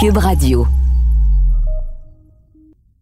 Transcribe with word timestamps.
Cube 0.00 0.18
Radio. 0.18 0.64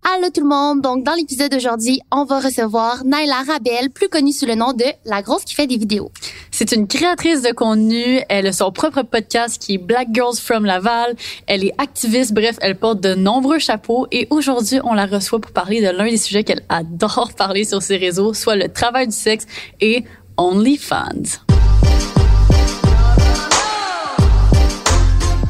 Allô 0.03 0.31
tout 0.33 0.41
le 0.41 0.49
monde. 0.49 0.81
Donc, 0.81 1.05
dans 1.05 1.13
l'épisode 1.13 1.51
d'aujourd'hui, 1.53 2.01
on 2.11 2.25
va 2.25 2.41
recevoir 2.41 3.05
Naila 3.05 3.43
Rabel, 3.47 3.91
plus 3.91 4.09
connue 4.09 4.33
sous 4.33 4.47
le 4.47 4.55
nom 4.55 4.73
de 4.73 4.85
La 5.05 5.21
Grosse 5.21 5.45
qui 5.45 5.55
fait 5.55 5.67
des 5.67 5.77
vidéos. 5.77 6.11
C'est 6.51 6.73
une 6.73 6.89
créatrice 6.89 7.43
de 7.43 7.53
contenu. 7.53 8.21
Elle 8.31 8.47
a 8.47 8.53
son 8.55 8.73
propre 8.73 9.03
podcast 9.03 9.61
qui 9.61 9.75
est 9.75 9.79
Black 9.79 10.09
Girls 10.15 10.39
from 10.39 10.65
Laval. 10.65 11.17
Elle 11.47 11.65
est 11.65 11.75
activiste. 11.77 12.33
Bref, 12.33 12.57
elle 12.63 12.79
porte 12.79 13.03
de 13.03 13.15
nombreux 13.15 13.59
chapeaux. 13.59 14.07
Et 14.11 14.27
aujourd'hui, 14.31 14.81
on 14.83 14.95
la 14.95 15.05
reçoit 15.05 15.39
pour 15.39 15.53
parler 15.53 15.83
de 15.83 15.91
l'un 15.91 16.09
des 16.09 16.17
sujets 16.17 16.45
qu'elle 16.45 16.65
adore 16.71 17.33
parler 17.37 17.65
sur 17.65 17.83
ses 17.83 17.99
réseaux, 17.99 18.33
soit 18.33 18.57
le 18.57 18.71
travail 18.71 19.09
du 19.09 19.15
sexe 19.15 19.45
et 19.83 20.05
OnlyFans. 20.39 21.46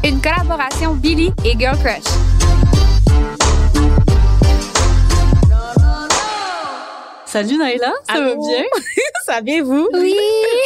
Une 0.07 0.20
collaboration 0.20 0.95
Billy 0.95 1.33
et 1.45 1.59
Girl 1.59 1.77
Crush. 1.78 2.26
Salut 7.27 7.59
Naila, 7.59 7.93
ça 8.09 8.21
va 8.21 8.30
Allô? 8.30 8.47
bien? 8.47 8.62
Ça 9.27 9.33
va 9.33 9.41
bien, 9.41 9.61
vous? 9.65 9.89
Oui. 9.93 10.15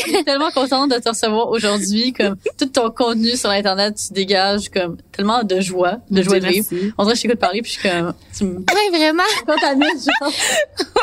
Je 0.05 0.11
suis 0.13 0.25
tellement 0.25 0.51
contente 0.51 0.91
de 0.91 0.99
te 0.99 1.09
recevoir 1.09 1.49
aujourd'hui. 1.49 2.13
Comme 2.13 2.37
tout 2.59 2.67
ton 2.67 2.91
contenu 2.91 3.35
sur 3.35 3.49
Internet, 3.49 3.95
tu 3.95 4.13
dégages 4.13 4.69
comme 4.69 4.99
tellement 5.13 5.43
de 5.45 5.61
joie, 5.61 5.97
de 6.11 6.21
joie 6.21 6.41
de 6.41 6.47
vivre. 6.47 6.67
Merci. 6.71 6.93
On 6.99 7.05
dirait 7.05 7.15
que 7.15 7.19
je 7.21 7.23
t'écoute 7.23 7.41
parler 7.41 7.63
puis 7.63 7.73
je 7.73 7.79
suis 7.81 7.89
comme, 7.89 8.13
tu 8.37 8.45
Oui, 8.45 8.91
vraiment. 8.99 9.23
contamines, 9.47 9.89
genre. 9.99 10.31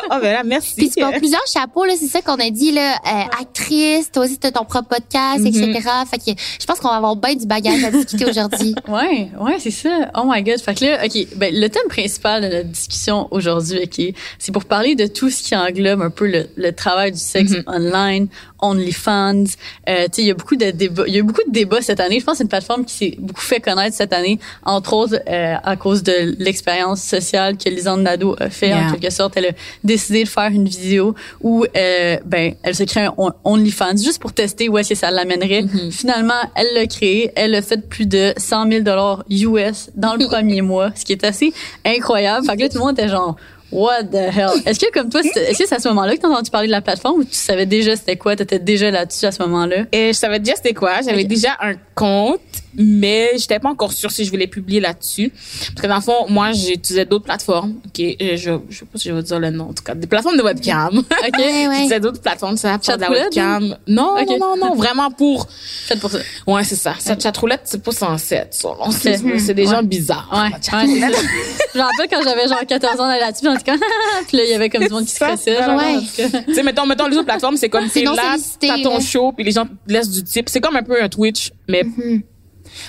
Oh, 0.10 0.20
ben 0.22 0.32
là, 0.32 0.44
merci. 0.44 0.76
Puis 0.78 0.90
tu 0.90 1.02
portes 1.02 1.18
plusieurs 1.18 1.46
chapeaux, 1.52 1.84
là. 1.84 1.94
C'est 2.00 2.08
ça 2.08 2.22
qu'on 2.22 2.36
a 2.40 2.50
dit, 2.50 2.72
là. 2.72 2.94
Euh, 2.94 3.42
actrice, 3.42 4.10
toi 4.10 4.24
aussi, 4.24 4.38
t'as 4.38 4.52
ton 4.52 4.64
propre 4.64 4.88
podcast, 4.88 5.46
etc. 5.46 5.82
Fait 6.10 6.18
que 6.20 6.40
je 6.62 6.66
pense 6.66 6.80
qu'on 6.80 6.88
va 6.88 6.96
avoir 6.96 7.16
bien 7.18 7.36
du 7.36 7.46
bagage 7.46 7.84
à 7.84 7.92
discuter 7.92 8.26
aujourd'hui. 8.30 8.74
Ouais, 8.88 9.30
ouais, 9.42 9.58
c'est 9.60 9.72
ça. 9.72 10.10
Oh 10.16 10.22
my 10.26 10.44
god. 10.44 10.60
Fait 10.62 10.76
que 10.76 10.86
là, 10.86 11.04
OK, 11.04 11.28
ben, 11.36 11.54
le 11.54 11.68
thème 11.68 11.88
principal 11.90 12.42
de 12.44 12.48
notre 12.56 12.70
discussion 12.70 13.28
aujourd'hui, 13.32 13.80
OK, 13.84 14.16
c'est 14.40 14.52
pour 14.54 14.64
parler 14.64 14.96
de 14.96 15.08
tout 15.08 15.30
ce 15.30 15.44
qui 15.44 15.47
englobe 15.56 16.02
un 16.02 16.10
peu 16.10 16.28
le, 16.28 16.48
le 16.56 16.72
travail 16.72 17.12
du 17.12 17.20
sexe 17.20 17.52
Mhm. 17.52 17.64
online, 17.68 18.28
OnlyFans. 18.60 19.44
Euh, 19.90 20.06
tu 20.06 20.10
sais, 20.12 20.22
il 20.24 20.28
y 20.28 20.32
a 20.32 20.34
beaucoup 20.34 20.56
de 20.56 20.72
débats. 20.72 21.04
Il 21.08 21.14
y 21.14 21.18
a 21.18 21.20
eu 21.20 21.24
beaucoup 21.24 21.44
de 21.48 21.52
débats 21.54 21.82
cette 21.82 22.00
année. 22.00 22.20
Je 22.20 22.26
pense 22.26 22.34
que 22.34 22.38
c'est 22.40 22.44
une 22.44 22.50
plateforme 22.50 22.86
qui 22.86 22.94
s'est 22.94 23.16
beaucoup 23.20 23.42
fait 23.42 23.60
connaître 23.60 23.96
cette 23.96 24.14
année, 24.14 24.40
entre 24.66 24.94
autres 24.94 25.20
euh, 25.30 25.56
à 25.64 25.76
cause 25.76 26.04
de 26.04 26.36
l'expérience 26.40 27.02
sociale 27.02 27.58
que 27.58 27.70
Lisande 27.70 28.02
Nadeau 28.02 28.36
a 28.40 28.50
fait. 28.50 28.74
En 28.74 28.78
Yeah. 28.78 28.92
quelque 29.00 29.12
sorte, 29.14 29.38
elle 29.38 29.46
a 29.48 29.52
décidé 29.84 30.24
de 30.24 30.30
faire 30.30 30.50
une 30.52 30.68
vidéo 30.68 31.16
où, 31.42 31.66
euh, 31.76 32.18
ben, 32.26 32.54
elle 32.64 32.76
se 32.76 32.84
crée 32.84 33.06
un 33.06 33.14
On- 33.18 33.32
OnlyFans 33.44 33.98
juste 33.98 34.20
pour 34.20 34.34
tester 34.34 34.70
où 34.70 34.78
est-ce 34.78 34.90
que 34.90 34.96
ça 34.96 35.10
l'amènerait. 35.12 35.64
Mhm. 35.64 35.92
Finalement, 35.92 36.34
elle 36.56 36.68
l'a 36.76 36.86
créé. 36.88 37.32
Elle 37.36 37.56
a 37.56 37.62
fait 37.62 37.88
plus 37.88 38.06
de 38.06 38.34
100 38.38 38.70
000 38.70 38.84
dollars 38.84 39.24
US 39.30 39.90
dans 39.96 40.16
le 40.16 40.26
premier 40.28 40.62
mois, 40.62 40.92
ce 40.96 41.06
qui 41.06 41.14
est 41.14 41.24
assez 41.24 41.54
incroyable. 41.86 42.46
Fait 42.46 42.56
que 42.58 42.62
là, 42.64 42.70
tout 42.70 42.78
le 42.80 42.84
monde 42.86 43.00
était 43.00 43.08
genre, 43.10 43.36
What 43.72 44.06
the 44.06 44.16
hell? 44.16 44.62
Est-ce 44.66 44.80
que 44.80 44.92
comme 44.92 45.10
toi, 45.10 45.22
est-ce 45.22 45.58
que 45.58 45.68
c'est 45.68 45.76
à 45.76 45.80
ce 45.80 45.88
moment-là 45.90 46.16
que 46.16 46.22
t'as 46.22 46.30
entendu 46.30 46.50
parler 46.50 46.68
de 46.68 46.72
la 46.72 46.82
plateforme 46.82 47.20
ou 47.20 47.24
tu 47.26 47.34
savais 47.34 47.66
déjà 47.66 47.96
c'était 47.96 48.16
quoi? 48.16 48.36
T'étais 48.36 48.60
déjà 48.60 48.92
là-dessus 48.92 49.26
à 49.26 49.32
ce 49.32 49.42
moment-là? 49.44 49.84
Et 49.92 50.14
je 50.14 50.18
savais 50.18 50.40
déjà 50.40 50.56
c'était 50.56 50.74
quoi. 50.74 51.02
J'avais 51.06 51.26
déjà 51.26 51.58
un 51.60 51.74
compte, 51.94 52.40
mais 52.76 53.32
j'étais 53.38 53.60
pas 53.60 53.70
encore 53.70 53.92
sûre 53.92 54.12
si 54.12 54.26
je 54.26 54.30
voulais 54.32 54.48
publier 54.48 54.80
là-dessus. 54.80 55.32
Parce 55.32 55.82
que 55.82 55.88
dans 55.88 55.96
le 55.96 56.02
fond, 56.02 56.26
moi, 56.30 56.52
j'utilisais 56.52 57.06
d'autres 57.06 57.26
plateformes. 57.26 57.76
Ok, 57.86 58.00
euh, 58.00 58.38
je, 58.38 58.52
je 58.70 58.78
sais 58.80 58.86
pas 58.86 58.98
si 58.98 59.10
je 59.10 59.14
vais 59.14 59.24
dire 59.24 59.40
le 59.40 59.50
nom, 59.50 59.70
en 59.70 59.74
tout 59.74 59.84
cas, 59.84 59.96
des 59.96 60.08
plateformes 60.08 60.38
de 60.38 60.44
webcam. 60.44 60.98
OK. 60.98 61.06
Ouais. 61.38 61.68
J'utilisais 61.72 62.00
d'autres 62.00 62.22
plateformes, 62.22 62.58
ça, 62.58 62.78
pour 62.78 62.96
de 62.96 63.02
la 63.02 63.10
webcam. 63.12 63.78
Non, 63.88 64.16
Ok. 64.20 64.28
non, 64.30 64.38
non, 64.58 64.68
non, 64.70 64.76
vraiment 64.76 65.10
pour, 65.12 65.48
Faites 65.86 66.00
pour 66.00 66.12
ça. 66.12 66.20
ouais, 66.48 66.64
c'est 66.64 66.76
ça. 66.76 66.94
Cette 67.00 67.22
chatroulette, 67.24 67.62
c'est 67.66 67.82
pas 67.84 67.92
censé 67.92 68.36
être 68.36 68.54
ça. 68.54 68.70
On 68.80 68.92
sait- 68.92 69.20
Ok. 69.24 69.40
C'est 69.40 69.54
des 69.54 69.68
Ouais. 69.68 69.76
gens 69.76 69.84
bizarres. 69.84 70.30
Ouais. 70.32 70.58
Je 70.72 71.78
me 71.78 71.84
rappelle 71.84 72.08
quand 72.10 72.22
j'avais 72.24 72.48
genre 72.48 72.66
14 72.68 73.00
ans 73.00 73.08
là-dessus, 73.08 73.48
on 73.48 73.56
était 73.56 73.72
comme, 73.72 73.80
puis 74.28 74.38
là, 74.38 74.44
il 74.44 74.50
y 74.50 74.54
avait 74.54 74.70
comme 74.70 74.84
du 74.84 74.90
monde 74.90 75.06
qui 75.06 75.12
se. 75.12 75.20
Genre, 75.20 75.36
ouais. 75.78 75.96
en 75.96 76.00
tout 76.00 76.06
cas. 76.32 76.40
Tu 76.48 76.54
sais, 76.54 76.64
mettons, 76.64 76.86
mettons, 76.86 77.08
les 77.08 77.16
autres 77.18 77.26
plateformes, 77.26 77.58
c'est 77.58 77.70
comme 77.70 77.90
t'es 77.90 78.04
non 78.04 78.14
là, 78.14 78.36
t'as 78.60 78.82
ton 78.82 79.00
show, 79.00 79.32
puis 79.32 79.44
les 79.44 79.52
gens 79.52 79.66
laissent 79.88 80.10
du 80.10 80.24
type. 80.24 80.50
C'est 80.50 80.60
comme 80.62 80.76
un 80.76 80.84
peu 80.84 81.02
un 81.02 81.10
Twitch, 81.10 81.52
mais 81.68 81.84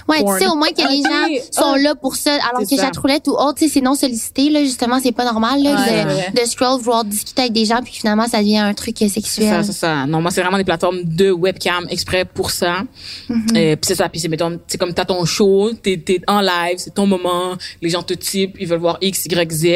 Ouais, 0.09 0.19
tu 0.25 0.45
sais, 0.45 0.49
au 0.51 0.55
moins 0.57 0.69
que 0.69 0.79
les 0.91 1.01
Ok. 1.01 1.07
gens 1.07 1.63
sont 1.63 1.73
Ah. 1.75 1.79
là 1.79 1.95
pour 1.95 2.17
ça. 2.17 2.33
Alors 2.49 2.63
que 2.69 2.77
ça. 2.77 2.83
chatroulette 2.85 3.27
ou 3.29 3.33
autre, 3.33 3.55
tu 3.59 3.67
sais, 3.67 3.75
c'est 3.75 3.81
non 3.81 3.95
sollicité, 3.95 4.51
là, 4.51 4.61
justement, 4.63 5.01
c'est 5.03 5.13
pas 5.13 5.25
normal, 5.25 5.63
là, 5.63 5.75
Ouais, 5.79 6.31
de, 6.43 6.47
scroll, 6.49 6.81
vouloir 6.81 7.05
discuter 7.05 7.43
avec 7.43 7.53
des 7.53 7.65
gens, 7.65 7.81
puis 7.83 7.93
finalement, 7.95 8.27
ça 8.27 8.39
devient 8.41 8.59
un 8.59 8.75
truc 8.75 9.01
euh, 9.03 9.07
c'est 9.09 9.09
ça, 9.09 9.15
sexuel. 9.21 9.65
c'est 9.65 9.73
ça. 9.73 10.07
Non, 10.07 10.21
moi, 10.21 10.31
c'est 10.31 10.41
vraiment 10.43 10.57
des 10.59 10.65
plateformes 10.65 11.03
de 11.05 11.31
webcam 11.31 11.87
exprès 11.91 12.25
pour 12.25 12.51
ça. 12.51 12.83
Mm-hmm. 13.29 13.57
Euh, 13.57 13.77
puis 13.77 13.81
c'est 13.83 13.95
ça, 13.95 14.09
puis 14.09 14.21
c'est, 14.21 14.29
mettons, 14.29 14.59
c'est 14.67 14.79
comme 14.79 14.93
t'as 14.95 15.05
ton 15.05 15.25
show, 15.25 15.71
t'es, 15.83 15.97
t'es 16.05 16.21
en 16.27 16.41
live, 16.41 16.77
c'est 16.79 16.95
ton 16.95 17.07
moment, 17.07 17.55
les 17.83 17.91
gens 17.91 18.03
te 18.03 18.15
typent, 18.15 18.57
ils 18.61 18.67
veulent 18.67 18.79
voir 18.81 18.99
X, 19.01 19.27
Y, 19.27 19.53
Z. 19.53 19.67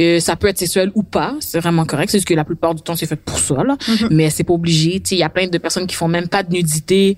Euh, 0.00 0.20
ça 0.20 0.36
peut 0.36 0.48
être 0.48 0.58
sexuel 0.58 0.90
ou 0.94 1.02
pas, 1.02 1.34
c'est 1.40 1.60
vraiment 1.60 1.84
correct. 1.84 2.10
C'est 2.10 2.18
juste 2.18 2.28
que 2.28 2.34
la 2.34 2.44
plupart 2.44 2.74
du 2.74 2.82
temps, 2.82 2.96
c'est 2.96 3.06
fait 3.06 3.16
pour 3.16 3.38
ça, 3.38 3.62
là. 3.64 3.76
Mm-hmm. 3.76 4.08
Mais 4.10 4.30
c'est 4.30 4.44
pas 4.44 4.54
obligé. 4.54 5.00
Tu 5.00 5.10
sais, 5.10 5.14
il 5.16 5.18
y 5.18 5.22
a 5.22 5.28
plein 5.28 5.46
de 5.46 5.58
personnes 5.58 5.86
qui 5.86 5.94
font 5.96 6.08
même 6.08 6.28
pas 6.28 6.42
de 6.42 6.52
nudité. 6.52 7.16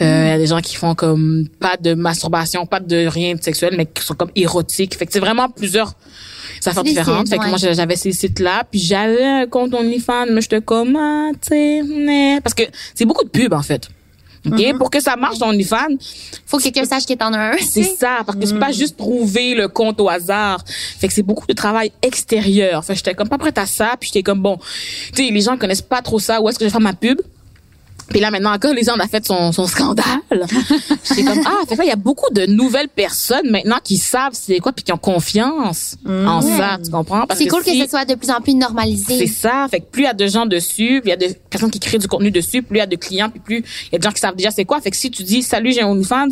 Euh, 0.00 0.04
Mm-hmm. 0.08 0.24
Il 0.24 0.28
y 0.28 0.32
a 0.32 0.38
des 0.38 0.46
gens 0.46 0.60
qui 0.60 0.74
font 0.76 0.94
comme 0.94 1.46
pas 1.60 1.76
de 1.80 1.94
masturbation, 1.94 2.66
pas 2.66 2.80
de 2.80 3.06
rien 3.06 3.34
de 3.34 3.42
sexuel, 3.42 3.74
mais 3.76 3.86
qui 3.86 4.02
sont 4.04 4.14
comme 4.14 4.30
érotiques. 4.34 4.96
Fait 4.96 5.06
que 5.06 5.12
c'est 5.12 5.20
vraiment 5.20 5.48
plusieurs 5.48 5.94
affaires 6.66 6.82
différentes. 6.84 7.26
sites, 7.26 7.34
Fait 7.34 7.38
que 7.38 7.44
ouais. 7.44 7.48
moi, 7.50 7.58
j'avais 7.58 7.96
ces 7.96 8.12
sites-là, 8.12 8.64
puis 8.70 8.80
j'avais 8.80 9.24
un 9.24 9.46
compte 9.46 9.72
OnlyFans, 9.74 10.26
mais 10.30 10.40
j'étais 10.40 10.60
comme, 10.60 10.98
tu 11.40 11.48
sais, 11.48 11.82
mais- 11.82 12.40
parce 12.42 12.54
que 12.54 12.64
c'est 12.94 13.04
beaucoup 13.04 13.24
de 13.24 13.30
pubs, 13.30 13.52
en 13.52 13.62
fait. 13.62 13.88
OK? 14.46 14.52
Mm-hmm. 14.54 14.78
Pour 14.78 14.88
que 14.88 15.00
ça 15.00 15.16
marche, 15.16 15.38
ton 15.40 15.48
OnlyFans, 15.48 15.96
Faut 16.46 16.58
que 16.58 16.62
quelqu'un 16.62 16.84
sache 16.84 17.04
qu'il 17.04 17.16
est 17.16 17.22
en 17.22 17.34
un. 17.34 17.52
c'est 17.58 17.82
ça, 17.82 18.18
parce 18.24 18.38
que 18.38 18.46
c'est 18.46 18.54
Mm. 18.54 18.60
pas 18.60 18.70
juste 18.72 18.96
trouver 18.96 19.54
le 19.54 19.66
compte 19.68 20.00
au 20.00 20.08
hasard. 20.08 20.64
Fait 20.66 21.08
que 21.08 21.12
c'est 21.12 21.24
beaucoup 21.24 21.46
de 21.46 21.52
travail 21.52 21.90
extérieur. 22.02 22.84
Fait 22.84 22.92
que 22.92 22.98
j'étais 22.98 23.14
comme 23.14 23.28
pas 23.28 23.36
prête 23.38 23.58
à 23.58 23.66
ça, 23.66 23.94
puis 23.98 24.08
j'étais 24.08 24.22
comme, 24.22 24.40
bon, 24.40 24.56
tu 25.14 25.24
sais, 25.26 25.30
les 25.30 25.40
gens 25.40 25.56
connaissent 25.58 25.82
pas 25.82 26.02
trop 26.02 26.18
ça, 26.20 26.40
où 26.40 26.48
est-ce 26.48 26.58
que 26.58 26.64
je 26.64 26.68
vais 26.68 26.72
faire 26.72 26.80
ma 26.80 26.92
pub? 26.94 27.20
Puis 28.08 28.20
là, 28.20 28.30
maintenant, 28.30 28.52
encore, 28.54 28.72
les 28.72 28.84
gens, 28.84 28.94
on 28.96 29.00
a 29.00 29.06
fait 29.06 29.24
son, 29.24 29.52
son 29.52 29.66
scandale. 29.66 30.04
J'étais 31.08 31.24
comme, 31.24 31.40
ah, 31.44 31.60
fait 31.68 31.74
que 31.74 31.78
là, 31.78 31.84
il 31.84 31.88
y 31.88 31.92
a 31.92 31.96
beaucoup 31.96 32.32
de 32.32 32.46
nouvelles 32.46 32.88
personnes 32.88 33.50
maintenant 33.50 33.78
qui 33.82 33.98
savent 33.98 34.32
c'est 34.32 34.58
quoi, 34.60 34.72
puis 34.72 34.84
qui 34.84 34.92
ont 34.92 34.98
confiance 34.98 35.96
en 36.06 36.40
ça, 36.40 36.78
tu 36.82 36.90
comprends? 36.90 37.22
Mm. 37.22 37.34
C'est 37.36 37.46
cool 37.46 37.62
que 37.62 37.76
ça 37.76 37.88
soit 37.88 38.04
de 38.04 38.14
plus 38.14 38.30
en 38.30 38.40
plus 38.40 38.54
normalisé. 38.54 39.18
c'est 39.18 39.26
ça. 39.26 39.66
Fait 39.70 39.80
que 39.80 39.86
plus 39.86 40.02
il 40.02 40.06
y 40.06 40.08
a 40.08 40.14
de 40.14 40.26
gens 40.26 40.46
dessus, 40.46 41.00
plus 41.00 41.06
il 41.06 41.10
y 41.10 41.12
a 41.12 41.16
de 41.16 41.34
personnes 41.50 41.70
qui 41.70 41.80
créent 41.80 41.98
du 41.98 42.08
contenu 42.08 42.30
dessus, 42.30 42.62
plus 42.62 42.76
il 42.76 42.80
y 42.80 42.82
a 42.82 42.86
de 42.86 42.96
clients, 42.96 43.28
puis 43.30 43.40
plus 43.40 43.56
il 43.58 43.92
y 43.92 43.96
a 43.96 43.98
de 43.98 44.02
gens 44.02 44.12
qui 44.12 44.20
savent 44.20 44.36
déjà 44.36 44.50
c'est 44.50 44.64
quoi. 44.64 44.80
Fait 44.80 44.90
que 44.90 44.96
si 44.96 45.10
tu 45.10 45.22
dis 45.22 45.42
salut 45.42 45.72
j'ai 45.72 45.82
un 45.82 45.88
OnlyFans, 45.88 46.28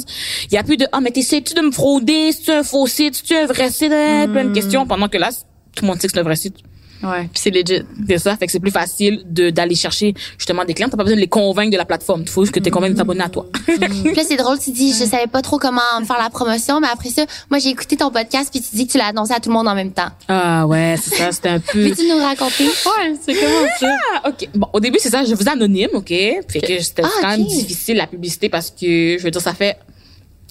il 0.50 0.54
y 0.54 0.56
a 0.58 0.62
plus 0.62 0.76
de 0.76 0.86
ah 0.92 1.00
mais 1.00 1.10
t'essaies-tu 1.10 1.54
de 1.54 1.60
me 1.60 1.70
frauder, 1.70 2.32
c'est 2.32 2.54
un 2.54 2.62
faux 2.62 2.86
site, 2.86 3.22
c'est 3.24 3.42
un 3.42 3.46
vrai 3.46 3.70
site, 3.70 3.92
Euh, 3.92 4.26
plein 4.26 4.44
de 4.44 4.54
questions 4.54 4.86
pendant 4.86 5.08
que 5.08 5.18
là 5.18 5.30
tout 5.74 5.82
le 5.84 5.88
monde 5.88 6.00
sait 6.00 6.06
que 6.06 6.14
c'est 6.14 6.20
un 6.20 6.24
vrai 6.24 6.36
site. 6.36 6.56
Ouais. 7.02 7.22
Puis 7.32 7.40
c'est 7.42 7.50
legit. 7.50 7.82
C'est 8.08 8.18
ça. 8.18 8.36
Fait 8.36 8.46
que 8.46 8.52
c'est 8.52 8.60
plus 8.60 8.70
facile 8.70 9.22
de 9.26 9.50
d'aller 9.50 9.74
chercher 9.74 10.14
justement 10.38 10.64
des 10.64 10.74
clients. 10.74 10.88
T'as 10.88 10.96
pas 10.96 11.02
besoin 11.04 11.16
de 11.16 11.20
les 11.20 11.28
convaincre 11.28 11.70
de 11.72 11.76
la 11.76 11.84
plateforme. 11.84 12.22
Il 12.22 12.28
faut 12.28 12.42
juste 12.44 12.54
que 12.54 12.60
t'es 12.60 12.70
convaincu 12.70 12.92
de 12.94 12.98
t'abonner 12.98 13.22
à 13.24 13.28
toi. 13.28 13.46
Puis 13.66 14.14
là, 14.14 14.22
c'est 14.26 14.36
drôle, 14.36 14.58
tu 14.58 14.70
dis, 14.70 14.92
je 14.92 15.04
savais 15.04 15.26
pas 15.26 15.42
trop 15.42 15.58
comment 15.58 15.80
faire 16.06 16.18
la 16.18 16.30
promotion, 16.30 16.80
mais 16.80 16.88
après 16.92 17.10
ça, 17.10 17.24
moi, 17.50 17.58
j'ai 17.58 17.70
écouté 17.70 17.96
ton 17.96 18.10
podcast, 18.10 18.50
puis 18.50 18.60
tu 18.62 18.74
dis 18.76 18.86
que 18.86 18.92
tu 18.92 18.98
l'as 18.98 19.06
annoncé 19.08 19.32
à 19.32 19.40
tout 19.40 19.50
le 19.50 19.54
monde 19.54 19.68
en 19.68 19.74
même 19.74 19.92
temps. 19.92 20.08
ah 20.28 20.66
ouais, 20.66 20.96
c'est 21.02 21.14
ça. 21.14 21.32
C'était 21.32 21.48
un 21.50 21.60
peu. 21.60 21.88
Peux-tu 21.88 22.08
nous 22.08 22.18
raconter? 22.18 22.64
Ouais, 22.86 23.14
c'est 23.20 23.34
comment 23.34 23.66
ça? 23.80 23.96
Ah, 24.22 24.28
ok. 24.28 24.48
Bon, 24.54 24.68
au 24.72 24.80
début, 24.80 24.98
c'est 25.00 25.10
ça, 25.10 25.24
je 25.24 25.34
faisais 25.34 25.50
anonyme, 25.50 25.90
ok? 25.94 26.08
Fait 26.08 26.60
que 26.60 26.80
c'était 26.82 27.02
Ah, 27.04 27.08
quand 27.20 27.28
même 27.30 27.44
difficile 27.46 27.96
la 27.96 28.06
publicité 28.06 28.48
parce 28.48 28.70
que, 28.70 29.16
je 29.18 29.22
veux 29.22 29.30
dire, 29.30 29.40
ça 29.40 29.52
fait, 29.54 29.76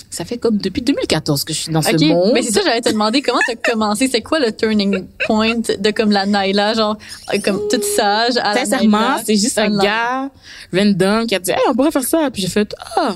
ça 0.10 0.26
fait 0.26 0.38
comme 0.38 0.58
depuis 0.58 0.82
2014 0.82 1.44
que 1.44 1.54
je 1.54 1.60
suis 1.60 1.72
dans 1.72 1.80
OK. 1.80 1.96
ce 2.00 2.06
monde. 2.06 2.32
Mais 2.34 2.42
c'est 2.42 2.52
ça, 2.52 2.62
j'allais 2.66 2.82
te 2.82 2.90
demander 2.90 3.22
comment 3.22 3.40
t'as 3.48 3.56
commencé? 3.56 4.08
C'est 4.08 4.22
quoi 4.22 4.40
le 4.40 4.52
turning 4.52 5.06
point 5.26 5.56
de 5.56 5.92
comme 5.92 6.12
la 6.12 6.26
Naila, 6.26 6.74
genre, 6.74 6.98
euh, 7.34 7.40
comme 7.44 7.68
toute 7.70 7.84
sage 7.84 8.34
à 8.42 8.54
Sincèrement, 8.56 9.18
c'est 9.26 9.36
juste 9.36 9.58
un 9.58 9.78
gars 9.78 10.30
random 10.74 11.28
qui 11.28 11.36
a 11.36 11.40
dit, 11.40 11.52
hey, 11.52 11.58
on 11.70 11.74
pourrait 11.74 11.92
faire 11.92 12.04
ça. 12.04 12.30
Puis 12.32 12.42
j'ai 12.42 12.48
fait, 12.48 12.74
ah, 12.96 13.10
bon, 13.10 13.16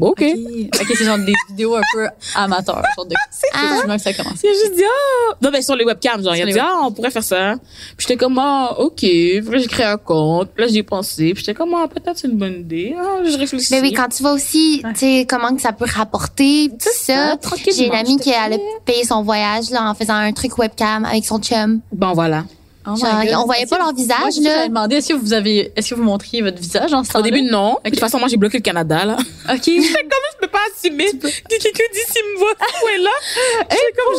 ok. 0.00 0.10
OK, 0.22 0.80
Ok, 0.80 0.94
c'est 0.96 1.04
genre 1.04 1.18
des 1.18 1.34
vidéos 1.48 1.76
un 1.76 1.82
peu 1.92 2.06
amateurs. 2.34 2.82
Genre 2.96 3.06
de, 3.06 3.14
c'est 3.30 3.46
Ah. 3.54 3.82
que 3.84 3.98
ça. 4.00 4.22
Il 4.42 4.48
a 4.48 4.52
juste 4.52 4.74
dit, 4.74 4.82
ah, 4.84 5.34
non, 5.42 5.50
ben, 5.50 5.62
sur 5.62 5.76
les 5.76 5.84
webcams, 5.84 6.22
genre, 6.22 6.34
il 6.34 6.42
a 6.42 6.44
les 6.44 6.52
dit, 6.52 6.58
ah, 6.58 6.80
on 6.84 6.92
pourrait 6.92 7.10
faire 7.10 7.22
ça. 7.22 7.54
Puis 7.96 8.06
j'étais 8.08 8.16
comme, 8.16 8.38
ah, 8.38 8.74
ok. 8.78 8.94
Puis 8.96 9.40
là, 9.40 9.58
j'ai 9.58 9.66
créé 9.66 9.86
un 9.86 9.96
compte. 9.96 10.50
Puis 10.54 10.64
là, 10.64 10.70
j'y 10.70 10.78
ai 10.78 10.82
pensé. 10.82 11.32
Puis 11.34 11.44
j'étais 11.44 11.54
comme, 11.54 11.74
ah, 11.74 11.86
peut-être 11.88 12.18
c'est 12.18 12.28
une 12.28 12.38
bonne 12.38 12.60
idée. 12.60 12.94
Ah, 12.98 13.18
je 13.24 13.36
réfléchis. 13.36 13.68
Mais 13.70 13.80
oui, 13.80 13.92
quand 13.92 14.08
tu 14.08 14.22
vois 14.22 14.32
aussi, 14.32 14.82
tu 14.94 15.00
sais, 15.00 15.26
comment 15.28 15.54
que 15.54 15.60
ça 15.62 15.72
peut 15.72 15.86
rapporter, 15.88 16.68
tout 16.70 16.88
ça. 16.94 17.36
ça, 17.40 17.56
J'ai 17.76 17.86
une 17.86 17.94
amie 17.94 18.16
qui 18.16 18.32
allait 18.32 18.60
payer 18.84 19.04
son 19.04 19.22
voyage, 19.22 19.70
là, 19.70 19.88
en 19.90 19.94
faisant 19.94 20.14
un 20.14 20.32
truc 20.32 20.56
webcam 20.58 21.04
avec 21.04 21.24
son 21.24 21.38
chum. 21.38 21.80
Bon, 21.92 22.12
voilà. 22.12 22.44
Oh 22.86 22.96
Genre, 22.96 23.42
on 23.42 23.46
voyait 23.46 23.66
pas 23.66 23.78
leur 23.78 23.94
visage, 23.94 24.32
c'est 24.32 24.42
ça, 24.42 24.56
là. 24.56 24.68
Demander, 24.68 24.96
est-ce 24.96 25.10
que 25.10 25.14
vous 25.14 25.32
avez, 25.32 25.72
est-ce 25.76 25.90
que 25.90 25.94
vous 25.94 26.02
montriez 26.02 26.42
votre 26.42 26.58
visage 26.58 26.92
en 26.92 27.04
ce 27.04 27.16
Au 27.16 27.22
début, 27.22 27.42
non. 27.42 27.76
Puis 27.82 27.92
De 27.92 27.96
toute 27.96 28.00
façon, 28.00 28.18
moi, 28.18 28.26
j'ai 28.28 28.36
bloqué 28.36 28.58
le 28.58 28.62
Canada, 28.62 29.04
là. 29.04 29.16
OK. 29.48 29.62
J'étais 29.66 29.80
comme, 29.82 30.26
je 30.32 30.38
peux 30.40 30.48
pas 30.48 30.58
assumer 30.76 31.04
que 31.12 31.18
quelqu'un 31.48 31.84
d'ici 31.92 32.18
me 32.34 32.38
voit. 32.38 32.50
Ouais, 32.84 32.98
là. 32.98 33.10
Je 33.70 33.76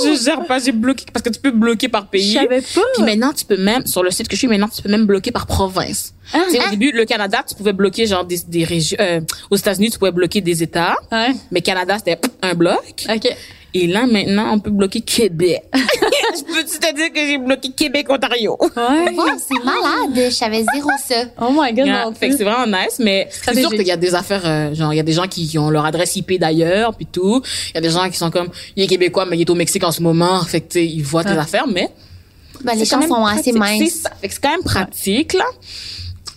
comme, 0.07 0.15
je 0.17 0.23
gère 0.23 0.45
pas, 0.45 0.59
j'ai 0.59 0.71
bloqué, 0.71 1.05
parce 1.11 1.23
que 1.23 1.29
tu 1.29 1.39
peux 1.41 1.51
bloquer 1.51 1.89
par 1.89 2.03
Je 2.03 2.07
pays. 2.07 2.33
savais 2.33 2.61
pas. 2.61 2.81
Puis 2.95 3.03
maintenant, 3.03 3.33
tu 3.33 3.43
peux 3.45 3.57
même, 3.57 3.85
sur 3.85 4.01
le 4.01 4.11
site 4.11 4.27
que 4.29 4.35
je 4.35 4.39
suis, 4.39 4.47
maintenant, 4.47 4.69
tu 4.73 4.81
peux 4.81 4.89
même 4.89 5.05
bloquer 5.05 5.31
par 5.31 5.45
province. 5.45 6.13
Ah. 6.33 6.39
Tu 6.49 6.55
sais, 6.55 6.65
au 6.65 6.69
début, 6.69 6.91
le 6.93 7.03
Canada, 7.03 7.43
tu 7.47 7.55
pouvais 7.55 7.73
bloquer 7.73 8.05
genre 8.07 8.23
des, 8.23 8.39
des 8.47 8.63
régions, 8.63 8.97
euh, 9.01 9.19
aux 9.51 9.57
États-Unis, 9.57 9.91
tu 9.91 9.99
pouvais 9.99 10.11
bloquer 10.11 10.39
des 10.39 10.63
États. 10.63 10.95
Ouais. 11.11 11.33
Mais 11.51 11.59
Canada, 11.61 11.97
c'était 11.97 12.17
un 12.41 12.53
bloc. 12.53 13.05
OK. 13.13 13.27
Et 13.75 13.87
là, 13.87 14.05
maintenant, 14.05 14.53
on 14.53 14.59
peut 14.59 14.69
bloquer 14.69 15.01
Québec. 15.01 15.63
je 15.73 16.43
peux-tu 16.43 16.77
te 16.79 16.95
dire 16.95 17.11
que 17.11 17.19
j'ai 17.19 17.37
bloqué 17.39 17.69
Québec, 17.71 18.05
Ontario? 18.09 18.55
Ouais. 18.61 18.69
Wow, 19.15 19.25
c'est 19.39 19.63
malade. 19.63 20.25
Je 20.29 20.29
savais 20.29 20.63
zéro 20.73 20.89
ça. 21.03 21.25
Oh 21.41 21.49
my 21.51 21.73
god, 21.73 21.87
Yeah, 21.87 22.05
non 22.05 22.13
fait 22.13 22.27
que 22.27 22.31
plus. 22.33 22.37
c'est 22.37 22.43
vraiment 22.43 22.67
nice, 22.67 22.99
mais 22.99 23.27
c'est 23.31 23.59
sûr 23.59 23.69
qu'il 23.71 23.87
y 23.87 23.91
a 23.91 23.97
des 23.97 24.13
affaires, 24.13 24.43
euh, 24.45 24.75
genre, 24.75 24.93
il 24.93 24.97
y 24.97 24.99
a 24.99 25.03
des 25.03 25.13
gens 25.13 25.27
qui, 25.27 25.47
qui 25.47 25.57
ont 25.57 25.71
leur 25.71 25.85
adresse 25.85 26.15
IP 26.15 26.39
d'ailleurs, 26.39 26.93
puis 26.95 27.07
tout. 27.11 27.41
Il 27.69 27.75
y 27.75 27.77
a 27.79 27.81
des 27.81 27.89
gens 27.89 28.07
qui 28.09 28.17
sont 28.17 28.29
comme, 28.29 28.49
il 28.75 28.83
est 28.83 28.87
québécois, 28.87 29.25
mais 29.25 29.37
il 29.37 29.41
est 29.41 29.49
au 29.49 29.55
Mexique 29.55 29.83
en 29.83 29.91
ce 29.91 30.01
moment. 30.03 30.43
Fait 30.43 30.61
que, 30.61 30.67
tu 30.73 30.79
sais, 30.79 30.85
ils 30.85 31.01
voient 31.03 31.23
tes 31.23 31.31
Ouais. 31.31 31.37
affaires, 31.39 31.65
mais 31.67 31.89
Ben, 32.63 32.73
les 32.75 32.85
c'est 32.85 32.95
gens 32.95 33.07
sont 33.07 33.25
assez 33.25 33.51
minces. 33.53 33.79
C'est 33.79 34.01
ça. 34.03 34.11
Fait 34.21 34.27
que 34.27 34.33
c'est 34.35 34.41
quand 34.43 34.51
même 34.51 34.63
pratique, 34.63 35.33
là. 35.33 35.45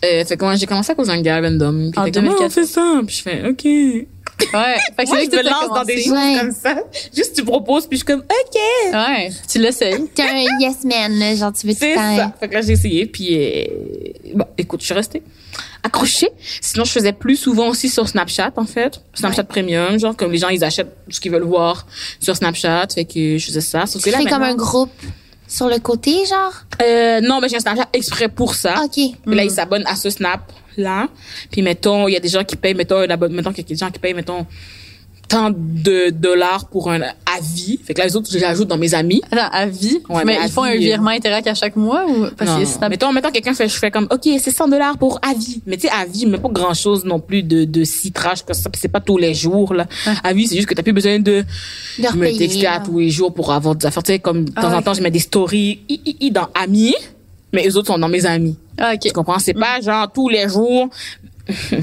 Euh, 0.05 0.25
fait 0.25 0.37
que 0.37 0.45
moi, 0.45 0.55
j'ai 0.57 0.67
commencé 0.67 0.93
à 0.93 0.95
cause 0.95 1.09
d'un 1.09 1.21
gars 1.21 1.41
random. 1.41 1.91
En 1.97 2.05
il 2.05 2.09
était 2.09 2.21
comme, 2.21 2.29
Ah, 2.29 2.33
on 2.33 2.49
2014. 2.49 2.55
fait 2.55 2.65
ça. 2.67 3.01
Puis 3.07 3.17
je 3.17 3.23
fais, 3.23 3.49
OK. 3.49 4.07
Ouais. 4.53 4.77
Fait 4.97 5.05
que 5.05 5.09
Moi, 5.09 5.19
c'est 5.21 5.25
je 5.25 5.31
là 5.37 5.43
que 5.43 5.47
me 5.47 5.51
lance 5.51 5.69
dans 5.75 5.85
des 5.85 6.03
choses 6.03 6.13
Ouais. 6.13 6.37
comme 6.39 6.53
ça. 6.53 6.77
Juste, 7.15 7.35
tu 7.37 7.45
proposes, 7.45 7.87
puis 7.87 7.99
je 7.99 8.05
suis 8.05 8.07
comme, 8.07 8.21
OK. 8.21 8.61
Ouais. 8.93 9.31
Tu 9.51 9.59
l'essayes. 9.59 10.09
T'es 10.15 10.23
un 10.23 10.61
yes 10.61 10.85
man, 10.85 11.19
là, 11.19 11.35
genre 11.35 11.53
tu 11.53 11.67
veux 11.67 11.73
C'est 11.79 11.95
ça. 11.95 12.33
Fait 12.39 12.49
que 12.49 12.55
là, 12.55 12.61
j'ai 12.61 12.73
essayé, 12.73 13.07
puis 13.07 13.29
euh, 13.33 13.65
bon, 14.35 14.45
écoute, 14.59 14.81
je 14.81 14.87
suis 14.87 14.95
restée 14.95 15.23
accrochée. 15.83 16.29
Sinon, 16.61 16.85
je 16.85 16.91
faisais 16.93 17.13
plus 17.13 17.37
souvent 17.37 17.69
aussi 17.69 17.89
sur 17.89 18.09
Snapchat, 18.09 18.53
en 18.57 18.67
fait. 18.67 19.01
Snapchat 19.15 19.45
Premium, 19.45 19.99
genre, 19.99 20.17
comme 20.17 20.33
les 20.33 20.39
gens, 20.39 20.49
ils 20.49 20.65
achètent 20.65 20.95
ce 21.09 21.21
qu'ils 21.21 21.31
veulent 21.33 21.45
voir 21.45 21.87
sur 22.21 22.37
Snapchat. 22.37 22.89
Fait 22.95 23.05
que 23.05 23.39
je 23.39 23.47
faisais 23.47 23.61
ça. 23.61 23.87
Sauf 23.87 24.03
Tu 24.03 24.11
que 24.11 24.17
là, 24.17 24.23
fais 24.23 24.29
comme 24.29 24.43
un 24.43 24.55
groupe 24.55 24.91
sur 25.57 25.69
le 25.69 25.79
côté, 25.79 26.25
genre? 26.27 26.53
Euh, 26.83 27.21
non, 27.23 27.41
mais 27.41 27.49
j'ai 27.49 27.57
un 27.57 27.61
Snapchat 27.61 27.89
exprès 27.93 28.29
pour 28.29 28.55
ça. 28.55 28.75
OK. 28.85 28.93
Puis 28.93 29.35
là, 29.35 29.43
ils 29.43 29.51
s'abonnent 29.51 29.87
à 29.87 29.97
ce 29.97 30.11
Snap 30.11 30.53
là. 30.77 31.09
Puis 31.51 31.63
mettons, 31.63 32.09
il 32.09 32.13
y 32.13 32.17
a 32.17 32.21
des 32.21 32.29
gens 32.29 32.45
qui 32.45 32.57
payent, 32.57 32.75
mettons, 32.75 33.01
mettons 33.01 33.51
qu'il 33.51 33.65
y 33.65 33.67
a 33.67 33.69
des 33.69 33.77
gens 33.77 33.91
qui 33.91 33.99
payent, 33.99 34.15
mettons, 34.15 34.47
tant 35.29 35.51
de 35.51 36.11
dollars 36.11 36.69
pour 36.69 36.91
un 36.91 37.01
avis. 37.37 37.79
Fait 37.85 37.95
que 37.95 37.99
là, 37.99 38.07
les 38.07 38.17
autres, 38.17 38.29
je 38.31 38.39
les 38.39 38.45
ajoute 38.45 38.69
dans 38.69 38.79
mes 38.79 38.95
amis. 38.95 39.23
Attends, 39.31 39.49
à 39.51 39.67
vie. 39.67 39.99
Ouais, 40.09 40.25
mais 40.25 40.37
mais 40.39 40.47
ils 40.47 40.51
font 40.51 40.63
un 40.63 40.75
euh, 40.75 40.79
virement 40.79 41.11
Interac 41.11 41.47
à 41.47 41.55
chaque 41.55 41.77
mois 41.77 42.05
ou 42.07 42.27
parce 42.37 42.51
non, 42.51 42.65
que 42.65 42.81
non. 42.81 42.89
Mettons, 42.89 43.13
mettons 43.13 43.31
quelqu'un 43.31 43.55
fait, 43.55 43.69
je 43.69 43.77
fais 43.77 43.91
comme, 43.91 44.07
OK, 44.11 44.29
c'est 44.41 44.51
100 44.51 44.69
dollars 44.69 44.99
pour 44.99 45.19
avis. 45.23 45.63
Mais 45.67 45.77
tu 45.77 45.89
sais, 45.89 45.93
avis, 45.93 46.27
mais 46.27 46.39
pas 46.39 46.49
grand 46.49 46.75
chose 46.75 47.05
non 47.05 47.21
plus 47.21 47.43
de, 47.43 47.65
de 47.65 47.85
citrage 47.85 48.45
que 48.45 48.55
ça. 48.55 48.71
C'est 48.75 48.89
pas 48.89 49.01
tous 49.01 49.19
les 49.19 49.35
jours, 49.35 49.75
là. 49.75 49.87
Avis, 50.23 50.47
c'est 50.47 50.57
juste 50.57 50.69
que 50.69 50.75
t'as 50.75 50.83
plus 50.83 50.93
besoin 50.93 51.19
de 51.19 51.45
De 51.99 52.17
me 52.17 52.37
texter 52.37 52.67
à 52.67 52.81
tous 52.81 52.99
les 52.99 53.11
jours 53.11 53.33
pour 53.33 53.53
avoir 53.53 53.75
des 53.75 53.87
affaires. 53.87 54.03
Tu 54.03 54.13
sais, 54.13 54.19
comme, 54.19 54.45
de 54.45 54.51
temps 54.51 54.63
Ah, 54.65 54.77
en 54.77 54.83
temps, 54.83 54.95
je 54.95 55.03
mets 55.03 55.11
des 55.11 55.19
stories, 55.19 55.81
i, 55.89 56.01
i, 56.05 56.17
i, 56.21 56.31
dans 56.31 56.49
amis. 56.55 56.95
Mais 57.53 57.63
les 57.63 57.77
autres 57.77 57.87
sont 57.87 57.99
dans 57.99 58.09
mes 58.09 58.27
amis. 58.27 58.57
Ah, 58.79 58.93
OK. 58.95 59.01
Tu 59.01 59.13
comprends? 59.13 59.39
C'est 59.39 59.55
pas 59.55 59.81
genre 59.81 60.11
tous 60.13 60.29
les 60.29 60.49
jours. 60.49 60.89
tu 61.71 61.77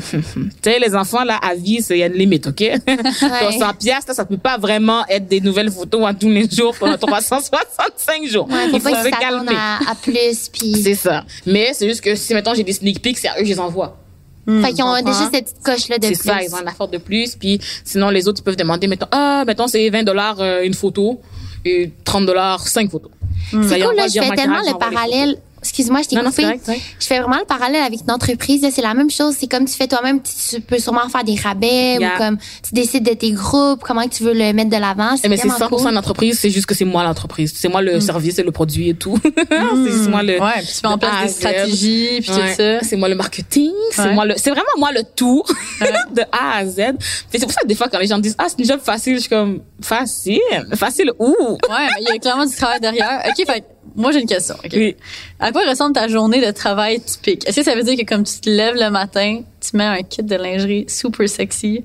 sais, 0.61 0.79
les 0.79 0.95
enfants, 0.95 1.23
là, 1.23 1.37
à 1.41 1.55
vie, 1.55 1.81
c'est- 1.81 1.95
il 1.95 1.99
y 1.99 2.03
a 2.03 2.07
une 2.07 2.13
limite, 2.13 2.47
OK? 2.47 2.63
Ton 2.85 3.51
100 3.59 3.73
piastres, 3.79 4.13
ça 4.13 4.25
peut 4.25 4.37
pas 4.37 4.57
vraiment 4.57 5.05
être 5.07 5.27
des 5.27 5.39
nouvelles 5.41 5.71
photos 5.71 6.05
à 6.05 6.13
tous 6.13 6.29
les 6.29 6.49
jours 6.49 6.75
pendant 6.77 6.97
365 6.97 8.25
jours. 8.27 8.47
Ouais, 8.49 8.69
faut 8.69 8.75
il 8.77 8.81
faut 8.81 8.89
pas 8.89 9.03
se 9.03 9.09
calmer. 9.09 9.55
à, 9.55 9.91
à 9.91 9.95
plus, 9.95 10.49
puis... 10.51 10.75
C'est 10.83 10.95
ça. 10.95 11.23
Mais 11.45 11.71
c'est 11.73 11.87
juste 11.87 12.01
que 12.01 12.15
si, 12.15 12.33
mettons, 12.33 12.53
j'ai 12.53 12.63
des 12.63 12.73
sneak 12.73 13.01
peeks, 13.01 13.17
c'est 13.17 13.27
à 13.29 13.35
eux 13.37 13.39
que 13.39 13.45
je 13.45 13.53
les 13.53 13.59
envoie. 13.59 13.97
Fait 14.45 14.73
qu'ils 14.73 14.83
ont 14.83 14.93
déjà 15.01 15.29
cette 15.31 15.45
petite 15.45 15.63
coche-là 15.63 15.97
de 15.99 16.03
C'est 16.07 16.19
plus. 16.19 16.23
ça, 16.27 16.43
ils 16.43 16.53
ont 16.53 16.57
un 16.57 16.69
effort 16.69 16.89
de 16.89 16.97
plus. 16.97 17.35
Puis 17.37 17.61
sinon, 17.85 18.09
les 18.09 18.27
autres, 18.27 18.41
ils 18.41 18.43
peuvent 18.43 18.57
demander, 18.57 18.87
mettons, 18.87 19.07
ah, 19.11 19.45
mettons, 19.47 19.67
c'est 19.67 19.89
20 19.89 20.03
dollars 20.03 20.41
une 20.63 20.73
photo 20.73 21.21
et 21.63 21.91
30 22.03 22.25
dollars 22.25 22.67
cinq 22.67 22.91
photos. 22.91 23.11
Ça, 23.51 23.57
C'est 23.69 23.79
cool, 23.79 23.95
là, 23.95 24.07
je 24.13 24.19
fais 24.21 24.35
tellement 24.35 24.59
le 24.59 24.77
parallèle. 24.77 25.37
Excuse-moi, 25.63 26.01
je 26.03 26.09
t'ai 26.09 26.15
Non, 26.15 26.23
non, 26.23 26.29
coupé. 26.29 26.41
c'est 26.41 26.47
correct, 26.47 26.61
c'est 26.65 26.71
correct. 26.73 26.85
Je 26.99 27.07
fais 27.07 27.19
vraiment 27.19 27.37
le 27.39 27.45
parallèle 27.45 27.81
avec 27.83 28.01
une 28.01 28.11
entreprise. 28.11 28.65
C'est 28.73 28.81
la 28.81 28.93
même 28.93 29.09
chose. 29.09 29.35
C'est 29.39 29.47
comme 29.47 29.65
tu 29.65 29.73
fais 29.73 29.87
toi-même, 29.87 30.19
tu 30.21 30.59
peux 30.61 30.77
sûrement 30.79 31.07
faire 31.09 31.23
des 31.23 31.35
rabais 31.35 31.97
Yeah. 31.99 32.15
ou 32.15 32.17
comme 32.17 32.37
tu 32.37 32.73
décides 32.73 33.03
de 33.03 33.13
tes 33.13 33.31
groupes, 33.31 33.81
comment 33.83 34.07
tu 34.07 34.23
veux 34.23 34.33
le 34.33 34.51
mettre 34.53 34.69
de 34.69 34.77
l'avant. 34.77 35.11
Eh, 35.13 35.17
C'est 35.17 35.29
Mais 35.29 35.37
c'est 35.37 35.47
vraiment 35.47 35.67
100% 35.67 35.83
cool. 35.83 35.93
l'entreprise, 35.93 36.39
c'est 36.39 36.49
juste 36.49 36.65
que 36.65 36.75
c'est 36.75 36.85
moi 36.85 37.03
l'entreprise. 37.03 37.53
C'est 37.55 37.69
moi 37.69 37.81
Mm. 37.81 37.85
le 37.85 37.99
service 38.01 38.39
et 38.39 38.43
le 38.43 38.51
produit 38.51 38.89
et 38.89 38.93
tout. 38.95 39.17
c'est 39.23 39.91
juste 39.91 40.09
moi 40.09 40.23
le. 40.23 40.39
Ouais, 40.39 40.51
puis 40.57 40.67
tu 40.67 40.87
mets 40.87 40.93
en 40.93 40.97
place 40.97 41.23
des 41.23 41.29
stratégies 41.29 42.19
puis 42.21 42.31
Ouais. 42.31 42.49
tout 42.51 42.55
ça. 42.57 42.79
C'est 42.81 42.95
moi 42.95 43.09
le 43.09 43.15
marketing, 43.15 43.71
c'est 43.91 44.11
moi 44.13 44.25
le, 44.25 44.33
c'est 44.37 44.49
vraiment 44.49 44.63
moi 44.77 44.91
le 44.91 45.01
tout 45.15 45.43
de 45.81 46.21
A 46.31 46.57
à 46.57 46.65
Z. 46.65 46.81
C'est 47.31 47.39
pour 47.41 47.51
ça 47.51 47.61
que 47.61 47.67
des 47.67 47.75
fois 47.75 47.87
quand 47.89 47.99
les 47.99 48.07
gens 48.07 48.17
disent 48.19 48.35
ah 48.37 48.45
c'est 48.47 48.59
une 48.59 48.65
job 48.65 48.79
facile, 48.83 49.15
je 49.15 49.19
suis 49.21 49.29
comme 49.29 49.61
facile, 49.81 50.39
facile 50.75 51.11
où? 51.19 51.35
Ouais, 51.69 51.87
il 52.01 52.07
y 52.07 52.11
a 52.15 52.17
clairement 52.19 52.45
du 52.45 52.55
travail 52.55 52.79
derrière. 52.79 53.21
OK, 53.27 53.45
fait 53.45 53.63
moi 53.95 54.11
j'ai 54.11 54.21
une 54.21 54.27
question. 54.27 54.55
Oui. 54.73 54.95
À 55.39 55.51
quoi 55.51 55.61
ressemble 55.69 55.93
ta 55.93 56.07
journée 56.07 56.45
de 56.45 56.51
travail 56.51 56.99
typique? 57.01 57.47
Est-ce 57.47 57.57
que 57.57 57.63
ça 57.63 57.75
veut 57.75 57.83
dire 57.83 57.97
que 57.97 58.03
comme 58.05 58.23
tu 58.23 58.39
te 58.39 58.49
lèves 58.49 58.75
le 58.75 58.89
matin, 58.89 59.41
tu 59.61 59.77
mets 59.77 59.83
un 59.85 60.01
kit 60.03 60.23
de 60.23 60.35
lingerie 60.35 60.85
super 60.87 61.27
sexy, 61.29 61.83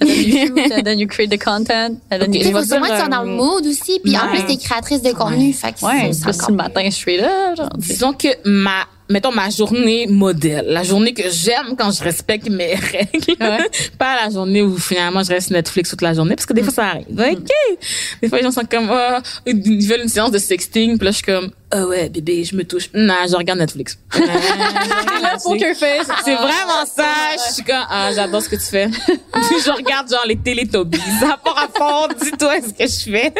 and 0.00 0.06
then 0.06 0.16
you 0.18 0.46
shoot, 0.46 0.72
and 0.72 0.82
then 0.82 0.98
you 0.98 1.06
create 1.06 1.30
the 1.30 1.38
content, 1.42 2.00
and 2.10 2.18
then 2.18 2.28
Ok, 2.30 2.34
you 2.34 2.40
Il 2.40 2.46
je 2.46 2.50
faut 2.52 2.62
sûrement 2.64 2.86
que 2.86 2.90
tu 2.92 2.98
sois 2.98 3.08
dans 3.08 3.22
le 3.22 3.30
mood 3.30 3.66
aussi. 3.66 4.00
Puis 4.02 4.16
en 4.18 4.22
ouais. 4.30 4.42
plus, 4.44 4.46
t'es 4.46 4.56
créatrice 4.62 5.02
de 5.02 5.12
contenu. 5.12 5.52
Fait 5.52 5.72
que 5.72 5.84
Ouais, 5.84 6.12
c'est 6.12 6.26
encore 6.28 6.50
le 6.50 6.56
matin 6.56 6.90
straight 6.90 7.20
up, 7.20 7.56
genre. 7.56 7.70
tu 7.78 7.86
sais. 7.86 7.92
Disons 7.94 8.12
que 8.12 8.28
ma 8.44 8.86
mettons 9.14 9.30
ma 9.30 9.48
journée 9.48 10.08
modèle, 10.08 10.66
la 10.68 10.82
journée 10.82 11.14
que 11.14 11.30
j'aime 11.30 11.76
quand 11.78 11.92
je 11.92 12.02
respecte 12.02 12.50
mes 12.50 12.74
règles, 12.92 13.36
Ouais. 13.40 13.70
pas 13.96 14.16
la 14.24 14.28
journée 14.28 14.60
où 14.60 14.76
finalement 14.76 15.22
je 15.22 15.28
reste 15.30 15.52
Netflix 15.52 15.90
toute 15.90 16.02
la 16.02 16.14
journée 16.14 16.34
parce 16.34 16.46
que 16.46 16.52
des 16.52 16.64
fois 16.64 16.72
ça 16.72 16.84
arrive. 16.86 17.06
OK. 17.10 17.78
Des 18.20 18.28
fois 18.28 18.38
les 18.38 18.44
gens 18.44 18.50
sont 18.50 18.64
comme 18.68 18.90
oh, 18.92 19.18
ils 19.46 19.86
veulent 19.88 20.02
une 20.02 20.08
séance 20.08 20.32
de 20.32 20.38
sexting, 20.38 20.98
puis 20.98 21.04
là 21.04 21.10
je 21.12 21.16
suis 21.18 21.24
comme 21.24 21.50
ah 21.76 21.86
ouais 21.86 22.08
bébé, 22.08 22.44
je 22.44 22.54
me 22.54 22.62
touche. 22.64 22.88
Non, 22.94 23.14
je 23.28 23.34
regarde 23.34 23.58
Netflix. 23.58 23.98
Euh, 24.14 24.18
je 24.18 24.22
regarde 24.22 25.22
Netflix. 25.22 25.42
Poker 25.44 25.76
face. 25.76 26.06
C'est 26.24 26.34
vraiment 26.34 26.86
ça. 26.86 27.04
Je 27.48 27.54
suis 27.54 27.64
comme, 27.64 27.84
ah, 27.90 28.10
j'adore 28.14 28.42
ce 28.42 28.48
que 28.48 28.54
tu 28.56 28.62
fais. 28.62 28.88
Je 29.64 29.70
regarde 29.70 30.08
genre 30.10 30.24
les 30.26 30.36
Teletubbies. 30.36 31.00
Ça 31.20 31.26
n'a 31.28 31.36
pas 31.36 31.52
rapport. 31.52 32.08
Dis-toi 32.22 32.54
ce 32.60 32.72
que 32.72 32.86
je 32.86 33.10
fais. 33.10 33.32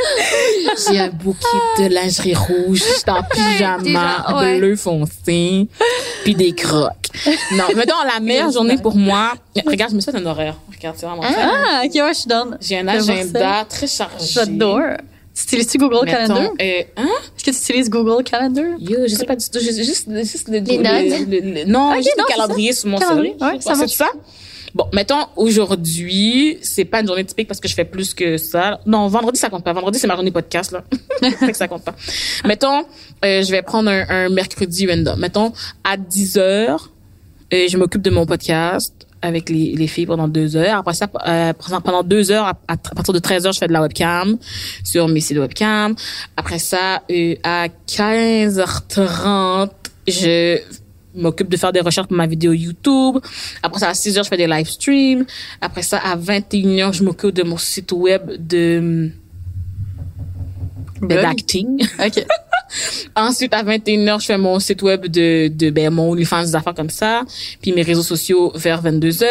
J'ai 0.89 1.01
un 1.01 1.09
bouquet 1.09 1.39
de 1.79 1.87
lingerie 1.87 2.35
rouge. 2.35 2.79
Je 2.79 3.01
suis 3.01 3.11
en 3.11 3.23
pyjama 3.23 3.79
Déjà, 3.83 4.37
ouais. 4.37 4.59
bleu 4.59 4.77
foncé. 4.77 5.69
Puis 6.25 6.35
des 6.35 6.55
crocs. 6.55 6.91
Non, 7.53 7.65
mettons 7.77 7.95
la 8.13 8.21
meilleure 8.21 8.51
journée 8.53 8.79
pour 8.79 8.97
moi. 8.97 9.33
Regarde, 9.67 9.91
je 9.91 9.97
me 9.97 10.01
suis 10.01 10.11
fait 10.11 10.19
un 10.19 10.27
horaire. 10.27 10.57
Regarde, 10.75 10.97
c'est 10.99 11.07
vraiment 11.07 11.23
ça. 11.23 11.29
Ah, 11.39 11.83
OK, 11.85 11.95
ouais, 11.95 12.09
je 12.09 12.19
suis 12.19 12.29
down. 12.29 12.59
J'ai 12.61 12.79
un 12.79 12.89
agenda 12.89 13.65
très 13.69 13.87
chargé. 13.87 14.27
J'adore. 14.27 14.81
Tu 15.35 15.43
utilises-tu 15.45 15.79
Google 15.79 16.05
Mettons, 16.05 16.13
Calendar? 16.13 16.51
euh, 16.63 16.83
hein? 16.97 17.09
Est-ce 17.37 17.45
que 17.45 17.51
tu 17.51 17.57
utilises 17.57 17.91
Google 17.91 18.23
Calendar? 18.23 18.65
Yo, 18.79 18.99
je 19.07 19.15
sais 19.15 19.25
pas 19.27 19.35
du 19.37 19.45
tout. 19.51 19.59
Juste, 19.59 19.83
juste, 19.83 20.09
juste 20.25 20.49
le, 20.49 20.59
le- 20.61 20.61
le- 20.63 21.55
le- 21.55 21.65
non, 21.65 21.91
Ok, 21.91 21.97
juste 21.99 22.15
non, 22.17 22.25
le 22.25 22.29
c'est 22.29 22.35
calendrier 22.37 22.73
sur 22.73 22.89
mon 22.89 22.99
Calendrier, 22.99 23.33
cellulaire. 23.39 23.55
ouais, 23.55 23.61
ça 23.61 23.75
c'est 23.75 23.89
ça? 23.89 24.07
Bon, 24.75 24.87
mettons, 24.93 25.27
aujourd'hui, 25.37 26.59
c'est 26.63 26.85
pas 26.85 27.01
une 27.01 27.07
journée 27.07 27.25
typique 27.25 27.47
parce 27.49 27.61
que 27.61 27.69
je 27.69 27.75
fais 27.75 27.85
plus 27.85 28.13
que 28.15 28.37
ça. 28.39 28.81
Non, 28.87 29.07
vendredi, 29.09 29.39
ça 29.39 29.49
compte 29.49 29.65
pas. 29.65 29.73
Vendredi, 29.73 29.99
c'est 29.99 30.07
ma 30.09 30.15
journée 30.15 30.31
podcast, 30.33 30.73
là. 30.73 30.83
fait 31.39 31.53
que 31.53 31.57
ça 31.57 31.69
compte 31.69 31.85
pas. 31.85 31.95
Mettons, 32.45 32.85
euh, 33.25 33.43
je 33.43 33.51
vais 33.53 33.63
prendre 33.63 33.89
un, 33.91 34.05
un 34.09 34.29
mercredi 34.31 34.87
random. 34.89 35.19
Mettons, 35.21 35.53
à 35.85 35.97
10 35.97 36.39
heures, 36.39 36.91
euh, 37.53 37.67
je 37.69 37.77
m'occupe 37.77 38.03
de 38.03 38.11
mon 38.11 38.27
podcast 38.27 38.93
avec 39.25 39.49
les, 39.49 39.75
les 39.75 39.87
filles 39.87 40.05
pendant 40.07 40.29
deux 40.29 40.55
heures. 40.55 40.79
Après 40.79 40.93
ça, 40.93 41.09
euh, 41.27 41.53
pendant 41.83 42.03
deux 42.03 42.31
heures, 42.31 42.45
à, 42.45 42.55
à 42.69 42.77
partir 42.77 43.15
de 43.15 43.19
13 43.19 43.47
heures, 43.47 43.53
je 43.53 43.59
fais 43.59 43.67
de 43.67 43.73
la 43.73 43.81
webcam 43.81 44.37
sur 44.85 45.09
mes 45.09 45.21
sites 45.21 45.39
webcam. 45.39 45.95
Après 46.37 46.59
ça, 46.59 47.03
euh, 47.11 47.35
à 47.43 47.69
15h30, 47.89 49.71
je 50.07 50.59
m'occupe 51.15 51.49
de 51.49 51.57
faire 51.57 51.73
des 51.73 51.81
recherches 51.81 52.09
pour 52.09 52.17
ma 52.19 52.27
vidéo 52.27 52.53
YouTube. 52.53 53.17
Après 53.63 53.81
ça, 53.81 53.89
à 53.89 53.95
6 53.95 54.19
heures, 54.19 54.25
je 54.25 54.29
fais 54.29 54.37
des 54.37 54.47
live 54.47 54.69
streams. 54.69 55.25
Après 55.63 55.83
ça, 55.83 55.99
à 55.99 56.17
21 56.17 56.79
heures, 56.81 56.93
je 56.93 57.03
m'occupe 57.03 57.35
de 57.35 57.45
mon 57.45 57.57
site 57.57 57.93
web 57.93 58.31
de? 58.39 59.11
D'acting. 61.09 61.87
OK. 62.05 62.25
Ensuite, 63.17 63.55
à 63.55 63.63
21h, 63.63 64.21
je 64.21 64.27
fais 64.27 64.39
mon 64.39 64.59
site 64.59 64.83
web 64.83 65.07
de, 65.07 65.49
de 65.49 65.71
ben, 65.71 65.91
mon 65.91 66.11
OnlyFans, 66.11 66.43
des 66.43 66.57
affaires 66.57 66.75
comme 66.75 66.91
ça. 66.91 67.23
Puis 67.63 67.73
mes 67.73 67.83
réseaux 67.83 68.03
sociaux 68.03 68.53
vers 68.55 68.83
22h. 68.83 69.25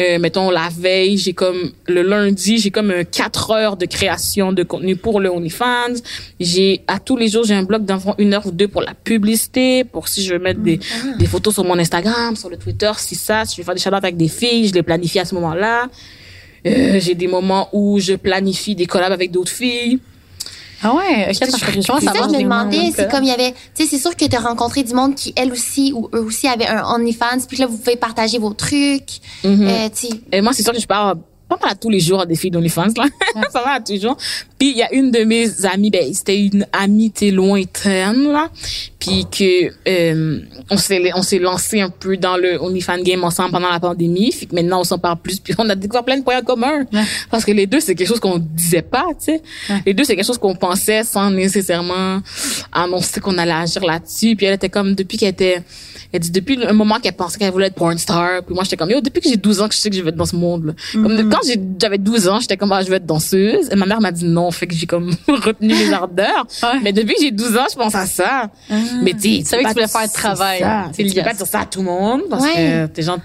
Euh, 0.00 0.18
mettons, 0.18 0.50
la 0.50 0.68
veille, 0.70 1.18
j'ai 1.18 1.32
comme, 1.32 1.72
le 1.86 2.02
lundi, 2.02 2.58
j'ai 2.58 2.70
comme 2.70 2.90
un 2.90 3.04
4 3.04 3.50
heures 3.50 3.76
de 3.76 3.86
création 3.86 4.52
de 4.52 4.62
contenu 4.62 4.96
pour 4.96 5.20
le 5.20 5.30
OnlyFans. 5.30 6.00
J'ai, 6.38 6.82
à 6.86 6.98
tous 6.98 7.16
les 7.16 7.28
jours, 7.28 7.44
j'ai 7.44 7.54
un 7.54 7.64
blog 7.64 7.84
d'environ 7.84 8.14
une 8.18 8.34
heure 8.34 8.46
ou 8.46 8.52
deux 8.52 8.68
pour 8.68 8.82
la 8.82 8.94
publicité, 8.94 9.84
pour 9.84 10.08
si 10.08 10.22
je 10.22 10.32
veux 10.32 10.38
mettre 10.38 10.60
des, 10.60 10.80
des 11.18 11.26
photos 11.26 11.54
sur 11.54 11.64
mon 11.64 11.78
Instagram, 11.78 12.36
sur 12.36 12.48
le 12.48 12.56
Twitter, 12.56 12.90
si 12.96 13.14
ça, 13.14 13.44
si 13.44 13.56
je 13.56 13.60
veux 13.60 13.64
faire 13.64 13.74
des 13.74 13.80
shout 13.80 13.90
avec 13.92 14.16
des 14.16 14.28
filles, 14.28 14.68
je 14.68 14.74
les 14.74 14.82
planifie 14.82 15.18
à 15.18 15.24
ce 15.24 15.34
moment-là. 15.34 15.88
Euh, 16.66 17.00
j'ai 17.00 17.14
des 17.14 17.26
moments 17.26 17.68
où 17.72 17.98
je 17.98 18.14
planifie 18.14 18.74
des 18.74 18.86
collabs 18.86 19.12
avec 19.12 19.30
d'autres 19.30 19.52
filles. 19.52 19.98
Ah 20.82 20.94
ouais, 20.94 21.26
OK, 21.28 21.34
sais, 21.34 21.44
attends, 21.44 21.58
je- 21.58 21.80
C'est 22.00 22.06
ça, 22.06 22.12
je 22.14 22.36
me 22.36 22.42
demandais, 22.42 22.76
c'est 22.96 23.10
comme 23.10 23.22
il 23.24 23.28
y 23.28 23.32
avait, 23.32 23.52
tu 23.74 23.84
sais, 23.84 23.86
c'est 23.90 23.98
sûr 23.98 24.16
que 24.16 24.24
tu 24.24 24.34
as 24.36 24.40
rencontré 24.40 24.82
du 24.82 24.94
monde 24.94 25.14
qui, 25.14 25.32
elle 25.36 25.52
aussi, 25.52 25.92
ou 25.94 26.08
eux 26.14 26.20
aussi 26.24 26.48
avaient 26.48 26.66
un 26.68 26.84
OnlyFans, 26.84 27.40
puis 27.46 27.58
là, 27.58 27.66
vous 27.66 27.76
pouvez 27.76 27.96
partager 27.96 28.38
vos 28.38 28.54
trucs. 28.54 29.20
Mhm. 29.44 29.66
Euh, 29.68 29.88
tu 29.94 30.06
sais, 30.08 30.20
Et 30.32 30.40
moi, 30.40 30.52
c'est 30.54 30.62
sûr 30.62 30.72
que 30.72 30.80
je 30.80 30.86
pars 30.86 31.16
pas 31.50 31.58
mal 31.60 31.72
à 31.72 31.74
tous 31.74 31.90
les 31.90 31.98
jours 31.98 32.24
des 32.26 32.36
filles 32.36 32.52
d'OnlyFans, 32.52 32.94
là. 32.96 33.06
pas 33.52 33.64
mal 33.64 33.76
à 33.76 33.80
tous 33.80 33.92
les 33.92 34.00
jours. 34.00 34.16
Puis 34.58 34.70
il 34.70 34.76
y 34.76 34.82
a 34.82 34.92
une 34.94 35.10
de 35.10 35.24
mes 35.24 35.66
amies, 35.66 35.90
ben, 35.90 36.14
c'était 36.14 36.38
une 36.38 36.64
amie, 36.72 37.10
t'es 37.10 37.32
lointaine, 37.32 38.30
là. 38.30 38.50
Puis 39.00 39.26
que, 39.30 39.72
euh, 39.88 40.40
on 40.70 40.76
s'est, 40.76 41.10
on 41.14 41.22
s'est 41.22 41.38
lancé 41.38 41.80
un 41.80 41.88
peu 41.90 42.16
dans 42.16 42.36
le 42.36 42.60
OnlyFans 42.62 43.02
game 43.02 43.24
ensemble 43.24 43.50
pendant 43.50 43.70
la 43.70 43.80
pandémie. 43.80 44.30
Fait 44.30 44.46
que 44.46 44.54
maintenant, 44.54 44.80
on 44.80 44.84
s'en 44.84 44.98
parle 44.98 45.16
plus. 45.16 45.40
Puis 45.40 45.54
on 45.58 45.68
a 45.68 45.74
découvert 45.74 46.04
plein 46.04 46.18
de 46.18 46.22
points 46.22 46.38
en 46.38 46.42
commun. 46.42 46.84
Ouais. 46.92 47.02
Parce 47.30 47.44
que 47.44 47.50
les 47.50 47.66
deux, 47.66 47.80
c'est 47.80 47.94
quelque 47.94 48.08
chose 48.08 48.20
qu'on 48.20 48.38
disait 48.38 48.82
pas, 48.82 49.06
tu 49.18 49.32
sais. 49.32 49.42
Ouais. 49.70 49.82
Les 49.86 49.94
deux, 49.94 50.04
c'est 50.04 50.14
quelque 50.14 50.26
chose 50.26 50.38
qu'on 50.38 50.54
pensait 50.54 51.02
sans 51.02 51.30
nécessairement 51.30 52.20
annoncer 52.72 53.20
qu'on 53.20 53.38
allait 53.38 53.52
agir 53.52 53.82
là-dessus. 53.84 54.36
Puis 54.36 54.46
elle 54.46 54.54
était 54.54 54.68
comme, 54.68 54.94
depuis 54.94 55.16
qu'elle 55.16 55.30
était, 55.30 55.62
elle 56.12 56.20
dit 56.20 56.30
depuis 56.30 56.58
un 56.64 56.72
moment 56.72 56.98
qu'elle 56.98 57.12
pensait 57.14 57.38
qu'elle 57.38 57.52
voulait 57.52 57.66
être 57.68 57.74
porn 57.74 57.96
star. 57.98 58.42
Puis 58.44 58.54
moi, 58.54 58.64
j'étais 58.64 58.76
comme, 58.76 58.90
yo, 58.90 59.00
depuis 59.00 59.20
que 59.20 59.28
j'ai 59.28 59.36
12 59.36 59.60
ans 59.60 59.68
que 59.68 59.74
je 59.74 59.78
sais 59.80 59.90
que 59.90 59.96
je 59.96 60.02
vais 60.02 60.08
être 60.10 60.16
dans 60.16 60.24
ce 60.26 60.34
monde-là. 60.36 60.72
Comme 60.92 61.16
de- 61.16 61.22
quand 61.22 61.40
j'ai- 61.46 61.60
j'avais 61.80 61.98
12 61.98 62.28
ans, 62.28 62.40
j'étais 62.40 62.56
comme, 62.56 62.72
ah, 62.72 62.82
je 62.82 62.90
vais 62.90 62.96
être 62.96 63.06
danseuse. 63.06 63.68
Et 63.70 63.76
ma 63.76 63.86
mère 63.86 64.00
m'a 64.00 64.10
dit 64.12 64.24
non, 64.24 64.50
fait 64.50 64.66
que 64.66 64.74
j'ai 64.74 64.86
comme 64.86 65.10
retenu 65.28 65.68
mes 65.74 65.92
ardeurs. 65.92 66.46
Ouais. 66.62 66.80
Mais 66.82 66.92
depuis 66.92 67.14
que 67.14 67.20
j'ai 67.22 67.30
12 67.30 67.56
ans, 67.56 67.66
je 67.70 67.76
pense 67.76 67.94
à 67.94 68.06
ça. 68.06 68.50
Mais 69.02 69.12
tu 69.12 69.20
sais, 69.20 69.38
Tu 69.40 69.44
savais 69.44 69.62
que 69.62 69.68
tu 69.68 69.74
voulais 69.74 69.86
faire 69.88 70.02
le 70.02 70.06
c'est 70.08 70.12
travail. 70.14 70.58
Tu 70.96 71.04
peux 71.14 71.22
pas 71.22 71.32
dire 71.34 71.46
ça 71.46 71.60
à 71.60 71.66
tout 71.66 71.80
le 71.80 71.86
monde 71.86 72.22
parce 72.28 72.42
Ouais. 72.44 72.54
que 72.54 72.86
t'es 72.86 73.02
genre 73.02 73.18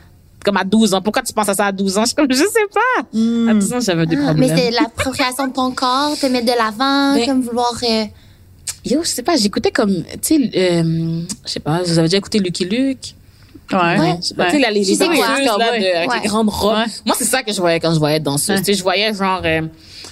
comme 0.43 0.57
à 0.57 0.63
12 0.63 0.93
ans. 0.93 1.01
Pourquoi 1.01 1.23
tu 1.23 1.33
penses 1.33 1.49
à 1.49 1.55
ça 1.55 1.65
à 1.65 1.71
12 1.71 1.97
ans? 1.97 2.01
Je 2.03 2.07
suis 2.09 2.15
comme, 2.15 2.27
je 2.29 2.35
sais 2.35 2.67
pas. 2.71 3.01
À 3.01 3.53
12 3.55 3.73
ans, 3.73 3.79
j'avais 3.79 4.05
des 4.05 4.15
Ah, 4.15 4.25
problèmes. 4.25 4.47
mais 4.51 4.55
c'est 4.55 4.69
l'appropriation 4.69 5.47
de 5.47 5.53
ton 5.53 5.71
corps, 5.71 6.15
te 6.21 6.27
mettre 6.27 6.45
de 6.45 6.51
l'avant, 6.55 7.25
comme 7.25 7.41
vouloir. 7.41 7.73
euh, 7.81 8.03
Yo, 8.85 9.03
je 9.03 9.07
sais 9.09 9.23
pas, 9.23 9.35
j'écoutais 9.35 9.71
comme, 9.71 10.03
tu 10.21 10.49
sais, 10.51 10.51
euh, 10.55 11.21
je 11.45 11.49
sais 11.51 11.59
pas, 11.59 11.81
vous 11.81 11.97
avez 11.97 12.07
déjà 12.07 12.17
écouté 12.17 12.39
Lucky 12.39 12.65
Luke? 12.65 13.15
Ouais. 13.71 14.17
Tu 14.21 14.27
sais, 14.95 15.05
danseuses, 15.39 15.57
là, 15.57 15.71
Ouais. 15.71 15.79
de, 15.79 15.97
avec 15.97 16.09
Ouais. 16.11 16.19
les 16.21 16.27
grandes 16.27 16.49
robes. 16.49 16.77
Ouais. 16.77 16.85
Moi, 17.05 17.15
c'est 17.17 17.25
ça 17.25 17.41
que 17.41 17.51
je 17.51 17.59
voyais 17.59 17.79
quand 17.79 17.93
je 17.93 17.99
voyais 17.99 18.19
danseuse. 18.19 18.59
Tu 18.59 18.65
sais, 18.65 18.73
je 18.75 18.83
voyais 18.83 19.11
genre 19.13 19.41
euh, 19.43 19.61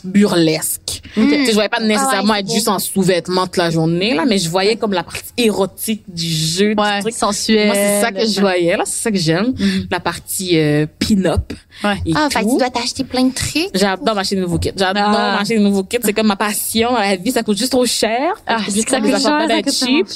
burlesque. 0.04 1.02
Tu 1.14 1.30
sais, 1.30 1.46
je 1.48 1.54
voyais 1.54 1.70
pas 1.70 1.80
nécessairement 1.80 2.34
Ah 2.34 2.38
ouais, 2.38 2.40
être 2.42 2.52
juste 2.52 2.68
en 2.68 2.80
sous-vêtements 2.80 3.46
toute 3.46 3.58
la 3.58 3.70
journée, 3.70 4.14
là, 4.16 4.26
mais 4.26 4.38
je 4.38 4.50
voyais 4.50 4.76
comme 4.76 4.94
la 4.94 5.04
partie 5.04 5.32
érotique 5.38 6.04
du 6.08 6.28
jeu, 6.30 6.74
Ouais, 6.78 6.96
du 6.98 7.02
truc. 7.02 7.14
sensuel. 7.14 7.68
Moi, 7.68 7.76
c'est 7.76 8.02
ça 8.02 8.12
que 8.12 8.26
je 8.26 8.40
voyais, 8.40 8.76
là, 8.78 8.84
c'est 8.86 9.02
ça 9.04 9.12
que 9.12 9.18
j'aime. 9.18 9.54
La 9.92 10.00
partie 10.00 10.58
euh, 10.58 10.86
pin-up. 11.00 11.54
Ouais. 11.84 11.98
et 12.06 12.14
Ah, 12.16 12.30
fait 12.32 12.40
que 12.40 12.44
tout. 12.46 12.52
tu 12.54 12.58
dois 12.58 12.70
t'acheter 12.70 13.04
plein 13.04 13.24
de 13.26 13.34
trucs. 13.34 13.70
J'adore 13.74 14.16
m'acheter 14.16 14.36
des 14.36 14.42
nouveaux 14.42 14.60
kits. 14.60 14.72
J'adore 14.76 15.04
Ah. 15.08 15.36
m'acheter 15.38 15.58
des 15.58 15.64
nouveaux 15.64 15.84
kits. 15.84 15.98
C'est 16.04 16.14
comme 16.14 16.28
ma 16.28 16.36
passion. 16.36 16.94
La 16.96 17.16
vie, 17.16 17.32
ça 17.32 17.44
coûte 17.44 17.58
juste 17.58 17.72
trop 17.72 17.86
cher. 17.86 18.34
Ah, 18.48 18.58
que 18.66 18.72
ça 18.90 19.00
coûte 19.00 19.10
cher, 19.10 19.10
pas 19.10 19.20
ça 19.20 19.48
d'être 19.48 19.66
coûte 19.66 19.74
cheap. 19.74 20.08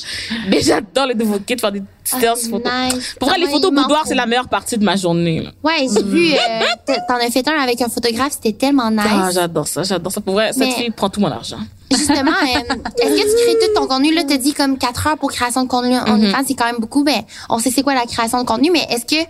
Mais 0.49 0.61
j'adore 0.61 1.07
les 1.07 1.15
nouveaux 1.15 1.39
kits, 1.39 1.57
faire 1.59 1.71
des 1.71 1.81
Ah, 2.13 2.17
photos. 2.19 2.43
nice. 2.47 3.15
Pour 3.19 3.29
vrai, 3.29 3.37
les 3.39 3.47
Ah, 3.47 3.51
photos 3.51 3.71
boudoir, 3.71 4.03
c'est 4.05 4.15
la 4.15 4.25
meilleure 4.25 4.47
partie 4.49 4.77
de 4.77 4.83
ma 4.85 4.95
journée. 4.95 5.41
Là. 5.41 5.51
Ouais, 5.63 5.87
j'ai 5.93 6.03
vu, 6.03 6.33
euh, 6.33 6.37
t- 6.85 6.99
t'en 7.07 7.15
as 7.15 7.29
fait 7.31 7.47
un 7.47 7.59
avec 7.59 7.81
un 7.81 7.89
photographe, 7.89 8.31
c'était 8.33 8.53
tellement 8.53 8.89
nice. 8.91 9.01
Ah, 9.05 9.29
j'adore 9.33 9.67
ça, 9.67 9.83
j'adore 9.83 10.11
ça. 10.11 10.21
Pour 10.21 10.33
vrai, 10.35 10.49
cette 10.53 10.59
Mais- 10.59 10.71
fille 10.71 10.89
prend 10.91 11.09
tout 11.09 11.19
mon 11.19 11.31
argent. 11.31 11.59
Justement, 11.91 12.31
euh, 12.31 12.75
est-ce 13.01 13.09
que 13.09 13.21
tu 13.21 13.43
crées 13.45 13.67
tout 13.67 13.73
ton 13.79 13.87
contenu? 13.87 14.13
Là, 14.13 14.23
t'as 14.27 14.37
dit 14.37 14.53
comme 14.53 14.77
4 14.77 15.07
heures 15.07 15.17
pour 15.17 15.31
création 15.31 15.63
de 15.63 15.69
contenu 15.69 15.95
en. 15.97 16.05
OnlyFans, 16.15 16.43
c'est 16.47 16.53
quand 16.55 16.65
même 16.65 16.79
beaucoup. 16.79 17.03
Ben, 17.03 17.21
on 17.49 17.59
sait 17.59 17.71
c'est 17.71 17.81
quoi 17.83 17.93
la 17.95 18.05
création 18.05 18.41
de 18.41 18.45
contenu, 18.45 18.71
mais 18.71 18.85
est-ce 18.89 19.05
que 19.05 19.21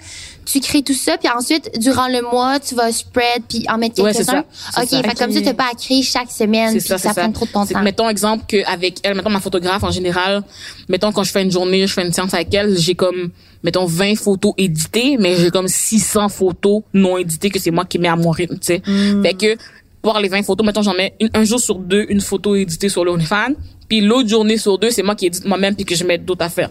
tu 0.51 0.59
crées 0.59 0.81
tout 0.81 0.93
ça, 0.93 1.17
puis 1.17 1.29
ensuite, 1.29 1.69
durant 1.79 2.07
le 2.07 2.21
mois, 2.21 2.59
tu 2.59 2.73
vas 2.75 2.91
spread, 2.91 3.43
puis 3.49 3.65
en 3.69 3.77
mettre 3.77 4.01
Ouais, 4.01 4.13
quelques-uns? 4.13 4.43
c'est 4.75 4.81
OK, 4.83 4.89
ça. 4.89 5.03
fait 5.03 5.17
comme 5.19 5.31
ça, 5.31 5.41
t'as 5.41 5.53
pas 5.53 5.69
à 5.71 5.75
créer 5.75 6.01
chaque 6.03 6.31
semaine, 6.31 6.71
puis 6.71 6.81
ça, 6.81 6.97
ça, 6.97 7.13
prend 7.13 7.31
trop 7.31 7.45
de 7.45 7.51
ton 7.51 7.65
temps. 7.65 7.81
mettons 7.83 8.09
exemple 8.09 8.45
qu'avec 8.47 8.99
elle, 9.03 9.15
mettons 9.15 9.29
ma 9.29 9.39
photographe 9.39 9.83
en 9.83 9.91
général, 9.91 10.43
mettons 10.89 11.11
quand 11.11 11.23
je 11.23 11.31
fais 11.31 11.43
une 11.43 11.51
journée, 11.51 11.85
je 11.87 11.93
fais 11.93 12.05
une 12.05 12.13
séance 12.13 12.33
avec 12.33 12.53
elle, 12.53 12.77
j'ai 12.77 12.95
comme, 12.95 13.29
mettons 13.63 13.85
20 13.85 14.15
photos 14.15 14.53
éditées, 14.57 15.17
mais 15.19 15.35
j'ai 15.35 15.49
comme 15.49 15.67
600 15.67 16.29
photos 16.29 16.83
non 16.93 17.17
éditées 17.17 17.49
que 17.49 17.59
c'est 17.59 17.71
moi 17.71 17.85
qui 17.85 17.99
mets 17.99 18.07
à 18.07 18.15
mon 18.15 18.29
rythme, 18.31 18.55
tu 18.59 18.67
sais. 18.67 18.81
Hmm. 18.85 19.21
Fait 19.23 19.33
que, 19.33 19.57
pour 20.01 20.17
les 20.19 20.29
20 20.29 20.43
photos, 20.43 20.65
mettons 20.65 20.81
j'en 20.83 20.93
mets 20.93 21.13
une- 21.19 21.29
un 21.33 21.43
jour 21.43 21.59
sur 21.59 21.75
deux 21.75 22.05
une 22.09 22.21
photo 22.21 22.55
éditée 22.55 22.87
sur 22.87 23.03
l'OnlyFans, 23.03 23.53
puis 23.89 23.99
l'autre 24.01 24.29
journée 24.29 24.57
sur 24.57 24.77
deux, 24.77 24.91
c'est 24.91 25.03
moi 25.03 25.15
qui 25.15 25.25
édite 25.25 25.43
moi-même 25.45 25.75
puis 25.75 25.83
que 25.85 25.95
je 25.95 26.03
mets 26.05 26.17
d'autres 26.17 26.45
affaires. 26.45 26.69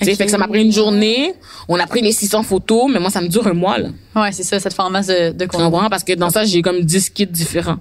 Tu 0.00 0.06
sais, 0.06 0.12
Ok. 0.12 0.16
fait 0.18 0.24
que 0.26 0.30
ça 0.30 0.38
m'a 0.38 0.48
pris 0.48 0.62
une 0.62 0.72
journée, 0.72 1.34
on 1.68 1.78
a 1.78 1.86
pris 1.86 2.00
les 2.00 2.12
600 2.12 2.42
photos, 2.42 2.90
mais 2.92 2.98
moi 2.98 3.10
ça 3.10 3.20
me 3.20 3.28
dure 3.28 3.46
un 3.46 3.52
mois 3.54 3.78
là. 3.78 3.88
Ouais, 4.16 4.32
c'est 4.32 4.42
ça, 4.44 4.58
cette 4.58 4.72
format 4.74 5.02
de, 5.02 5.32
de 5.32 5.46
contenu. 5.46 5.88
Parce 5.90 6.04
que 6.04 6.14
dans 6.14 6.30
ça, 6.30 6.44
j'ai 6.44 6.62
comme 6.62 6.80
10 6.80 7.10
kits 7.10 7.26
différents. 7.26 7.76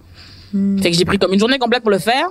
Fait 0.82 0.92
que 0.92 0.98
j'ai 0.98 1.06
pris 1.06 1.18
comme 1.20 1.32
une 1.34 1.40
journée 1.40 1.60
complète 1.60 1.82
pour 1.82 1.92
le 1.92 2.00
faire. 2.00 2.28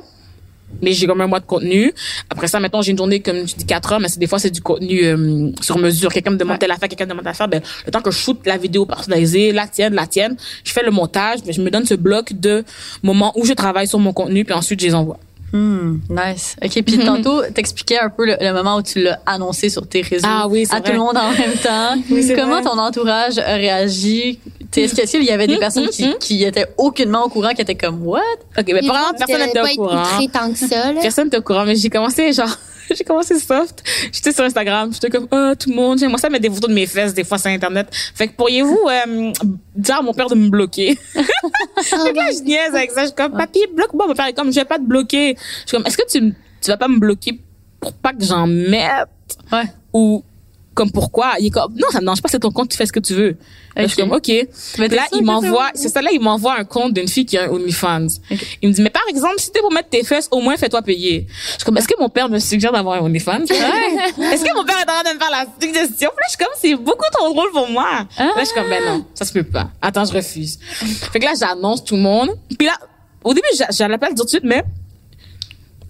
Mais 0.82 0.92
j'ai 0.92 1.06
comme 1.06 1.22
un 1.22 1.26
mois 1.26 1.40
de 1.40 1.46
contenu. 1.46 1.94
Après 2.28 2.46
ça, 2.46 2.60
mettons, 2.60 2.82
j'ai 2.82 2.90
une 2.90 2.98
journée, 2.98 3.20
comme 3.20 3.42
tu 3.46 3.54
dis, 3.56 3.64
4 3.64 3.92
heures, 3.94 4.00
mais 4.00 4.08
c'est 4.10 4.18
des 4.18 4.26
fois, 4.26 4.38
c'est 4.38 4.50
du 4.50 4.60
contenu 4.60 5.02
euh, 5.02 5.50
sur 5.62 5.78
mesure. 5.78 6.12
Quelqu'un 6.12 6.32
me 6.32 6.36
demande 6.36 6.56
Ouais. 6.56 6.58
telle 6.58 6.70
affaire, 6.72 6.90
quelqu'un 6.90 7.06
me 7.06 7.10
demande 7.12 7.24
telle 7.24 7.30
affaire. 7.30 7.48
Ben, 7.48 7.62
le 7.86 7.90
temps 7.90 8.02
que 8.02 8.10
je 8.10 8.18
shoot 8.18 8.38
la 8.44 8.58
vidéo 8.58 8.84
personnalisée, 8.84 9.52
la 9.52 9.66
tienne, 9.66 9.94
la 9.94 10.06
tienne, 10.06 10.36
je 10.64 10.70
fais 10.72 10.82
le 10.82 10.90
montage, 10.90 11.38
je 11.48 11.62
me 11.62 11.70
donne 11.70 11.86
ce 11.86 11.94
bloc 11.94 12.34
de 12.34 12.64
moments 13.02 13.32
où 13.38 13.46
je 13.46 13.54
travaille 13.54 13.88
sur 13.88 13.98
mon 13.98 14.12
contenu, 14.12 14.44
puis 14.44 14.52
ensuite, 14.52 14.78
je 14.82 14.86
les 14.88 14.94
envoie. 14.94 15.18
Hmm, 15.52 15.98
nice. 16.10 16.56
OK, 16.62 16.82
puis 16.84 16.98
tantôt, 16.98 17.42
t'expliquais 17.54 17.98
un 17.98 18.10
peu 18.10 18.26
le, 18.26 18.36
le 18.38 18.52
moment 18.52 18.76
où 18.76 18.82
tu 18.82 19.02
l'as 19.02 19.18
annoncé 19.24 19.70
sur 19.70 19.86
tes 19.86 20.02
réseaux 20.02 20.26
Ah 20.28 20.46
oui, 20.48 20.66
c'est 20.66 20.74
à 20.76 20.80
vrai. 20.80 20.90
tout 20.90 20.92
le 20.92 20.98
monde 20.98 21.16
en 21.16 21.30
même 21.30 21.54
temps. 21.62 21.94
Oui, 22.10 22.22
c'est 22.22 22.34
Comment 22.34 22.60
vrai. 22.60 22.64
ton 22.64 22.78
entourage 22.78 23.38
a 23.38 23.54
réagi? 23.54 24.38
Est-ce 24.76 25.10
qu'il 25.10 25.24
y 25.24 25.30
avait 25.30 25.46
des 25.46 25.56
personnes 25.56 25.88
qui, 25.88 26.14
qui 26.20 26.44
étaient 26.44 26.66
aucunement 26.76 27.24
au 27.24 27.28
courant, 27.30 27.50
qui 27.54 27.62
étaient 27.62 27.74
comme 27.74 28.02
«What? 28.06 28.20
OK, 28.58 28.64
mais 28.66 28.78
exemple, 28.80 28.98
tu 29.18 29.24
personne 29.26 29.46
n'était 29.46 29.60
pas 29.60 29.72
au 29.72 29.76
courant. 29.76 30.02
outré 30.02 30.28
tant 30.28 30.52
que 30.52 30.58
ça, 30.58 30.92
là. 30.92 31.00
Personne 31.00 31.24
n'était 31.24 31.38
au 31.38 31.42
courant, 31.42 31.64
mais 31.64 31.76
j'ai 31.76 31.88
commencé 31.88 32.32
genre, 32.34 32.54
j'ai 32.94 33.04
commencé 33.04 33.38
soft. 33.38 33.82
J'étais 34.12 34.32
sur 34.32 34.44
Instagram, 34.44 34.92
j'étais 34.92 35.10
comme, 35.10 35.28
oh, 35.30 35.52
tout 35.58 35.70
le 35.70 35.76
monde, 35.76 35.98
j'aimerais 35.98 36.18
ça 36.18 36.30
mettre 36.30 36.42
des 36.42 36.50
photos 36.50 36.68
de 36.68 36.74
mes 36.74 36.86
fesses 36.86 37.14
des 37.14 37.24
fois 37.24 37.38
sur 37.38 37.50
Internet. 37.50 37.88
Fait 38.14 38.28
que 38.28 38.34
pourriez-vous 38.34 38.80
euh, 38.88 39.32
dire 39.74 39.96
à 39.96 40.02
mon 40.02 40.14
père 40.14 40.28
de 40.28 40.34
me 40.34 40.48
bloquer? 40.48 40.98
Fait 41.14 41.96
que 41.96 42.16
là, 42.16 42.30
je 42.32 42.42
niaise 42.42 42.74
avec 42.74 42.90
ça. 42.90 43.02
Je 43.02 43.06
suis 43.06 43.14
comme, 43.14 43.32
papy, 43.32 43.60
bloque-moi. 43.74 44.06
Mon 44.06 44.14
père 44.14 44.26
est 44.26 44.32
comme, 44.32 44.50
je 44.50 44.56
vais 44.56 44.64
pas 44.64 44.78
te 44.78 44.84
bloquer. 44.84 45.36
Je 45.36 45.68
suis 45.68 45.76
comme, 45.76 45.86
est-ce 45.86 45.96
que 45.96 46.06
tu, 46.08 46.34
tu 46.60 46.70
vas 46.70 46.76
pas 46.76 46.88
me 46.88 46.98
bloquer 46.98 47.40
pour 47.80 47.92
pas 47.92 48.12
que 48.12 48.24
j'en 48.24 48.46
mette?» 48.46 49.08
Ouais. 49.52 49.64
Ou, 49.92 50.22
comme 50.78 50.90
pourquoi? 50.92 51.32
Il 51.40 51.46
est 51.46 51.50
comme, 51.50 51.74
non, 51.74 51.88
ça 51.90 52.00
ne 52.00 52.04
mange 52.06 52.22
pas, 52.22 52.28
c'est 52.30 52.38
ton 52.38 52.50
compte, 52.50 52.70
tu 52.70 52.76
fais 52.76 52.86
ce 52.86 52.92
que 52.92 53.00
tu 53.00 53.14
veux. 53.14 53.36
Là, 53.76 53.82
je 53.82 53.88
suis 53.88 53.96
comme, 54.02 54.12
OK. 54.12 54.28
Mais 54.78 54.88
là, 54.88 55.02
il 55.12 55.22
m'envoie, 55.24 55.70
c'est- 55.74 55.88
ça 55.88 56.00
là, 56.02 56.10
il 56.12 56.20
m'envoie 56.20 56.58
un 56.58 56.64
compte 56.64 56.94
d'une 56.94 57.06
fille 57.08 57.26
qui 57.26 57.36
a 57.38 57.44
un 57.44 57.48
OnlyFans. 57.48 58.06
Ok. 58.30 58.38
Il 58.62 58.68
me 58.70 58.74
dit, 58.74 58.82
mais 58.82 58.90
par 58.90 59.02
exemple, 59.08 59.34
si 59.38 59.50
t'es 59.52 59.60
pour 59.60 59.72
mettre 59.72 59.88
tes 59.88 60.02
fesses, 60.04 60.28
au 60.30 60.40
moins 60.40 60.56
fais-toi 60.56 60.82
payer. 60.82 61.26
Je 61.28 61.52
suis 61.56 61.64
comme, 61.64 61.76
est-ce 61.76 61.86
que 61.88 61.94
mon 62.00 62.08
père 62.08 62.28
me 62.28 62.38
suggère 62.38 62.72
d'avoir 62.72 62.96
un 63.02 63.04
OnlyFans? 63.06 63.42
est-ce 63.48 64.44
que 64.44 64.54
mon 64.56 64.64
père 64.64 64.78
est 64.78 64.82
en 64.90 65.02
train 65.02 65.12
de 65.12 65.14
me 65.14 65.18
faire 65.20 65.30
la 65.30 65.46
suggestion? 65.60 66.10
Là, 66.10 66.22
je 66.26 66.30
suis 66.30 66.38
comme, 66.38 66.54
c'est 66.60 66.74
beaucoup 66.74 67.04
trop 67.12 67.32
drôle 67.32 67.50
pour 67.52 67.68
moi. 67.68 68.06
Ah. 68.16 68.24
Là, 68.24 68.32
je 68.38 68.44
suis 68.46 68.54
comme, 68.54 68.68
ben 68.68 68.82
non, 68.84 69.04
ça 69.14 69.24
se 69.24 69.32
peut 69.32 69.42
pas. 69.44 69.70
Attends, 69.82 70.04
je 70.04 70.12
refuse. 70.12 70.58
Fait 71.12 71.18
que 71.20 71.24
là, 71.24 71.32
j'annonce 71.38 71.84
tout 71.84 71.96
le 71.96 72.02
monde. 72.02 72.30
Puis 72.58 72.66
là, 72.66 72.74
au 73.24 73.34
début, 73.34 73.46
j'a- 73.56 73.68
j'allais 73.70 73.98
pas 73.98 74.08
le 74.08 74.14
dire 74.14 74.22
tout 74.22 74.26
de 74.26 74.30
suite, 74.30 74.44
mais 74.44 74.62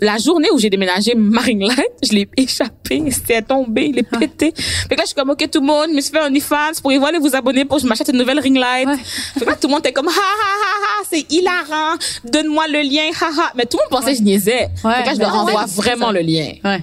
la 0.00 0.17
journée 0.19 0.49
où 0.52 0.59
j'ai 0.59 0.71
déménagé 0.71 1.14
Marine 1.14 1.61
Light, 1.61 1.93
je 2.02 2.12
l'ai 2.12 2.28
échappé, 2.37 3.02
c'était 3.11 3.43
tombé, 3.43 3.87
il 3.87 3.99
est 3.99 4.02
pété. 4.02 4.52
Fait 4.57 4.95
que 4.95 4.95
là, 4.95 5.02
je 5.02 5.07
suis 5.07 5.14
comme, 5.14 5.31
OK, 5.31 5.50
tout 5.50 5.61
le 5.61 5.67
monde, 5.67 5.87
je 5.90 5.95
me 5.95 6.00
suis 6.00 6.12
fait 6.12 6.21
un 6.21 6.26
OnlyFans, 6.26 6.81
pourriez-vous 6.81 7.07
aller 7.07 7.19
vous 7.19 7.35
abonner 7.35 7.64
pour 7.64 7.78
que 7.78 7.83
je 7.83 7.88
m'achète 7.88 8.09
une 8.09 8.19
nouvelle 8.19 8.38
ring 8.38 8.57
light. 8.57 8.87
Ouais. 8.87 8.97
Fait 8.97 9.45
que 9.45 9.50
là, 9.50 9.57
tout 9.57 9.67
le 9.67 9.73
monde 9.73 9.81
était 9.81 9.93
comme, 9.93 10.09
ha, 10.09 10.11
ha, 10.11 10.14
ha, 10.14 11.00
ha, 11.00 11.05
c'est 11.11 11.31
hilarant, 11.33 11.97
donne-moi 12.25 12.69
le 12.69 12.83
lien, 12.83 13.11
ha, 13.21 13.26
ha. 13.26 13.52
Mais 13.57 13.67
tout 13.67 13.76
le 13.76 13.85
monde 13.85 14.00
pensait 14.00 14.12
que 14.12 14.19
je 14.19 14.23
niaisais. 14.23 14.69
Ouais, 14.85 14.95
fait 14.95 15.02
que 15.02 15.07
là, 15.09 15.14
je 15.14 15.21
leur 15.21 15.35
en 15.35 15.43
envoie 15.43 15.67
vraiment 15.67 16.12
le 16.12 16.21
lien. 16.21 16.52
Ouais. 16.64 16.83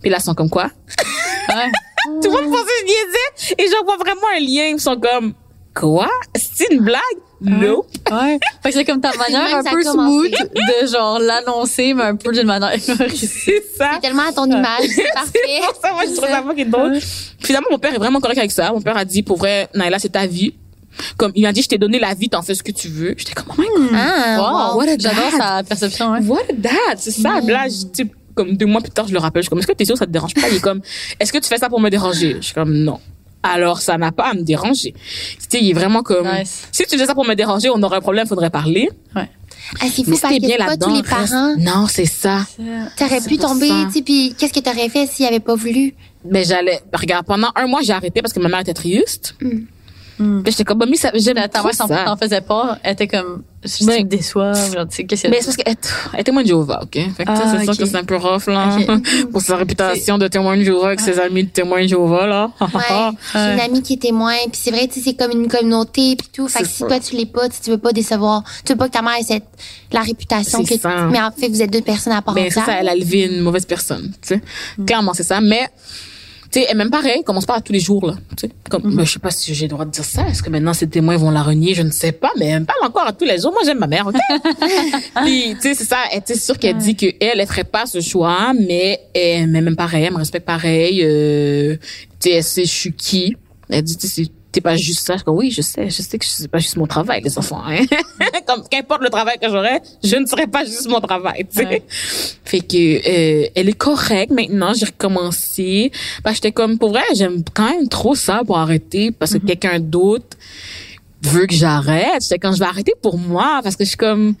Puis 0.00 0.10
là, 0.10 0.18
ils 0.20 0.24
sont 0.24 0.34
comme 0.34 0.50
quoi? 0.50 0.70
Ouais. 1.48 1.70
Tout 2.22 2.30
le 2.30 2.42
monde 2.42 2.50
pensait 2.50 2.64
que 2.64 2.80
je 2.80 2.84
niaisais. 2.86 3.54
Et 3.58 3.70
j'envoie 3.70 3.96
vraiment 3.96 4.26
un 4.36 4.40
lien, 4.40 4.66
ils 4.74 4.80
sont 4.80 4.98
comme, 4.98 5.34
quoi? 5.74 6.08
C'est 6.34 6.72
une 6.72 6.80
blague? 6.80 7.00
Non. 7.44 7.82
Ouais. 8.10 8.38
Fait 8.62 8.70
que 8.70 8.74
c'est 8.76 8.84
comme 8.84 9.00
ta 9.00 9.10
manière 9.18 9.56
un 9.56 9.62
peu 9.62 9.82
smooth 9.82 10.30
de 10.30 10.86
genre 10.86 11.18
l'annoncer, 11.18 11.94
mais 11.94 12.04
un 12.04 12.16
peu 12.16 12.32
d'une 12.32 12.46
manière 12.46 12.70
humoristique. 12.88 13.30
C'est 13.44 13.62
ça. 13.76 13.90
C'est 13.94 14.00
tellement 14.00 14.28
à 14.28 14.32
ton 14.32 14.46
image, 14.46 14.86
c'est 14.94 15.04
parfait. 15.14 15.32
C'est 15.44 15.66
pour 15.66 15.80
ça, 15.82 15.92
moi, 15.92 16.02
je 16.08 16.14
trouve 16.14 16.28
ça 16.28 16.42
fucking 16.42 16.70
drôle. 16.70 16.98
Finalement, 17.40 17.68
mon 17.70 17.78
père 17.78 17.94
est 17.94 17.98
vraiment 17.98 18.20
correct 18.20 18.38
avec 18.38 18.50
ça. 18.52 18.72
Mon 18.72 18.80
père 18.80 18.96
a 18.96 19.04
dit, 19.04 19.22
pour 19.22 19.36
vrai, 19.38 19.68
Naila, 19.74 19.98
c'est 19.98 20.10
ta 20.10 20.26
vie. 20.26 20.54
Comme, 21.16 21.32
il 21.34 21.42
m'a 21.42 21.52
dit, 21.52 21.62
je 21.62 21.68
t'ai 21.68 21.78
donné 21.78 21.98
la 21.98 22.12
vie, 22.14 22.28
t'en 22.28 22.42
fais 22.42 22.54
ce 22.54 22.62
que 22.62 22.70
tu 22.72 22.88
veux. 22.88 23.14
J'étais 23.16 23.32
comme, 23.32 23.46
oh 23.58 23.62
my 23.80 23.88
God, 23.88 23.90
Ah, 23.94 24.72
Wow. 24.72 24.78
what 24.78 24.84
a 24.88 24.98
J'adore 24.98 25.30
sa 25.36 25.62
perception, 25.62 26.12
ouais. 26.12 26.20
what 26.26 26.40
a 26.50 26.52
dad? 26.52 26.98
C'est 26.98 27.10
ça. 27.12 27.30
Puis 27.42 27.52
Là, 27.52 27.66
je- 27.68 28.04
comme 28.34 28.56
deux 28.56 28.66
mois 28.66 28.80
plus 28.80 28.90
tard, 28.90 29.06
je 29.08 29.12
le 29.12 29.18
rappelle. 29.18 29.42
Je 29.42 29.44
suis 29.46 29.50
comme, 29.50 29.58
est-ce 29.58 29.66
que 29.66 29.72
t'es 29.72 29.84
sûr 29.84 29.94
que 29.94 29.98
ça 29.98 30.06
te 30.06 30.10
dérange 30.10 30.34
pas? 30.34 30.48
Il 30.50 30.56
est 30.56 30.60
comme, 30.60 30.80
est-ce 31.18 31.32
que 31.32 31.38
tu 31.38 31.48
fais 31.48 31.58
ça 31.58 31.68
pour 31.68 31.80
me 31.80 31.88
déranger? 31.90 32.36
Je 32.40 32.44
suis 32.46 32.54
comme, 32.54 32.72
non. 32.74 32.98
Alors, 33.42 33.80
ça 33.80 33.98
n'a 33.98 34.12
pas 34.12 34.30
à 34.30 34.34
me 34.34 34.42
déranger. 34.42 34.92
Tu 34.92 35.36
sais, 35.48 35.60
il 35.60 35.70
est 35.70 35.74
vraiment 35.74 36.02
comme, 36.02 36.28
Nice. 36.32 36.68
si 36.70 36.84
tu 36.84 36.90
faisais 36.90 37.06
ça 37.06 37.14
pour 37.14 37.26
me 37.26 37.34
déranger, 37.34 37.70
on 37.70 37.82
aurait 37.82 37.96
un 37.96 38.00
problème, 38.00 38.26
faudrait 38.26 38.50
parler. 38.50 38.88
Ouais. 39.16 39.28
Ah, 39.80 39.86
c'est 39.92 40.04
fou 40.04 40.10
Mais 40.10 40.16
parce 40.18 40.32
c'était 40.34 40.40
que 40.40 40.46
bien 40.46 40.56
pas 40.58 40.66
là-dedans. 40.66 40.88
tous 40.88 40.94
les 40.96 41.02
parents. 41.02 41.54
Non, 41.58 41.86
c'est 41.88 42.04
ça. 42.06 42.46
T'aurais 42.96 43.20
pu 43.20 43.38
tomber, 43.38 43.68
tu 43.86 43.92
sais, 43.94 44.02
puis 44.02 44.34
qu'est-ce 44.38 44.52
que 44.52 44.60
t'aurais 44.60 44.88
fait 44.88 45.06
s'il 45.06 45.26
avait 45.26 45.40
pas 45.40 45.54
voulu? 45.54 45.94
Ben, 46.24 46.44
j'allais, 46.44 46.80
regarde, 46.92 47.26
pendant 47.26 47.48
un 47.56 47.66
mois, 47.66 47.80
j'ai 47.82 47.92
arrêté 47.92 48.22
parce 48.22 48.32
que 48.32 48.38
ma 48.40 48.48
mère 48.48 48.60
était 48.60 48.74
triste. 48.74 49.34
Mm. 49.40 49.60
Puis 50.42 50.52
j'étais 50.52 50.64
comme, 50.64 50.78
bah, 50.78 50.86
mais 50.88 50.96
ça, 50.96 51.10
j'aime 51.14 51.36
Ta 51.50 51.62
mère 51.62 51.74
s'en 51.74 52.16
faisait 52.16 52.40
pas. 52.40 52.78
Elle 52.82 52.92
était 52.94 53.06
comme, 53.08 53.42
je 53.64 53.84
Ben- 53.84 54.02
te 54.02 54.08
déçois. 54.08 54.52
Genre, 54.54 54.88
tu 54.88 54.96
sais, 54.96 55.04
qu'est-ce 55.04 55.28
Mais 55.28 55.38
que 55.38 55.44
c'est 55.44 55.44
parce 55.46 55.56
qu'elle 55.56 55.76
elle 56.14 56.20
est 56.20 56.24
témoin 56.24 56.42
de 56.42 56.48
Jéhovah, 56.48 56.80
OK? 56.82 56.94
Fait 57.16 57.24
que 57.24 57.36
ça, 57.36 57.42
Ah, 57.46 57.54
c'est 57.58 57.64
sûr 57.64 57.76
que 57.78 57.84
c'est 57.84 57.96
un 57.96 58.04
peu 58.04 58.16
rough, 58.16 58.46
là. 58.48 58.76
Pour 59.32 59.40
sa 59.40 59.56
réputation 59.56 60.18
de 60.18 60.26
témoin 60.28 60.56
de 60.56 60.62
Jéhovah 60.62 60.88
avec 60.88 61.00
ses 61.00 61.18
amis 61.20 61.44
de 61.44 61.50
témoin 61.50 61.82
de 61.82 61.86
Jéhovah, 61.86 62.26
là. 62.26 62.50
Ouais, 62.60 63.10
j'ai 63.34 63.38
une 63.54 63.60
amie 63.60 63.82
qui 63.82 63.94
est 63.94 64.02
témoin, 64.02 64.34
puis 64.50 64.60
c'est 64.62 64.70
vrai, 64.70 64.88
tu 64.88 64.94
sais, 64.94 65.00
c'est 65.10 65.14
comme 65.14 65.30
une 65.40 65.48
communauté 65.48 66.16
puis 66.16 66.28
tout. 66.32 66.48
Fait 66.48 66.62
que 66.62 66.68
si 66.68 66.78
ça. 66.78 66.86
toi 66.86 66.98
tu 67.00 67.16
l'es 67.16 67.26
pas, 67.26 67.48
tu 67.48 67.70
veux 67.70 67.78
pas 67.78 67.92
décevoir, 67.92 68.42
tu 68.64 68.72
veux 68.72 68.78
pas 68.78 68.86
que 68.88 68.92
ta 68.92 69.02
mère 69.02 69.14
ait 69.20 69.22
cette 69.22 69.44
la 69.92 70.00
réputation 70.00 70.64
que 70.64 70.78
ça. 70.78 71.06
mais 71.10 71.20
en 71.20 71.30
fait 71.30 71.48
vous 71.48 71.62
êtes 71.62 71.70
deux 71.72 71.82
personnes 71.82 72.14
à 72.14 72.22
part 72.22 72.34
Ben, 72.34 72.46
entière. 72.46 72.64
ça, 72.64 72.72
elle 72.80 72.88
a 72.88 72.96
élevé 72.96 73.26
une 73.26 73.40
mauvaise 73.40 73.66
personne, 73.66 74.10
tu 74.22 74.28
sais. 74.28 74.42
Mm. 74.78 74.84
Clairement, 74.86 75.14
c'est 75.14 75.22
ça. 75.22 75.40
Mais, 75.40 75.68
tu 76.52 76.60
sais, 76.60 76.66
elle 76.68 76.76
même 76.76 76.90
pareil, 76.90 77.22
commence 77.24 77.46
pas 77.46 77.56
à 77.56 77.60
tous 77.62 77.72
les 77.72 77.80
jours, 77.80 78.06
là. 78.06 78.14
Tu 78.36 78.46
sais, 78.46 78.52
comme, 78.68 78.94
ben, 78.94 79.06
je 79.06 79.12
sais 79.12 79.18
pas 79.18 79.30
si 79.30 79.54
j'ai 79.54 79.64
le 79.64 79.70
droit 79.70 79.86
de 79.86 79.90
dire 79.90 80.04
ça. 80.04 80.28
Est-ce 80.28 80.42
que 80.42 80.50
maintenant 80.50 80.74
ces 80.74 80.86
témoins 80.86 81.16
vont 81.16 81.30
la 81.30 81.42
renier? 81.42 81.74
Je 81.74 81.80
ne 81.80 81.90
sais 81.90 82.12
pas, 82.12 82.30
mais 82.38 82.46
elle 82.46 82.60
me 82.60 82.66
parle 82.66 82.84
encore 82.84 83.06
à 83.06 83.12
tous 83.14 83.24
les 83.24 83.38
jours. 83.38 83.52
Moi, 83.52 83.62
j'aime 83.64 83.78
ma 83.78 83.86
mère, 83.86 84.06
OK? 84.06 84.16
Puis, 85.24 85.54
tu 85.54 85.60
sais, 85.62 85.74
c'est 85.74 85.84
ça. 85.84 85.96
Elle, 86.12 86.20
tu 86.20 86.34
sais, 86.34 86.38
c'est 86.38 86.44
sûr 86.44 86.58
qu'elle 86.58 86.76
dit 86.76 86.94
que 86.94 87.06
elle, 87.20 87.46
ferait 87.46 87.64
pas 87.64 87.86
ce 87.86 88.02
choix, 88.02 88.52
mais, 88.52 89.00
elle, 89.14 89.46
mais 89.46 89.62
même 89.62 89.76
pareil, 89.76 90.04
elle 90.04 90.12
me 90.12 90.18
respecte 90.18 90.44
pareil, 90.44 91.00
euh, 91.02 91.76
tu 92.20 92.28
sais, 92.28 92.36
elle 92.36 92.44
sait 92.44 92.64
je 92.66 92.70
suis 92.70 92.92
qui. 92.92 93.34
Elle 93.70 93.82
dit, 93.82 93.96
tu 93.96 94.06
sais, 94.06 94.26
t'es 94.52 94.60
pas 94.60 94.76
juste 94.76 95.06
ça. 95.06 95.16
Je 95.16 95.22
dis, 95.22 95.28
oui, 95.28 95.50
je 95.50 95.62
sais, 95.62 95.88
je 95.88 96.02
sais 96.02 96.18
que 96.18 96.24
c'est 96.24 96.48
pas 96.48 96.58
juste 96.58 96.76
mon 96.76 96.86
travail, 96.86 97.22
les 97.22 97.38
enfants, 97.38 97.62
hein. 97.66 97.84
Comme, 98.46 98.62
qu'importe 98.70 99.02
le 99.02 99.08
travail 99.08 99.38
que 99.40 99.48
j'aurais, 99.48 99.80
je 100.04 100.16
ne 100.16 100.26
serais 100.26 100.46
pas 100.46 100.64
juste 100.64 100.88
mon 100.88 101.00
travail, 101.00 101.46
tu 101.50 101.58
sais. 101.58 101.66
Ouais. 101.66 101.82
Fait 102.44 102.60
que 102.60 102.76
euh, 102.76 103.48
elle 103.54 103.68
est 103.68 103.78
correcte 103.78 104.32
maintenant, 104.32 104.74
j'ai 104.74 104.86
recommencé. 104.86 105.90
Que 106.24 106.34
j'étais 106.34 106.52
comme 106.52 106.78
pour 106.78 106.90
vrai, 106.90 107.02
j'aime 107.14 107.42
quand 107.54 107.70
même 107.70 107.88
trop 107.88 108.14
ça 108.14 108.42
pour 108.46 108.58
arrêter 108.58 109.10
parce 109.10 109.32
que 109.32 109.38
quelqu'un 109.38 109.80
d'autre 109.80 110.36
veut 111.22 111.46
que 111.46 111.54
j'arrête. 111.54 112.22
J'étais 112.22 112.38
quand 112.38 112.52
je 112.52 112.58
vais 112.58 112.66
arrêter 112.66 112.92
pour 113.00 113.16
moi 113.18 113.60
parce 113.62 113.76
que 113.76 113.84
je 113.84 113.88
suis 113.88 113.96
comme 113.96 114.34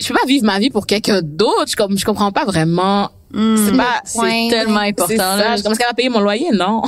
je 0.00 0.08
peux 0.08 0.14
pas 0.14 0.26
vivre 0.26 0.44
ma 0.44 0.58
vie 0.58 0.70
pour 0.70 0.86
quelqu'un 0.86 1.22
d'autre, 1.22 1.70
je 1.70 1.76
comme 1.76 1.98
je 1.98 2.04
comprends 2.04 2.30
pas 2.30 2.44
vraiment 2.44 3.10
c'est 3.32 3.76
pas 3.76 4.00
C'est 4.04 4.48
tellement 4.50 4.80
important. 4.80 5.16
ça, 5.16 5.36
là. 5.36 5.56
je 5.56 5.62
commence 5.62 5.78
à 5.88 5.94
payer 5.94 6.08
mon 6.08 6.20
loyer, 6.20 6.50
non? 6.52 6.82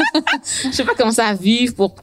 je 0.64 0.70
sais 0.72 0.84
pas 0.84 0.92
comment 0.96 1.10
ça 1.12 1.32
vivre 1.34 1.74
pour 1.74 1.94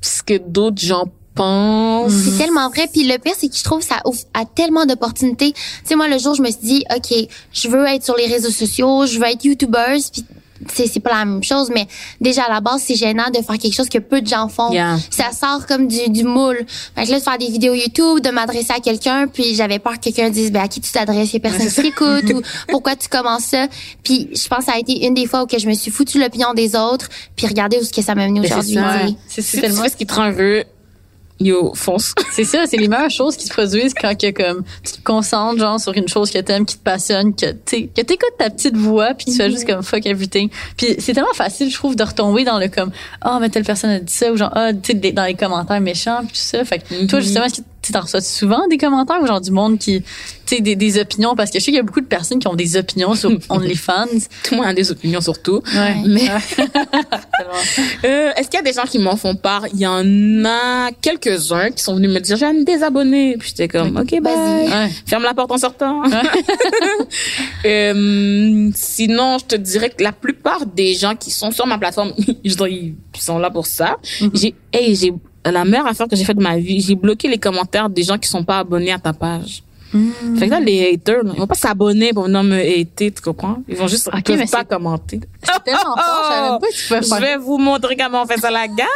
ce 0.00 0.22
que 0.22 0.38
d'autres 0.38 0.80
gens 0.80 1.04
pensent. 1.34 2.12
C'est 2.12 2.38
tellement 2.38 2.68
vrai. 2.68 2.88
Puis 2.92 3.04
le 3.04 3.18
pire, 3.18 3.34
c'est 3.36 3.48
que 3.48 3.56
je 3.56 3.64
trouve 3.64 3.80
que 3.80 3.86
ça 3.86 4.00
ouvre 4.04 4.20
à 4.34 4.44
tellement 4.44 4.84
d'opportunités. 4.84 5.52
Tu 5.52 5.60
sais, 5.84 5.96
moi, 5.96 6.08
le 6.08 6.18
jour, 6.18 6.34
je 6.34 6.42
me 6.42 6.48
suis 6.50 6.60
dit, 6.62 6.84
OK, 6.94 7.14
je 7.52 7.68
veux 7.68 7.86
être 7.86 8.04
sur 8.04 8.16
les 8.16 8.26
réseaux 8.26 8.50
sociaux, 8.50 9.06
je 9.06 9.18
veux 9.18 9.26
être 9.26 9.44
YouTubeuse. 9.44 10.10
Puis 10.10 10.24
c'est 10.72 10.86
c'est 10.86 11.00
pas 11.00 11.10
la 11.10 11.24
même 11.24 11.42
chose, 11.42 11.70
mais 11.74 11.86
déjà, 12.20 12.44
à 12.44 12.52
la 12.52 12.60
base, 12.60 12.82
c'est 12.86 12.94
gênant 12.94 13.30
de 13.30 13.42
faire 13.42 13.58
quelque 13.58 13.74
chose 13.74 13.88
que 13.88 13.98
peu 13.98 14.20
de 14.20 14.26
gens 14.26 14.48
font. 14.48 14.72
Yeah. 14.72 14.98
Ça 15.10 15.32
sort 15.32 15.66
comme 15.66 15.86
du, 15.86 16.10
du 16.10 16.24
moule. 16.24 16.58
Fait 16.94 17.04
que 17.04 17.10
là, 17.10 17.18
de 17.18 17.22
faire 17.22 17.38
des 17.38 17.48
vidéos 17.48 17.74
YouTube, 17.74 18.20
de 18.20 18.30
m'adresser 18.30 18.72
à 18.76 18.80
quelqu'un, 18.80 19.26
puis 19.26 19.54
j'avais 19.54 19.78
peur 19.78 19.94
que 19.94 20.00
quelqu'un 20.00 20.30
dise, 20.30 20.52
ben, 20.52 20.62
à 20.62 20.68
qui 20.68 20.80
tu 20.80 20.90
t'adresses? 20.92 21.32
Il 21.32 21.34
y 21.34 21.36
a 21.36 21.40
personne 21.40 21.68
qui 21.68 21.82
t'écoute 21.82 22.30
ou 22.34 22.42
pourquoi 22.68 22.96
tu 22.96 23.08
commences 23.08 23.44
ça? 23.44 23.66
Puis 24.02 24.28
je 24.32 24.48
pense 24.48 24.60
que 24.60 24.64
ça 24.66 24.72
a 24.74 24.78
été 24.78 25.06
une 25.06 25.14
des 25.14 25.26
fois 25.26 25.42
où 25.42 25.46
que 25.46 25.58
je 25.58 25.68
me 25.68 25.74
suis 25.74 25.90
foutu 25.90 26.18
l'opinion 26.18 26.54
des 26.54 26.76
autres, 26.76 27.08
puis 27.36 27.46
regardez 27.46 27.78
où 27.78 27.84
ce 27.84 27.92
que 27.92 28.02
ça 28.02 28.14
m'a 28.14 28.26
mené 28.26 28.40
c'est 28.46 28.52
aujourd'hui. 28.52 28.78
Ouais. 28.78 29.14
C'est 29.28 29.60
tellement 29.60 29.88
ce 29.88 29.96
qui 29.96 30.06
te 30.06 30.14
rend 30.14 30.30
heureux, 30.30 30.64
yo, 31.44 31.72
fonce. 31.74 32.14
C'est 32.32 32.44
ça, 32.44 32.64
c'est 32.66 32.76
les 32.76 32.88
meilleures 32.88 33.10
choses 33.10 33.36
qui 33.36 33.46
se 33.46 33.52
produisent 33.52 33.94
quand 33.94 34.18
que, 34.18 34.30
comme, 34.30 34.64
tu 34.84 34.92
te 34.92 35.02
concentres 35.02 35.58
genre 35.58 35.78
sur 35.78 35.92
une 35.92 36.08
chose 36.08 36.30
que 36.30 36.38
t'aimes, 36.38 36.64
qui 36.64 36.78
te 36.78 36.82
passionne, 36.82 37.34
que 37.34 37.52
tu 37.66 37.88
que 37.88 38.00
t'écoutes 38.00 38.36
ta 38.38 38.48
petite 38.48 38.76
voix 38.76 39.12
puis 39.14 39.26
tu 39.26 39.32
fais 39.32 39.50
juste 39.50 39.66
comme 39.66 39.82
fuck 39.82 40.06
everything. 40.06 40.48
Puis 40.76 40.96
c'est 40.98 41.12
tellement 41.12 41.34
facile, 41.34 41.70
je 41.70 41.74
trouve, 41.74 41.96
de 41.96 42.02
retomber 42.02 42.44
dans 42.44 42.58
le 42.58 42.68
comme 42.68 42.90
ah 43.20 43.38
mais 43.40 43.50
telle 43.50 43.64
personne 43.64 43.90
a 43.90 44.00
dit 44.00 44.12
ça 44.12 44.32
ou 44.32 44.36
genre 44.36 44.52
ah 44.54 44.72
tu 44.72 44.92
sais 44.92 45.12
dans 45.12 45.24
les 45.24 45.34
commentaires 45.34 45.80
méchants 45.80 46.20
puis 46.20 46.28
tout 46.28 46.36
ça. 46.36 46.64
Fait 46.64 46.78
que 46.78 47.06
toi 47.06 47.20
justement 47.20 47.44
est-ce 47.44 47.60
que 47.60 47.71
tu 47.82 47.92
t'en 47.92 48.00
reçois 48.00 48.20
souvent 48.20 48.66
des 48.68 48.78
commentaires 48.78 49.20
ou 49.20 49.26
genre 49.26 49.40
du 49.40 49.50
monde 49.50 49.78
qui 49.78 50.02
tu 50.46 50.56
sais 50.56 50.60
des, 50.60 50.76
des 50.76 50.98
opinions? 50.98 51.34
Parce 51.34 51.50
que 51.50 51.58
je 51.58 51.64
sais 51.64 51.70
qu'il 51.70 51.76
y 51.76 51.80
a 51.80 51.82
beaucoup 51.82 52.00
de 52.00 52.06
personnes 52.06 52.38
qui 52.38 52.46
ont 52.46 52.54
des 52.54 52.76
opinions 52.76 53.14
sur 53.14 53.30
OnlyFans. 53.48 54.06
Tout 54.44 54.54
le 54.54 54.56
monde 54.58 54.66
a 54.66 54.74
des 54.74 54.90
opinions 54.90 55.20
surtout. 55.20 55.62
Ouais. 55.74 55.96
Mais 56.06 56.28
euh, 58.04 58.32
est-ce 58.36 58.48
qu'il 58.48 58.58
y 58.58 58.62
a 58.62 58.62
des 58.62 58.72
gens 58.72 58.84
qui 58.84 58.98
m'en 58.98 59.16
font 59.16 59.34
part? 59.34 59.66
Il 59.72 59.80
y 59.80 59.86
en 59.86 60.44
a 60.44 60.90
quelques-uns 61.00 61.70
qui 61.70 61.82
sont 61.82 61.96
venus 61.96 62.10
me 62.10 62.20
dire, 62.20 62.36
j'ai 62.36 62.52
me 62.52 62.64
désabonner. 62.64 63.36
Puis 63.36 63.48
j'étais 63.50 63.68
comme, 63.68 63.96
OK, 63.96 64.20
bye. 64.20 64.34
Ouais. 64.34 64.90
Ferme 65.06 65.24
la 65.24 65.34
porte 65.34 65.50
en 65.50 65.58
sortant. 65.58 66.02
Euh, 67.64 68.70
sinon, 68.74 69.38
je 69.38 69.44
te 69.44 69.54
dirais 69.54 69.90
que 69.90 70.02
la 70.02 70.12
plupart 70.12 70.66
des 70.66 70.94
gens 70.94 71.14
qui 71.14 71.30
sont 71.30 71.52
sur 71.52 71.66
ma 71.66 71.78
plateforme, 71.78 72.12
je 72.44 72.54
ils 72.66 72.94
sont 73.18 73.38
là 73.38 73.50
pour 73.50 73.66
ça. 73.66 73.98
J'ai, 74.34 74.54
hey, 74.72 74.96
j'ai, 74.96 75.12
la 75.44 75.64
meilleure 75.64 75.86
affaire 75.86 76.08
que 76.08 76.16
j'ai 76.16 76.24
faite 76.24 76.36
de 76.38 76.42
ma 76.42 76.56
vie, 76.56 76.80
j'ai 76.80 76.94
bloqué 76.94 77.28
les 77.28 77.38
commentaires 77.38 77.88
des 77.90 78.02
gens 78.02 78.18
qui 78.18 78.28
sont 78.28 78.44
pas 78.44 78.58
abonnés 78.60 78.92
à 78.92 78.98
ta 78.98 79.12
page. 79.12 79.62
Fait 80.38 80.46
que 80.46 80.50
là, 80.50 80.58
les 80.60 80.92
haters, 80.94 81.22
là, 81.22 81.32
ils 81.34 81.38
vont 81.40 81.46
pas 81.46 81.54
s'abonner 81.54 82.12
pour 82.14 82.24
venir 82.24 82.42
me 82.42 82.56
hater, 82.58 83.10
tu 83.12 83.20
comprends? 83.20 83.62
Ils 83.68 83.76
vont 83.76 83.88
juste, 83.88 84.08
Ok, 84.08 84.14
ils 84.20 84.22
peuvent 84.22 84.38
mais 84.38 84.46
pas 84.46 84.64
commenter. 84.64 85.20
C'est 85.44 85.64
tellement 85.64 85.96
fort, 85.96 86.22
je 86.24 86.28
savais 86.28 86.50
même 86.50 86.60
pas 86.60 86.66
que 86.68 86.72
tu 86.74 86.86
pouvais 86.88 87.02
Je 87.02 87.08
faire 87.08 87.20
vais 87.20 87.36
vous 87.36 87.58
montrer 87.58 87.96
comment 87.96 88.22
on 88.22 88.26
fait 88.26 88.38
ça 88.38 88.50
la 88.50 88.68
gang. 88.68 88.86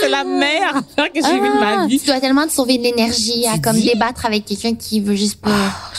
C'est 0.00 0.08
la 0.08 0.24
meilleure 0.24 0.76
affaire 0.76 1.12
que 1.12 1.20
j'ai 1.22 1.40
vue 1.40 1.48
de 1.48 1.60
ma 1.60 1.86
vie. 1.86 2.00
Tu 2.00 2.06
dois 2.06 2.18
tellement 2.20 2.46
te 2.46 2.52
sauver 2.52 2.76
de 2.78 2.82
l'énergie 2.82 3.46
à 3.46 3.58
comme 3.58 3.76
dis? 3.76 3.86
débattre 3.86 4.26
avec 4.26 4.44
quelqu'un 4.44 4.74
qui 4.74 5.00
veut 5.00 5.14
juste 5.14 5.40
pas. 5.40 5.50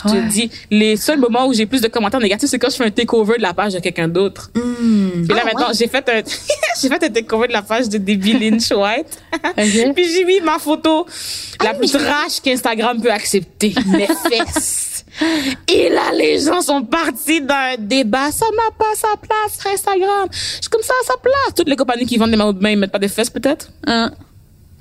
Je 0.04 0.10
te 0.10 0.28
dis, 0.28 0.50
les 0.70 0.96
seuls 0.96 1.18
moments 1.18 1.46
où 1.46 1.54
j'ai 1.54 1.64
plus 1.66 1.80
de 1.80 1.88
commentaires 1.88 2.20
négatifs, 2.20 2.50
c'est 2.50 2.58
quand 2.58 2.68
je 2.70 2.76
fais 2.76 2.84
un 2.84 2.90
takeover 2.90 3.36
de 3.38 3.42
la 3.42 3.54
page 3.54 3.72
de 3.74 3.78
quelqu'un 3.78 4.08
d'autre. 4.08 4.50
Hmm. 4.54 5.24
Puis 5.26 5.34
là, 5.34 5.40
Ah, 5.42 5.44
maintenant, 5.46 5.68
ouais. 5.68 5.74
j'ai 5.74 5.88
fait 5.88 6.06
un, 6.08 6.20
j'ai 6.82 6.88
fait 6.88 7.02
un 7.02 7.08
takeover 7.08 7.48
de 7.48 7.52
la 7.54 7.62
page 7.62 7.88
de 7.88 7.96
Debbie 7.98 8.34
Lynch 8.34 8.70
White. 8.70 9.22
Puis 9.94 10.04
j'ai 10.12 10.24
mis 10.24 10.40
ma 10.40 10.58
photo 10.58 11.06
la 11.62 11.70
Ah, 11.70 11.74
plus 11.74 11.90
trash 11.90 12.40
qu'Instagram 12.42 13.00
peut 13.00 13.10
accepter. 13.10 13.74
Mes 13.86 14.06
fesses. 14.06 14.97
Et 15.68 15.88
là, 15.88 16.12
les 16.14 16.38
gens 16.40 16.60
sont 16.60 16.82
partis 16.82 17.40
dans 17.40 17.54
un 17.54 17.76
débat. 17.78 18.30
Ça 18.30 18.46
n'a 18.46 18.70
pas 18.76 18.94
sa 18.94 19.16
place 19.16 19.60
sur 19.60 19.70
Instagram. 19.70 20.28
Je 20.30 20.38
suis 20.38 20.70
comme 20.70 20.82
ça 20.82 20.94
à 21.02 21.06
sa 21.06 21.14
place. 21.20 21.54
Toutes 21.56 21.68
les 21.68 21.76
compagnies 21.76 22.06
qui 22.06 22.16
vendent 22.16 22.30
des 22.30 22.36
maillots 22.36 22.52
de 22.52 22.60
bain, 22.60 22.70
ils 22.70 22.78
mettent 22.78 22.92
pas 22.92 22.98
des 22.98 23.08
fesses, 23.08 23.30
peut-être? 23.30 23.70
Hein. 23.86 24.12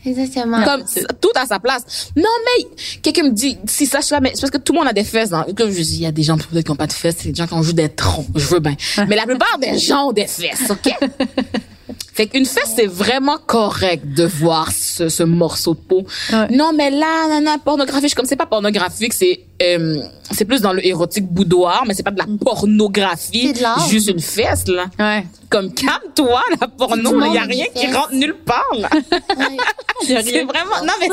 Exactement. 0.05 0.63
Comme 0.63 0.83
tout 1.19 1.31
à 1.35 1.45
sa 1.45 1.59
place. 1.59 2.11
Non, 2.15 2.23
mais 2.45 2.67
quelqu'un 3.01 3.23
me 3.23 3.31
dit, 3.31 3.57
si 3.65 3.85
ça, 3.85 3.99
je 3.99 4.05
suis 4.05 4.13
là, 4.13 4.21
mais 4.21 4.31
c'est 4.35 4.41
parce 4.41 4.51
que 4.51 4.57
tout 4.57 4.73
le 4.73 4.79
monde 4.79 4.87
a 4.87 4.93
des 4.93 5.03
fesses. 5.03 5.29
Dans, 5.29 5.43
comme 5.43 5.71
je 5.71 5.81
dis, 5.81 5.95
il 5.95 6.01
y 6.03 6.05
a 6.05 6.11
des 6.11 6.23
gens 6.23 6.37
peut-être 6.37 6.65
qui 6.65 6.71
n'ont 6.71 6.77
pas 6.77 6.87
de 6.87 6.93
fesses, 6.93 7.15
c'est 7.19 7.29
des 7.29 7.35
gens 7.35 7.47
qui 7.47 7.53
ont 7.53 7.63
juste 7.63 7.75
des 7.75 7.89
troncs. 7.89 8.27
Je 8.35 8.45
veux 8.45 8.59
bien. 8.59 8.75
mais 9.07 9.15
la 9.15 9.25
plupart 9.25 9.57
des 9.59 9.77
gens 9.77 10.09
ont 10.09 10.13
des 10.13 10.27
fesses, 10.27 10.69
OK? 10.69 10.93
fait 12.17 12.27
qu'une 12.27 12.45
fesse, 12.45 12.73
c'est 12.75 12.87
vraiment 12.87 13.37
correct 13.45 14.03
de 14.13 14.25
voir 14.25 14.71
ce, 14.71 15.07
ce 15.07 15.23
morceau 15.23 15.73
de 15.75 15.79
peau. 15.79 16.03
Ouais. 16.33 16.47
Non, 16.49 16.71
mais 16.75 16.89
là, 16.89 17.27
nana, 17.29 17.57
pornographique, 17.63 18.03
je 18.05 18.07
suis 18.09 18.15
comme 18.15 18.25
c'est 18.25 18.35
pas 18.35 18.45
pornographique, 18.47 19.13
c'est 19.13 19.41
euh, 19.61 20.01
c'est 20.31 20.45
plus 20.45 20.61
dans 20.61 20.73
le 20.73 20.85
érotique 20.85 21.25
boudoir, 21.25 21.83
mais 21.87 21.93
c'est 21.95 22.03
pas 22.03 22.11
de 22.11 22.19
la 22.19 22.25
pornographie. 22.43 23.53
C'est 23.55 23.61
de. 23.63 23.89
Juste 23.89 24.09
une 24.09 24.19
fesse, 24.19 24.67
là. 24.67 24.85
Ouais. 24.99 25.25
Comme 25.49 25.73
calme-toi, 25.73 26.41
la 26.61 26.67
porno, 26.67 27.25
il 27.25 27.33
y 27.33 27.37
a 27.37 27.43
rien 27.43 27.65
qui 27.73 27.87
rentre 27.91 28.13
nulle 28.13 28.35
part, 28.45 28.65
là. 28.77 28.89
Ouais. 28.91 29.57
C'est 30.05 30.19
rien. 30.19 30.45
vraiment, 30.45 30.85
non, 30.85 30.93
mais 31.01 31.07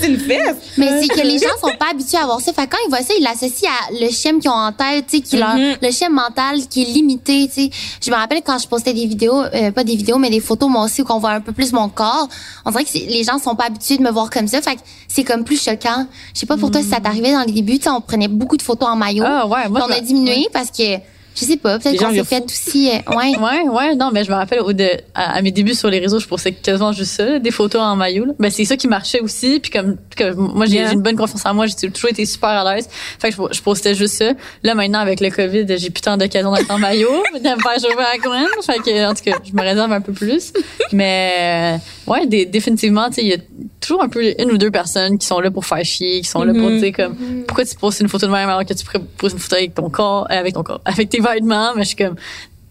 c'est 0.00 0.06
une 0.08 0.18
fesse. 0.18 0.56
Mais 0.78 1.02
c'est 1.02 1.08
que 1.08 1.20
les 1.26 1.38
gens 1.38 1.50
sont 1.60 1.76
pas 1.78 1.90
habitués 1.90 2.16
à 2.16 2.24
voir 2.24 2.40
ça. 2.40 2.54
Fait 2.54 2.66
que 2.66 2.70
quand 2.70 2.78
ils 2.86 2.88
voient 2.88 3.02
ça, 3.02 3.12
ils 3.18 3.22
l'associent 3.22 3.68
à 3.68 3.92
le 3.92 4.10
schème 4.10 4.40
qu'ils 4.40 4.48
ont 4.50 4.54
en 4.54 4.72
tête, 4.72 5.04
tu 5.10 5.18
sais, 5.18 5.22
qui 5.22 5.36
leur, 5.36 5.54
Mhm. 5.56 5.76
le 5.82 5.90
schème 5.90 6.14
mental 6.14 6.66
qui 6.70 6.82
est 6.82 6.86
limité, 6.86 7.48
tu 7.54 7.64
sais. 7.64 7.70
Je 8.02 8.10
me 8.10 8.16
rappelle 8.16 8.40
quand 8.42 8.58
je 8.58 8.66
postais 8.66 8.94
des 8.94 9.04
vidéos, 9.06 9.42
euh, 9.42 9.70
pas 9.72 9.84
des 9.84 9.94
vidéos, 9.94 10.16
mais 10.16 10.30
des 10.30 10.40
photos, 10.50 10.68
moi 10.68 10.84
aussi, 10.84 11.02
où 11.02 11.04
qu'on 11.04 11.18
voit 11.18 11.30
un 11.30 11.40
peu 11.40 11.52
plus 11.52 11.72
mon 11.72 11.88
corps. 11.88 12.28
On 12.64 12.70
dirait 12.70 12.84
que 12.84 12.92
les 12.92 13.22
gens 13.22 13.38
sont 13.38 13.54
pas 13.54 13.66
habitués 13.66 13.98
de 13.98 14.02
me 14.02 14.10
voir 14.10 14.30
comme 14.30 14.48
ça. 14.48 14.60
Fait 14.60 14.76
que 14.76 14.80
c'est 15.06 15.24
comme 15.24 15.44
plus 15.44 15.62
choquant. 15.62 16.06
Je 16.34 16.40
sais 16.40 16.46
pas 16.46 16.56
pour 16.56 16.70
toi 16.70 16.82
si 16.82 16.88
ça 16.88 17.00
t'arrivait 17.00 17.32
dans 17.32 17.44
les 17.44 17.52
débuts, 17.52 17.78
on 17.86 18.00
prenait 18.00 18.28
beaucoup 18.28 18.56
de 18.56 18.62
photos 18.62 18.88
en 18.88 18.96
maillot. 18.96 19.24
Ah 19.26 19.46
ouais, 19.46 19.68
moi 19.68 19.86
on 19.88 19.92
a 19.92 20.00
diminué 20.00 20.48
parce 20.52 20.70
que, 20.70 20.98
je 21.36 21.44
sais 21.44 21.56
pas, 21.56 21.78
peut-être 21.78 21.98
qu'on 21.98 22.12
s'est 22.12 22.24
fait 22.24 22.44
aussi, 22.44 22.90
euh, 22.90 23.12
ouais. 23.16 23.36
Ouais, 23.38 23.68
ouais, 23.68 23.94
non, 23.94 24.10
mais 24.12 24.24
je 24.24 24.30
me 24.30 24.36
rappelle 24.36 24.60
au 24.60 24.72
de, 24.72 24.88
à, 25.14 25.36
à 25.36 25.42
mes 25.42 25.50
débuts 25.52 25.74
sur 25.74 25.88
les 25.88 25.98
réseaux, 25.98 26.18
je 26.18 26.26
postais 26.26 26.52
quasiment 26.52 26.92
juste 26.92 27.12
ça, 27.12 27.24
là, 27.24 27.38
des 27.38 27.50
photos 27.50 27.80
en 27.80 27.96
maillot. 27.96 28.24
Là. 28.26 28.32
Ben, 28.38 28.50
c'est 28.50 28.64
ça 28.64 28.76
qui 28.76 28.88
marchait 28.88 29.20
aussi. 29.20 29.60
Puis 29.60 29.70
comme 29.70 29.96
que 30.16 30.32
moi, 30.34 30.66
j'ai 30.66 30.76
Yeah. 30.80 30.92
une 30.92 31.02
bonne 31.02 31.16
confiance 31.16 31.44
en 31.46 31.54
moi, 31.54 31.66
j'ai 31.66 31.90
toujours 31.90 32.10
été 32.10 32.24
super 32.26 32.48
à 32.50 32.74
l'aise. 32.74 32.88
Fait 33.18 33.30
que 33.30 33.36
je, 33.36 33.56
je 33.56 33.62
postais 33.62 33.94
juste 33.94 34.14
ça. 34.14 34.32
Là, 34.62 34.74
maintenant, 34.74 35.00
avec 35.00 35.20
le 35.20 35.30
COVID, 35.30 35.66
j'ai 35.78 35.90
plus 35.90 36.00
tant 36.00 36.16
d'occasions 36.16 36.52
d'être 36.52 36.70
en 36.70 36.78
maillot, 36.78 37.08
de 37.34 37.38
me 37.38 37.42
faire 37.60 37.74
chauffer 37.74 37.98
à 37.98 38.12
la 38.12 38.18
Gwen. 38.18 38.46
Fait 38.62 38.78
que, 38.78 39.06
en 39.10 39.14
tout 39.14 39.22
cas, 39.24 39.36
je 39.46 39.52
me 39.52 39.62
réserve 39.62 39.92
un 39.92 40.00
peu 40.00 40.12
plus. 40.12 40.52
Mais, 40.92 41.78
euh, 42.08 42.10
ouais, 42.12 42.26
dé- 42.26 42.46
définitivement, 42.46 43.08
tu 43.08 43.14
sais, 43.16 43.22
il 43.22 43.28
y 43.28 43.34
a 43.34 43.38
toujours 43.80 44.02
un 44.02 44.08
peu 44.08 44.22
une 44.38 44.50
ou 44.52 44.58
deux 44.58 44.70
personnes 44.70 45.18
qui 45.18 45.26
sont 45.26 45.40
là 45.40 45.50
pour 45.50 45.64
faire 45.64 45.84
chier, 45.84 46.20
qui 46.20 46.28
sont 46.28 46.42
là 46.42 46.52
pour 46.52 46.68
Mhm. 46.70 46.80
dire 46.80 46.92
comme, 46.94 47.16
pourquoi 47.46 47.64
tu 47.64 47.74
poses 47.76 48.00
une 48.00 48.08
photo 48.08 48.26
de 48.26 48.32
même 48.32 48.48
alors 48.48 48.64
que 48.64 48.74
tu 48.74 48.84
poser 49.16 49.34
une 49.34 49.40
photo 49.40 49.56
avec 49.56 49.74
ton 49.74 49.88
corps, 49.90 50.26
euh, 50.30 50.34
avec 50.38 50.54
ton 50.54 50.62
corps, 50.62 50.80
avec 50.84 51.08
tes 51.08 51.19
vêtements. 51.20 51.74
Mais 51.74 51.82
je 51.82 51.88
suis 51.88 51.96
comme, 51.96 52.16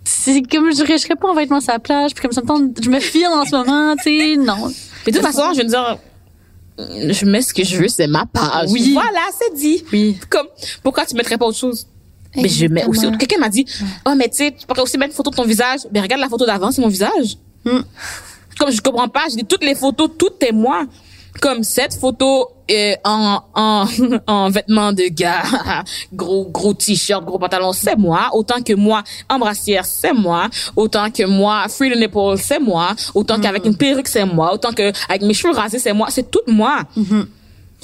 c'est 0.03 0.41
comme 0.43 0.71
je, 0.71 0.97
serais 0.97 1.15
pas 1.15 1.29
en 1.29 1.35
vêtements 1.35 1.61
sur 1.61 1.73
la 1.73 1.79
plage 1.79 2.13
puis 2.13 2.23
comme 2.23 2.31
ça 2.31 2.41
me 2.41 2.47
tente 2.47 2.83
je 2.83 2.89
me 2.89 2.99
filme 2.99 3.31
en 3.31 3.45
ce 3.45 3.51
moment 3.51 3.95
tu 3.95 4.03
sais 4.03 4.37
non 4.37 4.71
Mais 5.05 5.11
de 5.11 5.17
toute 5.17 5.25
façon, 5.25 5.53
je 5.53 5.61
veux 5.61 5.67
dire, 5.67 5.99
je 6.77 7.25
mets 7.25 7.41
ce 7.41 7.53
que 7.53 7.63
je 7.63 7.77
veux, 7.77 7.87
c'est 7.87 8.07
ma 8.07 8.25
page. 8.25 8.69
Oui. 8.69 8.93
Voilà, 8.93 9.21
c'est 9.37 9.55
dit. 9.55 9.83
oui 9.91 10.17
Comme, 10.29 10.47
pourquoi 10.83 11.05
tu 11.05 11.15
mettrais 11.15 11.37
pas 11.37 11.45
autre 11.45 11.57
chose? 11.57 11.87
Mais 12.35 12.47
je 12.47 12.67
mets 12.67 12.85
aussi, 12.85 12.99
Exactement. 12.99 13.17
quelqu'un 13.17 13.39
m'a 13.39 13.49
dit, 13.49 13.65
oh, 14.05 14.13
mais 14.15 14.29
tu 14.29 14.37
sais, 14.37 14.55
tu 14.57 14.65
pourrais 14.67 14.81
aussi 14.81 14.97
mettre 14.97 15.11
une 15.11 15.15
photo 15.15 15.31
de 15.31 15.35
ton 15.35 15.45
visage. 15.45 15.79
Mais 15.91 15.99
regarde 15.99 16.21
la 16.21 16.29
photo 16.29 16.45
d'avant, 16.45 16.71
c'est 16.71 16.81
mon 16.81 16.87
visage. 16.87 17.37
Hmm. 17.65 17.81
comme 18.57 18.71
je 18.71 18.81
comprends 18.81 19.09
pas, 19.09 19.25
je 19.29 19.35
dis 19.35 19.45
toutes 19.45 19.63
les 19.63 19.75
photos, 19.75 20.09
tout 20.17 20.31
est 20.41 20.51
moi. 20.51 20.85
Comme 21.41 21.63
cette 21.63 21.93
photo 21.95 22.49
euh, 22.71 22.93
en, 23.03 23.41
en, 23.55 23.85
en 24.27 24.49
vêtements 24.49 24.93
de 24.93 25.03
gars, 25.09 25.43
gros 26.13 26.45
gros 26.49 26.73
t-shirt, 26.73 27.23
gros 27.25 27.39
pantalon, 27.39 27.73
c'est 27.73 27.95
moi. 27.95 28.29
Autant 28.33 28.61
que 28.61 28.73
moi, 28.73 29.03
en 29.29 29.39
brassière, 29.39 29.85
c'est 29.85 30.13
moi. 30.13 30.47
Autant 30.75 31.09
que 31.09 31.23
moi, 31.25 31.67
free 31.69 31.91
the 31.91 31.97
nipple, 31.97 32.37
c'est 32.37 32.59
moi. 32.59 32.95
Autant 33.13 33.39
qu'avec 33.39 33.65
une 33.65 33.75
perruque, 33.77 34.07
c'est 34.07 34.25
moi. 34.25 34.53
Autant 34.53 34.71
que 34.71 34.91
avec 35.07 35.21
mes 35.21 35.33
cheveux 35.33 35.53
rasés, 35.53 35.79
c'est 35.79 35.93
moi. 35.93 36.07
C'est 36.09 36.29
tout 36.29 36.41
moi. 36.47 36.81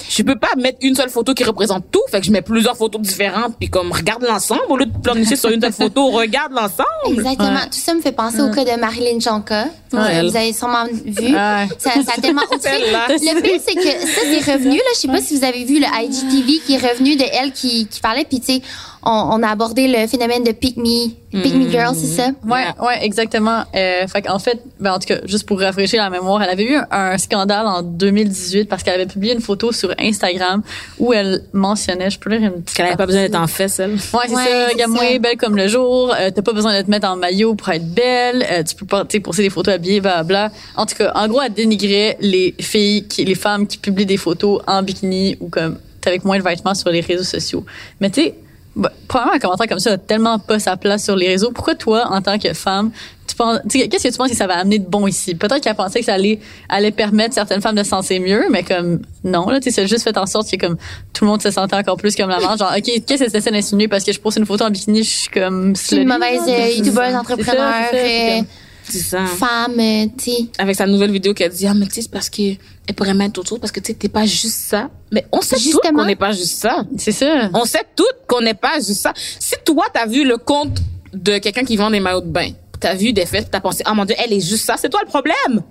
Je 0.09 0.23
peux 0.23 0.37
pas 0.37 0.49
mettre 0.57 0.79
une 0.81 0.95
seule 0.95 1.09
photo 1.09 1.33
qui 1.33 1.43
représente 1.43 1.89
tout, 1.91 2.01
fait 2.09 2.19
que 2.19 2.25
je 2.25 2.31
mets 2.31 2.41
plusieurs 2.41 2.75
photos 2.75 3.01
différentes, 3.01 3.55
puis 3.57 3.69
comme 3.69 3.91
regarde 3.91 4.23
l'ensemble 4.23 4.61
au 4.69 4.77
lieu 4.77 4.85
de 4.85 4.97
planifier 4.97 5.35
sur 5.35 5.49
une 5.49 5.61
seule 5.61 5.73
photo, 5.73 6.07
regarde 6.11 6.51
l'ensemble. 6.51 6.85
Exactement. 7.07 7.49
Ouais. 7.49 7.65
Tout 7.65 7.79
ça 7.79 7.93
me 7.93 8.01
fait 8.01 8.11
penser 8.11 8.41
au 8.41 8.51
cas 8.51 8.65
de 8.65 8.79
Marilyn 8.79 9.19
Jonka. 9.19 9.67
Ouais. 9.93 10.21
Vous 10.23 10.35
avez 10.35 10.51
sûrement 10.53 10.85
vu. 10.85 11.31
Ça, 11.31 11.91
ça 12.05 12.13
a 12.17 12.21
tellement. 12.21 12.41
Le 12.51 13.41
pire, 13.41 13.61
c'est 13.65 13.75
que 13.75 13.81
ça, 13.81 14.21
c'est 14.23 14.51
revenu. 14.51 14.75
Là, 14.75 14.83
je 14.93 14.99
sais 14.99 15.07
pas 15.07 15.21
si 15.21 15.37
vous 15.37 15.43
avez 15.43 15.63
vu 15.63 15.79
le 15.79 15.85
IGTV 15.85 16.59
qui 16.65 16.73
est 16.75 16.89
revenu 16.89 17.15
de 17.15 17.23
elle 17.31 17.51
qui, 17.51 17.87
qui 17.87 17.99
parlait. 18.01 18.25
Puis, 18.25 18.39
tu 18.39 18.53
sais, 18.55 18.61
on, 19.05 19.29
on 19.39 19.43
a 19.43 19.47
abordé 19.49 19.87
le 19.87 20.07
phénomène 20.07 20.43
de 20.43 20.51
Pick 20.51 20.77
Me, 20.77 21.09
Pick 21.41 21.53
Me 21.53 21.69
Girl, 21.69 21.93
c'est 21.95 22.07
ça? 22.07 22.29
Ouais, 22.45 22.65
ouais, 22.81 23.03
exactement. 23.05 23.63
Euh, 23.75 24.07
fait 24.07 24.29
en 24.29 24.39
fait, 24.39 24.61
ben, 24.79 24.93
en 24.93 24.99
tout 24.99 25.07
cas, 25.07 25.17
juste 25.25 25.45
pour 25.45 25.59
rafraîchir 25.59 26.01
la 26.03 26.09
mémoire, 26.09 26.41
elle 26.41 26.49
avait 26.49 26.63
eu 26.63 26.75
un, 26.75 26.85
un 26.91 27.17
scandale 27.17 27.67
en 27.67 27.81
2018 27.81 28.65
parce 28.65 28.83
qu'elle 28.83 28.95
avait 28.95 29.05
publié 29.05 29.33
une 29.33 29.41
photo 29.41 29.71
sur 29.71 29.93
Instagram 29.99 30.61
où 30.97 31.13
elle 31.13 31.43
mentionnait, 31.53 32.09
je 32.09 32.19
peux 32.19 32.29
lire 32.29 32.41
une 32.53 32.61
petite 32.63 32.75
Qu'elle 32.77 32.87
avait 32.87 32.95
pas 32.95 33.05
besoin 33.05 33.21
d'être 33.23 33.35
en 33.35 33.47
fesse, 33.47 33.79
elle. 33.79 33.91
Ouais, 33.91 33.97
c'est 34.27 34.33
Ouais, 34.35 34.77
ça. 34.77 34.87
ça. 34.87 35.19
belle 35.19 35.37
comme 35.37 35.55
le 35.57 35.67
jour. 35.67 36.13
Euh, 36.17 36.31
t'as 36.33 36.41
pas 36.41 36.53
besoin 36.53 36.75
de 36.77 36.85
te 36.85 36.89
mettre 36.89 37.07
en 37.07 37.15
maillot 37.15 37.55
pour 37.55 37.69
être 37.69 37.85
belle. 37.93 38.45
Euh, 38.49 38.63
tu 38.63 38.75
peux 38.75 38.85
pas, 38.85 39.03
tu 39.05 39.17
sais, 39.17 39.19
poster 39.19 39.43
des 39.43 39.49
photos 39.49 39.73
habillées, 39.75 40.01
bla 40.01 40.51
En 40.75 40.85
tout 40.85 40.95
cas, 40.95 41.11
en 41.15 41.27
gros, 41.27 41.41
elle 41.41 41.53
dénigrait 41.53 42.17
les 42.21 42.55
filles, 42.59 43.07
qui, 43.07 43.25
les 43.25 43.35
femmes 43.35 43.67
qui 43.67 43.77
publient 43.77 44.05
des 44.05 44.17
photos 44.17 44.61
en 44.67 44.81
bikini 44.83 45.37
ou 45.39 45.49
comme 45.49 45.77
avec 46.05 46.23
moins 46.23 46.37
de 46.37 46.43
vêtements 46.43 46.75
sur 46.75 46.89
les 46.89 47.01
réseaux 47.01 47.23
sociaux. 47.23 47.65
Mais 47.99 48.09
tu 48.11 48.21
sais, 48.21 48.35
bah, 48.75 48.91
probablement 49.07 49.35
un 49.35 49.39
commentaire 49.39 49.67
comme 49.67 49.79
ça 49.79 49.93
a 49.93 49.97
tellement 49.97 50.37
pas 50.37 50.59
sa 50.59 50.75
place 50.75 51.03
sur 51.05 51.15
les 51.15 51.27
réseaux. 51.27 51.51
Pourquoi 51.51 51.75
toi, 51.75 52.07
en 52.11 52.21
tant 52.21 52.37
que 52.37 52.53
femme, 52.53 52.91
tu 53.27 53.35
penses, 53.35 53.59
qu'est-ce 53.71 54.03
que 54.03 54.11
tu 54.11 54.17
penses 54.17 54.29
que 54.29 54.35
ça 54.35 54.47
va 54.47 54.57
amener 54.57 54.79
de 54.79 54.85
bon 54.85 55.07
ici? 55.07 55.33
Peut-être 55.33 55.61
qu'elle 55.61 55.75
pensait 55.75 55.99
que 55.99 56.05
ça 56.05 56.13
allait, 56.13 56.39
allait 56.67 56.91
permettre 56.91 57.33
certaines 57.33 57.61
femmes 57.61 57.75
de 57.75 57.83
se 57.83 57.89
sentir 57.89 58.19
mieux, 58.21 58.43
mais 58.49 58.63
comme, 58.63 59.01
non, 59.23 59.47
là, 59.49 59.59
tu 59.59 59.71
sais, 59.71 59.87
juste 59.87 60.03
fait 60.03 60.17
en 60.17 60.25
sorte 60.25 60.51
que 60.51 60.57
comme, 60.57 60.77
tout 61.13 61.23
le 61.23 61.31
monde 61.31 61.41
se 61.41 61.51
sentait 61.51 61.75
encore 61.75 61.97
plus 61.97 62.15
comme 62.15 62.29
la 62.29 62.39
marge. 62.39 62.59
Genre, 62.59 62.73
OK, 62.75 62.83
qu'est-ce 63.05 63.23
que 63.23 63.39
c'est 63.41 63.51
d'insinuer 63.51 63.87
parce 63.87 64.03
que 64.03 64.11
je 64.11 64.19
pose 64.19 64.35
une 64.35 64.45
photo 64.45 64.65
en 64.65 64.69
bikini, 64.69 65.03
je 65.03 65.09
suis 65.09 65.29
comme, 65.29 65.73
C'est 65.75 65.97
une 65.97 66.07
mauvaise 66.07 66.41
youtubeuse, 66.77 67.15
entrepreneur, 67.15 68.43
c'est 68.89 68.99
ça, 68.99 69.25
femme, 69.25 69.79
euh, 69.79 70.05
tu. 70.17 70.31
Avec 70.57 70.75
sa 70.75 70.85
nouvelle 70.85 71.11
vidéo 71.11 71.33
qu'elle 71.33 71.51
dit, 71.51 71.67
ah, 71.67 71.73
mais 71.73 71.85
tu 71.87 71.93
sais, 71.95 72.01
c'est 72.03 72.11
parce 72.11 72.29
que 72.29 72.55
elle 72.87 72.95
pourrait 72.95 73.13
mettre 73.13 73.39
autre 73.39 73.49
chose 73.49 73.59
parce 73.59 73.71
que 73.71 73.79
tu 73.79 73.87
sais, 73.87 73.93
t'es 73.93 74.09
pas 74.09 74.25
juste 74.25 74.59
ça. 74.59 74.89
Mais 75.11 75.25
on 75.31 75.41
sait 75.41 75.55
tous 75.55 75.63
Justement. 75.63 75.99
qu'on 75.99 76.05
n'est 76.05 76.15
pas 76.15 76.31
juste 76.31 76.57
ça. 76.57 76.83
C'est 76.97 77.11
ça. 77.11 77.49
On 77.53 77.65
sait 77.65 77.83
toutes 77.95 78.27
qu'on 78.27 78.41
n'est 78.41 78.53
pas 78.53 78.75
juste 78.75 79.01
ça. 79.01 79.13
Si 79.15 79.55
toi, 79.65 79.85
t'as 79.93 80.05
vu 80.05 80.23
le 80.25 80.37
compte 80.37 80.77
de 81.13 81.37
quelqu'un 81.37 81.63
qui 81.63 81.77
vend 81.77 81.89
des 81.89 81.99
maillots 81.99 82.21
de 82.21 82.27
bain, 82.27 82.51
t'as 82.79 82.93
vu 82.93 83.13
des 83.13 83.25
fesses, 83.25 83.45
t'as 83.49 83.59
pensé, 83.61 83.81
ah 83.85 83.93
mon 83.93 84.05
dieu, 84.05 84.15
elle 84.23 84.33
est 84.33 84.39
juste 84.39 84.65
ça, 84.65 84.75
c'est 84.77 84.89
toi 84.89 85.01
le 85.03 85.07
problème. 85.07 85.63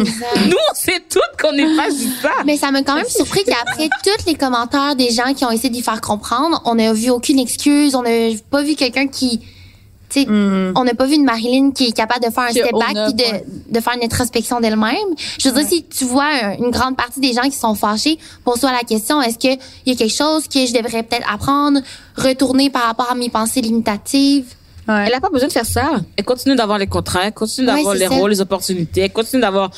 Exact. 0.00 0.46
Nous, 0.46 0.56
on 0.70 0.74
sait 0.74 1.00
toutes 1.08 1.40
qu'on 1.40 1.52
n'est 1.52 1.76
pas 1.76 1.90
juste 1.90 2.22
ça. 2.22 2.32
Mais 2.44 2.56
ça 2.56 2.70
m'a 2.70 2.82
quand 2.82 2.96
même 2.96 3.08
surpris 3.08 3.44
qu'après 3.44 3.88
tous 4.02 4.26
les 4.26 4.34
commentaires 4.34 4.96
des 4.96 5.10
gens 5.10 5.32
qui 5.34 5.44
ont 5.44 5.50
essayé 5.50 5.70
d'y 5.70 5.82
faire 5.82 6.00
comprendre, 6.00 6.60
on 6.64 6.74
n'a 6.74 6.92
vu 6.92 7.10
aucune 7.10 7.38
excuse, 7.38 7.94
on 7.94 8.02
n'a 8.02 8.34
pas 8.50 8.62
vu 8.62 8.74
quelqu'un 8.74 9.06
qui, 9.06 9.40
sais, 10.10 10.26
on 10.28 10.84
n'a 10.84 10.94
pas 10.94 11.06
vu 11.06 11.14
une 11.14 11.24
Marilyn 11.24 11.70
qui 11.72 11.86
est 11.88 11.92
capable 11.92 12.24
de 12.24 12.30
faire 12.30 12.44
un 12.44 12.50
step 12.50 12.72
back 12.72 13.06
puis 13.06 13.14
de, 13.14 13.22
ouais. 13.32 13.44
de 13.70 13.80
faire 13.80 13.94
une 13.96 14.04
introspection 14.04 14.60
d'elle-même. 14.60 14.96
Je 15.38 15.48
veux 15.48 15.54
dire, 15.60 15.68
si 15.68 15.84
tu 15.84 16.04
vois 16.04 16.24
un- 16.42 16.56
une 16.56 16.70
grande 16.70 16.96
partie 16.96 17.20
des 17.20 17.32
gens 17.32 17.42
qui 17.42 17.52
sont 17.52 17.74
fâchés, 17.74 18.18
pose-toi 18.44 18.72
la 18.72 18.80
question, 18.86 19.20
est-ce 19.22 19.38
qu'il 19.38 19.58
y 19.86 19.92
a 19.92 19.94
quelque 19.94 20.14
chose 20.14 20.48
que 20.48 20.66
je 20.66 20.72
devrais 20.72 21.02
peut-être 21.02 21.26
apprendre, 21.32 21.80
retourner 22.16 22.70
par 22.70 22.82
rapport 22.84 23.10
à 23.10 23.14
mes 23.14 23.30
pensées 23.30 23.60
limitatives? 23.60 24.46
Ouais. 24.88 25.04
Elle 25.06 25.14
a 25.14 25.20
pas 25.20 25.28
besoin 25.28 25.48
de 25.48 25.52
faire 25.52 25.66
ça. 25.66 25.90
Elle 26.16 26.24
continue 26.24 26.56
d'avoir 26.56 26.78
les 26.78 26.86
contrats, 26.86 27.26
elle 27.26 27.32
continue 27.34 27.66
d'avoir 27.66 27.92
les 27.94 28.06
ça. 28.06 28.14
rôles, 28.14 28.30
les 28.30 28.40
opportunités, 28.40 29.02
elle 29.02 29.12
continue 29.12 29.42
d'avoir, 29.42 29.70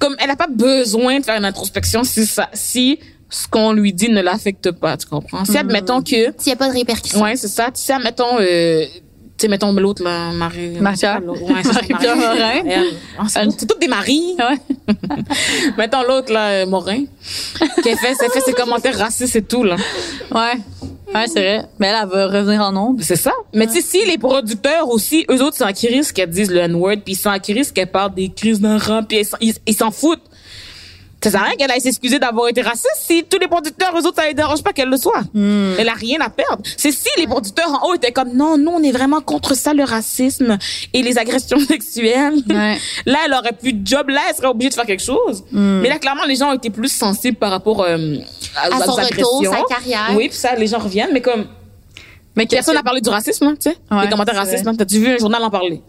comme, 0.00 0.16
elle 0.18 0.30
a 0.30 0.34
pas 0.36 0.48
besoin 0.48 1.20
de 1.20 1.24
faire 1.24 1.36
une 1.36 1.44
introspection 1.44 2.02
si 2.02 2.26
ça, 2.26 2.48
si 2.52 2.98
ce 3.30 3.46
qu'on 3.48 3.72
lui 3.72 3.92
dit 3.92 4.08
ne 4.08 4.20
l'affecte 4.22 4.72
pas, 4.72 4.96
tu 4.96 5.06
comprends? 5.06 5.44
Si 5.44 5.56
admettons 5.56 6.00
que, 6.02 6.32
S'il 6.38 6.46
n'y 6.46 6.52
a 6.52 6.56
pas 6.56 6.68
de 6.68 6.74
répercussions. 6.74 7.22
ouais, 7.22 7.36
c'est 7.36 7.46
ça, 7.48 7.68
si 7.74 7.92
admettons, 7.92 8.38
euh, 8.40 8.84
sais, 9.38 9.48
mettons 9.48 9.72
l'autre, 9.72 10.02
là, 10.02 10.30
Marie. 10.32 10.70
Marie-Pierre. 10.80 11.20
Ouais, 11.24 11.36
c'est 11.62 11.72
ça, 11.72 11.74
Marie-Pierre 11.74 12.16
Marie. 12.16 12.62
Morin. 12.64 12.84
Elle- 13.36 13.52
c'est 13.58 13.66
toutes 13.66 13.80
des 13.80 13.88
maris. 13.88 14.36
Ouais. 14.38 14.94
Mettons 15.78 16.02
l'autre, 16.02 16.32
là, 16.32 16.48
euh, 16.48 16.66
Morin. 16.66 17.04
qui 17.82 17.90
a 17.90 17.96
fait, 17.96 18.14
fait 18.14 18.40
ses 18.40 18.52
commentaires 18.52 18.98
racistes 18.98 19.36
et 19.36 19.42
tout, 19.42 19.62
là. 19.62 19.76
Ouais. 20.30 20.60
Ouais, 21.14 21.26
c'est 21.28 21.40
vrai. 21.40 21.64
Mais 21.78 21.86
elle, 21.88 21.96
elle 22.02 22.08
va 22.08 22.26
revenir 22.26 22.60
en 22.62 22.72
nombre. 22.72 23.00
C'est 23.02 23.16
ça. 23.16 23.32
Mais 23.54 23.66
tu 23.66 23.74
sais, 23.74 23.80
si 23.80 24.04
les 24.04 24.18
producteurs 24.18 24.88
aussi, 24.88 25.24
eux 25.30 25.42
autres, 25.42 25.56
s'en 25.56 25.72
crissent 25.72 26.12
qu'elles 26.12 26.30
disent 26.30 26.50
le 26.50 26.58
N-word, 26.60 26.96
puis 27.04 27.14
ils 27.14 27.40
crissent 27.40 27.72
qu'elles 27.72 27.90
parlent 27.90 28.14
des 28.14 28.28
crises 28.30 28.60
d'un 28.60 28.78
rang, 28.78 29.02
puis 29.02 29.22
ils 29.66 29.74
s'en 29.74 29.90
foutent. 29.90 30.22
Ça 31.22 31.30
sert 31.30 31.40
à 31.40 31.44
rien 31.46 31.56
qu'elle 31.56 31.70
aille 31.70 31.80
s'excuser 31.80 32.18
d'avoir 32.18 32.48
été 32.48 32.60
raciste 32.62 32.88
si 33.00 33.24
tous 33.24 33.38
les 33.38 33.48
producteurs, 33.48 33.92
eux 33.96 34.06
autres, 34.06 34.16
ça 34.16 34.26
les 34.28 34.34
dérange 34.34 34.62
pas 34.62 34.72
qu'elle 34.72 34.90
le 34.90 34.96
soit. 34.96 35.22
Elle 35.34 35.88
a 35.88 35.94
rien 35.94 36.20
à 36.20 36.30
perdre. 36.30 36.62
C'est 36.76 36.92
si 36.92 37.08
les 37.16 37.26
producteurs 37.26 37.68
en 37.68 37.88
haut 37.88 37.94
étaient 37.94 38.12
comme, 38.12 38.32
non, 38.34 38.56
nous, 38.58 38.70
on 38.70 38.82
est 38.82 38.92
vraiment 38.92 39.20
contre 39.20 39.54
ça, 39.54 39.74
le 39.74 39.82
racisme 39.82 40.58
et 40.92 41.02
les 41.02 41.18
agressions 41.18 41.58
sexuelles. 41.66 42.42
Ouais. 42.48 42.76
Là, 43.06 43.18
elle 43.24 43.32
aurait 43.32 43.54
plus 43.54 43.72
de 43.72 43.84
job. 43.84 44.08
Là, 44.10 44.20
elle 44.28 44.36
serait 44.36 44.48
obligée 44.48 44.68
de 44.68 44.74
faire 44.74 44.86
quelque 44.86 45.02
chose. 45.02 45.44
Mais 45.50 45.88
là, 45.88 45.98
clairement, 45.98 46.24
les 46.26 46.36
gens 46.36 46.50
ont 46.50 46.54
été 46.54 46.70
plus 46.70 46.90
sensibles 46.92 47.38
par 47.38 47.50
rapport 47.50 47.82
euh, 47.82 48.18
à, 48.54 48.66
À 48.66 48.78
aux 48.78 48.82
son 48.84 48.92
retour, 48.92 49.42
sa 49.44 49.74
carrière. 49.74 50.12
Oui, 50.14 50.28
puis 50.28 50.38
ça, 50.38 50.54
les 50.54 50.66
gens 50.66 50.78
reviennent. 50.78 51.10
Mais 51.12 51.22
comme, 51.22 51.46
Mais 52.36 52.46
Personne 52.46 52.74
n'a 52.74 52.82
parlé 52.82 53.00
du 53.00 53.08
racisme, 53.08 53.46
hein, 53.46 53.54
tu 53.60 53.70
sais. 53.70 53.76
Ouais, 53.90 54.02
les 54.02 54.08
commentaires 54.10 54.36
racistes, 54.36 54.66
hein. 54.66 54.74
T'as-tu 54.76 54.98
vu 54.98 55.08
un 55.08 55.18
journal 55.18 55.42
en 55.42 55.50
parler? 55.50 55.82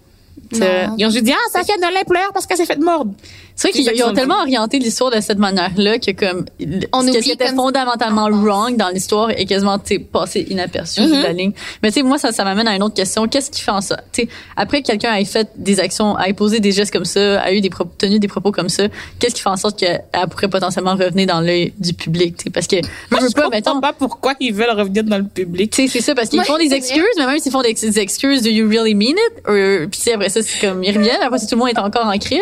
Non. 0.53 0.95
Ils 0.97 1.05
ont 1.05 1.09
juste 1.09 1.25
dit, 1.25 1.33
ah, 1.33 1.49
ça 1.51 1.63
fait 1.63 1.77
de 1.77 1.93
l'impleur 1.93 2.31
parce 2.33 2.45
qu'elle 2.45 2.57
s'est 2.57 2.65
fait 2.65 2.79
mordre. 2.79 3.11
C'est 3.59 3.69
vrai 3.69 3.71
qu'ils 3.73 3.87
ils 3.87 3.93
qu'ils 3.93 4.03
ont 4.05 4.13
tellement 4.13 4.39
orienté 4.39 4.77
l'histoire 4.77 5.09
de 5.11 5.19
cette 5.19 5.39
manière-là 5.39 5.97
que 5.97 6.11
comme 6.11 6.45
On 6.93 7.01
ce 7.01 7.17
qui 7.17 7.31
était 7.31 7.47
fondamentalement 7.55 8.27
Ah, 8.27 8.31
wrong 8.31 8.77
dans 8.77 8.89
l'histoire 8.89 9.31
est 9.31 9.45
quasiment 9.45 9.79
tu 9.79 9.95
sais, 9.95 9.99
passé 9.99 10.45
inaperçu 10.49 11.01
Mm-hmm. 11.01 11.17
de 11.17 11.23
la 11.23 11.33
ligne. 11.33 11.51
Mais 11.81 11.89
tu 11.89 11.95
sais 11.95 12.03
moi 12.03 12.17
ça 12.19 12.31
ça 12.31 12.43
m'amène 12.43 12.67
à 12.67 12.75
une 12.75 12.83
autre 12.83 12.93
question, 12.93 13.27
qu'est-ce 13.27 13.49
qui 13.51 13.61
fait 13.61 13.71
en 13.71 13.81
ça 13.81 13.99
Tu 14.13 14.21
sais 14.21 14.27
après 14.55 14.81
que 14.83 14.87
quelqu'un 14.87 15.15
ait 15.15 15.25
fait 15.25 15.49
des 15.57 15.79
actions, 15.79 16.17
ait 16.19 16.33
posé 16.33 16.59
des 16.59 16.71
gestes 16.71 16.93
comme 16.93 17.03
ça, 17.05 17.41
a 17.41 17.51
eu 17.51 17.59
des 17.61 17.69
pro- 17.71 17.85
tenu 17.97 18.19
des 18.19 18.27
propos 18.27 18.51
comme 18.51 18.69
ça, 18.69 18.83
qu'est-ce 19.19 19.33
qui 19.35 19.41
fait 19.41 19.49
en 19.49 19.57
sorte 19.57 19.77
qu'elle 19.79 20.03
pourrait 20.29 20.49
potentiellement 20.49 20.93
revenir 20.95 21.25
dans 21.25 21.41
l'œil 21.41 21.73
du 21.79 21.93
public, 21.93 22.37
tu 22.37 22.43
sais? 22.43 22.49
Parce 22.51 22.67
que 22.67 22.75
Moi, 23.09 23.19
je 23.19 23.23
veux 23.23 23.29
je 23.29 23.33
pas 23.33 23.41
comprends 23.43 23.57
mettons 23.57 23.81
pas 23.81 23.93
pourquoi 23.93 24.33
ils 24.39 24.53
veulent 24.53 24.69
revenir 24.77 25.03
dans 25.03 25.17
le 25.17 25.23
public. 25.25 25.71
tu 25.71 25.87
sais, 25.87 25.87
c'est 25.87 26.01
ça, 26.05 26.13
parce 26.13 26.29
qu'ils 26.29 26.43
font 26.43 26.57
des 26.59 26.73
excuses, 26.73 27.03
mais 27.17 27.25
même 27.25 27.39
s'ils 27.39 27.51
font 27.51 27.63
des, 27.63 27.73
des 27.73 27.99
excuses, 27.99 28.43
do 28.43 28.49
you 28.49 28.69
really 28.69 28.93
mean 28.93 29.15
it? 29.17 29.89
Puis 29.89 29.99
tu 29.99 30.03
sais, 30.03 30.13
après 30.13 30.29
ça, 30.29 30.41
c'est 30.43 30.59
comme, 30.59 30.83
ils 30.83 30.95
reviennent, 30.95 31.21
après 31.23 31.39
ça, 31.39 31.47
tout 31.47 31.55
le 31.55 31.59
monde 31.59 31.69
est 31.69 31.79
encore 31.79 32.05
en 32.05 32.17
crise, 32.19 32.39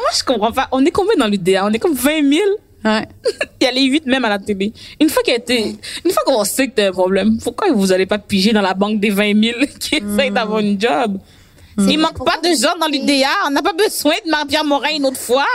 moi, 0.00 0.10
je 0.16 0.24
comprends 0.24 0.52
pas. 0.52 0.68
On 0.72 0.84
est 0.84 0.90
combien 0.90 1.16
dans 1.16 1.26
l'UDA? 1.26 1.64
On 1.64 1.72
est 1.72 1.78
comme 1.78 1.94
20 1.94 2.28
000. 2.28 2.40
Ouais. 2.84 3.06
Il 3.60 3.64
y 3.64 3.66
a 3.66 3.72
les 3.72 3.84
8 3.84 4.06
même 4.06 4.24
à 4.24 4.30
la 4.30 4.38
télé. 4.38 4.72
Une 5.00 5.08
fois 5.08 5.22
qu'il 5.22 5.34
été, 5.34 5.76
une 6.04 6.10
fois 6.10 6.22
qu'on 6.24 6.44
sait 6.44 6.68
que 6.68 6.76
t'as 6.76 6.88
un 6.88 6.92
problème, 6.92 7.38
pourquoi 7.42 7.70
vous 7.72 7.92
allez 7.92 8.06
pas 8.06 8.18
piger 8.18 8.52
dans 8.52 8.62
la 8.62 8.74
banque 8.74 9.00
des 9.00 9.10
20 9.10 9.42
000 9.42 9.58
qui 9.80 9.96
essayent 9.96 10.30
d'avoir 10.30 10.60
une 10.60 10.80
job? 10.80 11.18
Il 11.78 11.98
manque 11.98 12.24
pas 12.24 12.36
de 12.38 12.54
gens 12.54 12.76
dans 12.78 12.88
l'UDA. 12.88 13.28
On 13.46 13.50
n'a 13.50 13.62
pas 13.62 13.72
besoin 13.72 14.14
de 14.24 14.30
Marie-Pierre 14.30 14.64
Morin 14.64 14.90
une 14.96 15.06
autre 15.06 15.20
fois. 15.20 15.46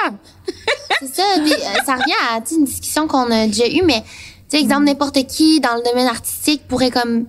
C'est 0.99 1.15
ça. 1.15 1.23
Puis, 1.43 1.53
euh, 1.53 1.83
ça 1.85 1.95
revient 1.95 2.13
à 2.31 2.39
une 2.51 2.65
discussion 2.65 3.07
qu'on 3.07 3.29
a 3.31 3.47
déjà 3.47 3.67
eue, 3.67 3.83
mais 3.83 4.01
tu 4.49 4.57
sais, 4.57 4.59
exemple, 4.59 4.85
n'importe 4.85 5.25
qui 5.27 5.59
dans 5.59 5.75
le 5.75 5.83
domaine 5.83 6.07
artistique 6.07 6.67
pourrait 6.67 6.89
comme 6.89 7.25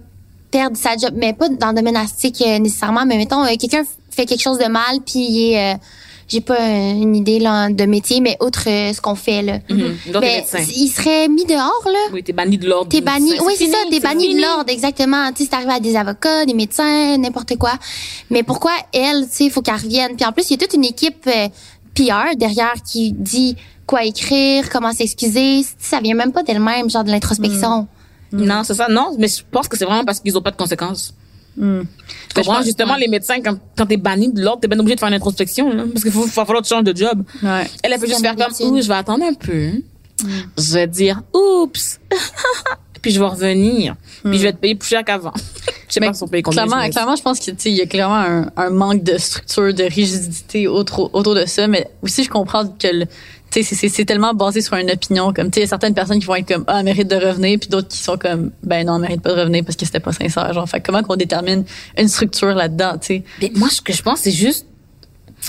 perdre 0.50 0.76
sa 0.76 0.96
job, 0.96 1.14
mais 1.16 1.32
pas 1.32 1.48
dans 1.48 1.68
le 1.68 1.74
domaine 1.74 1.96
artistique 1.96 2.42
euh, 2.46 2.58
nécessairement, 2.58 3.04
mais 3.04 3.16
mettons, 3.16 3.44
euh, 3.44 3.56
quelqu'un 3.58 3.82
fait 4.10 4.24
quelque 4.24 4.42
chose 4.42 4.58
de 4.58 4.66
mal, 4.66 5.00
puis 5.04 5.26
il 5.28 5.52
est, 5.52 5.76
j'ai 6.28 6.40
pas 6.40 6.60
euh, 6.60 6.92
une 6.92 7.14
idée 7.14 7.38
là, 7.38 7.68
de 7.70 7.84
métier, 7.84 8.20
mais 8.20 8.36
outre 8.40 8.64
euh, 8.68 8.92
ce 8.92 9.00
qu'on 9.00 9.14
fait 9.14 9.42
là. 9.42 9.58
Donc, 9.68 10.20
Ben, 10.20 10.20
médecin. 10.20 10.58
il 10.74 10.88
serait 10.88 11.28
mis 11.28 11.44
dehors 11.44 11.82
là. 11.86 11.98
Oui, 12.12 12.22
t'es 12.22 12.32
banni 12.32 12.58
de 12.58 12.68
l'ordre. 12.68 12.88
T'es 12.90 13.00
banni, 13.00 13.32
oui 13.40 13.54
c'est 13.56 13.66
ça, 13.68 13.78
t'es 13.90 14.00
banni 14.00 14.34
de 14.34 14.40
l'ordre 14.40 14.70
exactement. 14.70 15.30
Tu 15.32 15.44
sais, 15.44 15.48
c'est 15.50 15.56
arrivé 15.56 15.72
à 15.72 15.80
des 15.80 15.94
avocats, 15.96 16.44
des 16.44 16.54
médecins, 16.54 17.16
n'importe 17.16 17.56
quoi. 17.56 17.72
Mais 18.30 18.42
pourquoi 18.42 18.72
elle, 18.92 19.24
tu 19.28 19.36
sais, 19.36 19.44
il 19.44 19.50
faut 19.50 19.62
qu'elle 19.62 19.76
revienne? 19.76 20.16
Puis 20.16 20.26
en 20.26 20.32
plus, 20.32 20.50
il 20.50 20.52
y 20.52 20.54
a 20.54 20.58
toute 20.66 20.74
une 20.74 20.84
équipe 20.84 21.26
euh, 21.28 21.48
PR 21.94 22.36
derrière 22.36 22.74
qui 22.84 23.12
dit 23.12 23.56
quoi 23.86 24.04
écrire, 24.04 24.68
comment 24.70 24.92
s'excuser. 24.92 25.64
Ça 25.78 26.00
vient 26.00 26.14
même 26.14 26.32
pas 26.32 26.42
d'elle-même, 26.42 26.90
genre 26.90 27.04
de 27.04 27.10
l'introspection. 27.10 27.86
Non, 28.32 28.64
c'est 28.64 28.74
ça. 28.74 28.88
Non, 28.88 29.14
mais 29.18 29.28
je 29.28 29.42
pense 29.50 29.68
que 29.68 29.76
c'est 29.78 29.84
vraiment 29.84 30.04
parce 30.04 30.18
qu'ils 30.20 30.36
ont 30.36 30.42
pas 30.42 30.50
de 30.50 30.56
conséquences. 30.56 31.14
Hmm. 31.56 31.82
Tu 32.28 32.34
comprends? 32.34 32.62
Justement, 32.62 32.96
les 32.96 33.08
médecins, 33.08 33.40
quand, 33.40 33.58
quand 33.76 33.86
t'es 33.86 33.96
banni 33.96 34.32
de 34.32 34.42
l'ordre, 34.42 34.60
t'es 34.60 34.68
bien 34.68 34.78
obligé 34.78 34.94
de 34.94 35.00
faire 35.00 35.08
une 35.08 35.14
introspection, 35.14 35.72
là, 35.72 35.84
parce 35.90 36.02
qu'il 36.02 36.12
faut, 36.12 36.22
faut 36.22 36.44
falloir 36.44 36.62
que 36.62 36.68
tu 36.68 36.74
changes 36.74 36.84
de 36.84 36.96
job. 36.96 37.22
Ouais. 37.42 37.66
Elle, 37.82 37.92
elle 37.92 38.00
peut 38.00 38.06
juste 38.06 38.20
faire 38.20 38.36
comme 38.36 38.52
ouh, 38.68 38.80
je 38.80 38.88
vais 38.88 38.94
attendre 38.94 39.24
un 39.24 39.34
peu. 39.34 39.70
Je 40.58 40.72
vais 40.74 40.86
dire, 40.86 41.22
oups. 41.34 42.00
Puis 43.06 43.14
je 43.14 43.20
vais 43.20 43.26
revenir. 43.26 43.94
Puis 44.24 44.38
je 44.38 44.42
vais 44.42 44.52
te 44.52 44.58
payer 44.58 44.74
plus 44.74 44.88
cher 44.88 45.04
qu'avant. 45.04 45.32
Je 45.88 45.94
sais 45.94 46.00
Mais 46.00 46.08
pas 46.08 46.14
si 46.14 46.22
on 46.24 46.26
paye 46.26 46.42
combien. 46.42 46.66
Clairement, 46.66 46.90
clairement, 46.90 47.14
je 47.14 47.22
pense 47.22 47.38
qu'il 47.38 47.72
y 47.72 47.80
a 47.80 47.86
clairement 47.86 48.16
un, 48.16 48.50
un 48.56 48.70
manque 48.70 49.04
de 49.04 49.16
structure, 49.18 49.72
de 49.72 49.84
rigidité 49.84 50.66
autour, 50.66 51.14
autour 51.14 51.36
de 51.36 51.44
ça. 51.46 51.68
Mais 51.68 51.86
aussi, 52.02 52.24
je 52.24 52.28
comprends 52.28 52.66
que 52.66 52.88
le, 52.88 53.04
tu 53.06 53.10
sais, 53.52 53.62
c'est- 53.62 53.74
c'est 53.76 53.88
c'est 53.88 54.04
tellement 54.04 54.34
basé 54.34 54.62
sur 54.62 54.74
une 54.76 54.90
opinion. 54.90 55.32
Comme, 55.32 55.52
tu 55.52 55.54
sais, 55.54 55.60
il 55.60 55.62
y 55.62 55.66
a 55.66 55.68
certaines 55.68 55.94
personnes 55.94 56.18
qui 56.18 56.26
vont 56.26 56.34
être 56.34 56.48
comme, 56.52 56.64
ah, 56.66 56.78
elle 56.80 56.84
mérite 56.86 57.06
de 57.06 57.14
revenir, 57.14 57.60
puis 57.60 57.68
d'autres 57.68 57.86
qui 57.86 57.98
sont 57.98 58.16
comme, 58.18 58.50
ben 58.64 58.84
non, 58.84 58.96
elle 58.96 59.02
mérite 59.02 59.22
pas 59.22 59.32
de 59.32 59.40
revenir 59.40 59.62
parce 59.64 59.76
que 59.76 59.86
c'était 59.86 60.00
pas 60.00 60.12
sincère. 60.12 60.52
Genre, 60.52 60.68
fait 60.68 60.80
que 60.80 60.86
comment 60.86 61.04
qu'on 61.04 61.14
détermine 61.14 61.64
une 61.96 62.08
structure 62.08 62.52
là-dedans, 62.52 62.94
tu 63.00 63.06
sais? 63.06 63.22
Mais 63.40 63.52
moi, 63.54 63.68
ce 63.70 63.80
que 63.80 63.92
je 63.92 64.02
pense, 64.02 64.18
c'est 64.22 64.32
juste 64.32 64.66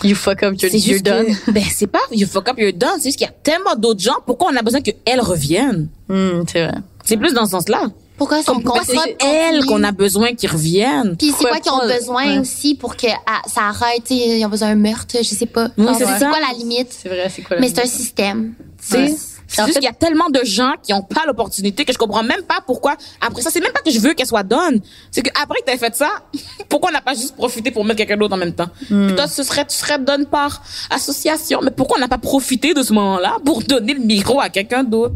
You 0.04 0.14
fuck 0.16 0.44
up, 0.44 0.54
you're, 0.62 0.70
C'est 0.72 0.78
you're 0.78 0.94
juste 1.00 1.06
done. 1.06 1.26
que, 1.26 1.52
ben, 1.52 1.64
c'est 1.74 1.88
pas 1.88 1.98
you 2.12 2.28
fuck 2.28 2.48
up, 2.50 2.56
you're 2.60 2.74
done. 2.74 2.92
C'est 3.00 3.06
juste 3.06 3.18
qu'il 3.18 3.26
y 3.26 3.30
a 3.30 3.34
tellement 3.42 3.74
d'autres 3.76 4.02
gens. 4.02 4.18
Pourquoi 4.28 4.52
on 4.54 4.56
a 4.56 4.62
besoin 4.62 4.82
qu'elles 4.82 5.22
reviennent? 5.22 5.88
Hmm, 6.08 6.44
c'est 6.48 6.66
vrai. 6.68 6.76
C'est 7.08 7.18
plus 7.18 7.34
dans 7.34 7.46
ce 7.46 7.52
sens-là. 7.52 7.84
Pourquoi 8.18 8.42
c'est 8.84 9.16
elles 9.24 9.64
qu'on 9.66 9.84
a 9.84 9.92
besoin 9.92 10.34
qu'ils 10.34 10.50
reviennent? 10.50 11.16
Puis 11.18 11.34
c'est 11.38 11.46
quoi 11.46 11.60
qu'ils 11.60 11.72
ont 11.72 11.88
besoin 11.88 12.26
ouais. 12.26 12.40
aussi 12.40 12.76
pour 12.76 12.98
que 12.98 13.08
ah, 13.08 13.42
ça 13.48 13.62
arrête, 13.68 14.10
ils 14.10 14.44
ont 14.44 14.50
besoin 14.50 14.70
d'un 14.70 14.76
meurtre, 14.76 15.16
je 15.18 15.24
sais 15.24 15.46
pas. 15.46 15.70
Oui, 15.78 15.86
c'est 15.98 16.04
quoi 16.06 16.40
la 16.40 16.58
limite? 16.58 16.90
C'est 16.90 17.10
vrai, 17.10 17.32
c'est 17.34 17.44
quoi 17.44 17.56
la 17.56 17.62
Mais 17.62 17.70
c'est 17.70 17.82
un 17.82 17.86
système. 17.88 18.56
C'est 18.82 18.98
Ouais. 18.98 19.16
c'est 19.48 19.62
En 19.62 19.66
juste 19.66 19.76
fait- 19.76 19.80
qu'il 19.82 19.88
y 19.90 19.92
a 19.92 19.94
tellement 19.96 20.30
de 20.30 20.44
gens 20.44 20.74
qui 20.84 20.94
ont 20.94 21.04
pas 21.04 21.22
l'opportunité 21.28 21.86
que 21.86 21.94
je 21.94 21.98
comprends 21.98 22.24
même 22.24 22.42
pas 22.42 22.60
pourquoi. 22.66 22.96
Après 23.22 23.42
ça, 23.42 23.50
c'est 23.52 23.62
même 23.62 23.72
pas 23.72 23.82
que 23.82 23.92
je 23.92 24.00
veux 24.00 24.14
qu'elle 24.14 24.28
soit 24.28 24.44
donne. 24.44 24.82
C'est 25.12 25.22
que 25.22 25.30
après 25.42 25.60
que 25.66 25.78
fait 25.78 25.96
ça, 25.96 26.10
pourquoi 26.70 26.90
on 26.90 26.94
n'a 26.94 27.02
pas 27.02 27.14
juste 27.14 27.36
profité 27.36 27.70
pour 27.72 27.86
mettre 27.86 27.98
quelqu'un 27.98 28.18
d'autre 28.18 28.34
en 28.34 28.38
même 28.38 28.54
temps? 28.56 28.70
Puis 28.88 29.16
toi, 29.16 29.28
ce 29.28 29.44
serait, 29.44 29.66
tu 29.66 29.76
serais 29.76 30.00
donne 30.00 30.26
par 30.26 30.64
association. 30.90 31.60
Mais 31.64 31.72
pourquoi 31.72 31.98
on 31.98 32.02
n'a 32.02 32.08
pas 32.08 32.18
profité 32.18 32.74
de 32.74 32.82
ce 32.82 32.92
moment-là 32.94 33.38
pour 33.46 33.62
donner 33.62 33.94
le 33.94 34.02
micro 34.02 34.42
à 34.42 34.50
quelqu'un 34.50 34.84
d'autre? 34.84 35.14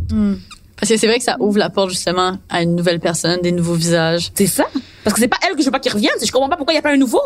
Parce 0.82 0.90
que 0.92 0.98
c'est 0.98 1.06
vrai 1.08 1.20
que 1.20 1.24
ça 1.24 1.38
ouvre 1.40 1.60
la 1.60 1.70
porte 1.70 1.92
justement 1.92 2.38
à 2.50 2.64
une 2.64 2.76
nouvelle 2.76 3.00
personne, 3.00 3.40
des 3.42 3.52
nouveaux 3.52 3.76
visages. 3.76 4.32
C'est 4.34 4.48
ça. 4.48 4.66
Parce 5.04 5.14
que 5.14 5.22
c'est 5.22 5.28
pas 5.28 5.38
elle 5.48 5.56
que 5.56 5.60
je 5.62 5.66
veux 5.66 5.72
pas 5.72 5.80
qu'ils 5.80 5.94
reviennent. 5.94 6.12
c'est 6.20 6.26
Je 6.26 6.32
comprends 6.32 6.50
pas 6.50 6.58
pourquoi 6.58 6.74
il 6.74 6.78
y 6.78 6.80
a 6.80 6.82
pas 6.82 6.92
un 6.92 6.98
nouveau. 6.98 7.22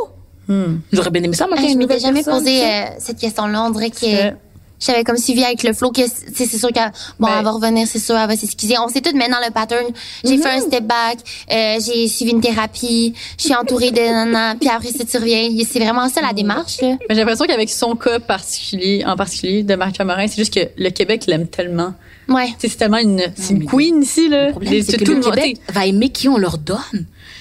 J'aurais 0.92 1.10
bien 1.10 1.24
aimé 1.24 1.34
ça, 1.36 1.48
moi, 1.48 1.56
Ah, 1.58 1.62
qu'il 1.62 1.72
je 1.72 1.78
m'étais 1.78 2.00
jamais 2.00 2.22
personne, 2.22 2.40
posé 2.44 2.64
euh, 2.64 2.82
cette 3.00 3.18
question-là. 3.18 3.64
On 3.64 3.72
dirait 3.72 3.90
que 3.90 4.36
j'avais 4.80 5.04
comme 5.06 5.18
suivi 5.18 5.44
avec 5.44 5.64
le 5.64 5.72
flow 5.74 5.90
que 5.92 6.02
c'est 6.06 6.46
c'est 6.46 6.58
sûr 6.58 6.70
qu'elle 6.74 6.92
bon, 7.18 7.28
Ben- 7.28 7.36
elle 7.40 7.46
va 7.46 7.52
revenir, 7.52 7.88
c'est 7.88 7.98
sûr, 7.98 8.16
elle 8.18 8.28
va 8.28 8.36
s'excuser. 8.36 8.76
On 8.78 8.90
sait 8.90 9.00
tout 9.02 9.16
maintenant 9.16 9.38
le 9.44 9.52
pattern. 9.52 9.86
J'ai 10.24 10.38
fait 10.38 10.50
un 10.50 10.60
step 10.60 10.84
back, 10.84 11.18
euh, 11.52 11.78
j'ai 11.84 12.08
suivi 12.10 12.32
une 12.32 12.42
thérapie, 12.42 13.14
je 13.40 13.44
suis 13.46 13.56
entourée 13.56 13.92
de 13.92 14.02
nanas, 14.02 14.56
puis 14.56 14.70
après 14.70 14.90
ça 14.92 15.06
tu 15.06 15.18
reviens. 15.18 15.50
C'est 15.68 15.80
vraiment 15.80 16.08
ça 16.10 16.22
la 16.22 16.34
démarche 16.34 16.82
là. 16.82 16.90
Mais 17.08 17.16
j'ai 17.16 17.22
l'impression 17.22 17.46
qu'avec 17.46 17.70
son 17.70 17.96
cas 17.96 18.20
particulier, 18.20 19.04
en 19.08 19.16
particulier 19.16 19.64
de 19.64 19.76
Marie 19.76 19.94
Morin, 20.04 20.28
c'est 20.28 20.36
juste 20.38 20.54
que 20.54 20.70
le 20.78 20.90
Québec 20.90 21.24
l'aime 21.28 21.48
tellement. 21.48 21.94
Ouais. 22.28 22.54
C'est 22.58 22.76
tellement 22.78 22.98
une, 22.98 23.22
c'est 23.36 23.54
une 23.54 23.60
mais 23.60 23.66
queen 23.66 24.02
ici, 24.02 24.28
là. 24.30 24.46
Le 24.48 24.52
problème, 24.52 24.74
Les- 24.74 24.84
c'est 24.84 24.98
que 24.98 25.04
tout 25.04 25.14
le 25.14 25.22
Québec 25.22 25.58
va 25.70 25.86
aimer 25.86 26.10
qui 26.10 26.28
on 26.28 26.38
leur 26.38 26.58
donne. 26.58 26.80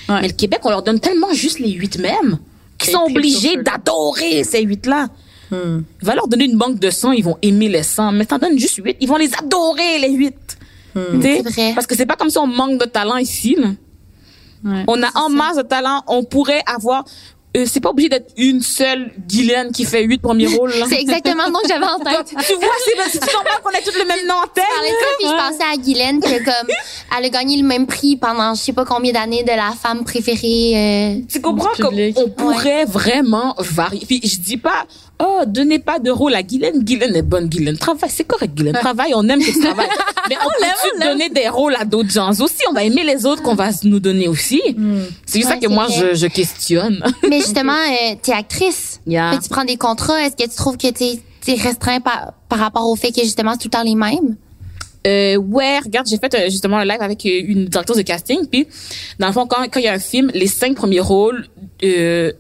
Ouais. 0.09 0.21
Mais 0.21 0.29
le 0.29 0.35
Québec, 0.35 0.61
on 0.65 0.71
leur 0.71 0.83
donne 0.83 1.01
tellement 1.01 1.33
juste 1.33 1.59
les 1.59 1.71
huit 1.73 1.99
mêmes 1.99 2.39
qu'ils 2.79 2.91
Ils 2.91 2.93
sont 2.93 3.05
obligés 3.05 3.57
d'adorer 3.63 4.45
ces 4.45 4.63
huit-là. 4.63 5.09
Hmm. 5.51 5.83
Va 6.03 6.15
leur 6.15 6.29
donner 6.29 6.45
une 6.47 6.57
banque 6.59 6.79
de 6.79 6.91
sang, 6.91 7.13
ils 7.13 7.25
vont 7.25 7.39
aimer 7.43 7.69
les 7.69 7.83
sangs. 7.83 8.13
Mais 8.13 8.27
t'en 8.27 8.39
donnes 8.39 8.59
juste 8.59 8.77
huit, 8.85 8.97
ils 9.01 9.09
vont 9.09 9.17
les 9.17 9.31
adorer, 9.35 9.99
les 10.01 10.11
huit. 10.11 10.35
Sais? 10.95 11.43
C'est 11.45 11.51
vrai. 11.51 11.73
Parce 11.75 11.87
que 11.87 11.97
c'est 11.97 12.07
pas 12.07 12.17
comme 12.17 12.31
si 12.31 12.39
on 12.39 12.47
manque 12.47 12.79
de 12.81 12.85
talent 12.87 13.17
ici. 13.17 13.57
là. 13.59 13.69
Ouais. 14.65 14.85
On 14.87 15.03
a 15.03 15.09
en 15.19 15.29
masse 15.29 15.57
de 15.57 15.63
talent, 15.63 16.03
on 16.07 16.25
pourrait 16.25 16.63
avoir... 16.67 17.05
euh, 17.57 17.65
c'est 17.67 17.81
pas 17.81 17.91
obligé 17.91 18.09
d'être 18.09 18.33
une 18.37 18.61
seule 18.63 19.13
Guylaine 19.29 19.71
qui 19.73 19.85
fait 19.85 20.03
huit 20.03 20.19
premiers 20.21 20.47
rôles. 20.57 20.73
C'est 20.89 21.01
exactement 21.01 21.47
le 21.47 21.53
nom 21.53 21.61
que 21.63 21.69
j'avais 21.69 21.85
en 21.87 21.99
tête. 21.99 22.27
tu 22.47 22.55
vois, 22.55 22.69
c'est 23.11 23.33
normal 23.33 23.53
qu'on 23.63 23.71
ait 23.71 23.83
tous 23.83 23.99
le 23.99 24.05
même 24.07 24.27
nom 24.27 24.35
en 24.35 24.47
tête. 24.49 24.65
Je 24.69 24.75
parlais 24.75 24.91
ça, 24.91 25.07
puis 25.19 25.29
je 25.29 25.51
pensais 25.59 25.73
à 25.73 25.77
Guylaine 25.77 26.21
que 26.21 26.45
comme 26.45 26.69
elle 27.19 27.25
a 27.25 27.29
gagné 27.29 27.57
le 27.57 27.67
même 27.67 27.87
prix 27.87 28.17
pendant 28.17 28.55
je 28.55 28.61
sais 28.61 28.73
pas 28.73 28.85
combien 28.85 29.13
d'années 29.13 29.43
de 29.45 29.49
la 29.51 29.73
femme 29.81 30.05
préférée. 30.05 30.73
euh, 31.21 31.21
Tu 31.31 31.41
comprends 31.41 31.71
qu'on 31.81 32.29
pourrait 32.31 32.85
vraiment 32.87 33.55
varier. 33.59 34.05
Puis 34.07 34.21
je 34.25 34.41
dis 34.41 34.57
pas, 34.57 34.87
oh, 35.25 35.43
donnez 35.47 35.79
pas 35.79 35.99
de 35.99 36.11
rôle 36.11 36.35
à 36.35 36.43
Guylaine. 36.43 36.83
Guylaine 36.83 37.17
est 37.17 37.23
bonne, 37.23 37.49
Guylaine. 37.49 37.79
Travaille, 37.79 38.11
c'est 38.11 38.25
correct, 38.25 38.55
Guylaine. 38.55 38.75
Travaille, 38.75 39.13
on 39.15 39.29
aime 39.29 39.41
que 39.41 39.51
tu 39.51 39.61
travailles. 39.61 39.89
Mais 40.29 40.37
on 40.45 40.49
peut 40.49 41.05
donner 41.05 41.29
des 41.29 41.49
rôles 41.49 41.77
à 41.79 41.85
d'autres 41.85 42.11
gens 42.11 42.31
aussi? 42.31 42.63
On 42.71 42.73
va 42.73 42.85
aimer 42.85 43.05
les 43.05 43.27
autres 43.27 43.43
qu'on 43.43 43.55
va 43.55 43.71
nous 43.85 44.01
donner 44.01 44.29
aussi. 44.29 44.61
C'est 45.27 45.39
juste 45.39 45.49
ça 45.49 45.57
que 45.57 45.63
c'est 45.63 45.69
moi, 45.69 45.87
je, 45.89 46.15
je 46.15 46.27
questionne. 46.27 47.03
Mais 47.29 47.41
justement, 47.41 47.73
euh, 47.73 48.15
t'es 48.23 48.33
actrice. 48.33 49.01
Yeah. 49.07 49.39
Tu 49.43 49.49
prends 49.49 49.65
des 49.65 49.77
contrats. 49.77 50.23
Est-ce 50.23 50.37
que 50.37 50.49
tu 50.49 50.57
trouves 50.57 50.77
que 50.77 50.91
t'es 50.91 51.21
t'es 51.45 51.55
restreint 51.55 52.01
par, 52.01 52.33
par 52.49 52.59
rapport 52.59 52.89
au 52.89 52.97
fait 52.97 53.13
que 53.13 53.21
justement 53.21 53.53
c'est 53.53 53.59
tout 53.59 53.69
le 53.69 53.79
temps 53.79 53.83
les 53.83 53.95
mêmes? 53.95 54.37
Euh, 55.07 55.37
ouais, 55.37 55.79
regarde, 55.81 56.07
j'ai 56.09 56.17
fait 56.17 56.35
euh, 56.35 56.45
justement 56.49 56.79
un 56.79 56.85
live 56.85 57.03
avec 57.03 57.27
euh, 57.27 57.43
une 57.47 57.67
directrice 57.67 57.99
de 57.99 58.03
casting. 58.03 58.47
Puis, 58.47 58.67
dans 59.19 59.27
le 59.27 59.35
fond, 59.35 59.47
quand 59.47 59.63
quand 59.71 59.79
il 59.81 59.85
y 59.85 59.89
a 59.89 59.93
un 59.93 59.99
film, 59.99 60.31
les 60.33 60.47
cinq 60.47 60.75
premiers 60.77 61.01
rôles, 61.01 61.47
euh, 61.83 62.33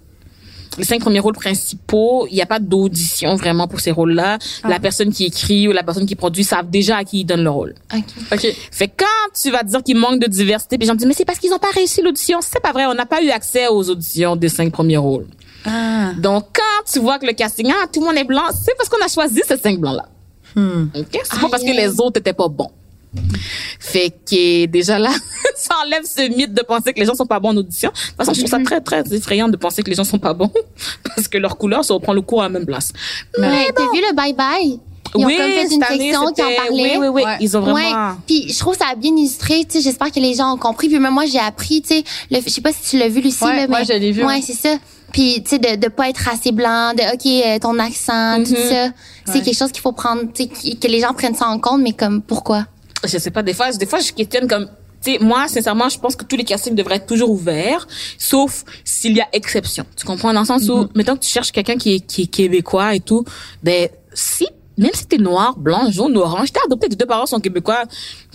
les 0.78 0.84
cinq 0.84 1.00
premiers 1.00 1.20
rôles 1.20 1.34
principaux, 1.34 2.26
il 2.30 2.34
n'y 2.34 2.42
a 2.42 2.46
pas 2.46 2.58
d'audition 2.58 3.34
vraiment 3.36 3.68
pour 3.68 3.80
ces 3.80 3.90
rôles-là. 3.90 4.38
La 4.68 4.80
personne 4.80 5.12
qui 5.12 5.24
écrit 5.24 5.68
ou 5.68 5.72
la 5.72 5.82
personne 5.82 6.06
qui 6.06 6.14
produit 6.14 6.44
savent 6.44 6.70
déjà 6.70 6.98
à 6.98 7.04
qui 7.04 7.20
ils 7.20 7.24
donnent 7.24 7.44
le 7.44 7.50
rôle. 7.50 7.74
OK. 7.94 8.02
OK. 8.32 8.46
Fait 8.70 8.88
que 8.88 8.94
quand 8.98 9.32
tu 9.40 9.50
vas 9.50 9.62
dire 9.62 9.82
qu'il 9.82 9.96
manque 9.96 10.20
de 10.20 10.26
diversité, 10.26 10.76
puis 10.78 10.84
les 10.84 10.88
gens 10.88 10.94
me 10.94 10.98
disent 10.98 11.08
mais 11.08 11.14
c'est 11.14 11.24
parce 11.24 11.38
qu'ils 11.38 11.50
n'ont 11.50 11.58
pas 11.58 11.70
réussi 11.74 12.02
l'audition. 12.02 12.38
C'est 12.40 12.60
pas 12.60 12.72
vrai, 12.72 12.86
on 12.86 12.94
n'a 12.94 13.06
pas 13.06 13.22
eu 13.22 13.30
accès 13.30 13.68
aux 13.68 13.88
auditions 13.90 14.36
des 14.36 14.48
cinq 14.48 14.72
premiers 14.72 14.96
rôles. 14.96 15.26
Ah. 15.64 16.12
Donc 16.18 16.46
quand 16.52 16.92
tu 16.92 16.98
vois 16.98 17.18
que 17.18 17.26
le 17.26 17.32
casting, 17.32 17.70
ah, 17.70 17.86
tout 17.92 18.00
le 18.00 18.06
monde 18.06 18.16
est 18.16 18.24
blanc, 18.24 18.42
c'est 18.52 18.76
parce 18.76 18.88
qu'on 18.88 19.04
a 19.04 19.08
choisi 19.08 19.40
ces 19.46 19.56
cinq 19.56 19.78
blancs-là. 19.78 20.08
Hmm. 20.54 20.88
Ok? 20.94 21.20
C'est 21.24 21.40
pas 21.40 21.48
parce 21.50 21.62
que 21.62 21.70
les 21.70 22.00
autres 22.00 22.20
étaient 22.20 22.32
pas 22.32 22.48
bons. 22.48 22.70
Fait 23.80 24.10
que 24.10 24.66
déjà 24.66 24.98
là, 24.98 25.10
ça 25.56 25.74
enlève 25.84 26.04
ce 26.04 26.28
mythe 26.34 26.52
de 26.54 26.62
penser 26.62 26.92
que 26.92 27.00
les 27.00 27.06
gens 27.06 27.14
sont 27.14 27.26
pas 27.26 27.40
bons 27.40 27.50
en 27.50 27.56
audition. 27.56 27.90
De 27.90 27.94
toute 28.08 28.16
façon, 28.16 28.34
je 28.34 28.40
trouve 28.40 28.50
ça 28.50 28.58
très 28.64 28.80
très 28.80 29.02
effrayant 29.14 29.48
de 29.48 29.56
penser 29.56 29.82
que 29.82 29.90
les 29.90 29.96
gens 29.96 30.04
sont 30.04 30.18
pas 30.18 30.34
bons 30.34 30.50
parce 31.04 31.28
que 31.28 31.38
leur 31.38 31.56
couleur, 31.56 31.84
ça 31.84 31.94
reprend 31.94 32.12
le 32.12 32.22
cours 32.22 32.40
à 32.42 32.44
la 32.44 32.48
même 32.50 32.66
place. 32.66 32.92
Mais 33.38 33.66
t'as 33.74 33.84
vu 33.92 34.00
le 34.00 34.14
bye 34.14 34.32
bye? 34.32 34.80
Ils 35.16 35.24
ont 35.24 35.28
oui, 35.28 35.36
comme 35.36 35.46
fait 35.46 35.62
une 35.62 35.68
section 35.82 36.32
qui 36.32 36.42
en 36.42 36.56
parlait. 36.56 36.70
Oui, 36.70 36.96
oui, 36.98 37.06
oui. 37.08 37.22
Ouais. 37.22 37.36
Ils 37.40 37.56
ont 37.56 37.60
vraiment. 37.60 37.76
Ouais. 37.76 38.14
Puis 38.26 38.52
je 38.52 38.58
trouve 38.58 38.76
ça 38.76 38.86
a 38.90 38.94
bien 38.96 39.14
illustré, 39.16 39.64
tu 39.64 39.74
sais, 39.78 39.80
j'espère 39.80 40.10
que 40.10 40.18
les 40.18 40.34
gens 40.34 40.52
ont 40.54 40.56
compris. 40.58 40.88
Puis 40.88 40.98
même 40.98 41.14
moi 41.14 41.24
j'ai 41.26 41.38
appris, 41.38 41.82
tu 41.82 41.88
sais, 41.98 42.04
le- 42.32 42.40
je 42.44 42.48
sais 42.48 42.60
pas 42.60 42.72
si 42.72 42.90
tu 42.90 42.98
l'as 42.98 43.08
vu 43.08 43.20
Lucie 43.20 43.44
Ouais, 43.44 43.54
là, 43.54 43.66
mais 43.68 43.76
ouais, 43.76 43.84
je 43.84 43.92
l'ai 43.92 44.10
vu, 44.10 44.24
Ouais, 44.24 44.40
c'est 44.42 44.54
ça. 44.54 44.74
Puis 45.12 45.40
tu 45.44 45.50
sais 45.50 45.58
de 45.60 45.76
de 45.76 45.86
pas 45.88 46.08
être 46.08 46.28
assez 46.28 46.50
blanc, 46.50 46.92
de 46.94 47.14
OK, 47.14 47.26
euh, 47.46 47.58
ton 47.60 47.78
accent, 47.78 48.42
tout 48.42 48.50
Mhm. 48.50 48.68
ça. 48.68 48.88
C'est 49.32 49.42
quelque 49.42 49.56
chose 49.56 49.70
qu'il 49.70 49.82
faut 49.82 49.92
prendre, 49.92 50.22
tu 50.34 50.42
sais, 50.44 50.48
qui- 50.48 50.76
que 50.80 50.88
les 50.88 50.98
gens 51.00 51.12
prennent 51.14 51.36
ça 51.36 51.46
en 51.46 51.60
compte, 51.60 51.80
mais 51.82 51.92
comme 51.92 52.20
pourquoi? 52.20 52.66
Je 53.06 53.18
sais 53.18 53.30
pas, 53.30 53.42
des 53.42 53.54
fois, 53.54 53.70
des 53.72 53.86
fois, 53.86 53.98
je 54.00 54.12
questionne 54.12 54.46
comme, 54.48 54.68
tu 55.04 55.12
sais, 55.12 55.18
moi, 55.20 55.48
sincèrement, 55.48 55.88
je 55.88 55.98
pense 55.98 56.16
que 56.16 56.24
tous 56.24 56.36
les 56.36 56.44
castings 56.44 56.74
devraient 56.74 56.96
être 56.96 57.06
toujours 57.06 57.30
ouverts, 57.30 57.86
sauf 58.18 58.64
s'il 58.84 59.16
y 59.16 59.20
a 59.20 59.26
exception. 59.32 59.84
Tu 59.96 60.06
comprends? 60.06 60.32
Dans 60.32 60.40
le 60.40 60.46
sens 60.46 60.68
où, 60.68 60.88
mettons 60.94 61.14
que 61.16 61.20
tu 61.22 61.30
cherches 61.30 61.52
quelqu'un 61.52 61.76
qui 61.76 61.96
est, 61.96 62.00
qui 62.00 62.22
est 62.22 62.26
québécois 62.26 62.94
et 62.94 63.00
tout, 63.00 63.24
ben, 63.62 63.88
si, 64.14 64.46
même 64.78 64.90
si 64.94 65.06
t'es 65.06 65.18
noir, 65.18 65.56
blanc, 65.58 65.90
jaune, 65.90 66.16
orange, 66.16 66.52
t'es 66.52 66.60
adopté, 66.64 66.88
tes 66.88 66.96
deux 66.96 67.04
parents 67.06 67.26
sont 67.26 67.38
québécois, 67.38 67.82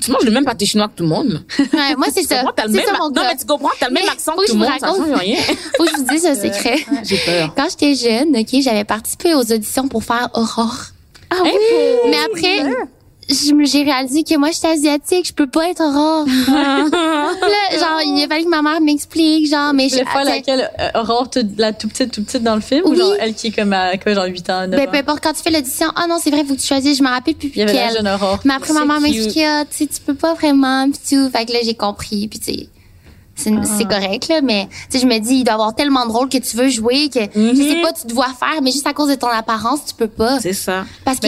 tu 0.01 0.12
manges 0.12 0.23
le 0.23 0.32
même 0.32 0.45
pâté 0.45 0.65
chinois 0.65 0.88
que 0.88 0.93
tout 0.95 1.03
le 1.03 1.10
monde. 1.10 1.43
Ouais, 1.73 1.95
moi 1.97 2.08
c'est 2.13 2.21
ça. 2.27 2.38
comprends? 2.38 2.53
T'as 2.55 2.65
le 2.67 2.71
même, 2.73 2.86
ça 2.86 2.93
mon 2.99 3.10
non, 3.10 3.21
mais 3.23 3.36
tu 3.36 3.45
comprends? 3.45 3.69
T'as 3.79 3.88
le 3.88 3.93
même 3.93 4.08
accent 4.10 4.34
que 4.36 4.45
tout 4.45 4.53
le 4.53 4.60
monde, 4.60 4.69
ça 4.79 4.88
raconte. 4.88 5.08
change 5.08 5.19
rien. 5.19 5.38
Faut 5.77 5.84
que 5.86 5.89
je 5.91 5.95
vous 5.97 6.03
dise 6.10 6.25
un 6.27 6.36
secret. 6.36 6.77
J'ai 7.03 7.17
peur. 7.17 7.53
Quand 7.58 7.67
j'étais 7.69 7.95
jeune, 7.95 8.38
OK, 8.38 8.62
j'avais 8.62 8.84
participé 8.86 9.34
aux 9.34 9.51
auditions 9.51 9.88
pour 9.88 10.03
faire 10.03 10.29
Aurore. 10.34 10.77
Ah 11.32 11.36
oui? 11.43 11.51
Mais 12.10 12.17
après, 12.25 12.71
j'ai 13.30 13.84
réalisé 13.84 14.24
que 14.24 14.36
moi, 14.38 14.50
j'étais 14.52 14.68
asiatique, 14.70 15.28
je 15.28 15.34
peux 15.34 15.48
pas 15.48 15.70
être 15.70 15.82
Aurore. 15.82 16.26
là, 16.48 17.78
genre, 17.80 18.02
il 18.06 18.24
a 18.24 18.28
fallu 18.28 18.46
que 18.46 18.50
ma 18.50 18.62
mère 18.62 18.82
m'explique, 18.82 19.48
genre, 19.50 19.74
mais 19.74 19.88
je, 19.89 19.96
voulais 19.96 20.06
faire 20.06 20.18
attends, 20.22 20.30
laquelle? 20.30 20.72
Euh, 20.80 21.00
Aurore, 21.02 21.30
toute- 21.30 21.58
la 21.58 21.74
tout 21.74 21.88
petite, 21.88 22.12
tout 22.12 22.24
petite 22.24 22.44
dans 22.44 22.56
le 22.56 22.62
film? 22.62 22.82
Ou 22.86 22.89
Oui. 22.92 22.98
genre 22.98 23.13
elle 23.20 23.34
qui 23.36 23.48
est 23.48 23.52
comme 23.52 23.74
à 23.74 23.98
quoi, 23.98 24.13
genre 24.13 24.26
8 24.26 24.50
ans, 24.50 24.68
9 24.68 24.70
ben, 24.72 24.88
ans? 24.88 24.92
peu 24.92 24.98
importe, 24.98 25.20
quand 25.24 25.34
tu 25.34 25.42
fais 25.44 25.52
l'audition, 25.52 25.88
ah 25.96 26.08
non, 26.08 26.18
c'est 26.22 26.32
vrai, 26.32 26.44
faut 26.44 26.56
que 26.56 26.60
tu 26.60 26.68
choisisses, 26.68 26.98
je 26.98 27.04
me 27.04 27.10
rappelle 27.10 27.36
plus 27.36 27.50
Il 27.54 27.60
y 27.60 27.62
avait 27.62 27.74
la 27.74 27.94
jeune 27.94 28.08
Aurore. 28.08 28.39
Mais 28.46 28.54
après, 28.54 28.74
ma 28.74 28.86
mère 28.86 29.00
m'expliquait, 29.00 29.46
ah, 29.46 29.63
tu 29.70 29.78
sais, 29.78 29.88
tu 29.88 30.02
peux 30.02 30.15
pas 30.15 30.34
vraiment, 30.34 30.89
pis 30.89 31.00
tout. 31.15 31.30
Fait 31.30 31.46
que 31.46 31.54
là, 31.54 31.60
j'ai 31.63 31.76
compris, 31.76 32.28
puis 32.28 32.39
tu 32.39 32.54
sais, 32.54 32.68
c'est 33.36 33.52
Ah. 33.54 33.86
correct, 33.86 34.28
là, 34.28 34.42
mais 34.42 34.68
tu 34.89 34.98
sais, 34.98 35.00
je 35.00 35.06
me 35.08 35.18
dis, 35.20 35.36
il 35.36 35.44
doit 35.44 35.54
y 35.54 35.56
avoir 35.56 35.74
tellement 35.76 36.06
de 36.06 36.12
rôles 36.12 36.30
que 36.30 36.39
tu 36.39 36.58
veux 36.58 36.68
jouer 36.70 37.10
que, 37.10 37.20
je 37.34 37.39
Mhm. 37.39 37.56
sais 37.56 37.82
pas, 37.82 37.94
tu 37.94 38.08
dois 38.08 38.28
faire, 38.38 38.62
mais 38.62 38.72
juste 38.72 38.88
à 38.88 38.94
cause 38.94 39.10
de 39.10 39.15
ton 39.15 39.28
apparence, 39.30 39.86
tu 39.88 39.94
peux 39.94 40.08
pas. 40.08 40.39
C'est 40.42 40.54
ça. 40.54 40.84
Parce 41.06 41.20
que 41.20 41.28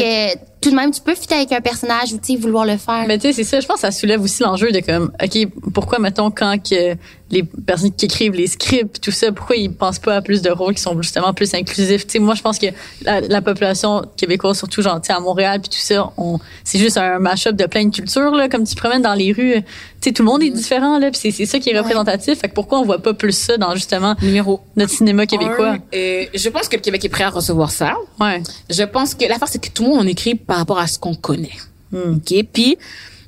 tout 0.62 0.70
de 0.70 0.76
même, 0.76 0.92
tu 0.92 1.02
peux 1.02 1.16
fitter 1.16 1.36
avec 1.36 1.52
un 1.52 1.62
personnage 1.62 2.14
ou, 2.14 2.18
tu 2.18 2.34
sais, 2.34 2.40
vouloir 2.40 2.66
le 2.66 2.78
faire. 2.78 3.06
Mais 3.08 3.18
tu 3.18 3.28
sais, 3.28 3.34
c'est 3.34 3.44
ça, 3.44 3.60
je 3.60 3.66
pense 3.66 3.78
que 3.78 3.82
ça 3.82 3.92
soulève 3.92 4.22
aussi 4.22 4.44
l'enjeu 4.44 4.72
de 4.72 4.80
comme, 4.80 5.12
OK, 5.22 5.48
pourquoi, 5.74 5.98
mettons, 6.00 6.30
quand 6.30 6.58
que 6.58 6.96
les 7.32 7.44
personnes 7.44 7.92
qui 7.94 8.06
écrivent 8.06 8.34
les 8.34 8.48
scripts, 8.48 9.00
tout 9.02 9.12
ça, 9.12 9.32
pourquoi 9.32 9.56
ils 9.56 9.74
pensent 9.74 10.00
pas 10.00 10.18
à 10.18 10.22
plus 10.22 10.42
de 10.42 10.52
rôles 10.52 10.76
qui 10.76 10.82
sont 10.82 11.02
justement 11.02 11.34
plus 11.34 11.54
inclusifs? 11.56 12.06
Tu 12.06 12.14
sais, 12.14 12.20
moi, 12.20 12.36
je 12.36 12.42
pense 12.42 12.60
que 12.60 12.68
la, 13.04 13.22
la 13.22 13.42
population 13.42 14.04
québécoise, 14.18 14.58
surtout, 14.58 14.82
genre, 14.82 15.02
tu 15.02 15.08
sais, 15.08 15.14
à 15.14 15.20
Montréal, 15.20 15.62
puis 15.62 15.70
tout 15.70 15.84
ça, 15.84 16.12
on, 16.18 16.40
c'est 16.64 16.78
juste 16.78 16.98
un 16.98 17.20
mash-up 17.20 17.56
de 17.56 17.66
plein 17.66 17.86
de 17.86 17.96
cultures, 17.96 18.36
là, 18.36 18.48
comme 18.48 18.66
tu 18.66 18.76
te 18.76 18.80
promènes 18.80 19.02
dans 19.02 19.14
les 19.14 19.32
rues. 19.32 19.64
Tu 20.02 20.10
sais, 20.10 20.12
tout 20.12 20.24
le 20.24 20.30
monde 20.30 20.44
est 20.44 20.50
différent, 20.50 21.00
là, 21.00 21.10
puis 21.10 21.20
c'est, 21.20 21.32
c'est 21.32 21.46
ça 21.46 21.60
qui 21.60 21.70
est 21.70 21.78
représentatif. 21.78 22.40
Fait 22.40 22.50
que 22.50 22.54
pourquoi 22.54 22.80
on 22.80 22.84
voit 22.84 23.00
pas 23.00 23.14
plus 23.14 23.36
ça 23.36 23.58
dans, 23.58 23.74
justement, 23.76 24.16
Numéro 24.22 24.60
notre 24.76 24.92
cinéma 24.92 25.26
québécois? 25.26 25.72
un, 25.72 25.80
euh, 25.94 26.26
je 26.34 26.50
pense 26.50 26.68
que 26.68 26.76
le 26.76 26.82
Québec 26.82 27.06
est 27.06 27.10
prêt 27.10 27.24
à 27.24 27.30
recevoir 27.30 27.72
ça. 27.72 27.94
Ouais. 28.20 28.44
Je 28.70 28.84
pense 28.84 29.16
que 29.16 29.26
l'affaire, 29.26 29.48
c'est 29.48 29.64
que 29.64 29.70
tout 29.70 29.84
le 29.84 29.90
monde 29.90 30.00
en 30.02 30.08
écrit 30.08 30.36
par 30.52 30.58
rapport 30.58 30.80
à 30.80 30.88
ce 30.88 31.00
qu'on 31.00 31.16
connaît. 31.16 31.58
Hmm. 31.94 32.16
OK? 32.16 32.46
Puis, 32.52 32.78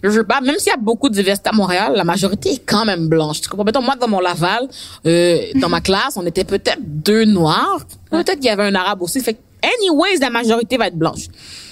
je 0.04 0.10
veux 0.10 0.26
pas, 0.26 0.42
même 0.42 0.58
s'il 0.58 0.72
y 0.72 0.74
a 0.74 0.78
beaucoup 0.78 1.08
de 1.08 1.14
diversité 1.14 1.50
à 1.50 1.54
Montréal, 1.54 1.94
la 1.96 2.04
majorité 2.04 2.50
est 2.50 2.66
quand 2.66 2.84
même 2.84 3.08
blanche. 3.08 3.40
Tu 3.40 3.48
comprends? 3.48 3.64
Mettons, 3.64 3.82
moi, 3.82 3.96
dans 3.96 4.10
mon 4.10 4.20
Laval, 4.20 4.68
euh, 5.06 5.40
dans 5.56 5.70
ma 5.70 5.80
classe, 5.80 6.18
on 6.18 6.26
était 6.26 6.44
peut-être 6.44 6.82
deux 6.82 7.24
noirs. 7.24 7.88
Peut-être 8.12 8.36
qu'il 8.36 8.48
y 8.48 8.50
avait 8.50 8.66
un 8.66 8.76
arabe 8.76 9.02
aussi. 9.02 9.22
Fait 9.22 9.36
que, 9.36 9.40
anyways, 9.64 10.18
la 10.20 10.30
majorité 10.30 10.76
va 10.76 10.88
être 10.88 10.98
blanche. 10.98 11.28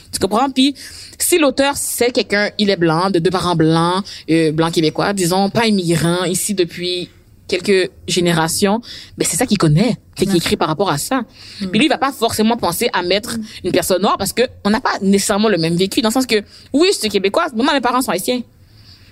Tu 0.10 0.20
comprends? 0.20 0.50
Puis, 0.50 0.74
si 1.20 1.38
l'auteur, 1.38 1.74
c'est 1.76 2.12
quelqu'un, 2.12 2.52
il 2.58 2.70
est 2.70 2.78
blanc, 2.78 3.10
de 3.10 3.20
deux 3.20 3.30
parents 3.30 3.58
blancs, 3.58 4.06
euh, 4.30 4.54
blancs 4.54 4.72
québécois, 4.72 5.12
disons, 5.12 5.50
pas 5.50 5.66
immigrant, 5.66 6.24
ici 6.24 6.54
depuis 6.54 7.10
quelques 7.58 7.92
générations, 8.08 8.82
ben 9.18 9.28
c'est 9.30 9.38
ça 9.38 9.46
qu'il 9.46 9.58
connaît, 9.58 9.98
fait 10.16 10.26
qu'il 10.26 10.38
écrit 10.38 10.58
par 10.58 10.68
rapport 10.68 10.90
à 10.90 10.98
ça. 10.98 11.24
Puis 11.60 11.80
lui, 11.80 11.86
il 11.86 11.90
va 11.90 11.98
pas 11.98 12.12
forcément 12.12 12.58
penser 12.58 12.90
à 12.94 13.04
mettre 13.04 13.38
une 13.64 13.72
personne 13.72 14.02
noire 14.02 14.18
parce 14.18 14.34
que 14.34 14.44
on 14.64 14.70
n'a 14.70 14.80
pas 14.80 14.98
nécessairement 15.02 15.50
le 15.50 15.58
même 15.58 15.76
vécu, 15.76 16.02
dans 16.02 16.10
le 16.10 16.14
sens 16.14 16.26
que, 16.26 16.44
oui, 16.74 16.90
je 16.94 17.00
suis 17.00 17.10
québécoise, 17.10 17.52
mais 17.56 17.64
moi, 17.64 17.74
mes 17.74 17.82
parents 17.82 18.02
sont 18.02 18.12
haïtiens. 18.12 18.42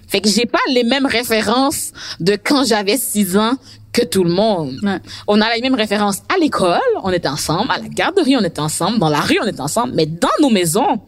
Fait 0.08 0.22
que 0.22 0.30
j'ai 0.30 0.46
pas 0.46 0.60
les 0.70 0.84
mêmes 0.84 1.06
références 1.06 1.92
de 2.20 2.36
quand 2.36 2.66
j'avais 2.66 2.98
six 2.98 3.38
ans 3.38 3.54
que 3.94 4.04
tout 4.04 4.24
le 4.24 4.32
monde. 4.32 4.80
Ouais. 4.84 5.00
On 5.28 5.40
a 5.42 5.54
les 5.54 5.62
mêmes 5.62 5.76
références 5.76 6.22
à 6.34 6.38
l'école, 6.40 6.80
on 7.04 7.12
était 7.12 7.28
ensemble, 7.28 7.72
à 7.72 7.78
la 7.80 7.88
garderie, 7.88 8.36
on 8.38 8.44
était 8.44 8.60
ensemble, 8.60 9.00
dans 9.00 9.10
la 9.10 9.20
rue, 9.20 9.38
on 9.42 9.48
était 9.48 9.62
ensemble, 9.62 9.94
mais 9.96 10.06
dans 10.06 10.28
nos 10.42 10.50
maisons, 10.50 11.02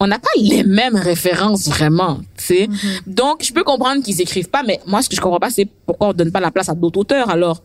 on 0.00 0.06
n'a 0.06 0.18
pas 0.18 0.28
les 0.36 0.64
mêmes 0.64 0.96
références 0.96 1.68
vraiment, 1.68 2.18
tu 2.36 2.44
sais. 2.44 2.68
Donc, 3.06 3.42
je 3.44 3.52
peux 3.52 3.62
comprendre 3.62 4.02
qu'ils 4.02 4.20
écrivent 4.20 4.48
pas, 4.48 4.62
mais 4.62 4.80
moi, 4.86 5.02
ce 5.02 5.08
que 5.08 5.16
je 5.16 5.20
comprends 5.20 5.38
pas, 5.38 5.50
c'est 5.50 5.68
pourquoi 5.86 6.08
on 6.08 6.12
donne 6.12 6.32
pas 6.32 6.40
la 6.40 6.50
place 6.50 6.68
à 6.68 6.74
d'autres 6.74 7.00
auteurs, 7.00 7.30
alors. 7.30 7.62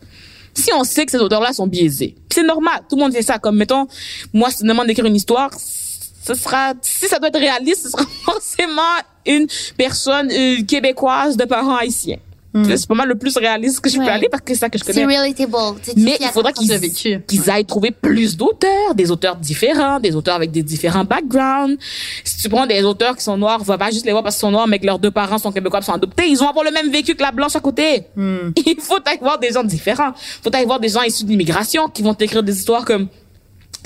Si 0.52 0.70
on 0.74 0.82
sait 0.82 1.06
que 1.06 1.12
ces 1.12 1.18
auteurs-là 1.18 1.52
sont 1.52 1.68
biaisés, 1.68 2.16
c'est 2.28 2.42
normal, 2.42 2.80
tout 2.88 2.96
le 2.96 3.02
monde 3.02 3.12
fait 3.12 3.22
ça. 3.22 3.38
Comme, 3.38 3.56
mettons, 3.56 3.86
moi, 4.32 4.50
si 4.50 4.58
tu 4.58 4.64
me 4.64 4.70
demandes 4.70 4.88
d'écrire 4.88 5.06
une 5.06 5.14
histoire, 5.14 5.50
ce 5.56 6.34
sera, 6.34 6.74
si 6.82 7.06
ça 7.06 7.20
doit 7.20 7.28
être 7.28 7.38
réaliste, 7.38 7.84
ce 7.84 7.90
sera 7.90 8.04
forcément 8.24 8.82
une 9.26 9.46
personne 9.76 10.30
euh, 10.30 10.62
québécoise 10.64 11.36
de 11.36 11.44
parents 11.44 11.76
haïtiens. 11.76 12.18
C'est 12.52 12.86
pas 12.88 12.94
mal 12.94 13.08
le 13.08 13.14
plus 13.14 13.36
réaliste 13.36 13.80
que 13.80 13.88
je 13.88 13.96
peux 13.96 14.02
Ouais. 14.02 14.08
aller 14.10 14.28
parce 14.28 14.42
que 14.42 14.52
c'est 14.54 14.60
ça 14.60 14.68
que 14.68 14.76
je 14.78 14.82
C'est 14.84 14.92
connais. 14.92 15.18
relatable. 15.18 15.80
Mais 15.96 16.16
il 16.20 16.26
faudra 16.28 16.52
qu'ils 16.52 17.50
aillent 17.50 17.64
trouver 17.64 17.90
plus 17.92 18.36
d'auteurs, 18.36 18.94
des 18.94 19.10
auteurs 19.10 19.36
différents, 19.36 20.00
des 20.00 20.16
auteurs 20.16 20.34
avec 20.34 20.50
des 20.50 20.62
différents 20.62 21.04
backgrounds. 21.04 21.76
Si 22.24 22.38
tu 22.42 22.48
prends 22.48 22.66
des 22.66 22.82
auteurs 22.82 23.16
qui 23.16 23.22
sont 23.22 23.36
noirs, 23.36 23.62
va 23.62 23.78
pas 23.78 23.90
juste 23.90 24.04
les 24.04 24.12
voir 24.12 24.24
parce 24.24 24.34
qu'ils 24.36 24.40
sont 24.40 24.50
noirs, 24.50 24.66
mais 24.66 24.78
que 24.78 24.86
leurs 24.86 24.98
deux 24.98 25.10
parents 25.12 25.38
sont 25.38 25.52
québécois, 25.52 25.80
sont 25.82 25.92
adoptés. 25.92 26.26
Ils 26.28 26.36
vont 26.38 26.48
avoir 26.48 26.64
le 26.64 26.72
même 26.72 26.90
vécu 26.90 27.14
que 27.14 27.22
la 27.22 27.30
blanche 27.32 27.54
à 27.56 27.60
côté. 27.60 28.04
Il 28.16 28.76
faut 28.80 28.96
aller 29.04 29.18
voir 29.20 29.38
des 29.38 29.52
gens 29.52 29.62
différents. 29.64 30.12
Il 30.16 30.42
faut 30.50 30.54
aller 30.56 30.66
voir 30.66 30.80
des 30.80 30.88
gens 30.88 31.02
issus 31.02 31.24
de 31.24 31.28
l'immigration 31.30 31.88
qui 31.88 32.02
vont 32.02 32.14
t'écrire 32.14 32.42
des 32.42 32.56
histoires 32.58 32.84
comme 32.84 33.06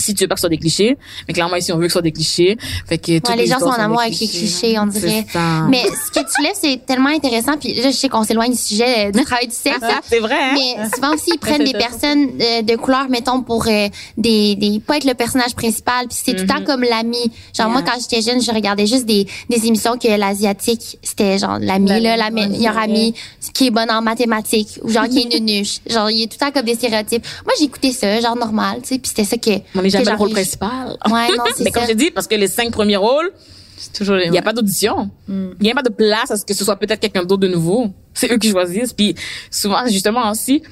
si 0.05 0.15
tu 0.15 0.25
veux 0.25 0.29
pas 0.29 0.35
que 0.35 0.41
ce 0.41 0.43
soit 0.43 0.51
des 0.51 0.59
clichés, 0.59 0.97
mais 1.27 1.35
clairement 1.35 1.57
ici 1.57 1.73
on 1.73 1.77
veut 1.77 1.83
que 1.85 1.89
ce 1.89 1.95
soit 1.95 2.03
des 2.03 2.13
clichés. 2.13 2.57
Fait 2.87 2.99
que 2.99 3.13
Ouais, 3.13 3.37
les 3.37 3.47
gens 3.47 3.59
sont 3.59 3.67
en 3.67 3.73
amour 3.73 4.01
avec 4.01 4.19
les 4.19 4.29
clichés, 4.29 4.79
on 4.79 4.87
dirait. 4.87 5.27
Mais 5.69 5.83
ce 5.85 6.11
que 6.11 6.25
tu 6.35 6.43
lèves, 6.43 6.53
c'est 6.61 6.85
tellement 6.87 7.09
intéressant. 7.11 7.57
Puis 7.59 7.75
là, 7.75 7.91
je 7.91 7.97
sais 7.97 8.09
qu'on 8.09 8.23
s'éloigne 8.25 8.53
du 8.53 8.59
sujet 8.59 9.09
euh, 9.09 9.11
du 9.13 9.25
travail 9.25 9.47
du 9.49 9.55
sexe. 9.55 9.81
là. 9.81 10.01
c'est 10.09 10.19
vrai. 10.21 10.37
Hein? 10.41 10.55
Mais 10.55 10.89
souvent 10.95 11.15
aussi, 11.15 11.31
ils 11.35 11.39
prennent 11.39 11.65
des 11.65 11.73
personnes 11.73 12.29
euh, 12.41 12.63
de 12.63 12.77
couleur, 12.77 13.09
mettons, 13.09 13.43
pour 13.43 13.67
euh, 13.67 13.89
des, 14.17 14.55
des 14.57 14.81
pas 14.81 14.97
être 14.97 15.05
le 15.05 15.15
personnage 15.15 15.55
principal. 15.55 16.07
Puis 16.09 16.19
c'est 16.25 16.35
tout 16.35 16.43
le 16.43 16.49
temps 16.49 16.65
comme 16.65 16.83
l'ami. 16.83 17.31
Genre, 17.57 17.69
moi, 17.71 17.83
quand 17.83 17.99
j'étais 18.01 18.23
jeune, 18.23 18.41
je 18.43 18.51
regardais 18.51 18.87
juste 18.87 19.07
des, 19.07 19.27
des 19.49 19.67
émissions 19.67 19.97
que 19.99 20.09
l'asiatique, 20.09 20.99
c'était 21.03 21.39
genre 21.39 21.59
l'ami, 21.61 21.89
L'ami, 21.89 22.03
là, 22.03 22.17
la 22.17 22.31
meilleure 22.31 22.79
amie 22.79 23.15
qui 23.53 23.67
est 23.67 23.71
bonne 23.71 23.91
en 23.91 24.03
mathématiques 24.03 24.79
ou 24.83 24.91
genre 24.91 25.09
qui 25.09 25.21
est 25.21 25.39
une 25.39 25.47
nuche. 25.47 25.79
Genre, 25.89 26.11
il 26.11 26.23
est 26.23 26.27
tout 26.27 26.37
le 26.41 26.47
temps 26.47 26.53
comme 26.53 26.65
des 26.67 26.75
stéréotypes. 26.75 27.25
Moi, 27.45 27.55
j'écoutais 27.59 27.93
ça, 27.93 28.21
genre 28.21 28.37
normal, 28.37 28.79
tu 28.83 28.89
sais. 28.91 28.99
Puis 28.99 29.09
c'était 29.15 29.25
ça 29.25 29.37
que. 29.37 29.51
Jamais 29.99 30.11
le 30.13 30.17
rôle 30.17 30.31
principal. 30.31 30.97
Ouais, 31.11 31.29
non, 31.37 31.45
c'est 31.55 31.65
Mais 31.65 31.71
comme 31.71 31.87
j'ai 31.87 31.95
dit, 31.95 32.11
parce 32.11 32.27
que 32.27 32.35
les 32.35 32.49
cinq 32.49 32.71
premiers 32.71 32.97
rôles, 32.97 33.33
C'est 33.77 33.93
toujours 33.93 34.17
les 34.17 34.27
Il 34.27 34.31
n'y 34.31 34.39
a 34.39 34.43
pas 34.43 34.53
d'audition. 34.53 35.11
Il 35.29 35.55
n'y 35.61 35.71
a 35.71 35.75
pas 35.75 35.83
de 35.83 35.91
place 35.91 36.31
à 36.31 36.37
ce 36.37 36.45
que 36.45 36.55
ce 36.55 36.65
soit 36.65 36.77
peut-être 36.77 37.01
quelqu'un 37.01 37.25
d'autre 37.25 37.43
de 37.43 37.49
nouveau. 37.49 37.91
C'est 38.15 38.31
eux 38.33 38.39
qui 38.39 38.51
choisissent. 38.51 38.93
Puis 38.93 39.15
souvent, 39.51 39.87
justement 39.87 40.31
aussi, 40.31 40.63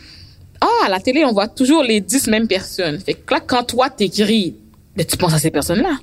ah, 0.60 0.86
à 0.86 0.88
la 0.88 1.00
télé, 1.00 1.24
on 1.24 1.32
voit 1.32 1.48
toujours 1.48 1.82
les 1.82 2.00
dix 2.00 2.26
mêmes 2.28 2.46
personnes. 2.46 2.98
Fait 3.00 3.14
que 3.14 3.34
là, 3.34 3.40
quand 3.40 3.64
toi, 3.64 3.90
t'écris, 3.90 4.54
ben, 4.96 5.04
tu 5.04 5.16
penses 5.16 5.34
à 5.34 5.38
ces 5.38 5.50
personnes-là. 5.50 5.98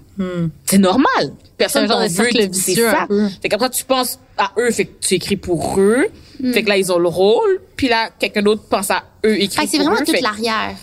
C'est 0.66 0.78
normal. 0.80 1.32
Personne 1.58 1.88
C'est 1.88 1.94
de 1.94 2.48
veut, 2.48 2.54
c'est 2.54 2.76
ça. 2.76 3.08
Fait 3.42 3.48
qu'après, 3.50 3.70
tu 3.70 3.86
penses 3.86 4.20
à 4.38 4.52
eux, 4.58 4.72
fait 4.72 4.86
que 4.86 5.00
tu 5.00 5.14
écris 5.16 5.38
pour 5.38 5.80
eux. 5.80 6.08
Fait 6.54 6.64
que 6.64 6.70
là, 6.70 6.78
ils 6.78 6.92
ont 6.92 6.98
le 7.00 7.08
rôle. 7.10 7.60
Puis 7.76 7.88
là, 7.90 8.10
quelqu'un 8.18 8.42
d'autre 8.42 8.64
pense 8.70 8.90
à 8.92 9.04
eux, 9.26 9.42
écrit 9.42 9.60
Fait 9.60 9.66
que 9.66 9.72
c'est 9.72 9.78
pour 9.78 9.86
vraiment 9.88 10.02
eux. 10.02 10.06
toute 10.06 10.16
Fait- 10.16 10.22
l'arrière 10.22 10.76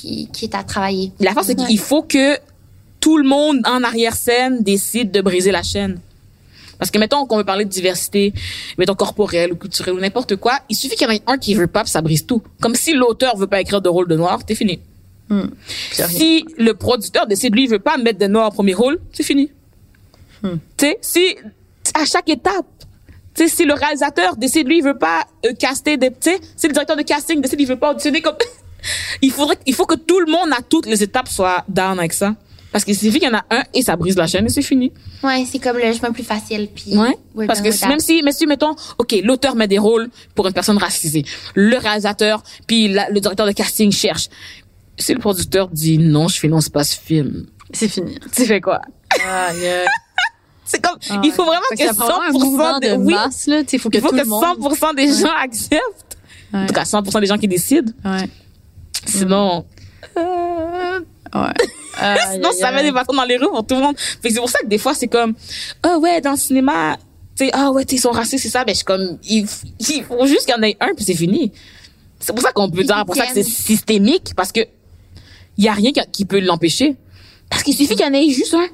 qui, 0.00 0.28
qui 0.32 0.44
est 0.44 0.54
à 0.54 0.62
travailler. 0.62 1.12
la 1.20 1.32
force, 1.32 1.46
c'est 1.46 1.56
qu'il 1.56 1.78
faut 1.78 2.02
que 2.02 2.38
tout 3.00 3.16
le 3.16 3.28
monde 3.28 3.60
en 3.64 3.82
arrière-scène 3.82 4.62
décide 4.62 5.10
de 5.10 5.20
briser 5.20 5.50
la 5.50 5.62
chaîne. 5.62 6.00
Parce 6.78 6.90
que, 6.90 6.98
mettons 6.98 7.26
qu'on 7.26 7.36
veut 7.36 7.44
parler 7.44 7.64
de 7.64 7.70
diversité, 7.70 8.32
mettons 8.76 8.94
corporelle 8.94 9.52
ou 9.52 9.56
culturelle 9.56 9.94
ou 9.94 10.00
n'importe 10.00 10.36
quoi, 10.36 10.60
il 10.68 10.76
suffit 10.76 10.94
qu'il 10.94 11.08
y 11.08 11.10
en 11.10 11.14
ait 11.14 11.22
un 11.26 11.36
qui 11.36 11.54
veut 11.54 11.66
pas, 11.66 11.82
puis 11.82 11.90
ça 11.90 12.02
brise 12.02 12.24
tout. 12.24 12.42
Comme 12.60 12.76
si 12.76 12.92
l'auteur 12.92 13.36
veut 13.36 13.48
pas 13.48 13.60
écrire 13.60 13.80
de 13.80 13.88
rôle 13.88 14.06
de 14.06 14.16
noir, 14.16 14.44
t'es 14.44 14.54
fini. 14.54 14.80
Si 15.90 16.46
le 16.56 16.72
producteur 16.72 17.26
décide, 17.26 17.54
lui, 17.54 17.64
il 17.64 17.68
veut 17.68 17.80
pas 17.80 17.98
mettre 17.98 18.18
de 18.18 18.26
noir 18.26 18.48
au 18.48 18.50
premier 18.52 18.74
rôle, 18.74 19.00
c'est 19.12 19.24
fini. 19.24 19.50
Tu 20.42 20.58
sais, 20.78 20.98
si, 21.02 21.36
à 21.94 22.04
chaque 22.04 22.28
étape, 22.28 22.66
tu 23.34 23.42
sais, 23.42 23.48
si 23.48 23.64
le 23.64 23.74
réalisateur 23.74 24.36
décide, 24.36 24.68
lui, 24.68 24.78
il 24.78 24.84
veut 24.84 24.98
pas 24.98 25.26
euh, 25.44 25.52
caster 25.52 25.96
des, 25.96 26.10
tu 26.10 26.30
sais, 26.30 26.40
si 26.56 26.68
le 26.68 26.72
directeur 26.72 26.96
de 26.96 27.02
casting 27.02 27.40
décide, 27.40 27.60
il 27.60 27.66
veut 27.66 27.76
pas 27.76 27.90
auditionner 27.90 28.22
comme, 28.22 28.36
il 29.22 29.30
faudrait, 29.32 29.58
il 29.66 29.74
faut 29.74 29.86
que 29.86 29.94
tout 29.96 30.20
le 30.20 30.30
monde 30.30 30.50
à 30.56 30.62
toutes 30.62 30.86
les 30.86 31.02
étapes 31.02 31.28
soit 31.28 31.64
down 31.68 31.98
avec 31.98 32.12
ça. 32.12 32.34
Parce 32.70 32.84
qu'il 32.84 32.94
suffit 32.94 33.18
qu'il 33.18 33.28
y 33.30 33.32
en 33.34 33.38
a 33.38 33.44
un 33.50 33.62
et 33.72 33.80
ça 33.82 33.96
brise 33.96 34.14
la 34.16 34.26
chaîne 34.26 34.44
et 34.44 34.50
c'est 34.50 34.60
fini. 34.62 34.92
Ouais, 35.24 35.46
c'est 35.50 35.58
comme 35.58 35.78
le 35.78 35.90
chemin 35.92 36.12
plus 36.12 36.22
facile. 36.22 36.68
Puis 36.74 36.96
Ouais. 36.98 37.16
Parce 37.46 37.62
done 37.62 37.72
que 37.72 37.88
même 37.88 37.98
si, 37.98 38.22
même 38.22 38.32
si, 38.34 38.46
mettons, 38.46 38.76
OK, 38.98 39.16
l'auteur 39.24 39.56
met 39.56 39.66
des 39.66 39.78
rôles 39.78 40.10
pour 40.34 40.46
une 40.46 40.52
personne 40.52 40.76
racisée. 40.76 41.24
Le 41.54 41.78
réalisateur, 41.78 42.42
puis 42.66 42.88
la- 42.88 43.08
le 43.08 43.20
directeur 43.20 43.46
de 43.46 43.52
casting 43.52 43.90
cherche. 43.90 44.28
Si 44.98 45.14
le 45.14 45.18
producteur 45.18 45.68
dit 45.68 45.96
non, 45.96 46.28
je 46.28 46.38
finance 46.38 46.68
pas 46.68 46.84
ce 46.84 46.96
film, 47.00 47.46
C'est 47.72 47.88
fini. 47.88 48.16
tu 48.36 48.44
fais 48.44 48.60
quoi? 48.60 48.82
Ah, 49.26 49.48
yeah. 49.60 49.84
C'est 50.66 50.84
comme, 50.84 50.98
il 51.24 51.32
faut 51.32 51.44
vraiment 51.44 51.62
que 51.70 51.78
ça 51.78 51.94
prend 51.94 52.04
vraiment 52.06 52.22
un 52.28 52.32
mouvement 52.32 52.78
100% 52.78 52.82
de 52.82 52.88
de, 52.88 52.96
oui, 53.02 53.14
masse, 53.14 53.46
là. 53.46 53.62
Tu 53.62 53.70
sais, 53.70 53.76
Il 53.76 53.80
faut 53.80 53.88
que 53.88 53.96
il 53.96 54.00
faut 54.02 54.08
tout 54.10 54.16
que 54.16 54.20
le 54.20 54.26
monde... 54.26 54.44
100% 54.44 54.94
des 54.94 55.08
gens 55.14 55.32
acceptent. 55.40 56.18
En 56.52 56.60
Ouais. 56.60 56.66
tout 56.66 56.74
cas, 56.74 56.82
100% 56.84 57.20
des 57.20 57.26
gens 57.26 57.38
qui 57.38 57.48
décident. 57.48 57.90
Ouais. 58.04 58.28
Sinon, 59.06 59.64
Ouais. 61.34 61.40
Aïe, 62.00 62.18
Sinon, 62.34 62.50
ça 62.58 62.70
met 62.72 62.82
des 62.82 62.92
bâtons 62.92 63.14
dans 63.14 63.24
les 63.24 63.36
roues 63.36 63.50
pour 63.50 63.66
tout 63.66 63.74
le 63.74 63.82
monde. 63.82 63.98
Fait 63.98 64.28
que 64.28 64.34
c'est 64.34 64.40
pour 64.40 64.48
ça 64.50 64.60
que 64.60 64.66
des 64.66 64.78
fois, 64.78 64.94
c'est 64.94 65.08
comme, 65.08 65.34
ah 65.82 65.98
ouais, 65.98 66.20
dans 66.20 66.32
le 66.32 66.36
cinéma, 66.36 66.96
tu 67.36 67.44
sais, 67.44 67.50
ah 67.52 67.70
ouais, 67.70 67.84
tu 67.84 67.90
sais, 67.90 67.96
ils 67.96 68.00
sont 68.00 68.10
racistes, 68.10 68.42
c'est 68.44 68.50
ça. 68.50 68.64
Ben, 68.64 68.72
je 68.72 68.76
suis 68.76 68.84
comme, 68.84 69.18
il, 69.28 69.46
il 69.80 70.04
faut 70.04 70.26
juste 70.26 70.46
qu'il 70.46 70.54
y 70.54 70.58
en 70.58 70.62
ait 70.62 70.76
un, 70.80 70.94
puis 70.94 71.04
c'est 71.04 71.14
fini. 71.14 71.52
C'est 72.20 72.32
pour 72.32 72.42
ça 72.42 72.52
qu'on 72.52 72.70
peut 72.70 72.84
dire, 72.84 73.04
pour 73.04 73.14
ça 73.16 73.26
que 73.26 73.34
c'est 73.34 73.42
systémique, 73.42 74.32
parce 74.36 74.52
que 74.52 74.60
il 75.56 75.64
y 75.64 75.68
a 75.68 75.72
rien 75.72 75.92
qui, 75.92 76.00
qui 76.12 76.24
peut 76.24 76.40
l'empêcher. 76.40 76.96
Parce 77.50 77.62
qu'il 77.62 77.74
suffit 77.74 77.96
qu'il 77.96 78.06
y 78.06 78.08
en 78.08 78.12
ait 78.12 78.30
juste 78.30 78.54
un. 78.54 78.68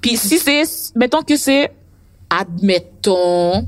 Puis 0.00 0.16
si 0.16 0.38
c'est, 0.38 0.62
mettons 0.94 1.22
que 1.22 1.36
c'est, 1.36 1.72
admettons 2.30 3.66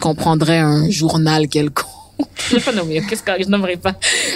qu'on 0.00 0.14
prendrait 0.14 0.58
un 0.58 0.88
journal 0.90 1.48
quelconque. 1.48 1.93
Je 2.50 2.56
vais 2.56 2.60
pas 2.62 2.72
nommer, 2.72 3.02
qu'est-ce 3.08 3.22
que 3.22 3.32
je 3.42 3.48
nommerai 3.48 3.76
pas? 3.76 3.94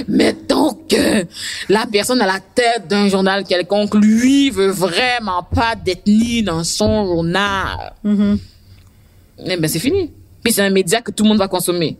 Mettons 0.09 0.75
que 0.89 1.25
la 1.69 1.87
personne 1.87 2.21
à 2.21 2.27
la 2.27 2.41
tête 2.41 2.89
d'un 2.89 3.09
journal 3.09 3.45
quelconque, 3.45 3.95
lui, 3.95 4.51
veut 4.51 4.71
vraiment 4.71 5.43
pas 5.43 5.75
d'ethnie 5.77 6.43
dans 6.43 6.65
son 6.65 7.05
journal. 7.07 7.93
Eh 8.05 9.57
ben, 9.57 9.69
c'est 9.69 9.79
fini. 9.79 10.11
Puis 10.43 10.53
c'est 10.53 10.63
un 10.63 10.71
média 10.71 11.01
que 11.01 11.11
tout 11.11 11.23
le 11.25 11.29
monde 11.29 11.39
va 11.39 11.49
consommer. 11.49 11.97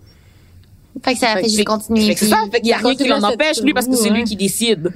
Fait 1.05 1.15
que 1.15 1.21
ça 1.21 1.35
fait 1.37 1.45
juste 1.45 1.59
Fait- 1.59 1.65
continuer. 1.65 2.07
fait 2.07 2.15
que 2.15 2.21
c'est 2.21 2.27
ça. 2.27 2.39
Fait 2.51 2.61
qu'il 2.61 2.71
y 2.71 2.73
a 2.73 2.79
rien 2.79 2.97
qui 2.97 3.07
l'en 3.07 3.23
empêche, 3.23 3.61
lui, 3.63 3.73
parce 3.73 3.87
que 3.87 3.95
c'est 3.95 4.11
lui 4.11 4.25
qui 4.25 4.35
décide. 4.35 4.93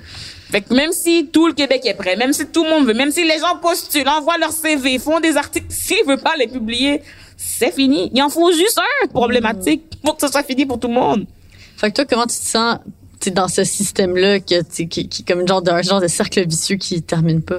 Fait 0.50 0.60
que 0.60 0.74
même 0.74 0.92
si 0.92 1.28
tout 1.32 1.46
le 1.46 1.52
Québec 1.54 1.82
est 1.84 1.94
prêt, 1.94 2.16
même 2.16 2.32
si 2.32 2.46
tout 2.46 2.64
le 2.64 2.70
monde 2.70 2.86
veut, 2.86 2.94
même 2.94 3.10
si 3.12 3.22
les 3.24 3.38
gens 3.38 3.56
postulent, 3.60 4.08
envoient 4.08 4.36
leur 4.38 4.52
CV, 4.52 4.98
font 4.98 5.20
des 5.20 5.36
articles, 5.36 5.66
s'ils 5.70 6.04
veulent 6.06 6.18
pas 6.20 6.34
les 6.36 6.48
publier, 6.48 7.02
c'est 7.44 7.72
fini. 7.72 8.10
Il 8.14 8.22
en 8.22 8.28
faut 8.28 8.52
juste 8.52 8.78
un 8.78 9.08
problématique 9.08 9.82
pour 10.02 10.16
que 10.16 10.26
ce 10.26 10.32
soit 10.32 10.42
fini 10.42 10.64
pour 10.64 10.78
tout 10.78 10.88
le 10.88 10.94
monde. 10.94 11.26
Fait 11.76 11.90
que 11.90 11.96
toi, 11.96 12.04
comment 12.04 12.26
tu 12.26 12.38
te 12.38 12.46
sens 12.46 12.78
tu 13.20 13.28
sais, 13.28 13.30
dans 13.30 13.48
ce 13.48 13.64
système-là 13.64 14.40
que, 14.40 14.60
tu 14.60 14.66
sais, 14.70 14.86
qui, 14.86 15.08
qui 15.08 15.24
comme 15.24 15.40
une 15.40 15.48
genre 15.48 15.62
d'un 15.62 15.82
genre 15.82 16.00
de 16.00 16.08
cercle 16.08 16.46
vicieux 16.46 16.76
qui 16.76 17.02
termine 17.02 17.42
pas? 17.42 17.58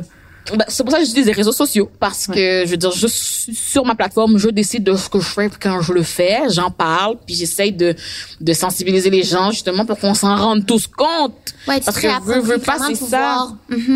Ben, 0.52 0.65
c'est 0.67 0.84
pour 0.84 0.91
ça 0.91 1.00
que 1.00 1.06
j'utilise 1.06 1.28
les 1.28 1.34
réseaux 1.34 1.54
sociaux. 1.54 1.89
Parce 2.00 2.28
que 2.28 2.63
je 2.65 2.69
veux 2.69 2.78
dire 2.78 2.91
juste 2.91 3.54
sur 3.54 3.86
ma 3.86 3.96
plateforme 3.96 4.38
je 4.38 4.50
décide 4.50 4.84
de 4.84 4.96
ce 4.96 5.08
que 5.10 5.19
je 5.19 5.30
fais 5.30 5.48
puis 5.48 5.58
quand 5.62 5.82
je 5.82 5.93
le 5.93 6.04
fais 6.04 6.41
j'en 6.50 6.69
parle 6.69 7.15
puis 7.26 7.34
j'essaye 7.34 7.72
de 7.72 7.96
de 8.41 8.54
sensibiliser 8.54 9.10
les 9.10 9.24
gens 9.24 9.52
justement 9.52 9.86
pour 9.86 9.98
qu'on 9.98 10.13
s'en 10.13 10.36
rende 10.36 10.65
tous 10.65 10.88
compte. 10.88 11.34
Ouais, 11.65 11.80
tu 11.80 11.86
parce 11.86 11.98
que 11.98 12.24
veux, 12.24 12.41
veux 12.41 12.58
pas 12.58 12.78
c'est 12.88 12.96
ça. 12.96 13.48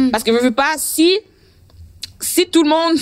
parce 0.10 0.23
que 0.23 0.32
veux, 0.32 0.41
veux 0.41 0.52
pas 0.52 0.76
si 0.78 1.17
si 2.19 2.47
tout 2.49 2.63
le 2.63 2.69
monde 2.69 2.97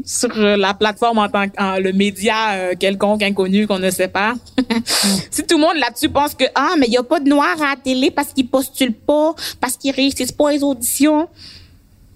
sur 0.04 0.28
la 0.36 0.74
plateforme 0.74 1.18
en 1.18 1.28
tant 1.28 1.48
que 1.48 1.60
en- 1.60 1.78
le 1.80 1.92
média 1.92 2.52
euh, 2.52 2.74
quelconque 2.78 3.22
inconnu 3.22 3.66
qu'on 3.66 3.78
ne 3.78 3.90
sait 3.90 4.08
pas 4.08 4.34
si 5.30 5.44
tout 5.44 5.56
le 5.56 5.62
monde 5.62 5.76
là-dessus 5.76 6.08
pense 6.08 6.34
que 6.34 6.44
ah 6.54 6.74
mais 6.78 6.86
il 6.86 6.92
y 6.92 6.96
a 6.96 7.02
pas 7.02 7.20
de 7.20 7.28
noirs 7.28 7.60
à 7.60 7.70
la 7.70 7.76
télé 7.76 8.10
parce 8.10 8.32
qu'ils 8.32 8.46
postulent 8.48 8.92
pas 8.94 9.34
parce 9.60 9.76
qu'ils 9.76 9.94
réussissent 9.94 10.32
pas 10.32 10.52
les 10.52 10.62
auditions 10.62 11.28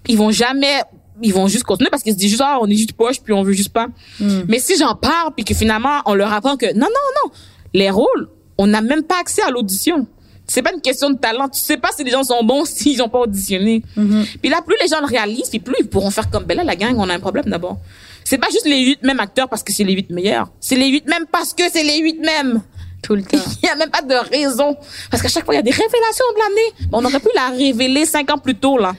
ils 0.07 0.17
vont 0.17 0.31
jamais 0.31 0.81
ils 1.21 1.33
vont 1.33 1.47
juste 1.47 1.63
continuer 1.63 1.89
parce 1.89 2.03
qu'ils 2.03 2.13
se 2.13 2.17
disent 2.17 2.29
juste 2.31 2.43
ah 2.45 2.57
on 2.61 2.67
est 2.69 2.75
juste 2.75 2.93
poche 2.93 3.19
puis 3.21 3.33
on 3.33 3.41
veut 3.43 3.53
juste 3.53 3.69
pas. 3.73 3.87
Hmm. 4.19 4.41
Mais 4.47 4.59
si 4.59 4.77
j'en 4.77 4.95
parle 4.95 5.33
puis 5.35 5.45
que 5.45 5.53
finalement 5.53 6.01
on 6.05 6.13
leur 6.13 6.31
apprend 6.33 6.57
que 6.57 6.67
non 6.73 6.87
non 6.87 7.07
non 7.25 7.31
les 7.73 7.89
rôles 7.89 8.29
on 8.57 8.67
n'a 8.67 8.81
même 8.81 9.03
pas 9.03 9.19
accès 9.19 9.41
à 9.41 9.49
l'audition. 9.49 10.07
C'est 10.47 10.61
pas 10.61 10.71
une 10.73 10.81
question 10.81 11.09
de 11.09 11.17
talent. 11.17 11.49
Tu 11.49 11.59
sais 11.59 11.77
pas 11.77 11.89
si 11.95 12.03
les 12.03 12.11
gens 12.11 12.23
sont 12.23 12.43
bons 12.43 12.65
s'ils 12.65 13.01
ont 13.01 13.09
pas 13.09 13.19
auditionné. 13.19 13.83
Mm-hmm. 13.97 14.37
Puis 14.41 14.49
là, 14.49 14.61
plus 14.65 14.75
les 14.81 14.87
gens 14.87 14.99
le 14.99 15.07
réalisent, 15.07 15.49
puis 15.49 15.59
plus 15.59 15.75
ils 15.79 15.87
pourront 15.87 16.11
faire 16.11 16.29
comme, 16.29 16.45
là, 16.47 16.63
la 16.63 16.75
gang, 16.75 16.95
on 16.97 17.09
a 17.09 17.13
un 17.13 17.19
problème 17.19 17.45
d'abord. 17.45 17.77
C'est 18.23 18.39
pas 18.39 18.49
juste 18.49 18.65
les 18.65 18.81
huit 18.83 19.03
mêmes 19.03 19.19
acteurs 19.19 19.47
parce 19.47 19.63
que 19.63 19.71
c'est 19.71 19.83
les 19.83 19.93
huit 19.93 20.09
meilleurs. 20.09 20.49
C'est 20.59 20.75
les 20.75 20.87
huit 20.87 21.07
mêmes 21.07 21.25
parce 21.31 21.53
que 21.53 21.63
c'est 21.71 21.83
les 21.83 21.99
huit 21.99 22.19
mêmes. 22.19 22.61
Tout 23.03 23.13
le 23.15 23.21
temps. 23.21 23.37
Il 23.63 23.67
y 23.67 23.69
a 23.69 23.75
même 23.75 23.91
pas 23.91 24.01
de 24.01 24.15
raison. 24.15 24.75
Parce 25.11 25.21
qu'à 25.21 25.29
chaque 25.29 25.45
fois, 25.45 25.53
il 25.53 25.57
y 25.57 25.59
a 25.59 25.63
des 25.63 25.69
révélations 25.69 26.25
de 26.33 26.39
l'année. 26.39 26.89
On 26.91 27.05
aurait 27.05 27.19
pu 27.19 27.29
la 27.35 27.49
révéler 27.49 28.05
cinq 28.07 28.31
ans 28.31 28.39
plus 28.39 28.55
tôt, 28.55 28.79
là. 28.79 28.95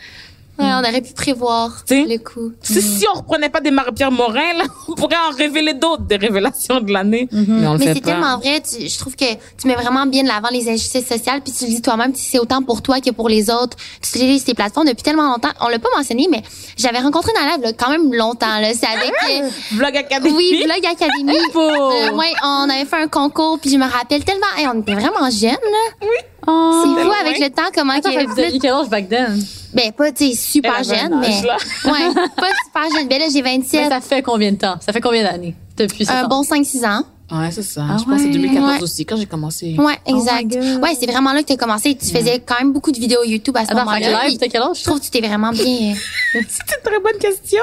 Ouais, 0.59 0.65
on 0.73 0.79
aurait 0.79 1.03
pu 1.03 1.13
prévoir 1.13 1.85
le 2.07 2.17
coup. 2.19 2.53
Si, 2.63 2.81
si 2.81 3.05
on 3.15 3.19
reprenait 3.19 3.49
pas 3.51 3.61
des 3.61 3.71
Marie-Pierre 3.71 4.11
Morin, 4.11 4.55
là, 4.57 4.65
on 4.89 4.95
pourrait 4.95 5.17
en 5.31 5.37
révéler 5.37 5.75
d'autres, 5.75 6.03
des 6.05 6.17
révélations 6.17 6.81
de 6.81 6.93
l'année. 6.93 7.29
Mais 7.33 7.67
on 7.67 7.73
le 7.75 7.79
Mais 7.79 7.87
fait 7.87 7.95
c'est 7.95 8.01
tellement 8.01 8.39
vrai. 8.39 8.61
Tu- 8.63 8.89
je 8.89 8.99
trouve 8.99 9.15
que 9.17 9.25
tu 9.61 9.67
mets 9.67 9.75
vraiment 9.75 10.07
bien 10.07 10.23
de 10.23 10.29
l'avant 10.29 10.49
les 10.51 10.69
injustices 10.69 11.07
sociales. 11.07 11.41
Puis 11.43 11.53
tu 11.53 11.65
le 11.65 11.71
dis 11.71 11.83
toi-même, 11.83 12.15
si 12.15 12.25
c'est 12.31 12.39
autant 12.39 12.63
pour 12.63 12.81
toi 12.83 13.01
que 13.01 13.11
pour 13.11 13.29
les 13.29 13.51
autres. 13.51 13.77
Tu 14.01 14.09
utilises 14.19 14.45
tes 14.45 14.55
plateformes 14.55 14.87
depuis 14.87 15.03
tellement 15.03 15.29
longtemps. 15.31 15.51
On 15.61 15.69
l'a 15.69 15.79
pas 15.79 15.89
mentionné, 15.97 16.27
mais 16.31 16.43
j'avais 16.77 17.01
rencontré 17.01 17.33
Nala 17.35 17.57
là, 17.63 17.73
quand 17.73 17.91
même 17.91 18.13
longtemps. 18.15 18.59
Là. 18.61 18.69
C'est 18.75 18.87
avec... 18.87 19.13
euh, 19.45 19.49
Vlog 19.73 19.97
Academy. 19.97 20.33
oui, 20.35 20.63
Vlog 20.65 20.87
Academy. 20.87 21.37
Euh, 21.57 22.13
ouais, 22.13 22.33
on 22.45 22.69
avait 22.71 22.85
fait 22.85 22.97
un 23.03 23.09
concours. 23.09 23.59
Puis 23.61 23.71
je 23.71 23.77
me 23.77 23.85
rappelle 23.85 24.25
tellement... 24.25 24.47
hey, 24.57 24.67
on 24.73 24.81
était 24.81 24.95
vraiment 24.95 25.31
jeunes. 25.31 25.51
Là. 25.51 26.07
Oh. 26.47 26.81
C'est 26.83 26.89
fou 26.91 26.95
tellement 26.97 27.21
avec 27.21 27.39
le 27.39 27.51
temps 27.51 27.63
comment... 27.75 27.93
Attends, 27.95 28.11
que- 28.11 28.27
vous 28.27 28.41
aviez 28.41 28.59
quel 28.59 28.73
âge 28.73 28.89
back 28.89 29.09
then? 29.09 29.39
ben, 29.75 29.93
pas, 29.93 30.13
tu 30.13 30.31
sais, 30.31 30.35
super 30.37 30.83
jeune, 30.85 31.19
mais... 31.21 31.43
là. 31.43 31.57
ouais, 31.85 32.15
pas 32.37 32.49
super 32.65 32.99
jeune. 32.99 33.09
Ben 33.09 33.19
là, 33.19 33.27
j'ai 33.33 33.43
Mais 33.43 33.57
27. 33.59 33.89
ça 33.91 34.01
fait 34.01 34.23
combien 34.23 34.53
de 34.53 34.57
temps? 34.59 34.77
Ça 34.81 34.93
fait 34.93 35.01
combien 35.01 35.23
d'années? 35.25 35.55
Depuis 35.77 36.07
Un 36.09 36.27
bon 36.29 36.43
5-6 36.43 36.87
ans. 36.87 37.03
Ouais, 37.31 37.51
c'est 37.51 37.63
ça. 37.63 37.85
Ah 37.91 37.97
je 37.99 38.05
pense 38.05 38.15
que 38.15 38.19
c'est 38.21 38.27
ouais. 38.27 38.33
2014 38.35 38.73
Ouais. 38.77 38.83
aussi, 38.83 39.05
quand 39.05 39.17
j'ai 39.17 39.27
commencé. 39.27 39.75
Ouais, 39.79 39.99
Oh 40.07 40.17
exact. 40.17 40.47
God. 40.53 40.81
ouais, 40.83 40.97
c'est 40.99 41.11
vraiment 41.11 41.33
là 41.33 41.43
que 41.43 41.47
tu 41.49 41.55
as 41.55 41.57
commencé. 41.57 41.97
Tu 41.97 42.07
faisais 42.07 42.39
quand 42.39 42.57
même 42.59 42.73
beaucoup 42.73 42.93
de 42.93 42.99
vidéos 43.01 43.25
YouTube 43.25 43.57
à 43.57 43.65
ce 43.65 43.71
que 43.71 43.75
moment-là. 43.75 44.29
live, 44.29 44.39
t'as 44.39 44.47
quel 44.47 44.63
âge? 44.63 44.79
Je 44.79 44.85
trouve 44.85 45.01
que 45.01 45.05
tu 45.05 45.11
t'es 45.11 45.21
vraiment 45.27 45.51
bien. 45.51 45.95
C'est 46.33 46.41
une 46.43 46.83
très 46.85 47.01
bonne 47.01 47.19
question. 47.21 47.63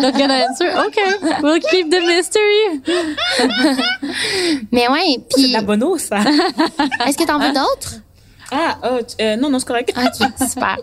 Not 0.00 0.12
gonna 0.12 0.46
answer? 0.48 0.68
OK. 0.86 1.42
We'll 1.42 1.60
keep 1.60 1.90
the 1.90 2.00
mystery. 2.06 2.82
Mais 4.70 4.88
ouais, 4.88 5.16
C'est 5.16 5.34
puis 5.34 5.48
de 5.48 5.52
la 5.54 5.62
bonne 5.62 5.82
ça. 5.98 6.18
est-ce 7.06 7.16
que 7.18 7.24
t'en 7.24 7.38
veux 7.38 7.52
d'autres? 7.52 7.94
Ah, 8.52 8.78
oh, 8.84 8.98
tu- 9.06 9.24
euh, 9.24 9.36
non, 9.36 9.48
non, 9.50 9.58
c'est 9.58 9.66
correct. 9.66 9.92
Ok, 9.96 10.28
super. 10.48 10.76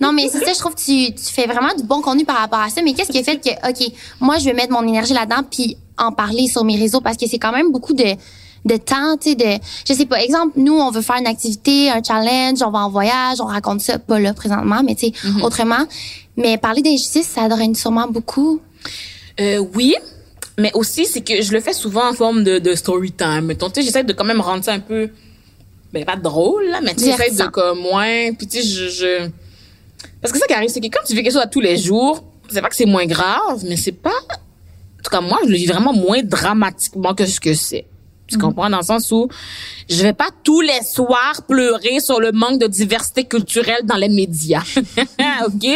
Non, 0.00 0.12
mais 0.12 0.28
c'est 0.30 0.44
ça, 0.44 0.52
je 0.52 0.58
trouve 0.58 0.74
que 0.74 0.80
tu, 0.80 1.14
tu 1.14 1.32
fais 1.32 1.46
vraiment 1.46 1.74
du 1.76 1.82
bon 1.84 2.00
contenu 2.00 2.24
par 2.24 2.36
rapport 2.38 2.60
à 2.60 2.68
ça. 2.70 2.80
Mais 2.82 2.94
qu'est-ce 2.94 3.10
qui 3.12 3.18
a 3.18 3.22
fait 3.22 3.36
que, 3.38 3.50
ok, 3.68 3.92
moi, 4.20 4.38
je 4.38 4.44
vais 4.46 4.52
mettre 4.54 4.72
mon 4.72 4.86
énergie 4.86 5.12
là-dedans 5.14 5.42
puis 5.50 5.76
en 5.98 6.10
parler 6.12 6.48
sur 6.48 6.64
mes 6.64 6.76
réseaux 6.78 7.00
parce 7.00 7.16
que 7.16 7.26
c'est 7.28 7.38
quand 7.38 7.52
même 7.52 7.70
beaucoup 7.70 7.92
de 7.94 8.04
de 8.64 8.76
temps, 8.76 9.16
tu 9.20 9.30
sais, 9.30 9.34
de, 9.34 9.60
je 9.88 9.92
sais 9.92 10.06
pas, 10.06 10.22
exemple, 10.22 10.52
nous, 10.54 10.74
on 10.78 10.92
veut 10.92 11.02
faire 11.02 11.16
une 11.16 11.26
activité, 11.26 11.90
un 11.90 12.00
challenge, 12.00 12.62
on 12.62 12.70
va 12.70 12.78
en 12.78 12.90
voyage, 12.90 13.40
on 13.40 13.46
raconte 13.46 13.80
ça, 13.80 13.98
pas 13.98 14.20
là 14.20 14.34
présentement, 14.34 14.82
mais 14.84 14.94
tu 14.94 15.06
sais, 15.08 15.12
autrement. 15.42 15.84
Mais 16.36 16.58
parler 16.58 16.80
d'injustice, 16.80 17.26
ça 17.26 17.48
draine 17.48 17.74
sûrement 17.74 18.06
beaucoup. 18.06 18.60
Euh, 19.40 19.58
oui, 19.74 19.96
mais 20.58 20.70
aussi, 20.74 21.06
c'est 21.06 21.22
que 21.22 21.42
je 21.42 21.52
le 21.52 21.60
fais 21.60 21.72
souvent 21.72 22.08
en 22.08 22.12
forme 22.12 22.44
de, 22.44 22.60
de 22.60 22.74
story 22.76 23.10
time. 23.10 23.46
Mettons, 23.46 23.68
tu 23.68 23.80
sais, 23.80 23.82
j'essaie 23.86 24.04
de 24.04 24.12
quand 24.12 24.24
même 24.24 24.40
rendre 24.40 24.62
ça 24.62 24.72
un 24.74 24.78
peu, 24.80 25.10
ben, 25.92 26.04
pas 26.04 26.16
drôle, 26.16 26.68
là, 26.68 26.80
mais 26.80 26.94
tu 26.94 27.04
j'essaie 27.04 27.30
de 27.30 27.50
comme, 27.50 27.84
ouais, 27.86 28.32
puis 28.32 28.46
tu 28.46 28.62
je, 28.62 28.88
je, 28.88 29.28
parce 30.22 30.32
que 30.32 30.38
ça 30.38 30.46
qui 30.46 30.54
arrive, 30.54 30.70
c'est 30.70 30.80
que 30.80 30.86
quand 30.86 31.04
tu 31.04 31.14
fais 31.14 31.22
quelque 31.22 31.32
chose 31.32 31.42
à 31.42 31.48
tous 31.48 31.60
les 31.60 31.76
jours, 31.76 32.22
c'est 32.48 32.62
pas 32.62 32.68
que 32.68 32.76
c'est 32.76 32.86
moins 32.86 33.06
grave, 33.06 33.64
mais 33.68 33.76
c'est 33.76 33.92
pas, 33.92 34.10
en 34.10 35.02
tout 35.02 35.10
cas, 35.10 35.20
moi, 35.20 35.38
je 35.44 35.50
le 35.50 35.56
vis 35.56 35.66
vraiment 35.66 35.92
moins 35.92 36.22
dramatiquement 36.22 37.14
que 37.14 37.26
ce 37.26 37.40
que 37.40 37.54
c'est. 37.54 37.86
Tu 38.32 38.38
comprends? 38.38 38.70
Dans 38.70 38.78
le 38.78 38.84
sens 38.84 39.10
où 39.10 39.28
je 39.88 40.02
vais 40.02 40.12
pas 40.12 40.28
tous 40.44 40.60
les 40.60 40.82
soirs 40.82 41.42
pleurer 41.46 42.00
sur 42.00 42.20
le 42.20 42.32
manque 42.32 42.60
de 42.60 42.66
diversité 42.66 43.24
culturelle 43.24 43.80
dans 43.84 43.96
les 43.96 44.08
médias. 44.08 44.62
OK? 45.46 45.66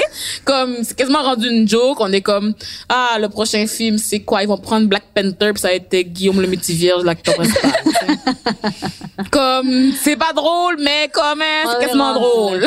Comme, 0.44 0.76
c'est 0.82 0.96
quasiment 0.96 1.22
rendu 1.22 1.48
une 1.48 1.68
joke. 1.68 2.00
On 2.00 2.12
est 2.12 2.20
comme, 2.20 2.54
ah, 2.88 3.16
le 3.20 3.28
prochain 3.28 3.66
film, 3.66 3.98
c'est 3.98 4.20
quoi? 4.20 4.42
Ils 4.42 4.48
vont 4.48 4.58
prendre 4.58 4.86
Black 4.88 5.04
Panther 5.14 5.52
puis 5.52 5.60
ça 5.60 5.68
va 5.68 5.74
être 5.74 5.94
Guillaume 5.96 6.40
le 6.40 6.46
Métivierge, 6.46 7.04
l'acteur 7.04 7.34
principal. 7.34 7.72
comme, 9.30 9.92
c'est 10.00 10.16
pas 10.16 10.32
drôle, 10.32 10.76
mais 10.80 11.10
quand 11.12 11.36
même, 11.36 11.66
c'est 11.70 11.86
quasiment 11.86 12.14
drôle. 12.14 12.66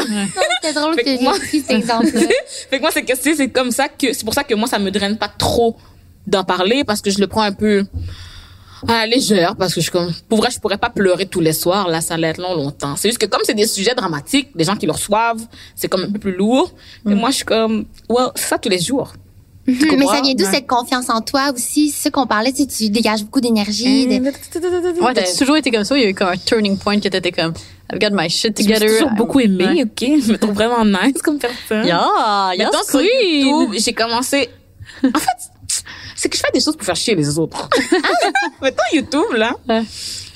C'est 0.62 0.74
drôle 0.74 0.96
que 0.96 1.24
moi- 1.24 1.34
pris 1.34 1.62
cet 1.62 1.72
exemple-là. 1.72 2.22
fait 2.70 2.78
que 2.78 2.82
moi, 2.82 2.92
c'est 2.92 3.36
c'est 3.36 3.50
comme 3.50 3.72
ça 3.72 3.88
que, 3.88 4.14
c'est 4.14 4.24
pour 4.24 4.34
ça 4.34 4.44
que 4.44 4.54
moi, 4.54 4.68
ça 4.68 4.80
me 4.80 4.92
draine 4.92 5.18
pas 5.18 5.30
trop 5.30 5.78
d'en 6.28 6.44
parler 6.44 6.84
parce 6.84 7.02
que 7.02 7.10
je 7.10 7.20
le 7.20 7.28
prends 7.28 7.42
un 7.42 7.52
peu 7.52 7.86
à 8.88 8.94
la 8.94 9.08
légère 9.08 9.56
parce 9.56 9.74
que 9.74 9.80
je 9.82 9.84
suis 9.86 9.92
comme, 9.92 10.12
pour 10.28 10.38
vrai, 10.40 10.50
je 10.52 10.60
pourrais 10.60 10.78
pas 10.78 10.90
pleurer 10.90 11.26
tous 11.26 11.40
les 11.42 11.54
soirs, 11.54 11.88
là, 11.90 12.02
ça 12.02 12.14
allait 12.16 12.30
être 12.30 12.38
long, 12.42 12.56
longtemps. 12.56 12.96
C'est 12.96 13.10
juste 13.10 13.20
que 13.20 13.26
comme 13.26 13.42
c'est 13.44 13.54
des 13.54 13.68
sujets 13.68 13.96
dramatiques, 13.96 14.50
les 14.56 14.64
gens 14.64 14.76
qui 14.76 14.86
le 14.86 14.92
reçoivent, 14.94 15.42
c'est 15.76 15.88
comme 15.88 16.04
un 16.04 16.12
peu 16.12 16.20
plus 16.20 16.36
lourd. 16.36 16.72
Et 17.10 17.14
moi, 17.16 17.30
je 17.32 17.36
suis 17.38 17.46
comme, 17.46 17.86
well, 18.10 18.28
c'est 18.36 18.48
ça 18.48 18.58
tous 18.58 18.70
les 18.70 18.80
jours. 18.80 19.14
Tu 19.66 19.74
Mais 19.98 20.06
ça 20.08 20.22
vient 20.22 20.34
d'où 20.34 20.46
Ouais. 20.46 20.52
cette 20.52 20.66
confiance 20.66 21.10
en 21.12 21.22
toi 21.22 21.52
aussi? 21.54 21.90
C'est 21.92 22.04
ça 22.04 22.10
qu'on 22.10 22.26
parlait, 22.26 22.52
tu 22.52 22.64
sais, 22.64 22.68
tu 22.68 22.90
dégages 22.90 23.24
beaucoup 23.24 23.40
d'énergie. 23.42 24.08
de- 24.08 25.04
Ouais, 25.04 25.14
t'as 25.14 25.32
toujours 25.38 25.58
été 25.58 25.70
comme 25.70 25.84
ça. 25.84 25.96
Il 25.96 26.02
y 26.04 26.06
a 26.06 26.10
eu 26.10 26.16
comme 26.16 26.30
un 26.30 26.38
turning 26.38 26.76
point 26.78 27.00
que 27.00 27.08
t'étais 27.08 27.32
comme, 27.32 27.54
I've 27.94 28.00
got 28.00 28.10
my 28.12 28.30
shit 28.30 28.56
together. 28.56 28.88
suis 28.90 28.98
toujours 29.00 29.12
beaucoup 29.16 29.38
Ouais. 29.38 29.84
ok? 29.84 30.00
Je 30.26 30.32
me 30.32 30.38
trouve 30.38 30.56
vraiment 30.56 30.84
nice 30.86 31.22
comme 31.22 31.38
personne. 31.38 31.86
Yeah. 31.86 32.54
YouTube, 32.58 33.74
j'ai 33.78 33.94
commencé. 33.94 34.50
En 35.04 35.20
fait, 35.20 35.52
c'est 36.16 36.30
que 36.30 36.36
je 36.38 36.42
fais 36.42 36.52
des 36.54 36.60
choses 36.60 36.76
pour 36.76 36.86
faire 36.86 36.96
chier 36.96 37.16
les 37.16 37.38
autres. 37.40 37.70
Maintenant, 38.62 38.84
YouTube, 38.94 39.34
là, 39.36 39.54
Ouais. 39.68 39.84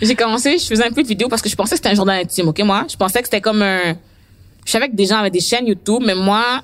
j'ai 0.02 0.16
commencé, 0.16 0.58
je 0.58 0.66
faisais 0.66 0.86
un 0.86 0.92
peu 0.92 1.04
de 1.04 1.08
vidéos 1.08 1.28
parce 1.30 1.42
que 1.42 1.50
je 1.50 1.56
pensais 1.56 1.72
que 1.72 1.78
c'était 1.78 1.90
un 1.90 1.96
journal 1.96 2.22
intime, 2.22 2.48
ok, 2.48 2.60
moi? 2.60 2.86
Je 2.90 2.96
pensais 2.96 3.20
que 3.22 3.28
c'était 3.28 3.42
comme 3.42 3.62
un. 3.62 3.96
Je 4.66 4.72
savais 4.72 4.90
que 4.90 4.96
des 4.96 5.06
gens 5.06 5.18
avaient 5.18 5.30
des 5.30 5.42
chaînes 5.42 5.68
YouTube, 5.68 6.02
mais 6.06 6.16
moi, 6.16 6.62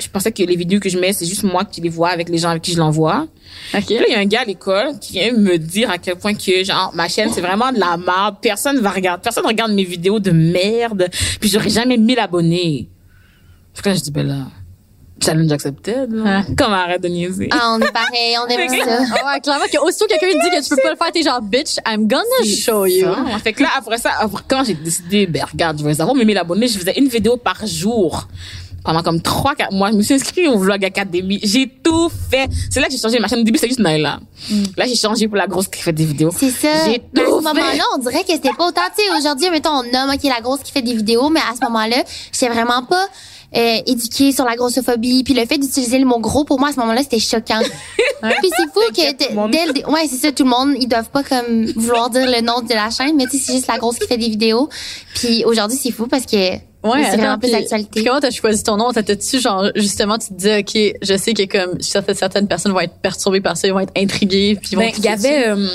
je 0.00 0.08
pensais 0.08 0.32
que 0.32 0.42
les 0.42 0.56
vidéos 0.56 0.80
que 0.80 0.88
je 0.88 0.98
mets, 0.98 1.12
c'est 1.12 1.26
juste 1.26 1.42
moi 1.44 1.64
qui 1.64 1.80
les 1.80 1.88
vois 1.90 2.08
avec 2.08 2.28
les 2.28 2.38
gens 2.38 2.48
avec 2.50 2.62
qui 2.62 2.72
je 2.72 2.78
l'envoie. 2.78 3.26
OK. 3.74 3.84
Puis 3.86 3.94
là, 3.96 4.04
il 4.08 4.12
y 4.12 4.14
a 4.14 4.18
un 4.18 4.24
gars 4.24 4.40
à 4.40 4.44
l'école 4.44 4.98
qui 4.98 5.12
vient 5.12 5.32
me 5.32 5.56
dire 5.58 5.90
à 5.90 5.98
quel 5.98 6.16
point 6.16 6.34
que, 6.34 6.64
genre, 6.64 6.90
ma 6.94 7.08
chaîne, 7.08 7.30
c'est 7.32 7.40
vraiment 7.40 7.70
de 7.70 7.78
la 7.78 7.96
merde. 7.96 8.36
Personne 8.42 8.78
va 8.80 8.90
regarder, 8.90 9.22
personne 9.22 9.46
regarde 9.46 9.72
mes 9.72 9.84
vidéos 9.84 10.18
de 10.18 10.30
merde. 10.30 11.08
Puis 11.40 11.50
j'aurais 11.50 11.68
jamais 11.70 11.96
1000 11.98 12.18
abonnés. 12.18 12.88
Fait 13.74 13.82
que 13.82 13.88
là, 13.90 13.94
je 13.94 14.00
dis, 14.00 14.10
ben 14.10 14.26
là, 14.26 14.46
challenge 15.22 15.52
accepted, 15.52 16.10
là. 16.12 16.42
Comme 16.56 16.72
arrête 16.72 17.02
de 17.02 17.08
niaiser. 17.08 17.48
Ah, 17.52 17.76
on 17.76 17.80
est 17.80 17.92
pareil, 17.92 18.36
on 18.42 18.46
aime 18.48 18.70
que- 18.70 18.84
ça. 18.84 19.00
Ouais, 19.00 19.40
clairement 19.42 19.64
que 19.72 19.78
aussitôt 19.86 20.06
quelqu'un 20.06 20.26
dit 20.28 20.50
que 20.50 20.62
tu 20.62 20.68
peux 20.70 20.82
pas 20.82 20.90
le 20.90 20.96
faire, 20.96 21.12
t'es 21.12 21.22
genre, 21.22 21.40
bitch, 21.42 21.76
I'm 21.86 22.06
gonna 22.08 22.44
show 22.44 22.86
you. 22.86 23.06
Ça. 23.12 23.38
Fait 23.38 23.52
que 23.52 23.62
là, 23.62 23.68
après 23.76 23.98
ça, 23.98 24.10
après, 24.20 24.42
quand 24.48 24.64
j'ai 24.64 24.74
décidé, 24.74 25.26
ben, 25.26 25.44
regarde, 25.50 25.78
je 25.78 25.84
vais 25.84 26.00
avoir 26.00 26.14
mes 26.16 26.24
1000 26.24 26.38
abonnés, 26.38 26.68
je 26.68 26.78
faisais 26.78 26.98
une 26.98 27.08
vidéo 27.08 27.36
par 27.36 27.66
jour. 27.66 28.26
Pendant 28.82 29.02
comme 29.02 29.20
3, 29.20 29.56
4 29.56 29.72
mois, 29.72 29.90
je 29.90 29.96
me 29.96 30.02
suis 30.02 30.14
inscrite 30.14 30.48
au 30.48 30.56
Vlog 30.56 30.82
Academy. 30.82 31.38
J'ai 31.42 31.68
tout 31.84 32.08
fait. 32.30 32.48
C'est 32.70 32.80
là 32.80 32.86
que 32.86 32.92
j'ai 32.92 32.98
changé 32.98 33.18
ma 33.18 33.28
chaîne. 33.28 33.40
Au 33.40 33.42
début, 33.42 33.58
c'était 33.58 33.68
juste 33.68 33.80
Naila. 33.80 34.20
Là, 34.78 34.86
j'ai 34.86 34.96
changé 34.96 35.28
pour 35.28 35.36
la 35.36 35.46
grosse 35.46 35.68
qui 35.68 35.82
fait 35.82 35.92
des 35.92 36.06
vidéos. 36.06 36.30
C'est 36.34 36.48
ça. 36.48 36.86
J'ai 36.86 37.02
Mais 37.12 37.20
à 37.20 37.24
tout 37.26 37.40
ce 37.40 37.44
moment-là, 37.44 37.84
on 37.94 37.98
dirait 37.98 38.22
que 38.24 38.32
c'était 38.32 38.54
pas 38.56 38.66
autant. 38.68 38.80
Tu 38.96 39.04
sais, 39.04 39.10
aujourd'hui, 39.18 39.50
mettons, 39.50 39.68
on 39.70 39.82
nomme, 39.82 40.08
OK, 40.14 40.22
la 40.24 40.40
grosse 40.40 40.60
qui 40.60 40.72
fait 40.72 40.80
des 40.80 40.94
vidéos, 40.94 41.28
mais 41.28 41.40
à 41.40 41.54
ce 41.54 41.62
moment-là, 41.66 42.04
j'étais 42.32 42.48
vraiment 42.48 42.82
pas 42.84 43.06
euh, 43.56 43.76
éduquée 43.86 44.32
sur 44.32 44.44
la 44.44 44.56
grossophobie. 44.56 45.24
Puis 45.24 45.34
le 45.34 45.44
fait 45.46 45.58
d'utiliser 45.58 45.98
le 45.98 46.06
mot 46.06 46.18
gros, 46.20 46.44
pour 46.44 46.58
moi, 46.60 46.68
à 46.68 46.72
ce 46.72 46.78
moment-là, 46.80 47.02
c'était 47.02 47.18
choquant. 47.18 47.60
Puis 48.22 48.50
c'est 48.56 48.72
fou 48.72 48.80
que... 48.94 49.50
Dès 49.50 49.66
le 49.66 49.90
Ouais, 49.90 50.06
c'est 50.08 50.16
ça, 50.16 50.30
tout 50.32 50.44
le 50.44 50.50
monde, 50.50 50.74
ils 50.78 50.86
doivent 50.88 51.10
pas 51.10 51.22
comme 51.22 51.66
vouloir 51.76 52.10
dire 52.10 52.26
le 52.26 52.40
nom 52.42 52.60
de 52.60 52.72
la 52.74 52.90
chaîne, 52.90 53.16
mais 53.16 53.24
tu 53.26 53.38
sais, 53.38 53.44
c'est 53.46 53.52
juste 53.54 53.66
la 53.66 53.78
grosse 53.78 53.98
qui 53.98 54.06
fait 54.06 54.18
des 54.18 54.28
vidéos. 54.28 54.68
Puis 55.14 55.44
aujourd'hui, 55.44 55.78
c'est 55.80 55.90
fou 55.90 56.06
parce 56.06 56.26
que 56.26 56.36
Ouais, 56.82 57.04
c'est 57.10 57.16
vraiment 57.18 57.38
plus 57.38 57.50
puis- 57.50 57.52
d'actualité. 57.52 57.90
puis 57.94 58.04
comment 58.04 58.20
t'as 58.20 58.30
choisi 58.30 58.62
ton 58.62 58.76
nom? 58.78 58.90
T'étais-tu 58.92 59.38
genre, 59.40 59.66
justement, 59.74 60.16
tu 60.16 60.28
te 60.28 60.32
disais, 60.34 60.60
OK, 60.60 60.96
je 61.02 61.16
sais 61.18 61.34
que 61.34 61.42
comme 61.44 61.78
certaines, 61.82 62.14
certaines 62.14 62.48
personnes 62.48 62.72
vont 62.72 62.80
être 62.80 62.94
perturbées 63.02 63.42
par 63.42 63.56
ça, 63.58 63.68
ils 63.68 63.74
vont 63.74 63.80
être 63.80 63.92
intriguées, 63.96 64.56
puis 64.56 64.70
ils 64.72 64.76
vont 64.76 64.82
Ben, 64.82 64.92
il 64.96 65.04
y 65.04 65.08
avait 65.08 65.48
euh, 65.48 65.66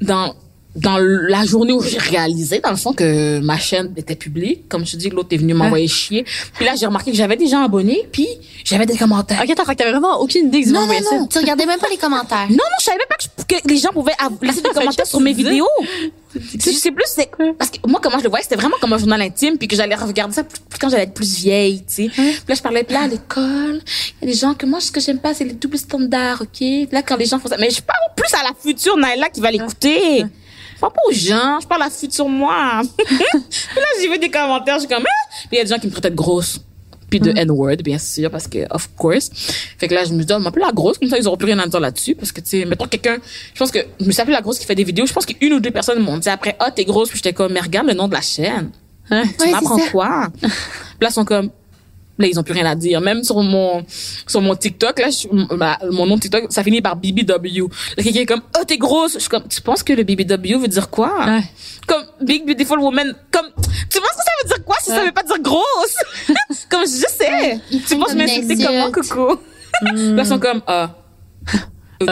dans 0.00 0.34
dans 0.80 0.98
la 0.98 1.44
journée 1.44 1.72
où 1.72 1.82
j'ai 1.82 1.98
réalisé 1.98 2.60
dans 2.60 2.70
le 2.70 2.76
fond 2.76 2.92
que 2.92 3.38
ma 3.40 3.58
chaîne 3.58 3.92
était 3.96 4.14
publique, 4.16 4.68
comme 4.68 4.86
je 4.86 4.96
dis, 4.96 5.10
l'autre 5.10 5.28
est 5.32 5.36
venu 5.38 5.54
m'envoyer 5.54 5.88
chier. 5.88 6.24
Puis 6.54 6.64
là, 6.64 6.72
j'ai 6.78 6.86
remarqué 6.86 7.10
que 7.10 7.16
j'avais 7.16 7.36
des 7.36 7.46
gens 7.48 7.62
abonnés, 7.62 8.06
puis 8.12 8.26
j'avais 8.64 8.86
des 8.86 8.96
commentaires. 8.96 9.40
OK, 9.42 9.50
attends, 9.50 9.64
fait 9.64 9.72
que 9.72 9.78
t'avais 9.78 9.90
vraiment 9.92 10.20
aucune 10.20 10.46
idée 10.48 10.62
que 10.62 10.68
Non, 10.70 10.80
non, 10.86 10.94
non, 11.20 11.26
tu 11.26 11.38
regardais 11.38 11.66
même 11.66 11.80
pas 11.80 11.88
les 11.90 11.96
commentaires. 11.96 12.46
Non, 12.50 12.56
non, 12.56 12.76
je 12.80 12.84
savais 12.84 12.98
même 12.98 13.08
pas 13.08 13.16
que, 13.16 13.24
je- 13.56 13.62
que 13.62 13.68
les 13.68 13.76
gens 13.78 13.90
pouvaient 13.92 14.12
laisser 14.42 14.60
des 14.62 14.68
commentaires 14.74 15.06
sur 15.06 15.20
mes 15.20 15.32
vidéos. 15.32 15.68
C'est 16.58 16.90
plus, 16.92 17.04
c'est, 17.06 17.30
parce 17.58 17.70
que 17.70 17.78
moi, 17.88 18.00
comment 18.02 18.18
je 18.18 18.24
le 18.24 18.28
voyais, 18.28 18.42
c'était 18.42 18.56
vraiment 18.56 18.76
comme 18.80 18.92
un 18.92 18.98
journal 18.98 19.20
intime, 19.22 19.56
puis 19.56 19.66
que 19.66 19.74
j'allais 19.74 19.94
regarder 19.94 20.34
ça 20.34 20.44
plus- 20.44 20.60
quand 20.78 20.88
j'allais 20.90 21.04
être 21.04 21.14
plus 21.14 21.36
vieille, 21.38 21.78
tu 21.88 22.04
sais. 22.04 22.08
Puis 22.14 22.32
là, 22.48 22.54
je 22.54 22.62
parlais, 22.62 22.84
puis 22.84 22.94
là, 22.94 23.02
à 23.04 23.06
l'école, 23.08 23.80
il 24.22 24.28
y 24.28 24.30
a 24.30 24.32
des 24.34 24.38
gens 24.38 24.54
que 24.54 24.66
moi, 24.66 24.80
ce 24.80 24.92
que 24.92 25.00
j'aime 25.00 25.18
pas, 25.18 25.32
c'est 25.34 25.44
les 25.44 25.54
doubles 25.54 25.78
standards, 25.78 26.42
ok? 26.42 26.88
Là, 26.92 27.02
quand 27.02 27.16
les 27.16 27.24
gens 27.24 27.38
font 27.38 27.48
ça, 27.48 27.56
mais 27.58 27.70
je 27.70 27.80
parle 27.82 27.98
plus 28.14 28.32
à 28.34 28.42
la 28.42 28.50
future 28.60 28.96
Naila 28.96 29.30
qui 29.30 29.40
va 29.40 29.50
l'écouter. 29.50 30.24
Parle 30.80 30.92
pas 30.92 31.00
aux 31.08 31.12
gens, 31.12 31.58
je 31.60 31.66
parle 31.66 31.82
à 31.82 31.86
la 31.86 31.90
future 31.90 32.28
moi. 32.28 32.82
puis 32.96 33.16
là, 33.76 33.86
j'ai 34.00 34.08
vu 34.08 34.18
des 34.18 34.30
commentaires, 34.30 34.74
je 34.76 34.86
suis 34.86 34.88
comme, 34.88 35.04
ah! 35.04 35.34
Puis 35.48 35.48
il 35.52 35.56
y 35.58 35.60
a 35.60 35.64
des 35.64 35.70
gens 35.70 35.78
qui 35.78 35.86
me 35.86 35.92
traitaient 35.92 36.10
de 36.10 36.14
grosse. 36.16 36.60
puis 37.10 37.20
de 37.20 37.30
N-word, 37.30 37.76
bien 37.82 37.98
sûr, 37.98 38.30
parce 38.30 38.46
que, 38.46 38.58
of 38.72 38.88
course. 38.96 39.30
Fait 39.78 39.88
que 39.88 39.94
là, 39.94 40.04
je 40.04 40.12
me 40.12 40.22
dis, 40.22 40.32
oh, 40.32 40.38
m'appeler 40.38 40.64
la 40.66 40.72
grosse, 40.72 40.98
comme 40.98 41.08
ça, 41.08 41.18
ils 41.18 41.26
auront 41.26 41.36
plus 41.38 41.46
rien 41.46 41.58
à 41.58 41.66
dire 41.66 41.80
là-dessus, 41.80 42.14
parce 42.14 42.30
que, 42.32 42.40
tu 42.40 42.50
sais, 42.50 42.64
mettons 42.64 42.86
quelqu'un, 42.86 43.16
je 43.54 43.58
pense 43.58 43.70
que, 43.70 43.78
je 43.98 44.04
me 44.04 44.12
suis 44.12 44.20
appelée 44.20 44.34
la 44.34 44.42
grosse 44.42 44.58
qui 44.58 44.66
fait 44.66 44.74
des 44.74 44.84
vidéos, 44.84 45.06
je 45.06 45.12
pense 45.12 45.24
qu'une 45.26 45.52
ou 45.54 45.58
deux 45.60 45.70
personnes 45.70 46.00
m'ont 46.00 46.18
dit 46.18 46.28
après, 46.28 46.54
ah, 46.60 46.70
t'es 46.70 46.84
grosse, 46.84 47.08
puis 47.08 47.16
j'étais 47.18 47.32
comme, 47.32 47.52
mais 47.52 47.60
regarde 47.60 47.86
le 47.86 47.94
nom 47.94 48.06
de 48.08 48.14
la 48.14 48.20
chaîne. 48.20 48.70
Hein? 49.10 49.22
Tu 49.38 49.46
Ouais, 49.46 49.52
m'apprends 49.52 49.78
quoi? 49.90 50.28
Puis 50.38 50.50
là, 51.00 51.08
ils 51.08 51.12
sont 51.12 51.24
comme, 51.24 51.50
là, 52.18 52.26
ils 52.26 52.38
ont 52.38 52.42
plus 52.42 52.54
rien 52.54 52.66
à 52.66 52.74
dire. 52.74 53.00
Même 53.00 53.22
sur 53.24 53.40
mon, 53.42 53.84
sur 54.26 54.40
mon 54.40 54.54
TikTok, 54.56 54.98
là, 54.98 55.08
je- 55.10 55.28
ma- 55.54 55.78
mon 55.90 56.06
nom 56.06 56.16
de 56.16 56.20
TikTok, 56.20 56.46
ça 56.50 56.62
finit 56.62 56.80
par 56.82 56.96
BBW. 56.96 57.68
Là, 57.96 58.02
quelqu'un 58.02 58.20
est 58.20 58.26
comme, 58.26 58.42
oh, 58.58 58.64
t'es 58.66 58.76
grosse. 58.78 59.14
Je 59.14 59.18
suis 59.20 59.28
comme, 59.28 59.46
tu 59.48 59.60
penses 59.60 59.82
que 59.82 59.92
le 59.92 60.02
BBW 60.02 60.58
veut 60.60 60.68
dire 60.68 60.90
quoi? 60.90 61.12
Ouais. 61.26 61.42
Comme, 61.86 62.04
Big 62.20 62.44
Beautiful 62.46 62.78
Woman. 62.80 63.14
Comme, 63.30 63.46
tu 63.90 63.98
penses 64.00 64.10
que 64.10 64.24
ça 64.24 64.32
veut 64.42 64.48
dire 64.48 64.64
quoi 64.64 64.76
si 64.82 64.90
ça 64.90 64.96
Ouais. 64.98 65.06
veut 65.06 65.12
pas 65.12 65.22
dire 65.22 65.38
grosse? 65.40 65.96
comme, 66.70 66.82
je 66.82 66.86
sais. 67.08 67.60
Tu 67.86 67.96
penses 67.96 68.14
m'insulter 68.14 68.54
une 68.54 68.64
comment, 68.64 68.86
insulte. 68.86 69.08
coucou? 69.10 69.38
Là, 69.82 70.22
ils 70.22 70.26
sont 70.26 70.38
comme, 70.38 70.60
ah. 70.66 70.90
OK. 72.00 72.08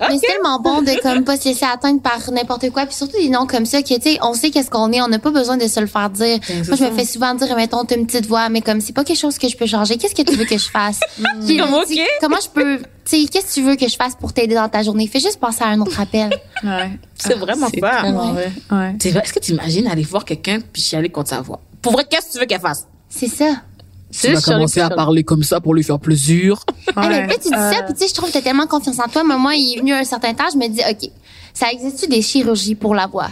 Ah, 0.00 0.08
c'est 0.10 0.26
tellement 0.26 0.60
bon 0.60 0.82
de 0.82 1.00
comme 1.02 1.24
pas 1.24 1.36
se 1.36 1.48
laisser 1.48 1.64
atteindre 1.64 2.00
par 2.00 2.30
n'importe 2.30 2.70
quoi, 2.70 2.86
puis 2.86 2.94
surtout 2.94 3.16
des 3.18 3.28
noms 3.28 3.46
comme 3.46 3.66
ça 3.66 3.82
que 3.82 3.88
tu 3.94 4.00
sais, 4.00 4.18
on 4.22 4.32
sait 4.34 4.50
qu'est-ce 4.50 4.70
qu'on 4.70 4.92
est, 4.92 5.00
on 5.02 5.08
n'a 5.08 5.18
pas 5.18 5.30
besoin 5.30 5.56
de 5.56 5.66
se 5.66 5.80
le 5.80 5.86
faire 5.86 6.08
dire. 6.10 6.38
Ben, 6.48 6.64
Moi, 6.66 6.76
je 6.76 6.84
me 6.84 6.90
fais 6.92 7.04
souvent 7.04 7.34
dire, 7.34 7.54
mettons, 7.56 7.84
t'as 7.84 7.96
une 7.96 8.06
petite 8.06 8.26
voix, 8.26 8.48
mais 8.48 8.60
comme 8.60 8.80
c'est 8.80 8.92
pas 8.92 9.02
quelque 9.04 9.18
chose 9.18 9.38
que 9.38 9.48
je 9.48 9.56
peux 9.56 9.66
changer. 9.66 9.96
Qu'est-ce 9.96 10.14
que 10.14 10.22
tu 10.22 10.36
veux 10.36 10.44
que 10.44 10.56
je 10.58 10.68
fasse? 10.68 11.00
Puis, 11.46 11.56
Comme, 11.56 11.68
tu 11.86 11.94
sais, 11.94 12.02
ok. 12.02 12.08
Comment 12.20 12.36
je 12.40 12.48
peux, 12.48 12.78
tu 12.78 12.84
sais, 13.04 13.26
qu'est-ce 13.28 13.46
que 13.46 13.52
tu 13.54 13.62
veux 13.62 13.76
que 13.76 13.88
je 13.88 13.96
fasse 13.96 14.14
pour 14.14 14.32
t'aider 14.32 14.54
dans 14.54 14.68
ta 14.68 14.82
journée? 14.82 15.06
Fais 15.08 15.20
juste 15.20 15.40
passer 15.40 15.64
à 15.64 15.68
un 15.68 15.80
autre 15.80 16.00
appel. 16.00 16.30
Ouais. 16.64 16.90
C'est 17.14 17.34
vraiment 17.38 17.68
C'est 17.72 17.78
ça. 17.80 18.00
tellement 18.02 18.32
vrai. 18.32 18.50
Ouais. 18.72 18.94
Tu 18.98 19.10
sais, 19.12 19.16
Est-ce 19.18 19.32
que 19.32 19.38
tu 19.38 19.52
imagines 19.52 19.86
aller 19.86 20.02
voir 20.02 20.24
quelqu'un 20.24 20.58
puis 20.72 20.82
chialer 20.82 21.08
contre 21.08 21.30
sa 21.30 21.40
voix? 21.40 21.60
Pour 21.80 21.92
vrai, 21.92 22.04
qu'est-ce 22.10 22.26
que 22.26 22.32
tu 22.32 22.38
veux 22.40 22.46
qu'elle 22.46 22.60
fasse? 22.60 22.86
C'est 23.08 23.28
ça. 23.28 23.62
C'est 24.10 24.30
juste 24.30 24.44
sur 24.46 24.56
les- 24.58 24.94
parler 24.96 25.22
comme 25.22 25.42
ça 25.42 25.60
pour 25.60 25.74
lui 25.74 25.82
faire 25.84 25.98
plaisir. 25.98 26.64
Ah, 26.96 27.08
mais 27.08 27.26
puis 27.26 27.36
tu 27.42 27.48
dis 27.50 27.54
ça, 27.54 27.82
puis 27.84 27.94
tu 27.94 28.00
sais, 28.00 28.08
je 28.08 28.14
trouve 28.14 28.28
que 28.28 28.34
t'as 28.34 28.40
tellement 28.42 28.66
confiance 28.66 28.98
en 28.98 29.08
toi. 29.08 29.22
Mais 29.24 29.36
moi, 29.36 29.54
il 29.54 29.74
est 29.76 29.80
venu 29.80 29.92
à 29.92 29.98
un 29.98 30.04
certain 30.04 30.32
temps, 30.34 30.46
je 30.52 30.56
me 30.58 30.66
dis, 30.68 30.80
OK, 30.80 31.10
ça 31.52 31.66
existe-tu 31.70 32.06
des 32.08 32.22
chirurgies 32.22 32.74
pour 32.74 32.94
la 32.94 33.06
voix? 33.06 33.28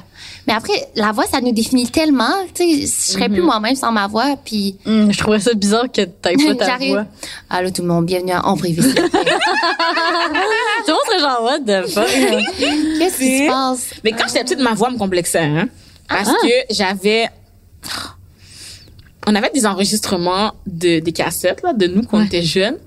Mais 0.46 0.52
après, 0.52 0.74
la 0.94 1.12
voix, 1.12 1.24
ça 1.26 1.40
nous 1.40 1.52
définit 1.52 1.88
tellement. 1.88 2.30
Tu 2.54 2.62
sais, 2.62 2.80
je 2.82 3.12
serais 3.12 3.28
plus 3.28 3.40
moi-même 3.42 3.74
sans 3.74 3.90
ma 3.90 4.06
voix, 4.06 4.36
puis 4.44 4.76
hum, 4.86 5.10
je 5.12 5.18
trouvais 5.18 5.40
ça 5.40 5.54
bizarre 5.54 5.90
que 5.90 6.02
t'aies 6.02 6.36
pas 6.36 6.54
ta 6.54 6.66
j'arrive. 6.66 6.90
voix. 6.92 7.06
Allô 7.48 7.70
tout 7.70 7.82
le 7.82 7.88
monde, 7.88 8.04
bienvenue 8.06 8.32
à 8.32 8.44
En 8.46 8.56
privé. 8.56 8.82
Tout 8.92 9.00
le 10.88 10.92
monde 10.92 11.00
serait 11.06 11.18
genre, 11.20 11.42
what 11.42 11.60
the 11.60 11.88
fuck? 11.88 12.06
Qu'est-ce 12.98 13.16
qui 13.18 13.38
se 13.38 13.46
passe? 13.48 13.90
Mais 14.04 14.12
quand 14.12 14.24
j'étais 14.28 14.44
petite, 14.44 14.60
ma 14.60 14.74
voix 14.74 14.90
me 14.90 14.98
complexait, 14.98 15.38
hein. 15.40 15.68
Parce 16.08 16.28
que 16.30 16.48
j'avais, 16.74 17.28
on 19.26 19.34
avait 19.34 19.50
des 19.50 19.66
enregistrements 19.66 20.54
de, 20.66 21.00
des 21.00 21.12
cassettes, 21.12 21.62
là, 21.62 21.72
de 21.72 21.86
nous 21.86 22.02
quand 22.02 22.18
on 22.18 22.24
était 22.24 22.42
jeunes. 22.42 22.78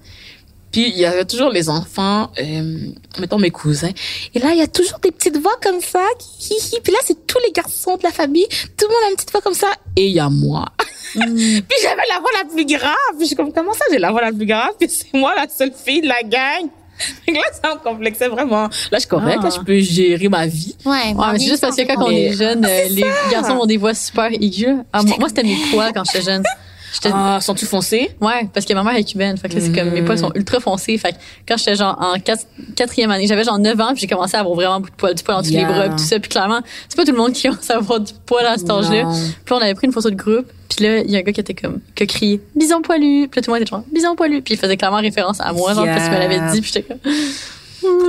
Puis, 0.71 0.89
il 0.89 0.97
y 0.97 1.05
avait 1.05 1.25
toujours 1.25 1.49
les 1.49 1.67
enfants, 1.67 2.31
euh, 2.39 2.77
mettons 3.19 3.39
mes 3.39 3.49
cousins. 3.49 3.89
Et 4.35 4.39
là, 4.39 4.51
il 4.51 4.59
y 4.59 4.61
a 4.61 4.67
toujours 4.67 4.99
des 4.99 5.11
petites 5.11 5.37
voix 5.37 5.55
comme 5.63 5.81
ça. 5.81 6.05
Hi, 6.41 6.53
hi. 6.53 6.79
Puis 6.83 6.93
là, 6.93 6.99
c'est 7.03 7.25
tous 7.25 7.39
les 7.45 7.51
garçons 7.51 7.97
de 7.97 8.03
la 8.03 8.11
famille. 8.11 8.47
Tout 8.77 8.85
le 8.87 8.93
monde 8.93 9.03
a 9.07 9.09
une 9.09 9.15
petite 9.15 9.31
voix 9.31 9.41
comme 9.41 9.55
ça. 9.55 9.67
Et 9.95 10.07
il 10.07 10.13
y 10.13 10.19
a 10.19 10.29
moi. 10.29 10.65
puis 11.13 11.77
j'avais 11.81 12.03
la 12.07 12.19
voix 12.19 12.29
la 12.37 12.47
plus 12.47 12.65
grave. 12.65 12.93
Puis 13.17 13.21
je 13.21 13.25
suis 13.25 13.35
comme, 13.35 13.51
comment 13.51 13.73
ça, 13.73 13.85
j'ai 13.91 13.97
la 13.97 14.11
voix 14.11 14.21
la 14.21 14.31
plus 14.31 14.45
grave? 14.45 14.71
Puis 14.79 14.89
c'est 14.89 15.13
moi 15.17 15.33
la 15.35 15.49
seule 15.49 15.73
fille 15.73 16.01
de 16.01 16.07
la 16.07 16.21
gang. 16.21 16.69
Fait 17.25 17.31
que 17.31 17.37
là, 17.37 17.43
ça 17.51 17.75
me 17.75 17.79
complexait 17.79 18.27
vraiment. 18.27 18.63
Là, 18.63 18.69
je 18.93 18.99
suis 18.99 19.07
correcte. 19.07 19.39
Ah. 19.41 19.45
Là, 19.45 19.53
je 19.55 19.61
peux 19.61 19.79
gérer 19.79 20.27
ma 20.29 20.45
vie. 20.47 20.75
Ouais, 20.85 21.13
Ouais, 21.15 21.25
mais 21.31 21.39
c'est 21.39 21.45
juste 21.47 21.61
parce 21.61 21.75
que 21.75 21.81
quand 21.83 22.05
on 22.05 22.11
est 22.11 22.33
jeune, 22.33 22.65
euh, 22.65 22.87
les 22.89 23.05
garçons 23.31 23.53
ont 23.61 23.65
des 23.65 23.77
voix 23.77 23.93
super 23.93 24.31
aiguës. 24.31 24.77
Ah, 24.91 25.01
moi, 25.03 25.15
moi, 25.19 25.29
c'était 25.29 25.43
mes 25.43 25.57
poils 25.71 25.91
quand 25.93 26.03
j'étais 26.05 26.25
jeune. 26.25 26.43
Ah, 27.13 27.39
sont-tu 27.41 27.65
foncés? 27.65 28.11
Ouais, 28.21 28.47
parce 28.53 28.65
que 28.65 28.73
ma 28.73 28.83
mère 28.83 28.95
est 28.95 29.03
cubaine. 29.03 29.37
Fait 29.37 29.47
que 29.49 29.55
là, 29.55 29.61
c'est 29.61 29.71
comme 29.71 29.89
mes 29.91 30.01
poils 30.01 30.17
sont 30.17 30.31
ultra 30.35 30.59
foncés. 30.59 30.97
Fait 30.97 31.11
que 31.13 31.17
quand 31.47 31.57
j'étais 31.57 31.75
genre 31.75 31.97
en 31.99 32.19
quatre- 32.19 32.45
quatrième 32.75 33.11
année, 33.11 33.27
j'avais 33.27 33.43
genre 33.43 33.59
9 33.59 33.79
ans, 33.79 33.89
puis 33.93 34.01
j'ai 34.01 34.07
commencé 34.07 34.35
à 34.35 34.39
avoir 34.41 34.55
vraiment 34.55 34.79
beaucoup 34.79 34.91
de 34.91 34.95
poils, 34.95 35.13
du 35.15 35.23
poil 35.23 35.37
entre 35.37 35.49
Yeah. 35.49 35.67
les 35.67 35.73
bras, 35.73 35.83
puis 35.89 35.97
tout 35.97 36.03
ça. 36.03 36.19
Puis 36.19 36.29
clairement, 36.29 36.61
c'est 36.87 36.95
pas 36.97 37.05
tout 37.05 37.11
le 37.11 37.17
monde 37.17 37.33
qui 37.33 37.43
commence 37.47 37.69
à 37.69 37.77
avoir 37.77 37.99
du 37.99 38.13
poil 38.25 38.45
à 38.45 38.57
cet 38.57 38.69
âge-là. 38.69 39.03
Puis 39.45 39.53
là, 39.53 39.57
on 39.57 39.61
avait 39.61 39.75
pris 39.75 39.87
une 39.87 39.93
photo 39.93 40.09
de 40.09 40.15
groupe, 40.15 40.45
puis 40.75 40.85
là, 40.85 40.97
il 40.99 41.11
y 41.11 41.15
a 41.15 41.19
un 41.19 41.21
gars 41.21 41.31
qui 41.31 41.39
était 41.41 41.53
comme, 41.53 41.79
qui 41.95 42.03
a 42.03 42.05
crié 42.05 42.41
bison 42.55 42.81
poilu. 42.81 43.27
Puis 43.27 43.39
là, 43.39 43.41
tout 43.43 43.51
le 43.51 43.53
monde 43.55 43.61
était 43.61 43.69
genre 43.71 43.83
bison 43.93 44.15
poilu. 44.15 44.41
Puis 44.41 44.55
il 44.55 44.57
faisait 44.57 44.77
clairement 44.77 44.97
référence 44.99 45.39
à 45.41 45.51
moi, 45.53 45.73
genre 45.73 45.85
parce 45.85 46.03
qu'il 46.05 46.13
me 46.13 46.19
l'avait 46.19 46.51
dit, 46.53 46.61
puis 46.61 46.71
j'étais 46.73 46.87
comme. 46.87 46.99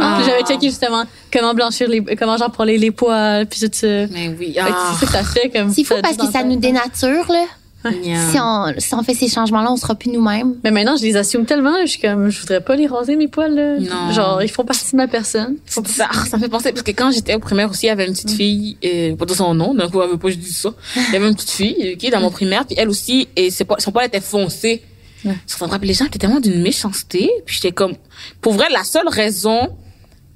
Ah. 0.00 0.16
Puis 0.20 0.28
j'avais 0.28 0.42
checké 0.42 0.66
justement 0.68 1.04
comment 1.32 1.54
blanchir 1.54 1.88
les, 1.88 2.02
comment 2.16 2.36
genre 2.36 2.50
pour 2.50 2.64
les, 2.64 2.76
les 2.76 2.90
poils, 2.90 3.46
puis 3.46 3.60
tout 3.60 3.68
ça. 3.72 3.86
Mais 4.10 4.28
oui. 4.38 4.52
Fait 4.54 4.60
que 4.62 4.66
Ah. 4.68 4.92
c'est 4.98 5.06
ça 5.06 5.18
que 5.20 5.24
ça 5.26 5.32
fait 5.32 5.48
comme. 5.48 5.72
C'est 5.72 5.84
fou 5.84 5.94
ça 5.94 6.02
parce 6.02 6.16
que 6.16 6.26
ça 6.30 6.42
nous 6.42 6.56
dénature, 6.56 7.30
là. 7.30 7.44
Yeah. 7.84 8.30
Si 8.30 8.38
on, 8.38 8.74
si 8.78 8.94
on 8.94 9.02
fait 9.02 9.14
ces 9.14 9.28
changements-là, 9.28 9.72
on 9.72 9.76
sera 9.76 9.94
plus 9.94 10.10
nous-mêmes. 10.10 10.56
Mais 10.64 10.70
maintenant, 10.70 10.96
je 10.96 11.02
les 11.02 11.16
assume 11.16 11.46
tellement, 11.46 11.74
je 11.82 11.92
suis 11.92 12.00
comme, 12.00 12.28
je 12.28 12.38
voudrais 12.40 12.60
pas 12.60 12.76
les 12.76 12.86
raser, 12.86 13.16
mes 13.16 13.28
poils, 13.28 13.54
là. 13.54 13.78
Non. 13.78 14.12
Genre, 14.12 14.42
ils 14.42 14.50
font 14.50 14.64
partie 14.64 14.90
de 14.92 14.96
ma 14.96 15.08
personne. 15.08 15.56
C'est 15.64 15.86
ça, 15.88 16.08
ça 16.28 16.36
me 16.36 16.42
fait 16.42 16.48
penser, 16.50 16.72
parce 16.72 16.82
que 16.82 16.90
quand 16.90 17.10
j'étais 17.10 17.34
au 17.34 17.38
primaire 17.38 17.70
aussi, 17.70 17.86
il 17.86 17.88
y 17.88 17.90
avait 17.90 18.06
une 18.06 18.12
petite 18.12 18.32
fille, 18.32 18.76
euh, 18.84 19.16
pas 19.16 19.24
dire 19.24 19.36
son 19.36 19.54
nom, 19.54 19.72
d'un 19.74 19.88
coup, 19.88 20.02
elle 20.02 20.10
veut 20.10 20.18
pas 20.18 20.28
que 20.28 20.34
je 20.34 20.38
dise 20.38 20.58
ça. 20.58 20.74
Il 20.94 21.14
y 21.14 21.16
avait 21.16 21.28
une 21.28 21.34
petite 21.34 21.50
fille, 21.50 21.76
euh, 21.80 21.96
qui 21.96 22.06
est 22.06 22.10
dans 22.10 22.20
mon 22.20 22.30
primaire, 22.30 22.66
puis 22.66 22.74
elle 22.78 22.90
aussi, 22.90 23.28
et 23.34 23.50
ses 23.50 23.64
poils- 23.64 23.80
son 23.80 23.92
poil 23.92 24.04
était 24.06 24.20
foncé. 24.20 24.82
Ouais. 25.24 25.36
Ça 25.46 25.64
me 25.64 25.70
rappelle, 25.70 25.88
les 25.88 25.94
gens 25.94 26.04
étaient 26.04 26.18
tellement 26.18 26.40
d'une 26.40 26.60
méchanceté, 26.60 27.30
puis 27.46 27.54
j'étais 27.56 27.72
comme, 27.72 27.94
pour 28.42 28.52
vrai, 28.52 28.66
la 28.70 28.84
seule 28.84 29.08
raison, 29.08 29.68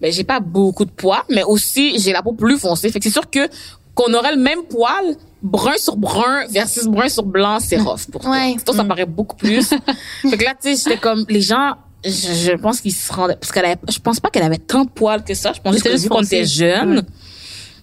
ben, 0.01 0.11
j'ai 0.11 0.25
pas 0.25 0.41
beaucoup 0.41 0.85
de 0.87 0.91
poils, 0.91 1.23
mais 1.31 1.43
aussi, 1.45 1.99
j'ai 1.99 2.13
la 2.13 2.23
peau 2.23 2.33
plus 2.33 2.59
foncée. 2.59 2.91
Fait 2.91 2.99
que 3.01 3.05
c'est 3.05 3.11
sûr 3.11 3.29
que, 3.31 3.49
qu'on 3.95 4.13
aurait 4.15 4.35
le 4.35 4.41
même 4.43 4.63
poil, 4.69 5.15
brun 5.43 5.77
sur 5.77 5.97
brun 5.97 6.47
versus 6.51 6.85
brun 6.87 7.09
sur 7.09 7.23
blanc, 7.25 7.59
c'est 7.61 7.77
rough 7.79 8.07
pour 8.11 8.23
toi. 8.23 8.31
Ouais. 8.33 8.57
Toi, 8.65 8.75
ça 8.75 8.85
paraît 8.85 9.07
beaucoup 9.07 9.37
plus. 9.37 9.69
fait 10.23 10.37
que 10.37 10.45
là, 10.45 10.55
tu 10.61 10.75
sais, 10.75 10.83
j'étais 10.83 10.99
comme, 11.01 11.25
les 11.29 11.41
gens, 11.41 11.75
je, 12.05 12.11
je 12.11 12.53
pense 12.57 12.81
qu'ils 12.81 12.95
se 12.95 13.13
rendaient, 13.13 13.37
parce 13.37 13.53
qu'elle 13.53 13.65
avait, 13.67 13.79
je 13.89 13.99
pense 13.99 14.21
pas 14.21 14.31
qu'elle 14.31 14.43
avait 14.43 14.59
tant 14.59 14.85
de 14.85 14.91
poils 14.91 15.23
que 15.25 15.35
ça. 15.35 15.53
Je 15.55 15.61
pense 15.61 15.75
juste 15.75 15.85
que 15.87 15.97
vu 15.97 16.09
qu'on 16.09 16.23
était 16.23 16.45
jeune, 16.45 16.97
Ouais. 16.99 17.03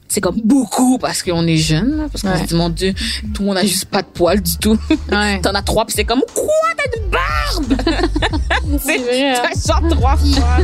c'est 0.07 0.22
comme 0.22 0.41
beaucoup 0.43 0.97
parce 0.97 1.24
qu'on 1.24 1.47
est 1.47 1.55
jeune, 1.57 2.07
parce 2.12 2.22
qu'on 2.24 2.30
Ouais. 2.32 2.41
se 2.41 2.47
dit, 2.47 2.55
mon 2.55 2.70
Dieu, 2.70 2.93
tout 3.34 3.43
le 3.43 3.47
monde 3.47 3.57
a 3.57 3.66
juste 3.66 3.86
pas 3.86 4.01
de 4.01 4.07
poils 4.07 4.41
du 4.41 4.57
tout. 4.57 4.78
T'en 5.09 5.53
as 5.53 5.62
trois, 5.62 5.86
puis 5.86 5.93
c'est 5.95 6.03
comme, 6.05 6.22
quoi, 6.34 6.45
t'as 6.78 6.99
une 6.99 7.09
barbe? 7.09 7.82
C'est 8.84 8.97
vrai, 8.97 9.30
hein. 9.36 9.41
T'as 9.43 9.74
genre 9.80 9.88
trois 9.89 10.18
fois. 10.18 10.57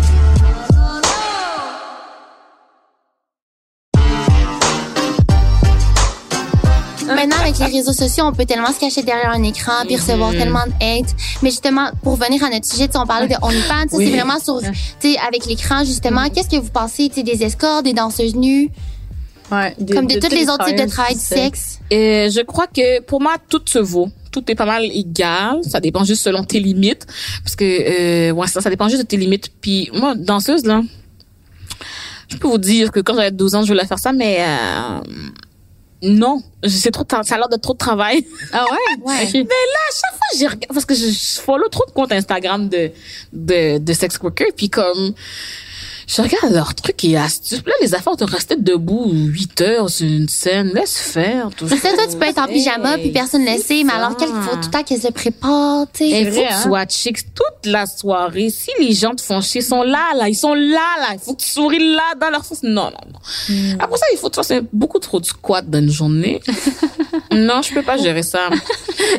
Maintenant, 7.17 7.41
avec 7.41 7.57
les 7.59 7.65
réseaux 7.65 7.93
sociaux, 7.93 8.25
on 8.25 8.31
peut 8.33 8.45
tellement 8.45 8.71
se 8.71 8.79
cacher 8.79 9.03
derrière 9.03 9.31
un 9.31 9.43
écran 9.43 9.73
puis 9.85 9.95
recevoir 9.97 10.31
Mhm. 10.31 10.37
tellement 10.39 10.65
de 10.65 10.73
hate. 10.85 11.13
Mais 11.41 11.49
justement, 11.49 11.89
pour 12.03 12.15
venir 12.15 12.43
à 12.43 12.49
notre 12.49 12.65
sujet, 12.65 12.87
on 12.95 13.05
parlait 13.05 13.27
de 13.27 13.35
OnlyFans, 13.41 13.85
Oui. 13.93 14.05
c'est 14.05 14.11
vraiment 14.15 14.39
sur, 14.39 14.55
avec 15.27 15.45
l'écran, 15.47 15.83
justement. 15.83 16.29
Qu'est-ce 16.29 16.49
que 16.49 16.57
vous 16.61 16.69
pensez, 16.69 17.09
des 17.09 17.43
escorts, 17.43 17.83
des 17.83 17.93
danseuses 17.93 18.35
nues, 18.35 18.69
Ouais. 19.51 19.73
De- 19.79 19.93
comme 19.93 20.07
de, 20.07 20.19
tous 20.19 20.29
les 20.35 20.49
autres 20.49 20.65
types 20.65 20.77
de 20.77 20.89
travail 20.89 21.13
du 21.15 21.21
sexe? 21.21 21.79
Euh, 21.93 22.29
je 22.29 22.41
crois 22.41 22.67
que 22.67 23.01
pour 23.03 23.21
moi, 23.21 23.35
tout 23.49 23.61
se 23.65 23.79
vaut. 23.79 24.09
Tout 24.31 24.43
est 24.51 24.55
pas 24.55 24.65
mal 24.65 24.83
égal. 24.83 25.59
Ça 25.65 25.79
dépend 25.79 26.03
juste 26.03 26.21
selon 26.23 26.43
tes 26.43 26.59
limites. 26.59 27.07
Parce 27.45 27.55
que, 27.55 27.63
euh, 27.63 28.31
ouais, 28.33 28.47
ça, 28.47 28.59
ça 28.59 28.69
dépend 28.69 28.89
juste 28.89 29.03
de 29.03 29.07
tes 29.07 29.15
limites. 29.15 29.49
Puis 29.61 29.89
moi, 29.93 30.15
danseuse, 30.15 30.65
là, 30.65 30.81
je 32.27 32.35
peux 32.35 32.47
vous 32.49 32.57
dire 32.57 32.91
que 32.91 32.99
quand 32.99 33.15
j'avais 33.15 33.31
12 33.31 33.55
ans, 33.55 33.61
je 33.63 33.67
voulais 33.71 33.85
faire 33.85 33.99
ça, 33.99 34.11
mais 34.11 34.39
euh, 34.41 34.99
non. 36.01 36.41
C'est 36.67 36.91
trop, 36.91 37.03
ça 37.09 37.35
a 37.35 37.37
l'air 37.37 37.49
de 37.49 37.55
trop 37.57 37.73
de 37.73 37.77
travail. 37.77 38.25
Ah 38.53 38.65
ouais? 38.65 39.03
Ouais. 39.03 39.29
Mais 39.33 39.41
là, 39.43 39.79
à 39.89 39.93
chaque 39.93 40.11
fois, 40.11 40.27
j'ai 40.37 40.45
regardé, 40.47 40.67
parce 40.73 40.85
que 40.85 40.95
je, 40.95 41.07
je 41.07 41.39
follow 41.39 41.67
trop 41.69 41.85
de 41.85 41.91
comptes 41.91 42.11
Instagram 42.11 42.69
de, 42.69 42.91
de, 43.33 43.77
de 43.77 43.93
sex 43.93 44.17
workers, 44.21 44.47
puis 44.55 44.69
comme, 44.69 45.13
je 46.07 46.21
regarde 46.21 46.53
leurs 46.53 46.73
trucs 46.73 47.03
et 47.03 47.17
astuces. 47.17 47.59
Puis 47.59 47.69
Là, 47.69 47.75
les 47.81 47.93
affaires 47.93 48.15
de 48.15 48.23
rester 48.23 48.55
debout 48.55 49.11
8 49.11 49.61
heures 49.61 49.89
sur 49.89 50.07
une 50.07 50.29
scène, 50.29 50.71
laisse 50.73 50.97
faire. 50.97 51.49
Tout 51.55 51.67
ça, 51.67 51.75
toi, 51.75 52.07
tu 52.09 52.17
peux 52.17 52.25
être 52.25 52.39
en 52.39 52.47
pyjama 52.47 52.97
puis 52.97 53.11
personne 53.11 53.43
ne 53.43 53.51
le 53.51 53.61
sait, 53.61 53.83
mais 53.83 53.91
alors 53.91 54.15
qu'il 54.15 54.27
faut 54.27 54.55
tout 54.55 54.67
le 54.67 54.71
temps 54.71 54.83
qu'elle 54.83 55.01
se 55.01 55.09
prépare, 55.09 55.85
tu 55.93 56.09
sais. 56.09 56.21
Il 56.21 56.31
faut 56.31 56.39
que 56.39 56.45
hein? 56.45 56.59
tu 56.63 56.67
sois 56.69 56.85
chic 56.87 57.17
toute 57.35 57.65
la 57.65 57.85
soirée. 57.85 58.49
Si 58.49 58.71
les 58.79 58.93
gens 58.93 59.15
te 59.15 59.21
font 59.21 59.41
chier, 59.41 59.59
ils 59.59 59.63
sont 59.65 59.83
là, 59.83 60.13
là, 60.15 60.29
ils 60.29 60.35
sont 60.35 60.53
là, 60.53 60.95
là. 60.99 61.07
Il 61.13 61.19
faut 61.19 61.33
que 61.33 61.41
tu 61.41 61.49
souris 61.49 61.79
là, 61.79 62.15
dans 62.19 62.29
leur 62.29 62.45
face. 62.45 62.63
Non, 62.63 62.85
non, 62.85 63.11
non. 63.11 63.19
Hmm. 63.49 63.77
Après 63.79 63.97
ça, 63.97 64.05
il 64.13 64.17
faut 64.17 64.29
que 64.29 64.39
tu 64.39 64.47
fasses 64.47 64.61
beaucoup 64.71 64.99
trop 64.99 65.19
de 65.19 65.25
squat 65.25 65.69
dans 65.69 65.79
une 65.79 65.91
journée. 65.91 66.39
non, 67.33 67.61
je 67.61 67.73
peux 67.73 67.83
pas 67.83 67.97
gérer 67.97 68.23
ça. 68.23 68.49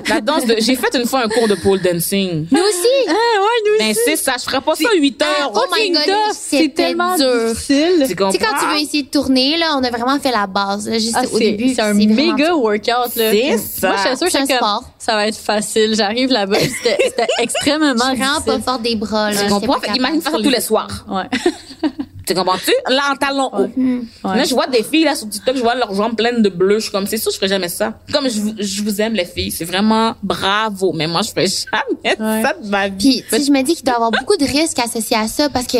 La 0.09 0.23
danse 0.23 0.47
de, 0.47 0.57
j'ai 0.59 0.75
fait 0.75 0.95
une 0.95 1.07
fois 1.07 1.25
un 1.25 1.29
cours 1.29 1.49
de 1.49 1.55
pole 1.55 1.81
dancing. 1.81 2.47
Nous 2.51 2.59
aussi! 2.59 3.09
Ah 3.09 3.13
ouais, 3.13 3.71
nous 3.71 3.87
Mais 3.87 3.95
c'est 3.95 4.17
ça, 4.17 4.37
je 4.39 4.45
ferais 4.45 4.61
pas 4.63 4.75
ça 4.75 4.89
8 4.99 5.23
heures. 5.23 5.53
Oh 5.55 5.65
my 5.77 5.91
God, 5.91 6.05
c'est 6.33 6.78
tellement 6.83 7.17
dur. 7.17 7.49
difficile. 7.51 8.05
Tu 8.09 8.17
comprends? 8.17 8.33
Tu 8.33 8.39
sais, 8.39 8.45
quand 8.45 8.59
tu 8.59 8.67
veux 8.75 8.81
essayer 8.81 9.03
de 9.05 9.09
tourner, 9.09 9.57
là, 9.57 9.75
on 9.79 9.85
a 9.85 9.91
vraiment 9.91 10.19
fait 10.19 10.31
la 10.31 10.47
base. 10.47 10.89
là, 10.89 10.99
juste 10.99 11.15
Ah, 11.17 11.23
au 11.33 11.39
c'est 11.39 11.53
début. 11.53 11.75
c'est 11.75 11.83
un 11.83 11.95
méga 11.95 12.55
workout 12.55 13.15
là. 13.17 13.31
C'est 13.31 13.59
ça. 13.59 13.89
Moi, 13.89 13.97
j'étais 14.03 14.17
sûre 14.17 14.27
C'est 14.31 14.39
un 14.39 14.41
j'étais 14.43 14.59
comme, 14.59 14.69
sport. 14.69 14.85
ça 14.99 15.15
va 15.15 15.27
être 15.29 15.37
facile. 15.39 15.95
J'arrive 15.97 16.31
là-bas, 16.31 16.59
c'était 16.59 16.99
c'était 17.05 17.27
extrêmement 17.39 17.93
Je 17.95 17.99
suis 17.99 18.17
vraiment 18.17 18.35
pas 18.35 18.41
difficile. 18.41 18.63
fort 18.65 18.79
des 18.79 18.97
bras, 18.97 19.31
là. 19.31 19.41
Tu 19.43 19.49
comprends? 19.49 19.81
qu'imagine 19.81 20.21
faire 20.23 20.33
ça 20.33 20.39
tous 20.39 20.51
les 20.51 20.61
soirs. 20.61 21.07
Ouais. 21.09 21.25
Tu 22.29 22.35
comprends-tu? 22.35 22.73
Là, 22.89 23.03
en 23.13 23.17
talons 23.17 23.51
hauts. 23.53 23.71
Ouais. 23.77 24.37
Là, 24.37 24.45
je 24.45 24.55
vois 24.55 24.67
des 24.67 24.83
filles, 24.83 25.05
là, 25.05 25.15
sur 25.15 25.29
TikTok, 25.29 25.57
je 25.57 25.63
vois 25.63 25.75
leurs 25.75 25.95
jambes 25.95 26.15
pleines 26.17 26.43
de 26.43 26.49
bleu. 26.49 26.77
Je 26.79 26.85
suis 26.85 26.93
comme, 26.93 27.07
c'est 27.07 27.17
sûr, 27.17 27.31
je 27.33 27.37
ferais 27.37 27.49
jamais 27.49 27.69
ça. 27.69 27.99
Comme 28.13 28.29
je, 28.29 28.39
vous- 28.41 28.55
je 28.59 28.83
vous 28.83 29.01
aime, 29.01 29.15
les 29.15 29.25
filles. 29.25 29.51
C'est 29.51 29.65
vraiment 29.65 30.15
bravo. 30.23 30.93
Mais 30.93 31.07
moi, 31.07 31.23
je 31.23 31.31
ferais 31.31 31.47
jamais 31.47 32.17
Ouais. 32.21 32.43
ça 32.43 32.55
de 32.63 32.69
ma 32.69 32.89
vie. 32.89 33.23
Puis, 33.29 33.39
sais, 33.41 33.45
je 33.47 33.51
me 33.51 33.63
dis 33.63 33.75
qu'il 33.75 33.85
doit 33.85 33.95
y 33.95 33.97
avoir 33.97 34.11
beaucoup 34.11 34.37
de 34.37 34.45
risques 34.45 34.79
associés 34.79 35.17
à 35.17 35.27
ça 35.29 35.49
parce 35.49 35.67
que, 35.67 35.79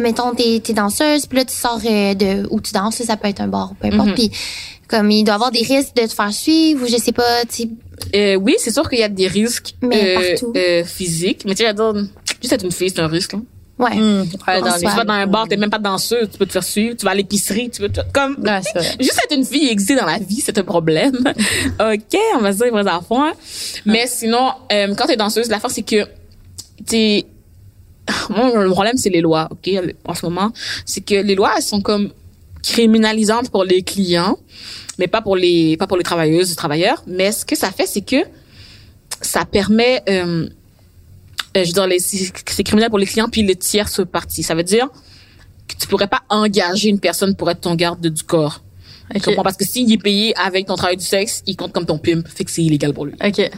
mettons, 0.00 0.34
t'es, 0.34 0.60
t'es 0.64 0.72
danseuse, 0.72 1.26
puis 1.26 1.38
là, 1.38 1.44
tu 1.44 1.54
sors 1.54 1.80
euh, 1.84 2.14
de 2.14 2.46
où 2.50 2.60
tu 2.60 2.72
danses, 2.72 3.02
ça 3.02 3.16
peut 3.16 3.28
être 3.28 3.40
un 3.40 3.48
bar 3.48 3.72
ou 3.72 3.74
peu 3.74 3.88
importe. 3.88 4.08
Mhm. 4.08 4.14
Puis, 4.14 4.30
comme, 4.88 5.10
il 5.10 5.22
doit 5.24 5.34
y 5.34 5.36
avoir 5.36 5.50
des 5.50 5.62
risques 5.62 5.94
de 5.96 6.02
te 6.06 6.12
faire 6.14 6.32
suivre 6.32 6.84
ou 6.84 6.88
je 6.88 6.96
sais 6.96 7.12
pas, 7.12 7.42
tu 7.48 7.62
sais. 7.62 7.68
Euh, 8.14 8.34
oui, 8.36 8.54
c'est 8.58 8.72
sûr 8.72 8.88
qu'il 8.88 8.98
y 8.98 9.02
a 9.02 9.08
des 9.08 9.26
risques 9.28 9.74
Mais 9.82 10.16
euh, 10.16 10.30
partout. 10.30 10.52
euh, 10.56 10.84
physiques. 10.84 11.42
Mais 11.44 11.54
tu 11.54 11.64
sais, 11.64 11.72
juste 12.40 12.52
être 12.54 12.64
une 12.64 12.72
fille, 12.72 12.90
c'est 12.90 13.00
un 13.00 13.06
risque. 13.08 13.34
Là. 13.34 13.40
Ouais. 13.80 13.96
Hmm. 13.96 14.22
Ouais, 14.46 14.60
dans 14.60 14.74
les- 14.74 14.80
Tu 14.80 14.86
vas 14.86 15.04
dans 15.04 15.12
un 15.14 15.26
bar, 15.26 15.48
t'es 15.48 15.56
même 15.56 15.70
pas 15.70 15.78
danseuse, 15.78 16.28
tu 16.30 16.38
peux 16.38 16.46
te 16.46 16.52
faire 16.52 16.64
suivre. 16.64 16.96
Tu 16.96 17.04
vas 17.04 17.12
à 17.12 17.14
l'épicerie, 17.14 17.70
tu 17.70 17.80
peux 17.80 17.88
te... 17.88 18.00
Comme... 18.12 18.36
Ouais. 18.38 18.60
Juste 19.00 19.20
être 19.24 19.34
une 19.36 19.44
fille 19.44 19.66
et 19.68 19.72
exister 19.72 19.96
dans 19.96 20.06
la 20.06 20.18
vie, 20.18 20.40
c'est 20.44 20.58
un 20.58 20.64
problème. 20.64 21.16
OK, 21.80 22.18
on 22.36 22.40
va 22.40 22.52
se 22.52 22.58
dire 22.58 22.66
les 22.66 22.70
vrais 22.82 22.90
enfants. 22.90 23.30
Mais 23.86 24.06
sinon, 24.06 24.50
euh, 24.72 24.94
quand 24.94 25.06
t'es 25.06 25.16
danseuse, 25.16 25.48
la 25.48 25.58
force, 25.60 25.74
c'est 25.74 25.82
que 25.82 26.06
t'es... 26.86 27.26
Moi, 28.30 28.52
le 28.64 28.70
problème, 28.70 28.96
c'est 28.96 29.10
les 29.10 29.20
lois, 29.20 29.48
OK, 29.50 29.70
en 30.04 30.14
ce 30.14 30.26
moment. 30.26 30.52
C'est 30.84 31.00
que 31.00 31.14
les 31.14 31.34
lois, 31.34 31.52
elles 31.56 31.62
sont 31.62 31.80
comme 31.80 32.10
criminalisantes 32.62 33.50
pour 33.50 33.64
les 33.64 33.82
clients, 33.82 34.38
mais 34.98 35.06
pas 35.06 35.22
pour 35.22 35.36
les, 35.36 35.76
pas 35.76 35.86
pour 35.86 35.96
les 35.96 36.02
travailleuses, 36.02 36.50
les 36.50 36.56
travailleurs. 36.56 37.02
Mais 37.06 37.32
ce 37.32 37.44
que 37.44 37.56
ça 37.56 37.70
fait, 37.70 37.86
c'est 37.86 38.02
que 38.02 38.16
ça 39.22 39.44
permet, 39.44 40.02
euh, 40.08 40.48
je 41.54 41.60
veux 41.60 41.72
dire, 41.72 41.86
les- 41.86 41.98
c'est 41.98 42.62
criminel 42.64 42.88
pour 42.90 42.98
les 42.98 43.06
clients 43.06 43.28
puis 43.30 43.42
les 43.42 43.56
tierces 43.56 44.00
parties. 44.10 44.42
Ça 44.42 44.54
veut 44.54 44.62
dire 44.64 44.88
que 45.68 45.74
tu 45.78 45.86
pourrais 45.86 46.08
pas 46.08 46.22
engager 46.28 46.88
une 46.88 47.00
personne 47.00 47.34
pour 47.34 47.50
être 47.50 47.60
ton 47.60 47.74
garde 47.74 48.04
du 48.06 48.22
corps. 48.22 48.62
Ok. 49.14 49.20
Tu 49.22 49.28
comprends? 49.28 49.42
Parce 49.42 49.56
que 49.56 49.64
s'il 49.66 49.92
est 49.92 49.98
payé 49.98 50.36
avec 50.36 50.66
ton 50.66 50.76
travail 50.76 50.96
du 50.96 51.04
sexe, 51.04 51.42
il 51.46 51.56
compte 51.56 51.72
comme 51.72 51.86
ton 51.86 51.98
pimp. 51.98 52.26
Fait 52.28 52.44
que 52.44 52.50
c'est 52.50 52.62
illégal 52.62 52.92
pour 52.94 53.06
lui. 53.06 53.14
OK. 53.24 53.50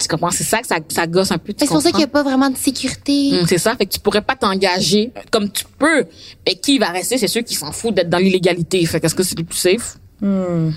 Tu 0.00 0.08
comprends? 0.08 0.30
C'est 0.30 0.44
ça 0.44 0.60
que 0.60 0.66
ça, 0.66 0.76
ça 0.88 1.06
gosse 1.06 1.30
un 1.32 1.38
peu. 1.38 1.52
C'est 1.56 1.66
pour 1.66 1.80
ça 1.82 1.90
qu'il 1.90 1.98
n'y 1.98 2.04
a 2.04 2.08
pas 2.08 2.22
vraiment 2.22 2.48
de 2.50 2.56
sécurité. 2.56 3.40
Hum, 3.40 3.46
c'est 3.48 3.58
ça, 3.58 3.74
fait 3.76 3.86
que 3.86 3.92
tu 3.92 4.00
pourrais 4.00 4.20
pas 4.22 4.36
t'engager 4.36 5.10
comme 5.30 5.50
tu 5.50 5.64
peux. 5.78 6.04
Mais 6.46 6.54
qui 6.54 6.78
va 6.78 6.88
rester, 6.90 7.18
c'est 7.18 7.26
ceux 7.28 7.40
qui 7.40 7.54
s'en 7.54 7.72
foutent 7.72 7.94
d'être 7.94 8.10
dans 8.10 8.18
l'illégalité. 8.18 8.84
Fait 8.86 9.00
qu'est-ce 9.00 9.14
que 9.14 9.22
c'est 9.22 9.36
le 9.38 9.44
plus 9.44 9.56
safe? 9.58 9.96
Hmm. 10.20 10.70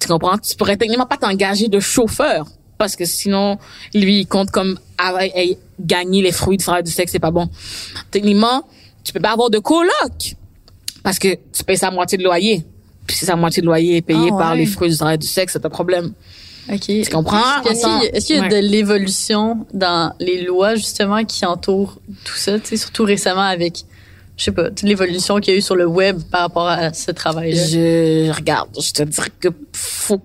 Tu 0.00 0.08
comprends? 0.08 0.36
Tu 0.38 0.54
pourrais 0.56 0.76
techniquement 0.76 1.06
pas 1.06 1.16
t'engager 1.16 1.68
de 1.68 1.80
chauffeur. 1.80 2.46
Parce 2.78 2.94
que 2.96 3.04
sinon, 3.04 3.58
lui, 3.94 4.20
il 4.20 4.26
compte 4.26 4.50
comme 4.50 4.78
ay- 4.98 5.58
gagner 5.80 6.22
les 6.22 6.32
fruits 6.32 6.56
du 6.58 6.64
travail 6.64 6.82
du 6.82 6.90
sexe, 6.90 7.12
c'est 7.12 7.18
pas 7.18 7.30
bon. 7.30 7.48
Techniquement, 8.10 8.64
tu 9.04 9.12
peux 9.12 9.20
pas 9.20 9.32
avoir 9.32 9.50
de 9.50 9.58
coloc. 9.58 10.36
Parce 11.02 11.18
que 11.18 11.28
tu 11.52 11.64
payes 11.64 11.78
sa 11.78 11.90
moitié 11.90 12.18
de 12.18 12.24
loyer. 12.24 12.64
Puis 13.06 13.16
si 13.16 13.24
sa 13.24 13.36
moitié 13.36 13.60
de 13.62 13.66
loyer 13.66 13.96
est 13.98 14.02
payée 14.02 14.30
Ah 14.32 14.36
par 14.38 14.50
ouais. 14.52 14.58
les 14.58 14.66
fruits 14.66 14.90
du 14.90 14.96
travail 14.96 15.18
du 15.18 15.26
sexe, 15.26 15.52
c'est 15.52 15.64
un 15.64 15.70
problème. 15.70 16.12
OK. 16.72 16.80
Tu 16.80 17.04
comprends? 17.12 17.62
Est-ce 17.62 17.80
qu'il 17.84 17.88
y 17.88 18.06
a- 18.08 18.16
est-ce 18.16 18.26
qu'il 18.26 18.36
y 18.36 18.38
a 18.40 18.42
Ouais. 18.42 18.48
de 18.48 18.56
l'évolution 18.56 19.64
dans 19.72 20.12
les 20.18 20.42
lois, 20.42 20.74
justement, 20.74 21.24
qui 21.24 21.46
entourent 21.46 22.00
tout 22.24 22.34
ça, 22.34 22.58
tu 22.58 22.66
sais, 22.70 22.76
surtout 22.76 23.04
récemment 23.04 23.42
avec, 23.42 23.84
je 24.36 24.42
sais 24.44 24.50
pas, 24.52 24.70
toute 24.70 24.82
l'évolution 24.82 25.38
qu'il 25.38 25.52
y 25.52 25.56
a 25.56 25.58
eu 25.60 25.62
sur 25.62 25.76
le 25.76 25.86
web 25.86 26.20
par 26.30 26.40
rapport 26.40 26.66
à 26.66 26.92
ce 26.92 27.12
travail-là? 27.12 27.64
Je 27.68 28.32
regarde, 28.34 28.68
je 28.80 28.90
te 28.90 29.04
dirais 29.04 29.30
que 29.38 29.48
faut 29.72 30.20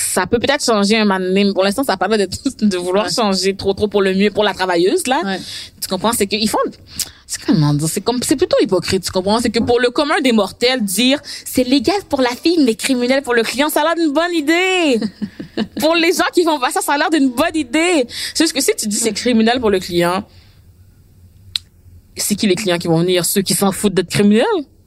ça 0.00 0.26
peut 0.26 0.38
peut-être 0.38 0.64
changer 0.64 0.96
un 0.96 1.04
moment 1.04 1.20
donné, 1.20 1.44
mais 1.44 1.52
pour 1.52 1.62
l'instant 1.64 1.84
ça 1.84 1.96
parle 1.96 2.16
de 2.18 2.26
de 2.66 2.76
vouloir 2.76 3.06
Ouais. 3.06 3.12
changer 3.12 3.54
trop 3.54 3.72
trop 3.74 3.88
pour 3.88 4.02
le 4.02 4.14
mieux 4.14 4.30
pour 4.30 4.44
la 4.44 4.54
travailleuse 4.54 5.06
là. 5.06 5.20
Ouais. 5.24 5.38
Tu 5.80 5.88
comprends? 5.88 6.12
C'est 6.12 6.26
qu'ils 6.26 6.48
font 6.48 6.58
c'est 7.26 7.40
comment 7.44 7.72
dire 7.74 7.88
c'est 7.88 8.00
comme 8.00 8.20
c'est 8.22 8.34
plutôt 8.36 8.56
hypocrite, 8.60 9.04
tu 9.04 9.10
comprends? 9.12 9.38
C'est 9.40 9.50
que 9.50 9.60
pour 9.60 9.78
le 9.80 9.90
commun 9.90 10.20
des 10.22 10.32
mortels 10.32 10.82
dire 10.82 11.20
c'est 11.24 11.64
légal 11.64 12.00
pour 12.08 12.20
la 12.20 12.30
fille 12.30 12.58
mais 12.64 12.74
criminel 12.74 13.22
pour 13.22 13.34
le 13.34 13.42
client, 13.42 13.68
ça 13.68 13.82
a 13.82 13.84
l'air 13.84 13.94
d'une 13.94 14.12
bonne 14.12 14.34
idée. 14.34 15.00
pour 15.80 15.94
les 15.94 16.12
gens 16.12 16.24
qui 16.34 16.42
font 16.44 16.58
pas 16.58 16.70
ça, 16.70 16.80
ça 16.80 16.94
a 16.94 16.98
l'air 16.98 17.10
d'une 17.10 17.30
bonne 17.30 17.54
idée. 17.54 18.06
C'est 18.34 18.44
juste 18.44 18.52
que 18.54 18.60
si 18.60 18.72
tu 18.76 18.88
dis 18.88 18.96
c'est 18.96 19.12
criminel 19.12 19.60
pour 19.60 19.70
le 19.70 19.78
client, 19.78 20.24
c'est 22.16 22.34
qui 22.34 22.46
les 22.46 22.54
clients 22.56 22.78
qui 22.78 22.88
vont 22.88 22.98
venir? 23.00 23.24
Ceux 23.24 23.42
qui 23.42 23.54
s'en 23.54 23.72
foutent 23.72 23.94
d'être 23.94 24.10
criminels? 24.10 24.44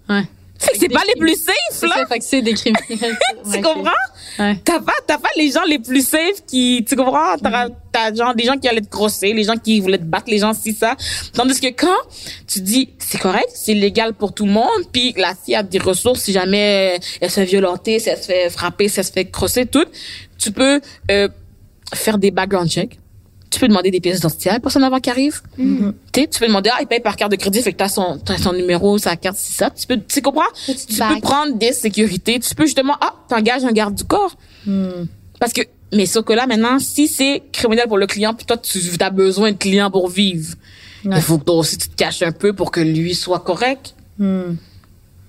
Ouais. 0.09 0.24
Fait 0.60 0.72
que 0.74 0.78
c'est 0.80 0.88
pas 0.89 1.01
les 1.08 1.20
plus 1.20 1.36
safe 1.36 1.82
là. 1.82 1.95
ça, 1.97 2.06
fait 2.06 2.20
que 2.20 2.24
c'est 2.26 2.41
des 2.41 2.54
criminels. 2.54 3.18
Tu 3.43 3.49
Ouais, 3.49 3.62
comprends? 3.62 3.91
Ouais. 4.39 4.56
T'as 4.64 4.80
pas, 4.80 4.93
t'as 5.06 5.18
pas 5.18 5.28
les 5.36 5.51
gens 5.51 5.64
les 5.68 5.80
plus 5.80 6.08
safe 6.08 6.45
qui, 6.47 6.86
tu 6.88 6.95
comprends? 6.95 7.36
T'as, 7.41 7.68
Mm-hmm. 7.68 7.74
t'as 7.91 8.14
genre 8.14 8.34
des 8.34 8.45
gens 8.45 8.58
qui 8.58 8.68
allaient 8.70 8.82
te 8.82 8.89
grosser, 8.89 9.34
les 9.34 9.43
gens 9.43 9.58
qui 9.58 9.80
voulaient 9.82 9.97
te 9.97 10.04
battre, 10.04 10.26
les 10.28 10.38
gens 10.39 10.54
si 10.54 10.74
ça. 10.74 10.95
Tandis 11.34 11.60
que 11.60 11.68
quand 11.68 11.97
tu 12.47 12.62
dis, 12.62 12.89
c'est 12.97 13.20
correct, 13.20 13.49
c'est 13.54 13.74
légal 13.74 14.14
pour 14.14 14.34
tout 14.34 14.45
le 14.45 14.51
monde, 14.51 14.70
puis 14.91 15.14
la 15.18 15.34
fille 15.36 15.56
a 15.56 15.64
des 15.64 15.80
ressources 15.80 16.22
si 16.22 16.32
jamais 16.32 16.99
elle 17.20 17.30
se 17.30 17.36
fait 17.41 17.45
violenter, 17.45 17.99
si 17.99 18.10
elle 18.10 18.18
se 18.18 18.26
fait 18.28 18.49
frapper, 18.49 18.88
si 18.88 18.99
elle 18.99 19.06
se 19.06 19.12
fait 19.12 19.26
crosser, 19.26 19.66
tout, 19.66 19.86
tu 20.39 20.51
peux, 20.51 20.80
euh, 21.12 21.28
faire 21.93 22.18
des 22.18 22.32
background 22.32 22.70
checks. 22.70 22.97
Tu 23.54 23.60
peux 23.60 23.68
demander 23.68 23.91
des 23.91 23.99
pièces 24.01 24.16
d'identité 24.18 24.49
à 24.49 24.54
la 24.54 24.60
personne 24.60 24.84
avant 24.84 24.99
qu'elle 24.99 25.12
arrive. 25.14 25.41
Tu 25.56 25.93
sais, 26.16 26.28
tu 26.28 26.39
peux 26.39 26.47
demander, 26.47 26.72
ah, 26.74 26.80
il 26.82 26.88
paye 26.88 26.99
par 27.01 27.16
carte 27.16 27.30
de 27.32 27.36
crédit, 27.36 27.62
fait 27.62 27.72
que 27.72 27.78
t'as 27.78 27.88
son, 27.88 28.18
t'as 28.18 28.38
son 28.39 28.51
numéro, 28.54 28.97
sa 28.97 29.16
carte, 29.16 29.38
c'est 29.38 29.54
ça. 29.54 29.70
Tu 29.70 29.86
peux, 29.86 29.99
tu 29.99 30.22
comprends? 30.24 30.41
Tu 30.66 30.74
peux 30.97 31.20
prendre 31.22 31.56
des 31.56 31.72
sécurités. 31.72 32.39
Tu 32.39 32.56
peux 32.56 32.66
justement, 32.66 32.95
ah, 32.99 33.14
t'engages 33.30 33.64
un 33.64 33.72
garde 33.72 33.93
du 33.93 34.04
corps. 34.06 34.36
Hmm. 34.66 35.06
Parce 35.39 35.54
que, 35.54 35.62
mais 35.93 36.08
sauf 36.08 36.26
que 36.26 36.34
là, 36.34 36.47
maintenant, 36.47 36.80
si 36.80 37.08
c'est 37.08 37.43
criminel 37.51 37.88
pour 37.88 37.99
le 37.99 38.08
client, 38.08 38.34
puis 38.34 38.45
toi, 38.47 38.58
tu 38.58 38.80
as 38.99 39.10
besoin 39.12 39.51
de 39.51 39.58
clients 39.58 39.91
pour 39.91 40.10
vivre, 40.10 40.56
Ouais. 41.06 41.18
il 41.18 41.22
faut 41.22 41.38
que 41.38 41.43
toi 41.43 41.56
aussi, 41.56 41.78
tu 41.78 41.89
te 41.89 41.95
caches 41.95 42.22
un 42.24 42.32
peu 42.32 42.54
pour 42.54 42.72
que 42.72 42.80
lui 42.80 43.14
soit 43.14 43.41
correct. 43.41 43.93
Hmm. 44.18 44.56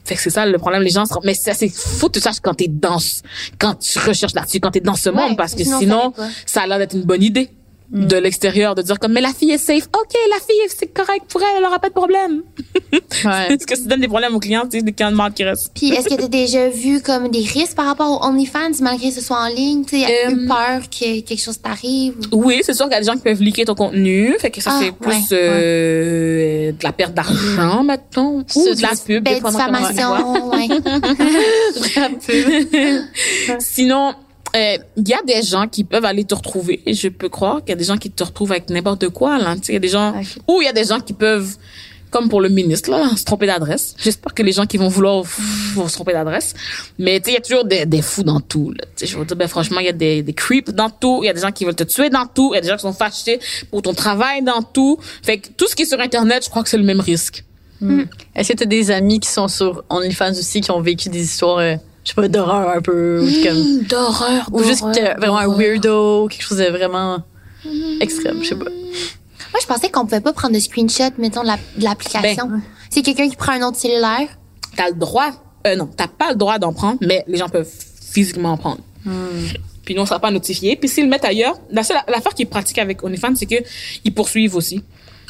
Fait 0.04 0.14
que 0.14 0.20
c'est 0.20 0.30
ça 0.30 0.46
le 0.46 0.56
problème, 0.58 0.82
les 0.82 0.90
gens 0.90 1.04
se 1.04 1.12
mais 1.24 1.34
ça, 1.34 1.52
c'est, 1.52 1.68
faut 1.68 2.08
que 2.08 2.12
tu 2.14 2.20
saches 2.20 2.40
quand 2.40 2.54
t'es 2.54 2.68
dans, 2.68 2.98
quand 3.58 3.74
tu 3.74 3.98
recherches 3.98 4.34
là-dessus, 4.34 4.60
quand 4.60 4.70
t'es 4.70 4.80
dans 4.80 4.94
ce 4.94 5.08
Ouais, 5.10 5.16
monde, 5.16 5.36
parce 5.36 5.54
que 5.54 5.64
sinon, 5.64 6.12
ça 6.46 6.62
a 6.62 6.66
l'air 6.66 6.78
d'être 6.78 6.94
une 6.94 7.02
bonne 7.02 7.22
idée. 7.22 7.50
Mm. 7.94 8.06
De 8.08 8.16
l'extérieur, 8.16 8.74
de 8.74 8.82
dire 8.82 8.98
comme, 8.98 9.12
mais 9.12 9.20
la 9.20 9.32
fille 9.32 9.52
est 9.52 9.58
safe. 9.58 9.84
OK, 9.96 10.12
la 10.28 10.40
fille, 10.44 10.56
c'est 10.76 10.92
correct 10.92 11.26
pour 11.28 11.40
elle, 11.42 11.58
elle 11.58 11.64
aura 11.64 11.78
pas 11.78 11.90
de 11.90 11.94
problème. 11.94 12.42
Ouais. 12.92 13.00
Parce 13.48 13.66
que 13.66 13.76
ça 13.76 13.84
donne 13.84 14.00
des 14.00 14.08
problèmes 14.08 14.34
aux 14.34 14.40
clients, 14.40 14.64
c'est 14.68 14.82
des 14.82 14.92
clients 14.92 15.12
de 15.12 15.16
mal 15.16 15.32
qui 15.32 15.44
restent? 15.44 15.70
Puis 15.74 15.90
est-ce 15.90 16.08
que 16.08 16.14
tu 16.16 16.24
as 16.24 16.28
déjà 16.28 16.68
vu 16.68 17.00
comme 17.00 17.28
des 17.28 17.42
risques 17.44 17.76
par 17.76 17.86
rapport 17.86 18.20
aux 18.20 18.26
OnlyFans 18.26 18.72
malgré 18.80 19.10
que 19.10 19.14
ce 19.14 19.20
soit 19.20 19.38
en 19.40 19.46
ligne? 19.46 19.84
Tu 19.84 20.00
sais, 20.00 20.08
eu 20.28 20.48
peur 20.48 20.80
que 20.90 21.20
quelque 21.20 21.40
chose 21.40 21.60
t'arrive? 21.60 22.14
ou- 22.32 22.42
Oui, 22.46 22.62
c'est 22.64 22.74
sûr 22.74 22.86
qu'il 22.86 22.94
y 22.94 22.96
a 22.96 23.00
des 23.00 23.06
gens 23.06 23.14
qui 23.14 23.22
peuvent 23.22 23.40
liker 23.40 23.64
ton 23.64 23.76
contenu. 23.76 24.34
Fait 24.40 24.50
que 24.50 24.60
ça, 24.60 24.72
Ah, 24.74 24.80
c'est 24.82 24.90
plus 24.92 25.30
ouais, 25.30 25.32
euh, 25.32 26.72
de 26.72 26.82
la 26.84 26.92
perte 26.92 27.14
d'argent, 27.14 27.84
mettons. 27.84 28.40
Ou 28.40 28.44
C'est 28.48 28.74
de 28.76 28.82
la 28.82 28.88
pub. 29.06 29.22
Ben, 29.22 29.34
dépendant 29.34 29.58
comment 29.66 29.86
tu 29.88 29.94
vois. 29.94 30.18
Euh, 34.54 34.78
il 34.96 35.08
y 35.08 35.14
a 35.14 35.22
des 35.26 35.42
gens 35.42 35.66
qui 35.66 35.84
peuvent 35.84 36.04
aller 36.04 36.24
te 36.24 36.34
retrouver. 36.34 36.82
Et 36.86 36.94
je 36.94 37.08
peux 37.08 37.28
croire 37.28 37.60
qu'il 37.60 37.70
y 37.70 37.72
a 37.72 37.76
des 37.76 37.84
gens 37.84 37.96
qui 37.96 38.10
te 38.10 38.22
retrouvent 38.22 38.52
avec 38.52 38.70
n'importe 38.70 39.08
quoi. 39.08 39.38
Là. 39.38 39.56
Il 39.68 39.74
y 39.74 39.76
a 39.76 39.80
des 39.80 39.88
gens... 39.88 40.10
Ok. 40.10 40.26
Ou 40.48 40.62
il 40.62 40.66
y 40.66 40.68
a 40.68 40.72
des 40.72 40.84
gens 40.84 41.00
qui 41.00 41.12
peuvent, 41.12 41.56
comme 42.10 42.28
pour 42.28 42.40
le 42.40 42.48
ministre, 42.48 42.90
là, 42.90 43.10
se 43.16 43.24
tromper 43.24 43.46
d'adresse. 43.46 43.94
J'espère 43.98 44.32
que 44.34 44.42
les 44.42 44.52
gens 44.52 44.66
qui 44.66 44.76
vont 44.76 44.88
vouloir 44.88 45.24
vont 45.74 45.88
se 45.88 45.94
tromper 45.94 46.12
d'adresse. 46.12 46.54
Mais 46.98 47.20
il 47.26 47.32
y 47.32 47.36
a 47.36 47.40
toujours 47.40 47.64
des, 47.64 47.86
des 47.86 48.02
fous 48.02 48.22
dans 48.22 48.40
tout. 48.40 48.72
Là. 48.72 48.84
Je 49.02 49.16
veux 49.16 49.24
dire, 49.24 49.36
ben, 49.36 49.48
franchement, 49.48 49.80
il 49.80 49.86
y 49.86 49.90
a 49.90 49.92
des, 49.92 50.22
des 50.22 50.32
creeps 50.32 50.72
dans 50.72 50.90
tout. 50.90 51.20
Il 51.22 51.26
y 51.26 51.30
a 51.30 51.32
des 51.32 51.40
gens 51.40 51.52
qui 51.52 51.64
veulent 51.64 51.74
te 51.74 51.84
tuer 51.84 52.10
dans 52.10 52.26
tout. 52.26 52.52
Il 52.52 52.56
y 52.56 52.58
a 52.58 52.60
des 52.60 52.68
gens 52.68 52.76
qui 52.76 52.82
sont 52.82 52.92
fâchés 52.92 53.40
pour 53.70 53.82
ton 53.82 53.94
travail 53.94 54.42
dans 54.42 54.62
tout. 54.62 54.98
Fait 55.22 55.38
que 55.38 55.48
tout 55.56 55.66
ce 55.66 55.74
qui 55.74 55.82
est 55.82 55.86
sur 55.86 56.00
Internet, 56.00 56.44
je 56.44 56.50
crois 56.50 56.62
que 56.62 56.68
c'est 56.68 56.78
le 56.78 56.84
même 56.84 57.00
risque. 57.00 57.44
Est-ce 58.34 58.52
que 58.52 58.56
tu 58.56 58.62
as 58.62 58.66
des 58.66 58.90
amis 58.90 59.20
qui 59.20 59.28
sont 59.28 59.48
sur 59.48 59.84
OnlyFans 59.90 60.30
aussi, 60.30 60.62
qui 60.62 60.70
ont 60.70 60.80
vécu 60.80 61.10
des 61.10 61.22
histoires, 61.22 61.58
euh, 61.58 61.76
je 62.04 62.10
sais 62.10 62.14
pas, 62.14 62.28
d'horreur 62.28 62.68
un 62.76 62.80
peu, 62.80 63.20
ou 63.22 63.42
comme, 63.44 63.82
D'horreur, 63.88 64.48
ou 64.52 64.62
juste 64.62 64.82
que- 64.82 65.18
vraiment 65.18 65.38
un 65.38 65.48
weirdo, 65.48 66.28
quelque 66.28 66.42
chose 66.42 66.58
de 66.58 66.64
vraiment 66.66 67.18
extrême, 68.00 68.38
je 68.42 68.48
sais 68.50 68.54
pas. 68.56 68.64
Moi, 68.66 69.60
je 69.60 69.66
pensais 69.66 69.90
qu'on 69.90 70.04
pouvait 70.04 70.20
pas 70.20 70.32
prendre 70.32 70.54
de 70.54 70.60
screenshot, 70.60 71.10
mettons, 71.18 71.42
de 71.42 71.46
la- 71.46 71.58
de 71.78 71.84
l'application. 71.84 72.46
Ben. 72.48 72.62
C'est 72.90 73.02
quelqu'un 73.02 73.28
qui 73.28 73.36
prend 73.36 73.52
un 73.52 73.62
autre 73.68 73.76
cellulaire? 73.78 74.28
t'as 74.76 74.88
le 74.88 74.94
droit, 74.96 75.30
euh, 75.68 75.76
non, 75.76 75.86
t'as 75.86 76.08
pas 76.08 76.30
le 76.30 76.36
droit 76.36 76.58
d'en 76.58 76.72
prendre, 76.72 76.98
mais 77.00 77.24
les 77.28 77.36
gens 77.38 77.48
peuvent 77.48 77.70
physiquement 78.12 78.50
en 78.52 78.56
prendre. 78.56 78.80
Puis 79.84 79.94
nous, 79.94 80.02
on 80.02 80.06
sera 80.06 80.18
pas 80.18 80.32
notifié. 80.32 80.74
Puis 80.74 80.88
s'ils 80.88 81.04
le 81.04 81.10
mettent 81.10 81.24
ailleurs, 81.24 81.56
la 81.70 81.84
seule 81.84 81.98
l'affaire 82.08 82.34
qui 82.34 82.42
est 82.42 82.46
pratique 82.46 82.78
avec 82.78 83.04
OnlyFans, 83.04 83.36
c'est 83.36 83.46
que 83.46 83.56
ils 84.04 84.12
poursuivent 84.12 84.56
aussi. 84.56 84.82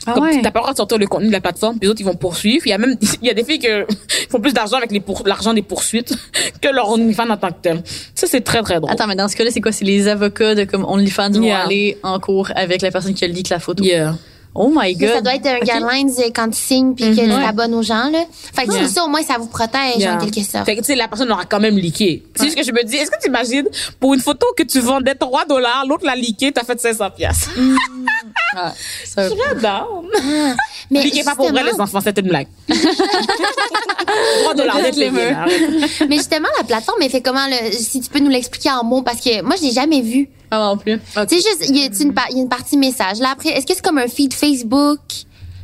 Ah 0.07 0.13
Comme 0.13 0.25
ouais? 0.25 0.41
t'as 0.43 0.51
pas 0.51 0.59
le 0.59 0.63
droit 0.65 0.73
de 0.73 0.77
sortir 0.77 0.99
le 0.99 1.07
contenu 1.07 1.29
de 1.29 1.33
la 1.33 1.41
plateforme, 1.41 1.79
puis 1.79 1.87
les 1.87 1.89
autres 1.91 2.01
ils 2.01 2.05
vont 2.07 2.15
poursuivre. 2.15 2.67
Il 2.67 2.71
y 2.71 2.73
a 2.73 2.79
même 2.79 2.97
il 3.23 3.27
y 3.27 3.31
a 3.31 3.35
des 3.35 3.45
filles 3.45 3.59
que 3.59 3.87
font 4.31 4.41
plus 4.41 4.53
d'argent 4.53 4.77
avec 4.77 4.93
les 4.93 5.01
pour- 5.01 5.23
l'argent 5.27 5.55
des 5.55 5.63
poursuites 5.63 6.15
que 6.61 6.69
leur 6.69 6.91
OnlyFans 6.91 7.31
en 7.31 7.37
tant 7.37 7.49
que 7.49 7.61
tel. 7.63 7.83
Ça 8.15 8.27
c'est 8.27 8.43
très 8.43 8.63
très 8.63 8.81
drôle. 8.81 8.91
Attends, 8.91 9.07
mais 9.07 9.17
dans 9.17 9.29
ce 9.29 9.37
cas-là, 9.37 9.51
c'est 9.51 9.61
quoi? 9.61 9.73
C'est 9.73 9.85
les 9.85 10.09
avocats 10.09 10.55
de 10.55 10.65
comme 10.65 10.85
OnlyFans 10.85 11.31
vont 11.31 11.43
Yeah. 11.43 11.61
aller 11.65 11.99
en 12.03 12.19
cours 12.21 12.51
avec 12.55 12.83
la 12.83 12.91
personne 12.91 13.15
qui 13.15 13.25
a 13.25 13.29
leak 13.29 13.49
la 13.49 13.59
photo. 13.61 13.83
Yeah. 13.85 14.15
Oh 14.57 14.71
my 14.73 14.95
god. 14.95 15.09
ça 15.15 15.21
doit 15.21 15.35
être 15.35 15.47
un 15.47 15.57
Ok. 15.57 15.65
guidelines 15.65 16.33
quand 16.33 16.49
tu 16.51 16.61
signes 16.61 16.95
puis 16.95 17.11
que 17.11 17.21
tu 17.23 17.29
t'abonnes 17.29 17.75
aux 17.75 17.83
gens, 17.83 18.09
là. 18.11 18.21
Fait 18.55 18.67
que 18.67 18.73
Yeah. 18.73 18.87
ça, 18.89 19.05
au 19.05 19.09
moins, 19.09 19.23
ça 19.23 19.37
vous 19.39 19.49
protège, 19.49 19.97
Yeah. 19.99 20.15
en 20.15 20.19
quelque 20.19 20.43
sorte. 20.49 20.65
Fait 20.65 20.77
que, 20.77 20.81
tu 20.81 20.87
sais, 20.87 20.95
la 20.95 21.09
personne 21.09 21.31
aura 21.33 21.45
quand 21.45 21.59
même 21.61 21.77
leaké. 21.77 22.23
C'est 22.37 22.45
juste 22.45 22.57
que 22.57 22.63
je 22.63 22.71
me 22.71 22.85
dis, 22.85 22.95
est-ce 22.97 23.11
que 23.11 23.21
tu 23.21 23.29
imagines, 23.29 23.67
pour 23.99 24.15
une 24.15 24.21
photo 24.21 24.47
que 24.57 24.63
tu 24.63 24.79
vendais 24.79 25.15
3 25.17 25.45
dollars, 25.47 25.85
l'autre 25.89 26.07
l'a 26.07 26.15
leaké, 26.15 26.53
t'as 26.53 26.63
fait 26.65 26.81
500 26.81 27.11
piastres. 27.11 27.51
Ah, 28.57 28.73
ça- 29.05 29.29
J'adore. 29.29 30.05
Mais 30.89 31.03
Leakez 31.03 31.25
pas 31.25 31.35
pour 31.35 31.51
vrai, 31.51 31.65
les 31.65 31.81
enfants, 31.81 31.99
c'était 32.01 32.21
une 32.21 32.29
blague. 32.29 32.47
3 32.69 34.55
dollars, 34.55 34.77
arrête. 34.77 34.95
Mais 36.09 36.17
justement, 36.17 36.49
la 36.59 36.65
plateforme, 36.65 37.03
elle 37.03 37.11
fait 37.11 37.21
comment, 37.21 37.47
là, 37.49 37.57
si 37.73 38.01
tu 38.01 38.09
peux 38.09 38.21
nous 38.21 38.31
l'expliquer 38.31 38.71
en 38.71 38.85
mots, 38.85 39.03
parce 39.03 39.21
que 39.21 39.43
moi, 39.43 39.57
je 39.57 39.63
l'ai 39.67 39.73
jamais 39.73 40.03
vu. 40.03 40.29
Ah 40.55 40.69
non 40.75 40.77
plus. 40.77 40.99
Tu 40.99 41.21
sais, 41.29 41.37
juste, 41.37 41.67
il 41.69 41.77
y, 41.77 41.83
a 41.85 41.89
une 42.03 42.15
par- 42.15 42.27
il 42.31 42.37
y 42.37 42.41
a 42.41 42.43
une 42.43 42.49
partie 42.49 42.77
message. 42.77 43.19
Là, 43.19 43.31
après, 43.33 43.51
est-ce 43.51 43.67
que 43.67 43.75
c'est 43.75 43.85
comme 43.85 43.99
un 43.99 44.09
feed 44.09 44.33
Facebook? 44.35 45.01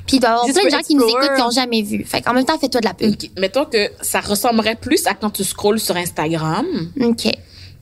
Puis 0.07 0.17
il 0.17 0.21
doit 0.21 0.31
y 0.31 0.33
avoir 0.33 0.47
plein 0.47 0.65
de 0.65 0.71
gens 0.71 0.79
qui 0.81 0.95
nous 0.97 1.07
écoutent 1.09 1.35
qui 1.37 1.41
n'ont 1.41 1.51
jamais 1.51 1.83
vu. 1.83 2.05
Fait 2.05 2.21
qu'en 2.21 2.33
même 2.35 2.45
temps, 2.45 2.59
fais-toi 2.59 2.81
de 2.81 2.87
la 2.87 2.95
pub. 2.95 3.15
Mettons 3.39 3.65
que 3.65 3.91
ça 4.01 4.21
ressemblerait 4.21 4.75
plus 4.75 5.07
à 5.07 5.15
quand 5.15 5.31
tu 5.31 5.45
scrolles 5.45 5.79
sur 5.79 5.97
Instagram, 5.97 6.67
OK. 7.01 7.27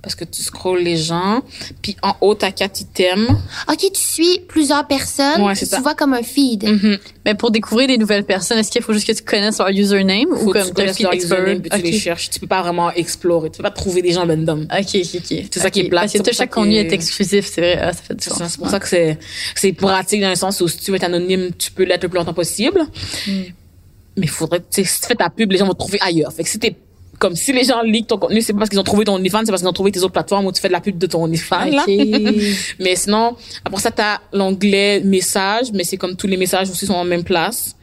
Parce 0.00 0.14
que 0.14 0.24
tu 0.24 0.42
scrolles 0.42 0.82
les 0.82 0.96
gens, 0.96 1.42
puis 1.82 1.96
en 2.02 2.14
haut, 2.20 2.34
t'as 2.34 2.52
quatre 2.52 2.80
items. 2.80 3.28
OK, 3.68 3.78
tu 3.92 4.00
suis 4.00 4.40
plusieurs 4.46 4.86
personnes. 4.86 5.42
Ouais, 5.42 5.54
c'est 5.56 5.66
tu 5.66 5.72
ça. 5.72 5.80
vois 5.80 5.94
comme 5.94 6.14
un 6.14 6.22
feed. 6.22 6.64
Mhm. 6.64 6.98
Mais 7.24 7.34
pour 7.34 7.50
découvrir 7.50 7.88
des 7.88 7.98
nouvelles 7.98 8.24
personnes, 8.24 8.58
est-ce 8.58 8.70
qu'il 8.70 8.80
faut 8.82 8.92
juste 8.92 9.06
que 9.08 9.12
tu 9.12 9.22
connaisses 9.24 9.58
leur 9.58 9.68
username 9.70 10.26
Faut 10.30 10.46
ou 10.46 10.52
que 10.52 10.58
comme 10.58 10.68
tu 10.68 10.74
connaisses 10.74 11.00
leur 11.00 11.12
username, 11.14 11.60
puis 11.60 11.70
tu 11.70 11.82
les 11.82 11.98
cherches. 11.98 12.30
Tu 12.30 12.38
peux 12.40 12.46
pas 12.46 12.62
vraiment 12.62 12.92
explorer. 12.92 13.50
Tu 13.50 13.56
peux 13.58 13.64
pas 13.64 13.70
trouver 13.72 14.00
des 14.00 14.12
gens 14.12 14.24
random. 14.26 14.68
Ok, 14.70 14.94
ok, 14.94 15.10
ok. 15.16 15.44
C'est 15.50 15.60
ça 15.60 15.70
qui 15.70 15.80
est 15.80 15.88
plate, 15.88 16.12
Parce 16.12 16.22
que 16.28 16.32
chaque 16.34 16.50
contenu 16.54 16.76
est 16.76 16.92
exclusif, 16.92 17.50
c'est 17.52 17.60
vrai. 17.60 17.78
Ah, 17.82 17.92
ça 17.92 18.00
fait 18.02 18.14
du 18.14 18.22
C'est 18.22 18.30
sens. 18.30 18.38
ça, 18.38 18.48
c'est 18.48 18.58
pour 18.58 18.70
ça 18.70 18.78
que 18.80 18.88
c'est, 18.88 19.18
c'est 19.56 19.72
pratique 19.72 20.20
dans 20.20 20.30
le 20.30 20.36
sens 20.36 20.60
où 20.60 20.68
si 20.68 20.78
tu 20.78 20.90
veux 20.92 20.96
être 20.96 21.04
anonyme, 21.04 21.50
tu 21.58 21.70
peux 21.72 21.82
l'être 21.84 22.04
le 22.04 22.08
plus 22.08 22.18
longtemps 22.18 22.34
possible. 22.34 22.82
Mais 23.26 24.24
il 24.26 24.28
faudrait, 24.28 24.60
tu 24.60 24.66
sais, 24.70 24.84
si 24.84 25.00
tu 25.00 25.06
fais 25.08 25.14
ta 25.14 25.28
pub, 25.30 25.50
les 25.52 25.58
gens 25.58 25.66
vont 25.66 25.74
te 25.74 25.78
trouver 25.78 25.98
ailleurs. 26.00 26.32
Fait 26.32 26.42
que 26.42 26.48
si 26.48 26.58
t'es, 26.58 26.76
comme 27.18 27.34
si 27.36 27.52
les 27.52 27.64
gens 27.64 27.82
leak 27.82 28.06
ton 28.06 28.18
contenu, 28.18 28.40
c'est 28.40 28.52
pas 28.52 28.60
parce 28.60 28.70
qu'ils 28.70 28.78
ont 28.78 28.84
trouvé 28.84 29.04
ton 29.04 29.14
OnlyFans, 29.14 29.40
c'est 29.44 29.50
parce 29.50 29.62
qu'ils 29.62 29.68
ont 29.68 29.72
trouvé 29.72 29.90
tes 29.92 30.00
autres 30.00 30.12
plateformes 30.12 30.46
où 30.46 30.52
tu 30.52 30.60
fais 30.60 30.68
de 30.68 30.72
la 30.72 30.80
pub 30.80 30.98
de 30.98 31.06
ton 31.06 31.24
OnlyFans, 31.24 31.66
là. 31.70 31.84
Ok. 31.86 31.94
Mais 32.78 32.96
sinon, 32.96 33.36
après 33.64 33.80
ça, 33.80 33.90
t'as 33.90 34.18
l'onglet 34.32 35.00
messages, 35.00 35.72
mais 35.72 35.84
c'est 35.84 35.96
comme 35.96 36.16
tous 36.16 36.26
les 36.26 36.36
messages 36.36 36.70
aussi 36.70 36.86
sont 36.86 36.94
en 36.94 37.04
même 37.04 37.24
place. 37.24 37.74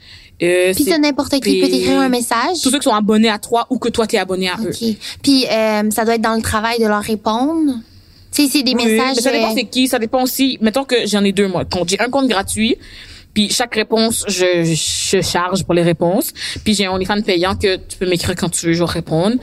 Euh, 0.44 0.74
Puis 0.74 0.84
c'est 0.84 0.92
ça, 0.92 0.98
n'importe 0.98 1.32
qui 1.40 1.62
peut 1.62 1.68
t'écrire 1.70 2.00
un 2.00 2.10
message. 2.10 2.60
tous 2.62 2.70
ceux 2.70 2.78
qui 2.80 2.84
sont 2.84 2.94
abonnés 2.94 3.30
à 3.30 3.40
toi 3.40 3.66
ou 3.70 3.78
que 3.80 3.88
toi 3.90 4.06
t'es 4.06 4.18
abonné 4.18 4.50
à 4.50 4.56
eux. 4.62 4.70
OK. 4.70 4.96
Puis 5.24 5.46
euh, 5.50 5.90
ça 5.92 6.04
doit 6.04 6.16
être 6.16 6.22
dans 6.22 6.36
le 6.36 6.42
travail 6.42 6.78
de 6.80 6.86
leur 6.88 7.02
répondre. 7.02 7.74
Tu 8.34 8.44
sais, 8.44 8.50
c'est 8.52 8.64
des 8.64 8.74
Oui, 8.76 8.86
messages. 8.86 9.16
mais 9.16 9.22
ça 9.22 9.32
dépend 9.32 9.52
euh, 9.52 9.56
c'est 9.56 9.64
qui, 9.64 9.88
ça 9.88 9.98
dépend 9.98 10.22
aussi. 10.24 10.58
Mettons 10.60 10.84
que 10.84 11.06
j'en 11.06 11.24
ai 11.24 11.32
deux 11.32 11.48
moi. 11.48 11.64
Compte. 11.64 11.88
J'ai 11.90 12.00
un 12.02 12.10
compte 12.10 12.28
gratuit, 12.28 12.76
puis 13.36 13.52
chaque 13.52 13.76
réponse 13.76 14.26
je, 14.28 14.64
je 14.64 15.22
charge 15.22 15.64
pour 15.66 15.76
les 15.76 15.84
réponses. 15.84 16.32
Puis 16.64 16.74
j'ai 16.74 16.88
un 16.88 16.92
OnlyFans 16.92 17.22
payant 17.22 17.56
que 17.56 17.76
tu 17.76 17.98
peux 18.00 18.10
m'écrire 18.10 18.36
quand 18.36 18.50
tu 18.50 18.66
veux, 18.66 18.74
je 18.74 18.80
vais 18.84 18.90
répondre. 18.90 19.36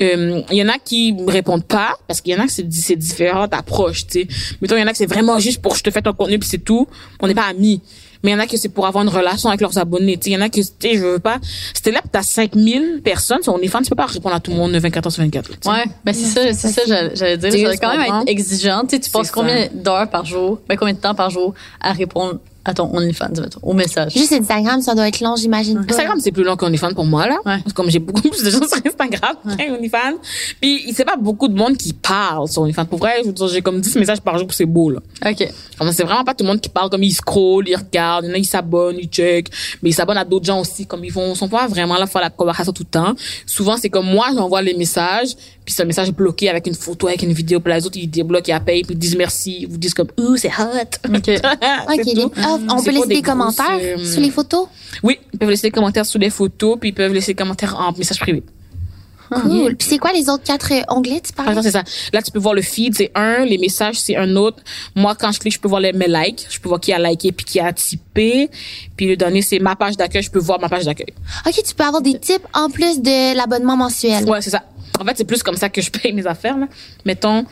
Euh, 0.00 0.40
Il 0.50 0.56
y 0.56 0.62
en 0.62 0.68
a 0.68 0.78
qui 0.78 1.14
répondent 1.28 1.66
pas 1.66 1.96
parce 2.06 2.22
qu'il 2.22 2.32
y 2.32 2.36
en 2.36 2.42
a 2.42 2.46
que 2.46 2.52
c'est 2.52 2.72
c'est 2.72 2.96
différentes 2.96 3.52
approches, 3.52 4.06
tu 4.06 4.22
sais. 4.22 4.28
Mettons 4.62 4.76
il 4.76 4.80
y 4.80 4.82
en 4.82 4.86
a 4.86 4.92
que 4.92 4.96
c'est 4.96 5.06
vraiment 5.06 5.38
juste 5.38 5.60
pour 5.60 5.74
je 5.74 5.82
te 5.82 5.90
fais 5.90 6.00
ton 6.00 6.14
contenu 6.14 6.38
puis 6.38 6.48
c'est 6.48 6.64
tout. 6.64 6.86
On 7.20 7.26
n'est 7.26 7.34
pas 7.34 7.46
amis. 7.46 7.82
Mais 8.22 8.30
il 8.30 8.34
y 8.34 8.36
en 8.36 8.40
a 8.40 8.46
que 8.46 8.56
c'est 8.56 8.68
pour 8.68 8.86
avoir 8.86 9.02
une 9.02 9.10
relation 9.10 9.48
avec 9.48 9.60
leurs 9.60 9.76
abonnés. 9.78 10.16
Tu 10.16 10.26
sais, 10.26 10.30
il 10.30 10.34
y 10.34 10.36
en 10.36 10.42
a 10.42 10.48
que, 10.48 10.60
tu 10.60 10.62
sais, 10.62 10.94
je 10.94 11.00
veux 11.00 11.18
pas. 11.18 11.38
C'était 11.74 11.90
là, 11.90 12.00
t'as 12.10 12.22
5000 12.22 13.00
personnes 13.02 13.42
sur 13.42 13.52
OnlyFans, 13.54 13.82
tu 13.82 13.88
peux 13.88 13.96
pas 13.96 14.06
répondre 14.06 14.36
à 14.36 14.38
tout 14.38 14.52
le 14.52 14.58
monde 14.58 14.70
24 14.72 15.06
heures 15.06 15.12
sur 15.12 15.24
24. 15.24 15.48
là. 15.50 15.72
Ouais, 15.72 15.84
ben 16.04 16.14
c'est 16.14 16.26
ça, 16.26 16.52
c'est 16.52 16.68
ça, 16.68 16.82
j'allais 16.86 17.16
j'allais 17.16 17.36
dire. 17.36 17.70
Tu 17.72 17.78
quand 17.78 17.96
même 17.96 18.00
être 18.00 18.28
exigeant. 18.28 18.82
Tu 18.82 18.90
sais, 18.96 19.00
tu 19.00 19.10
passes 19.10 19.32
combien 19.32 19.68
d'heures 19.74 20.08
par 20.08 20.24
jour, 20.24 20.60
ben 20.68 20.76
combien 20.76 20.94
de 20.94 21.00
temps 21.00 21.16
par 21.16 21.30
jour 21.30 21.52
à 21.80 21.92
répondre 21.92 22.38
à 22.64 22.74
ton 22.74 22.94
OnlyFans, 22.94 23.40
mettons, 23.40 23.60
au 23.62 23.72
message. 23.72 24.12
Juste 24.12 24.32
Instagram, 24.32 24.80
ça 24.82 24.94
doit 24.94 25.08
être 25.08 25.20
long, 25.20 25.34
j'imagine. 25.36 25.84
Instagram, 25.88 26.18
c'est 26.20 26.30
plus 26.30 26.44
long 26.44 26.56
qu'OnlyFans 26.56 26.94
pour 26.94 27.04
moi, 27.04 27.26
là. 27.26 27.36
Ouais. 27.44 27.58
Parce 27.58 27.64
que 27.64 27.72
Comme 27.72 27.90
j'ai 27.90 27.98
beaucoup 27.98 28.22
plus 28.22 28.42
de 28.42 28.50
gens 28.50 28.58
sur 28.68 28.78
Instagram 28.86 29.36
qu'OnlyFans. 29.44 30.18
Puis, 30.60 30.92
c'est 30.94 31.04
pas 31.04 31.16
beaucoup 31.16 31.48
de 31.48 31.54
monde 31.54 31.76
qui 31.76 31.92
parle 31.92 32.48
sur 32.48 32.62
OnlyFans. 32.62 32.84
Pour 32.84 33.00
vrai, 33.00 33.16
je 33.22 33.26
veux 33.26 33.32
dire, 33.32 33.48
j'ai 33.48 33.62
comme 33.62 33.80
10 33.80 33.96
messages 33.96 34.20
par 34.20 34.38
jour, 34.38 34.46
c'est 34.52 34.66
beau, 34.66 34.90
là. 34.90 35.00
Ok. 35.26 35.48
Comme 35.78 35.92
c'est 35.92 36.04
vraiment 36.04 36.24
pas 36.24 36.34
tout 36.34 36.44
le 36.44 36.50
monde 36.50 36.60
qui 36.60 36.68
parle 36.68 36.88
comme 36.90 37.02
ils 37.02 37.12
scrollent, 37.12 37.68
ils 37.68 37.76
regardent, 37.76 38.26
il 38.26 38.28
y 38.28 38.30
en 38.30 38.34
a, 38.34 38.38
ils 38.38 38.44
s'abonnent, 38.44 38.96
ils 38.98 39.08
checkent. 39.08 39.50
Mais 39.82 39.90
ils 39.90 39.94
s'abonnent 39.94 40.18
à 40.18 40.24
d'autres 40.24 40.46
gens 40.46 40.60
aussi, 40.60 40.86
comme 40.86 41.04
ils 41.04 41.12
vont, 41.12 41.34
sont 41.34 41.48
pas 41.48 41.66
vraiment 41.66 41.94
là 41.94 42.02
pour 42.02 42.12
faire 42.12 42.22
la 42.22 42.30
conversation 42.30 42.72
tout 42.72 42.84
le 42.84 42.90
temps. 42.90 43.14
Souvent, 43.46 43.76
c'est 43.76 43.90
comme 43.90 44.06
moi, 44.06 44.28
j'envoie 44.34 44.62
les 44.62 44.74
messages, 44.74 45.34
puis 45.64 45.74
c'est 45.74 45.82
un 45.82 45.86
message 45.86 46.12
bloqué 46.12 46.48
avec 46.48 46.66
une 46.66 46.74
photo, 46.74 47.06
avec 47.08 47.22
une 47.22 47.32
vidéo, 47.32 47.60
puis 47.60 47.72
les 47.72 47.86
autres, 47.86 47.96
ils 47.96 48.08
débloquent, 48.08 48.48
ils 48.48 48.52
appellent, 48.52 48.82
puis 48.82 48.94
ils 48.94 48.98
disent 48.98 49.16
merci, 49.16 49.58
ils 49.60 49.68
vous 49.68 49.76
disent 49.76 49.94
comme, 49.94 50.08
ouh, 50.18 50.36
c'est 50.36 50.48
hot. 50.48 51.08
Ok. 51.14 51.24
C'est 51.24 51.40
OK. 51.40 52.14
tout. 52.14 52.32
Ah, 52.36 52.58
on 52.70 52.82
peut 52.82 52.90
laisser 52.90 53.06
des 53.06 53.14
des 53.16 53.22
commentaires 53.22 53.66
grosses, 53.78 54.08
euh, 54.10 54.14
sous 54.14 54.20
les 54.20 54.30
photos? 54.30 54.66
Oui, 55.02 55.18
ils 55.32 55.38
peuvent 55.38 55.50
laisser 55.50 55.68
des 55.68 55.70
commentaires 55.70 56.06
sous 56.06 56.18
les 56.18 56.30
photos, 56.30 56.76
puis 56.80 56.90
ils 56.90 56.94
peuvent 56.94 57.12
laisser 57.12 57.32
des 57.32 57.36
commentaires 57.42 57.76
en 57.78 57.92
message 57.92 58.18
privé. 58.20 58.42
Cool. 59.40 59.76
Puis 59.76 59.88
c'est 59.88 59.98
quoi 59.98 60.12
les 60.12 60.28
autres 60.28 60.42
quatre 60.44 60.72
euh, 60.72 60.82
onglets, 60.88 61.20
tu 61.20 61.32
Par 61.32 61.46
parlais? 61.46 61.60
exemple, 61.60 61.84
c'est 61.84 61.90
ça. 61.90 62.10
Là, 62.12 62.20
tu 62.22 62.30
peux 62.30 62.38
voir 62.38 62.54
le 62.54 62.60
feed, 62.62 62.94
c'est 62.94 63.10
un, 63.14 63.44
les 63.44 63.56
messages, 63.58 63.98
c'est 63.98 64.16
un 64.16 64.36
autre. 64.36 64.58
Moi, 64.94 65.14
quand 65.14 65.32
je 65.32 65.38
clique, 65.40 65.54
je 65.54 65.58
peux 65.60 65.68
voir 65.68 65.80
les, 65.80 65.92
mes 65.92 66.06
likes. 66.08 66.46
Je 66.50 66.60
peux 66.60 66.68
voir 66.68 66.80
qui 66.80 66.92
a 66.92 66.98
liké 66.98 67.32
puis 67.32 67.46
qui 67.46 67.58
a 67.60 67.72
typé. 67.72 68.50
Puis 68.96 69.06
le 69.06 69.16
dernier, 69.16 69.40
c'est 69.40 69.58
ma 69.58 69.74
page 69.74 69.96
d'accueil. 69.96 70.22
Je 70.22 70.30
peux 70.30 70.38
voir 70.38 70.60
ma 70.60 70.68
page 70.68 70.84
d'accueil. 70.84 71.14
OK, 71.46 71.54
tu 71.66 71.74
peux 71.74 71.84
avoir 71.84 72.02
des 72.02 72.18
tips 72.18 72.44
en 72.52 72.68
plus 72.68 73.00
de 73.00 73.34
l'abonnement 73.34 73.76
mensuel. 73.76 74.24
Ouais, 74.28 74.42
c'est 74.42 74.50
ça. 74.50 74.64
En 75.02 75.04
fait, 75.04 75.16
c'est 75.16 75.24
plus 75.24 75.42
comme 75.42 75.56
ça 75.56 75.68
que 75.68 75.82
je 75.82 75.90
paye 75.90 76.12
mes 76.12 76.26
affaires, 76.26 76.56
là. 76.56 76.68
Mettons, 77.04 77.44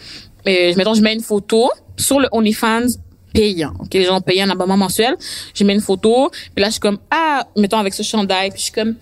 euh, 0.47 0.75
mettons, 0.77 0.95
je 0.95 1.03
mets 1.03 1.15
une 1.15 1.21
photo 1.21 1.71
sur 1.97 2.21
le 2.21 2.29
OnlyFans 2.33 2.87
payant. 3.33 3.73
OK, 3.79 3.93
les 3.93 4.05
gens 4.05 4.21
payent 4.21 4.43
un 4.43 4.51
abonnement 4.51 4.77
mensuel. 4.77 5.17
Je 5.55 5.65
mets 5.65 5.75
une 5.75 5.81
photo. 5.81 6.31
Puis 6.55 6.63
là, 6.63 6.67
je 6.67 6.73
suis 6.73 6.81
comme, 6.81 6.99
ah, 7.11 7.47
mettons 7.57 7.79
avec 7.79 7.95
ce 7.95 8.03
chandail. 8.03 8.51
Puis 8.51 8.59
je 8.59 8.65
suis 8.65 8.73
comme, 8.73 8.95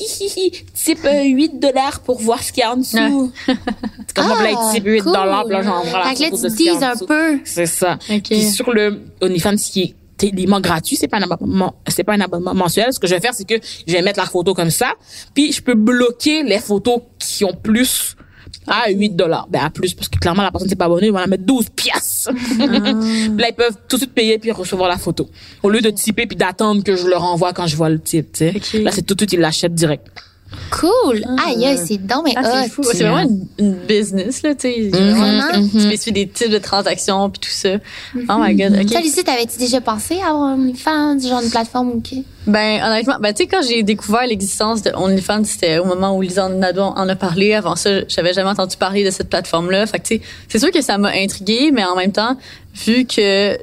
hi, 0.00 0.04
hi, 0.20 0.32
hi, 0.36 0.50
type 0.74 1.04
euh, 1.04 1.24
8 1.24 1.58
dollars 1.58 2.00
pour 2.00 2.20
voir 2.20 2.42
ce 2.42 2.52
qu'il 2.52 2.62
y 2.62 2.64
a 2.64 2.72
en 2.72 2.76
dessous. 2.76 3.32
c'est 3.46 4.14
comme, 4.14 4.28
là, 4.28 4.50
il 4.50 4.74
type 4.74 4.84
8 4.84 5.02
cool. 5.02 5.12
dollars. 5.12 5.44
Puis 5.44 5.52
là, 5.54 5.62
j'envoie 5.62 5.98
la 5.98 6.04
Fait 6.10 6.14
que 6.14 6.20
là, 6.22 6.30
tu 6.30 6.42
de 6.42 6.48
ce 6.48 6.56
qu'il 6.56 6.66
y 6.66 6.68
a 6.68 6.72
teases 6.72 6.82
en 6.82 7.04
un 7.04 7.06
peu. 7.06 7.40
C'est 7.44 7.66
ça. 7.66 7.98
Ok. 8.10 8.22
Puis 8.24 8.42
sur 8.42 8.72
le 8.72 9.00
OnlyFans, 9.20 9.56
qui 9.56 9.82
est 9.82 9.94
tellement 10.16 10.60
gratuit, 10.60 10.96
c'est 10.96 11.08
pas 11.08 11.18
un 11.18 11.22
abonnement, 11.22 11.74
c'est 11.88 12.04
pas 12.04 12.14
un 12.14 12.20
abonnement 12.20 12.54
mensuel. 12.54 12.92
Ce 12.92 12.98
que 12.98 13.06
je 13.06 13.14
vais 13.14 13.20
faire, 13.20 13.34
c'est 13.34 13.48
que 13.48 13.54
je 13.86 13.92
vais 13.92 14.02
mettre 14.02 14.20
la 14.20 14.26
photo 14.26 14.54
comme 14.54 14.70
ça, 14.70 14.94
puis 15.34 15.52
je 15.52 15.62
peux 15.62 15.74
bloquer 15.74 16.42
les 16.42 16.58
photos 16.58 17.02
qui 17.18 17.44
ont 17.44 17.54
plus 17.54 18.16
à 18.66 18.90
8 18.90 19.10
dollars. 19.10 19.46
Ben, 19.50 19.62
à 19.64 19.70
plus, 19.70 19.94
parce 19.94 20.08
que 20.08 20.18
clairement, 20.18 20.42
la 20.42 20.50
personne 20.50 20.68
s'est 20.68 20.76
pas 20.76 20.86
abonnée, 20.86 21.06
ils 21.06 21.12
vont 21.12 21.18
la 21.18 21.26
mettre 21.26 21.44
12 21.44 21.70
piastres. 21.70 22.30
Puis 22.32 22.56
là, 23.38 23.48
ils 23.48 23.54
peuvent 23.56 23.76
tout 23.88 23.96
de 23.96 24.02
suite 24.02 24.14
payer 24.14 24.38
puis 24.38 24.50
recevoir 24.52 24.88
la 24.88 24.98
photo. 24.98 25.28
Au 25.62 25.70
lieu 25.70 25.80
de 25.80 25.90
typer 25.90 26.26
puis 26.26 26.36
d'attendre 26.36 26.82
que 26.82 26.96
je 26.96 27.06
leur 27.06 27.22
envoie 27.22 27.52
quand 27.52 27.66
je 27.66 27.76
vois 27.76 27.90
le 27.90 28.00
type, 28.00 28.32
tu 28.32 28.50
sais. 28.50 28.52
Ok. 28.56 28.82
Là, 28.82 28.90
c'est 28.90 29.02
tout 29.02 29.14
de 29.14 29.20
suite, 29.20 29.32
ils 29.32 29.40
l'achètent 29.40 29.74
direct. 29.74 30.06
Cool. 30.70 31.24
Aïe, 31.46 31.64
aïe, 31.66 31.78
c'est 31.84 31.98
donc 31.98 32.24
mais 32.24 32.32
Ah, 32.36 32.64
c'est. 32.64 32.82
C'est 32.82 33.04
vraiment 33.04 33.20
une, 33.28 33.46
une 33.58 33.74
business, 33.74 34.42
là, 34.42 34.54
tu 34.54 34.60
sais. 34.72 34.88
Vraiment? 34.88 35.42
Tu 35.72 35.80
fais 35.80 35.96
suivre 35.96 36.14
des 36.14 36.28
types 36.28 36.50
de 36.50 36.58
transactions 36.58 37.30
puis 37.30 37.40
tout 37.40 37.50
ça. 37.50 37.76
Oh 38.16 38.36
my 38.38 38.54
god. 38.54 38.76
Ok. 38.80 38.86
Toi, 38.90 39.00
Lucie, 39.00 39.24
t'avais-tu 39.24 39.58
déjà 39.58 39.80
pensé 39.80 40.20
à 40.20 40.30
avoir 40.30 40.44
un 40.50 40.54
OnlyFans, 40.54 41.18
genre 41.20 41.40
une 41.42 41.50
plateforme 41.50 41.88
ou 41.90 42.02
quoi? 42.02 42.18
Ben, 42.46 42.82
honnêtement, 42.84 43.16
ben, 43.20 43.32
tu 43.32 43.44
sais, 43.44 43.48
quand 43.48 43.62
j'ai 43.66 43.82
découvert 43.82 44.26
l'existence 44.26 44.82
de 44.82 44.90
OnlyFans, 44.94 45.44
c'était 45.44 45.78
au 45.78 45.86
moment 45.86 46.14
où 46.14 46.20
Lisa 46.20 46.48
Nadeau 46.48 46.82
en 46.82 47.08
a 47.08 47.16
parlé. 47.16 47.54
Avant 47.54 47.74
ça, 47.74 48.06
j'avais 48.06 48.34
jamais 48.34 48.50
entendu 48.50 48.76
parler 48.76 49.02
de 49.02 49.10
cette 49.10 49.30
plateforme-là. 49.30 49.86
Fait 49.86 49.98
que, 49.98 50.06
tu 50.06 50.16
sais, 50.16 50.22
c'est 50.48 50.58
sûr 50.58 50.70
que 50.70 50.82
ça 50.82 50.98
m'a 50.98 51.08
intriguée, 51.08 51.70
mais 51.72 51.84
en 51.84 51.96
même 51.96 52.12
temps, 52.12 52.36
vu 52.74 53.06
que, 53.06 53.56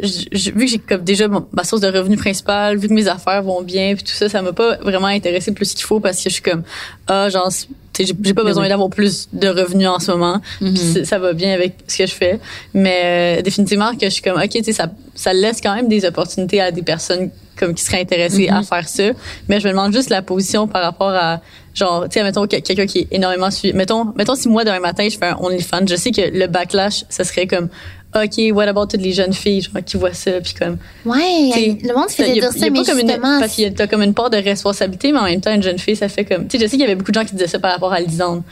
vu 0.56 0.66
que 0.66 0.72
j'ai 0.72 0.80
comme 0.80 1.04
déjà 1.04 1.28
ma 1.28 1.64
source 1.64 1.82
de 1.82 1.90
revenu 1.90 2.18
principale, 2.18 2.78
vu 2.78 2.88
que 2.88 2.94
mes 2.94 3.08
affaires 3.08 3.44
vont 3.44 3.62
bien, 3.62 3.94
puis 3.94 4.04
tout 4.04 4.14
ça, 4.14 4.30
ça 4.30 4.42
m'a 4.42 4.54
pas 4.54 4.78
vraiment 4.78 5.08
intéressé 5.08 5.52
plus 5.52 5.76
qu'il 5.76 5.86
faut 5.86 6.00
parce 6.00 6.18
que 6.18 6.30
je 6.30 6.34
suis 6.34 6.44
comme, 6.44 6.64
ah, 7.08 7.30
genre, 7.30 7.52
j'ai 7.98 8.06
j'ai 8.24 8.34
pas 8.34 8.44
besoin 8.44 8.64
oui. 8.64 8.70
d'avoir 8.70 8.90
plus 8.90 9.28
de 9.34 9.48
revenus 9.48 9.88
en 9.88 10.00
ce 10.00 10.12
moment. 10.12 10.40
C'est- 10.76 11.06
ça 11.06 11.20
va 11.20 11.34
bien 11.34 11.54
avec 11.54 11.76
ce 11.88 11.98
que 11.98 12.06
je 12.08 12.14
fais. 12.14 12.40
Mais 12.74 13.38
euh, 13.40 13.42
définitivement 13.42 13.92
que 13.96 14.06
je 14.06 14.10
suis 14.12 14.22
comme, 14.22 14.38
OK, 14.42 14.50
tu 14.50 14.64
sais, 14.64 14.72
ça, 14.74 14.88
ça 15.16 15.34
laisse 15.34 15.60
quand 15.62 15.76
même 15.76 15.88
des 15.88 16.06
opportunités 16.06 16.62
à 16.62 16.72
des 16.72 16.82
personnes 16.84 17.30
comme 17.58 17.76
qui 17.76 17.84
seraient 17.84 18.02
intéressées 18.02 18.48
à 18.50 18.64
faire 18.64 18.88
ça. 18.88 19.04
Mais 19.48 19.60
je 19.60 19.68
me 19.68 19.74
demande 19.74 19.94
juste 19.94 20.10
la 20.10 20.22
position 20.22 20.68
par 20.68 20.82
rapport 20.82 21.10
à, 21.12 21.42
genre, 21.76 22.06
tu 22.06 22.14
sais, 22.14 22.24
mettons 22.24 22.48
que- 22.48 22.56
quelqu'un 22.60 22.86
qui 22.88 23.00
est 23.00 23.08
énormément 23.12 23.52
suivi. 23.52 23.74
Mettons, 23.76 24.06
mettons 24.16 24.36
si 24.36 24.48
moi, 24.50 24.64
demain 24.64 24.80
matin, 24.80 25.08
je 25.12 25.18
fais 25.18 25.28
un 25.28 25.38
OnlyFans, 25.40 25.86
je 25.88 25.96
sais 25.96 26.12
que 26.12 26.22
le 26.22 26.48
backlash, 26.48 27.04
ça 27.10 27.24
serait 27.24 27.46
comme, 27.46 27.68
OK, 28.14 28.52
what 28.54 28.68
about 28.68 28.88
toutes 28.88 29.02
les 29.02 29.14
jeunes 29.14 29.32
filles, 29.34 29.62
genre, 29.62 29.82
qui 29.86 29.96
voient 29.98 30.14
ça, 30.14 30.32
puis 30.42 30.54
comme, 30.54 30.78
Ouais, 31.06 31.50
le 31.56 31.96
monde 31.96 32.10
se 32.10 32.22
a- 32.22 32.26
dire 32.26 32.36
y 32.36 32.42
ça, 32.42 32.48
a 32.66 32.70
mais 32.70 32.80
pas 32.80 32.86
comme 32.86 33.00
une, 33.00 33.08
justement, 33.08 33.40
parce 33.40 33.60
a 33.60 33.72
t'as 33.72 33.88
comme 33.88 34.02
une 34.02 34.14
part 34.14 34.30
de 34.30 34.38
responsabilité, 34.38 35.12
mais 35.14 35.20
en 35.20 35.24
même 35.24 35.40
temps, 35.42 35.54
une 35.54 35.64
jeune 35.64 35.80
fille, 35.80 35.96
ça 35.96 36.10
fait 36.10 36.26
comme, 36.26 36.48
tu 36.48 36.58
sais, 36.58 36.64
je 36.66 36.70
sais 36.70 36.72
qu'il 36.78 36.82
y 36.82 36.84
avait 36.84 36.96
beaucoup 36.96 37.12
de 37.12 37.20
gens 37.20 37.26
qui 37.26 37.34
disaient 37.36 37.48
ça 37.48 37.60
par 37.60 37.72
rapport 37.72 37.94
à 37.94 38.00
Lisande. 38.02 38.44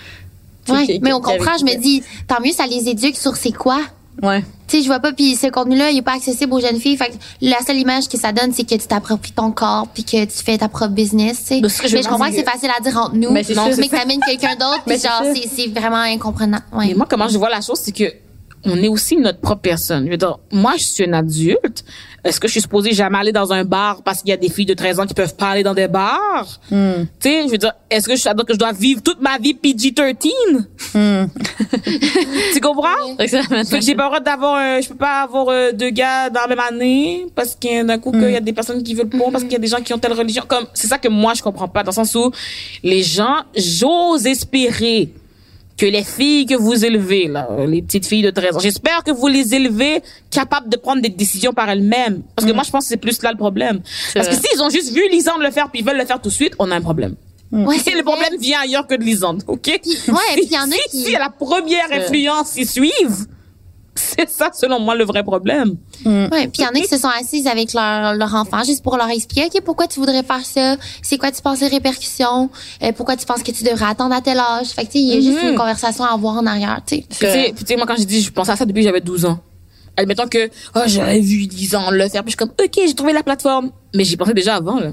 Ouais, 0.69 0.85
qui- 0.85 0.99
mais 1.01 1.11
on 1.13 1.19
comprend, 1.19 1.57
je 1.59 1.65
me 1.65 1.75
dis, 1.77 2.03
tant 2.27 2.39
mieux, 2.43 2.51
ça 2.53 2.65
les 2.67 2.87
éduque 2.89 3.17
sur 3.17 3.35
c'est 3.35 3.51
quoi. 3.51 3.79
Ouais. 4.21 4.41
Tu 4.67 4.77
sais, 4.77 4.83
je 4.83 4.87
vois 4.87 4.99
pas, 4.99 5.13
puis 5.13 5.35
ce 5.35 5.47
contenu-là, 5.47 5.89
il 5.91 5.97
est 5.97 6.01
pas 6.01 6.13
accessible 6.15 6.53
aux 6.53 6.59
jeunes 6.59 6.79
filles. 6.79 6.97
Fait 6.97 7.07
que 7.09 7.13
la 7.41 7.57
seule 7.65 7.77
image 7.77 8.07
que 8.09 8.17
ça 8.19 8.31
donne, 8.33 8.51
c'est 8.53 8.63
que 8.65 8.75
tu 8.75 8.85
t'appropries 8.87 9.31
ton 9.31 9.51
corps, 9.51 9.87
puis 9.93 10.03
que 10.03 10.23
tu 10.25 10.43
fais 10.43 10.57
ta 10.57 10.67
propre 10.69 10.91
business, 10.93 11.39
tu 11.39 11.45
sais. 11.55 11.61
Que 11.61 11.87
je 11.87 11.95
Mais 11.95 12.03
je 12.03 12.07
comprends 12.09 12.25
que 12.25 12.31
c'est 12.31 12.39
c'est 12.39 12.43
facile 12.51 12.69
à 12.77 12.81
dire 12.81 12.97
entre 12.97 13.15
nous, 13.15 13.31
Mais 13.31 13.43
c'est 13.43 13.55
mais 13.55 13.87
que 13.87 13.95
t'amènes 13.95 14.19
quelqu'un 14.19 14.55
d'autre, 14.55 14.83
Mais 14.87 14.93
puis 14.97 15.01
c'est 15.01 15.07
genre, 15.07 15.23
c'est 15.33 15.47
c'est 15.49 15.67
vraiment 15.79 16.01
incomprenant. 16.01 16.59
Ouais. 16.73 16.89
Et 16.89 16.93
moi, 16.95 17.07
comment 17.09 17.27
je 17.29 17.37
vois 17.37 17.49
la 17.49 17.61
chose, 17.61 17.79
c'est 17.81 17.93
que 17.93 18.13
on 18.65 18.75
est 18.77 18.87
aussi 18.87 19.15
notre 19.17 19.39
propre 19.39 19.61
personne. 19.61 20.05
Je 20.05 20.11
veux 20.11 20.17
dire, 20.17 20.39
moi, 20.51 20.73
je 20.77 20.83
suis 20.83 21.03
une 21.03 21.13
adulte. 21.13 21.83
Est-ce 22.23 22.39
que 22.39 22.47
je 22.47 22.53
suis 22.53 22.61
supposée 22.61 22.91
jamais 22.91 23.17
aller 23.17 23.31
dans 23.31 23.53
un 23.53 23.63
bar 23.63 24.03
parce 24.03 24.19
qu'il 24.19 24.29
y 24.29 24.33
a 24.33 24.37
des 24.37 24.49
filles 24.49 24.65
de 24.65 24.73
13 24.73 24.99
ans 24.99 25.05
qui 25.05 25.13
peuvent 25.13 25.35
pas 25.35 25.51
aller 25.51 25.63
dans 25.63 25.73
des 25.73 25.87
bars? 25.87 26.59
Hmm. 26.69 27.05
Tu 27.19 27.29
sais, 27.29 27.43
je 27.45 27.51
veux 27.51 27.57
dire, 27.57 27.73
est-ce 27.89 28.07
que 28.07 28.15
je, 28.15 28.57
dois 28.57 28.73
vivre 28.73 29.01
toute 29.01 29.21
ma 29.21 29.37
vie 29.37 29.53
PG-13? 29.53 30.13
tu 32.53 32.59
comprends? 32.59 33.15
J'ai 33.81 33.95
pas 33.95 34.03
le 34.03 34.09
droit 34.09 34.19
d'avoir 34.19 34.55
un- 34.55 34.81
je 34.81 34.89
peux 34.89 34.95
pas 34.95 35.21
avoir 35.21 35.47
euh, 35.49 35.71
deux 35.71 35.91
gars 35.91 36.29
dans 36.29 36.41
la 36.41 36.47
même 36.47 36.59
année 36.59 37.25
parce 37.35 37.55
qu'il 37.55 37.71
y 37.71 37.77
a 37.77 37.83
d'un 37.83 37.99
coup 37.99 38.11
qu'il 38.11 38.31
y 38.31 38.35
a 38.35 38.41
des 38.41 38.53
personnes 38.53 38.83
qui 38.83 38.93
veulent 38.93 39.07
pas 39.07 39.17
parce 39.31 39.43
qu'il 39.43 39.53
y 39.53 39.55
a 39.55 39.59
des 39.59 39.67
gens 39.67 39.81
qui 39.81 39.93
ont 39.93 39.97
telle 39.99 40.13
religion 40.13 40.43
comme 40.47 40.65
c'est 40.73 40.87
ça 40.87 40.97
que 40.97 41.07
moi 41.07 41.33
je 41.33 41.41
comprends 41.41 41.67
pas 41.67 41.83
dans 41.83 41.91
le 41.91 41.95
sens 41.95 42.13
où 42.15 42.31
les 42.83 43.03
gens 43.03 43.43
j'ose 43.55 44.25
espérer 44.25 45.13
que 45.79 45.85
les 45.85 46.03
filles 46.03 46.45
que 46.45 46.55
vous 46.55 46.83
élevez 46.85 47.27
là 47.27 47.47
les 47.67 47.81
petites 47.81 48.05
filles 48.05 48.21
de 48.21 48.31
13 48.31 48.57
ans 48.57 48.59
j'espère 48.59 49.03
que 49.03 49.11
vous 49.11 49.27
les 49.27 49.55
élevez 49.55 50.01
capables 50.29 50.69
de 50.69 50.77
prendre 50.77 51.01
des 51.01 51.09
décisions 51.09 51.53
par 51.53 51.69
elles-mêmes. 51.69 52.21
Parce 52.35 52.47
que 52.47 52.53
moi 52.53 52.63
je 52.63 52.71
pense 52.71 52.83
que 52.85 52.89
c'est 52.89 52.97
plus 52.97 53.21
là 53.23 53.31
le 53.31 53.37
problème. 53.37 53.81
Parce 54.13 54.27
que 54.27 54.35
s'ils 54.35 54.61
ont 54.61 54.69
juste 54.69 54.91
vu 54.93 55.01
Lisande 55.09 55.41
le 55.41 55.51
faire 55.51 55.69
puis 55.71 55.81
ils 55.81 55.85
veulent 55.85 55.97
le 55.97 56.05
faire 56.05 56.21
tout 56.21 56.29
de 56.29 56.33
suite 56.33 56.53
on 56.59 56.69
a 56.71 56.75
un 56.75 56.81
problème. 56.81 57.15
Ouais, 57.51 57.77
et 57.77 57.95
le 57.95 58.03
problème 58.03 58.37
vient 58.39 58.59
ailleurs 58.61 58.85
que 58.85 58.93
de 58.93 59.03
Lisande, 59.03 59.41
OK? 59.47 59.67
ouais, 59.67 59.79
puis 60.33 60.43
il 60.45 60.51
y 60.51 60.57
en 60.57 60.69
a 60.69 60.71
si, 60.71 60.89
qui- 60.91 61.03
Si 61.05 61.15
à 61.15 61.19
la 61.19 61.29
première 61.31 61.91
influence, 61.91 62.53
ils 62.57 62.69
suivent, 62.69 63.25
c'est 64.17 64.29
ça, 64.29 64.49
selon 64.53 64.79
moi, 64.79 64.95
le 64.95 65.03
vrai 65.03 65.23
problème. 65.23 65.75
Ouais, 66.05 66.47
puis 66.47 66.59
il 66.59 66.61
y 66.61 66.65
en 66.65 66.69
a 66.69 66.79
qui 66.79 66.87
se 66.87 66.97
sont 66.97 67.09
assises 67.09 67.47
avec 67.47 67.73
leur, 67.73 68.13
leur 68.15 68.33
enfant 68.35 68.63
juste 68.63 68.81
pour 68.83 68.95
leur 68.97 69.09
expliquer, 69.09 69.47
OK, 69.53 69.61
pourquoi 69.63 69.87
tu 69.87 69.99
voudrais 69.99 70.23
faire 70.23 70.45
ça? 70.45 70.77
C'est 71.01 71.17
quoi 71.17 71.31
tu 71.31 71.41
penses 71.41 71.59
les 71.61 71.67
répercussions? 71.67 72.49
Euh, 72.83 72.91
pourquoi 72.93 73.15
tu 73.17 73.25
penses 73.25 73.43
que 73.43 73.51
tu 73.51 73.63
devrais 73.63 73.85
attendre 73.85 74.13
à 74.15 74.21
tel 74.21 74.39
âge? 74.39 74.67
Fait 74.67 74.83
que, 74.85 74.91
tu 74.91 74.93
sais, 74.93 74.99
il 74.99 75.07
y 75.13 75.17
a 75.17 75.21
juste 75.21 75.43
Mhm. 75.43 75.49
une 75.51 75.55
conversation 75.57 76.03
à 76.03 76.13
avoir 76.13 76.35
en 76.37 76.45
arrière, 76.45 76.81
tu 76.85 76.95
sais. 76.97 77.05
Puis, 77.53 77.53
tu 77.55 77.65
sais, 77.65 77.75
moi, 77.75 77.85
quand 77.85 77.95
j'ai 77.97 78.05
dit, 78.05 78.21
je 78.21 78.31
pensais 78.31 78.51
à 78.51 78.55
ça 78.55 78.65
depuis 78.65 78.79
que 78.81 78.87
j'avais 78.87 79.01
12 79.01 79.25
ans. 79.25 79.39
Admettons 79.97 80.27
que, 80.27 80.49
oh, 80.75 80.79
j'avais 80.85 81.19
vu 81.19 81.45
10 81.47 81.75
ans 81.75 81.91
le 81.91 82.07
faire, 82.07 82.23
puis 82.23 82.31
je 82.31 82.37
suis 82.37 82.37
comme, 82.37 82.51
OK, 82.57 82.79
j'ai 82.87 82.93
trouvé 82.93 83.11
la 83.11 83.23
plateforme. 83.23 83.71
Mais 83.93 84.05
j'y 84.05 84.15
pensais 84.15 84.33
déjà 84.33 84.55
avant, 84.55 84.79
là. 84.79 84.91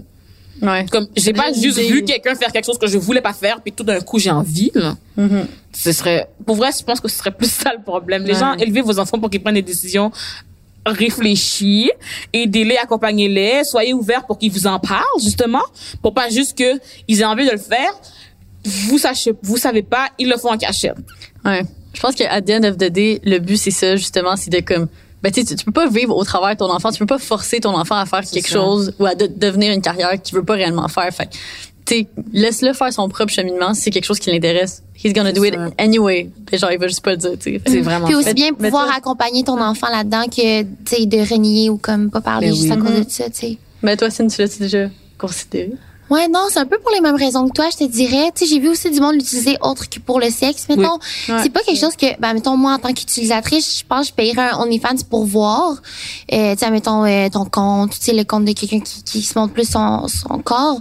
Ouais. 0.63 0.87
Comme, 0.91 1.07
j'ai 1.15 1.35
pas 1.35 1.53
juste 1.53 1.79
vu 1.79 2.03
quelqu'un 2.03 2.35
faire 2.35 2.51
quelque 2.51 2.65
chose 2.65 2.79
que 2.79 2.87
je 2.87 2.97
voulais 2.97 3.21
pas 3.21 3.35
faire, 3.35 3.61
puis 3.61 3.73
tout 3.73 3.85
d'un 3.85 4.01
coup, 4.01 4.19
j'ai 4.19 4.31
envie, 4.31 4.73
là. 4.75 4.97
Ce 5.79 5.93
serait, 5.93 6.29
pour 6.47 6.57
vrai, 6.57 6.71
je 6.79 6.83
pense 6.85 7.01
que 7.01 7.09
ce 7.09 7.19
serait 7.19 7.31
plus 7.33 7.51
ça 7.51 7.73
le 7.77 7.83
problème. 7.83 8.25
Les 8.25 8.33
Ouais. 8.35 8.41
gens, 8.41 8.55
élevez 8.55 8.81
vos 8.81 8.99
enfants 8.99 9.19
pour 9.19 9.29
qu'ils 9.31 9.43
prennent 9.43 9.55
des 9.57 9.63
décisions 9.63 10.11
réfléchies, 10.85 11.91
aidez-les, 12.33 12.77
accompagnez-les, 12.77 13.65
soyez 13.65 13.93
ouverts 13.93 14.25
pour 14.27 14.39
qu'ils 14.39 14.53
vous 14.53 14.67
en 14.67 14.79
parlent, 14.79 15.03
justement, 15.23 15.63
pour 16.03 16.15
pas 16.15 16.29
juste 16.31 16.57
que 16.57 16.79
ils 17.09 17.21
aient 17.21 17.25
envie 17.25 17.45
de 17.47 17.51
le 17.53 17.59
faire. 17.59 17.91
Vous 18.65 18.99
sachez, 18.99 19.33
vous 19.43 19.57
savez 19.57 19.83
pas, 19.83 20.09
ils 20.19 20.29
le 20.29 20.37
font 20.37 20.53
en 20.53 20.57
cachette. 20.59 20.97
Ouais. 21.45 21.63
Je 21.95 22.01
pense 22.01 22.15
the 22.15 22.51
end 22.51 22.65
of 22.65 22.77
the 22.77 22.91
day, 22.91 23.21
le 23.25 23.39
but, 23.39 23.57
c'est 23.57 23.71
ça, 23.71 23.97
justement, 23.97 24.37
c'est 24.37 24.51
de 24.51 24.61
comme, 24.61 24.87
ben, 25.23 25.33
tu 25.33 25.45
sais, 25.45 25.55
tu 25.57 25.65
peux 25.65 25.73
pas 25.73 25.89
vivre 25.89 26.15
au 26.17 26.25
travers 26.25 26.51
de 26.51 26.59
ton 26.59 26.71
enfant, 26.71 26.91
tu 26.93 26.99
peux 26.99 27.07
pas 27.07 27.19
forcer 27.19 27.61
ton 27.61 27.75
enfant 27.77 27.97
à 27.97 28.07
faire 28.07 28.23
quelque 28.23 28.49
ça. 28.49 28.55
chose 28.57 28.93
ou 28.99 29.07
à 29.07 29.15
de- 29.15 29.27
devenir 29.35 29.73
une 29.73 29.83
carrière 29.83 30.21
qu'il 30.21 30.37
veut 30.37 30.45
pas 30.45 30.55
réellement 30.55 30.89
faire. 30.89 31.09
Fait 31.13 31.27
que, 31.27 31.37
laisse-le 32.33 32.73
faire 32.73 32.93
son 32.93 33.09
propre 33.09 33.33
cheminement 33.33 33.75
si 33.75 33.83
c'est 33.83 33.91
quelque 33.91 34.05
chose 34.05 34.19
qui 34.19 34.31
l'intéresse. 34.31 34.83
He's 35.03 35.13
gonna 35.13 35.33
do 35.33 35.45
it 35.45 35.55
anyway. 35.79 36.31
Puis 36.47 36.59
genre, 36.59 36.73
il 36.73 36.79
va 36.79 36.89
juste 36.89 37.03
pas 37.03 37.13
le 37.13 37.17
dire, 37.19 37.33
tu 37.39 37.55
sais. 37.55 37.61
C'est 37.67 37.81
vraiment 37.81 38.07
Puis 38.07 38.15
aussi 38.15 38.35
bien 38.35 38.51
mais 38.59 38.71
pouvoir 38.71 38.95
accompagner 38.95 39.45
ton 39.45 39.61
enfant 39.61 39.89
là-dedans 39.89 40.25
que, 40.25 40.63
tu 40.63 40.69
sais, 40.87 41.07
de 41.07 41.19
renier 41.19 41.71
ou 41.71 41.77
comme 41.77 42.11
pas 42.11 42.21
parler 42.21 42.49
Ben 42.49 42.55
juste 42.57 42.69
oui. 42.69 42.73
à 42.73 42.77
cause 42.77 43.05
de 43.07 43.11
ça, 43.11 43.25
tu 43.31 43.31
sais. 43.35 43.59
Mais 43.83 43.97
toi, 43.97 44.11
Cine, 44.11 44.29
tu 44.29 44.41
l'as 44.41 44.59
déjà 44.59 44.89
considéré? 45.19 45.73
Ouais, 46.09 46.29
non, 46.29 46.47
c'est 46.51 46.61
un 46.61 46.67
peu 46.67 46.79
pour 46.79 46.93
les 46.93 47.01
mêmes 47.01 47.17
raisons 47.17 47.49
que 47.49 47.53
toi, 47.53 47.67
je 47.71 47.79
te 47.79 47.85
dirais. 47.91 48.31
Tu 48.35 48.45
sais, 48.45 48.55
j'ai 48.55 48.61
vu 48.61 48.69
aussi 48.69 48.91
du 48.91 49.01
monde 49.01 49.15
l'utiliser 49.15 49.57
autre 49.61 49.89
que 49.89 49.99
pour 49.99 50.21
le 50.21 50.31
sexe, 50.31 50.69
mettons. 50.69 50.99
Ouais. 51.29 51.43
C'est 51.43 51.51
pas 51.51 51.61
quelque 51.61 51.81
chose 51.81 51.97
que, 51.97 52.19
ben, 52.21 52.33
mettons, 52.33 52.57
moi, 52.57 52.75
en 52.75 52.79
tant 52.79 52.93
qu'utilisatrice, 52.93 53.81
je 53.81 53.85
pense 53.85 54.03
que 54.03 54.07
je 54.11 54.13
paierais 54.15 54.51
un 54.53 54.59
OnlyFans 54.61 55.03
pour 55.11 55.25
voir, 55.25 55.83
euh, 56.33 56.53
tu 56.53 56.59
sais, 56.59 56.71
mettons, 56.71 57.05
euh, 57.05 57.29
ton 57.29 57.45
compte, 57.45 57.91
tu 57.91 57.99
sais, 58.01 58.13
le 58.13 58.23
compte 58.23 58.45
de 58.45 58.53
quelqu'un 58.53 58.81
qui, 58.81 59.03
qui 59.03 59.23
se 59.23 59.37
montre 59.37 59.53
plus 59.53 59.69
son, 59.69 60.07
son 60.07 60.39
corps. 60.39 60.81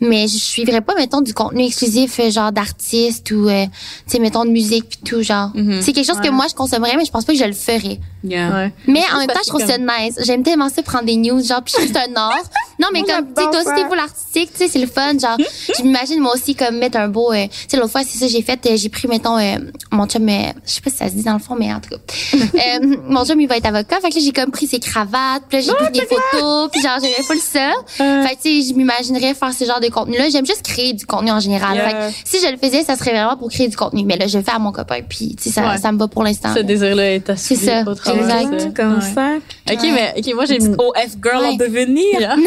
Mais 0.00 0.28
je 0.28 0.36
suivrais 0.38 0.80
pas, 0.80 0.94
mettons, 0.94 1.20
du 1.20 1.34
contenu 1.34 1.64
exclusif, 1.64 2.20
euh, 2.20 2.30
genre 2.30 2.52
d'artistes 2.52 3.30
ou, 3.30 3.48
euh, 3.48 3.64
tu 3.64 3.70
sais, 4.12 4.18
mettons, 4.18 4.44
de 4.44 4.50
musique 4.50 4.88
puis 4.88 4.98
tout, 5.04 5.22
genre. 5.22 5.50
C'est 5.80 5.92
quelque 5.92 6.06
chose 6.06 6.20
que 6.20 6.30
moi, 6.30 6.46
je 6.48 6.54
consommerais, 6.54 6.96
mais 6.96 7.04
je 7.04 7.10
pense 7.10 7.24
pas 7.24 7.32
que 7.32 7.38
je 7.38 7.44
le 7.44 7.52
ferais. 7.52 7.98
Yeah. 8.24 8.50
Ouais. 8.52 8.72
Mais 8.86 9.02
en 9.14 9.18
même 9.18 9.28
temps, 9.28 9.40
je 9.44 9.48
trouve 9.48 9.64
ça 9.64 9.78
nice. 9.78 10.18
J'aime 10.24 10.42
tellement 10.42 10.68
ça 10.68 10.82
prendre 10.82 11.04
des 11.04 11.16
news, 11.16 11.42
genre, 11.42 11.62
puis 11.62 11.72
je 11.72 11.78
trouve 11.78 11.92
que 11.92 11.98
c'est 11.98 12.10
un 12.10 12.14
art. 12.16 12.34
Non, 12.80 12.86
mais 12.92 13.00
Moi, 13.00 13.08
comme, 13.12 13.34
tu 13.34 13.42
sais, 13.42 13.50
toi 13.50 13.60
aussi, 13.74 13.84
pour 13.86 13.96
l'artistique, 13.96 14.52
tu 14.52 14.58
sais, 14.58 14.68
c'est 14.68 14.78
le 14.78 14.86
fun, 14.86 15.18
genre, 15.18 15.36
je 15.76 15.82
m'imagine 15.82 16.20
moi 16.20 16.32
aussi 16.32 16.54
comme 16.54 16.78
mettre 16.78 16.96
un 16.96 17.08
beau, 17.08 17.32
euh, 17.32 17.46
tu 17.48 17.66
sais, 17.70 17.76
l'autre 17.76 17.90
fois, 17.90 18.02
c'est 18.06 18.18
ça, 18.18 18.28
j'ai 18.28 18.40
fait, 18.40 18.64
euh, 18.66 18.76
j'ai 18.76 18.88
pris, 18.88 19.08
mettons, 19.08 19.36
euh, 19.36 19.56
mon 19.90 20.06
chum, 20.06 20.28
euh, 20.28 20.52
je 20.64 20.74
sais 20.74 20.80
pas 20.80 20.90
si 20.90 20.96
ça 20.98 21.08
se 21.08 21.14
dit 21.14 21.24
dans 21.24 21.32
le 21.32 21.40
fond, 21.40 21.56
mais 21.58 21.74
en 21.74 21.80
tout 21.80 21.88
cas, 21.90 21.96
euh, 22.36 22.96
mon 23.08 23.24
chum, 23.24 23.40
il 23.40 23.48
va 23.48 23.56
être 23.56 23.66
avocat, 23.66 23.96
fait 24.00 24.10
que 24.10 24.14
là, 24.14 24.20
j'ai 24.24 24.30
comme 24.30 24.52
pris 24.52 24.68
ses 24.68 24.78
cravates, 24.78 25.42
puis 25.48 25.58
là, 25.58 25.64
j'ai 25.64 25.72
pris 25.74 25.90
des 25.92 26.06
photos, 26.06 26.70
puis 26.70 26.80
genre, 26.80 26.98
j'aimais 27.02 27.24
full 27.24 27.40
ça. 27.40 27.72
Fait 27.96 28.36
tu 28.40 28.62
sais, 28.62 28.68
je 28.68 28.74
m'imaginerais 28.74 29.34
faire 29.34 29.52
ce 29.52 29.64
genre 29.64 29.80
de 29.80 29.87
contenu-là. 29.90 30.28
J'aime 30.30 30.46
juste 30.46 30.62
créer 30.62 30.92
du 30.92 31.06
contenu 31.06 31.30
en 31.30 31.40
général. 31.40 31.74
Yeah. 31.76 31.88
Fait 31.88 31.94
que, 32.12 32.18
si 32.24 32.40
je 32.44 32.50
le 32.50 32.56
faisais, 32.58 32.82
ça 32.84 32.96
serait 32.96 33.10
vraiment 33.12 33.36
pour 33.36 33.48
créer 33.50 33.68
du 33.68 33.76
contenu. 33.76 34.04
Mais 34.04 34.16
là, 34.16 34.26
je 34.26 34.38
le 34.38 34.44
fais 34.44 34.52
à 34.52 34.58
mon 34.58 34.72
copain, 34.72 35.00
puis, 35.08 35.34
tu 35.36 35.44
sais, 35.44 35.50
ça, 35.50 35.68
Ouais. 35.68 35.78
ça 35.78 35.92
me 35.92 35.98
va 35.98 36.08
pour 36.08 36.22
l'instant. 36.24 36.52
Ce 36.54 36.60
désir-là 36.60 37.14
est 37.14 37.34
C'est 37.36 37.54
ça, 37.56 37.80
exact. 37.80 38.74
Comme 38.76 38.94
Ouais. 38.94 39.00
ça. 39.14 39.36
OK, 39.72 39.78
mais, 39.82 40.14
OK, 40.18 40.34
moi, 40.34 40.44
j'ai 40.46 40.56
une... 40.56 40.74
OF 40.78 41.16
girl 41.22 41.44
en 41.44 41.54
devenir. 41.54 42.36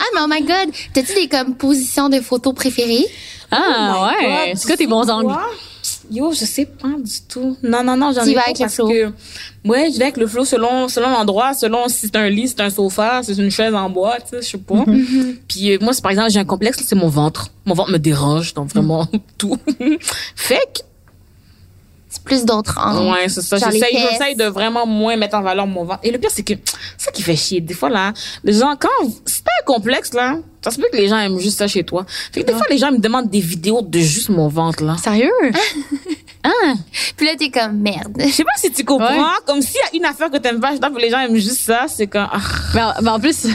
Ah, 0.00 0.04
mais 0.14 0.20
oh 0.22 0.26
my 0.28 0.40
god! 0.42 0.74
T'as-tu 0.92 1.14
des 1.14 1.28
comme 1.28 1.54
positions 1.54 2.08
de 2.08 2.20
photos 2.20 2.54
préférées? 2.54 3.06
Ah, 3.50 3.94
Oh 3.96 4.06
ouais. 4.26 4.52
C'est 4.56 4.66
quoi 4.66 4.76
tes 4.76 4.86
bons 4.86 5.08
angles? 5.08 5.34
Yo, 6.10 6.32
je 6.32 6.44
sais 6.44 6.64
pas 6.64 6.88
du 6.88 7.20
tout. 7.28 7.56
Non, 7.62 7.84
non, 7.84 7.96
non, 7.96 8.12
j'en 8.12 8.24
ai 8.24 8.34
pas 8.34 8.42
avec 8.42 8.58
le 8.58 8.64
parce 8.64 8.74
flow. 8.76 8.88
que, 8.88 9.06
ouais, 9.68 9.90
je 9.92 9.98
vais 9.98 10.04
avec 10.04 10.16
le 10.16 10.26
flow 10.26 10.44
selon, 10.44 10.88
selon 10.88 11.10
l'endroit, 11.10 11.52
selon 11.54 11.88
si 11.88 12.06
c'est 12.06 12.16
un 12.16 12.28
lit, 12.28 12.48
c'est 12.48 12.60
un 12.60 12.70
sofa, 12.70 13.20
c'est 13.22 13.36
une 13.36 13.50
chaise 13.50 13.74
en 13.74 13.90
bois, 13.90 14.16
tu 14.20 14.30
sais, 14.30 14.42
je 14.42 14.48
sais 14.48 14.58
pas. 14.58 14.74
Mm-hmm. 14.74 15.36
Puis 15.48 15.72
euh, 15.72 15.78
moi, 15.80 15.92
par 16.02 16.10
exemple, 16.12 16.30
j'ai 16.30 16.40
un 16.40 16.44
complexe, 16.44 16.82
c'est 16.86 16.94
mon 16.94 17.08
ventre. 17.08 17.48
Mon 17.66 17.74
ventre 17.74 17.90
me 17.90 17.98
dérange, 17.98 18.54
donc 18.54 18.68
vraiment 18.68 19.06
tout. 19.38 19.56
fait 20.34 20.56
que, 20.74 20.80
plus 22.28 22.44
d'autres 22.44 22.78
angles. 22.78 23.10
ouais, 23.10 23.28
c'est 23.28 23.40
ça. 23.40 23.56
J'essaye 23.56 24.36
de 24.36 24.44
vraiment 24.44 24.86
moins 24.86 25.16
mettre 25.16 25.36
en 25.36 25.42
valeur 25.42 25.66
mon 25.66 25.84
ventre. 25.84 26.00
Et 26.02 26.10
le 26.10 26.18
pire, 26.18 26.30
c'est 26.32 26.42
que, 26.42 26.54
c'est 26.96 27.06
ça 27.06 27.10
qui 27.10 27.22
fait 27.22 27.36
chier. 27.36 27.60
Des 27.60 27.74
fois, 27.74 27.88
là, 27.88 28.12
les 28.44 28.52
gens, 28.52 28.76
quand, 28.78 29.08
si 29.24 29.42
t'as 29.42 29.50
un 29.62 29.64
complexe, 29.64 30.12
là, 30.12 30.36
ça 30.62 30.70
se 30.70 30.76
peut 30.76 30.88
que 30.92 30.96
les 30.96 31.08
gens 31.08 31.18
aiment 31.18 31.38
juste 31.38 31.58
ça 31.58 31.66
chez 31.66 31.84
toi. 31.84 32.04
Fait 32.32 32.42
que 32.42 32.46
des 32.46 32.52
fois, 32.52 32.66
les 32.68 32.78
gens 32.78 32.92
me 32.92 32.98
demandent 32.98 33.30
des 33.30 33.40
vidéos 33.40 33.82
de 33.82 33.98
juste 33.98 34.28
mon 34.28 34.48
ventre, 34.48 34.84
là. 34.84 34.96
Sérieux? 35.02 35.30
ah! 36.44 36.74
Puis 37.16 37.26
là, 37.26 37.32
t'es 37.38 37.50
comme 37.50 37.78
merde. 37.78 38.14
Je 38.18 38.28
sais 38.28 38.44
pas 38.44 38.50
si 38.56 38.70
tu 38.70 38.84
comprends. 38.84 39.08
Ouais. 39.08 39.38
Comme 39.46 39.62
s'il 39.62 39.76
y 39.76 39.96
a 39.96 39.96
une 39.96 40.04
affaire 40.04 40.30
que 40.30 40.36
t'aimes 40.36 40.60
pas, 40.60 40.74
je 40.74 40.78
que 40.78 41.00
les 41.00 41.10
gens 41.10 41.20
aiment 41.20 41.36
juste 41.36 41.60
ça, 41.60 41.86
c'est 41.88 42.08
ah, 42.14 42.30
Mais 42.74 42.82
en, 42.82 42.92
mais 43.02 43.10
en 43.10 43.20
plus, 43.20 43.46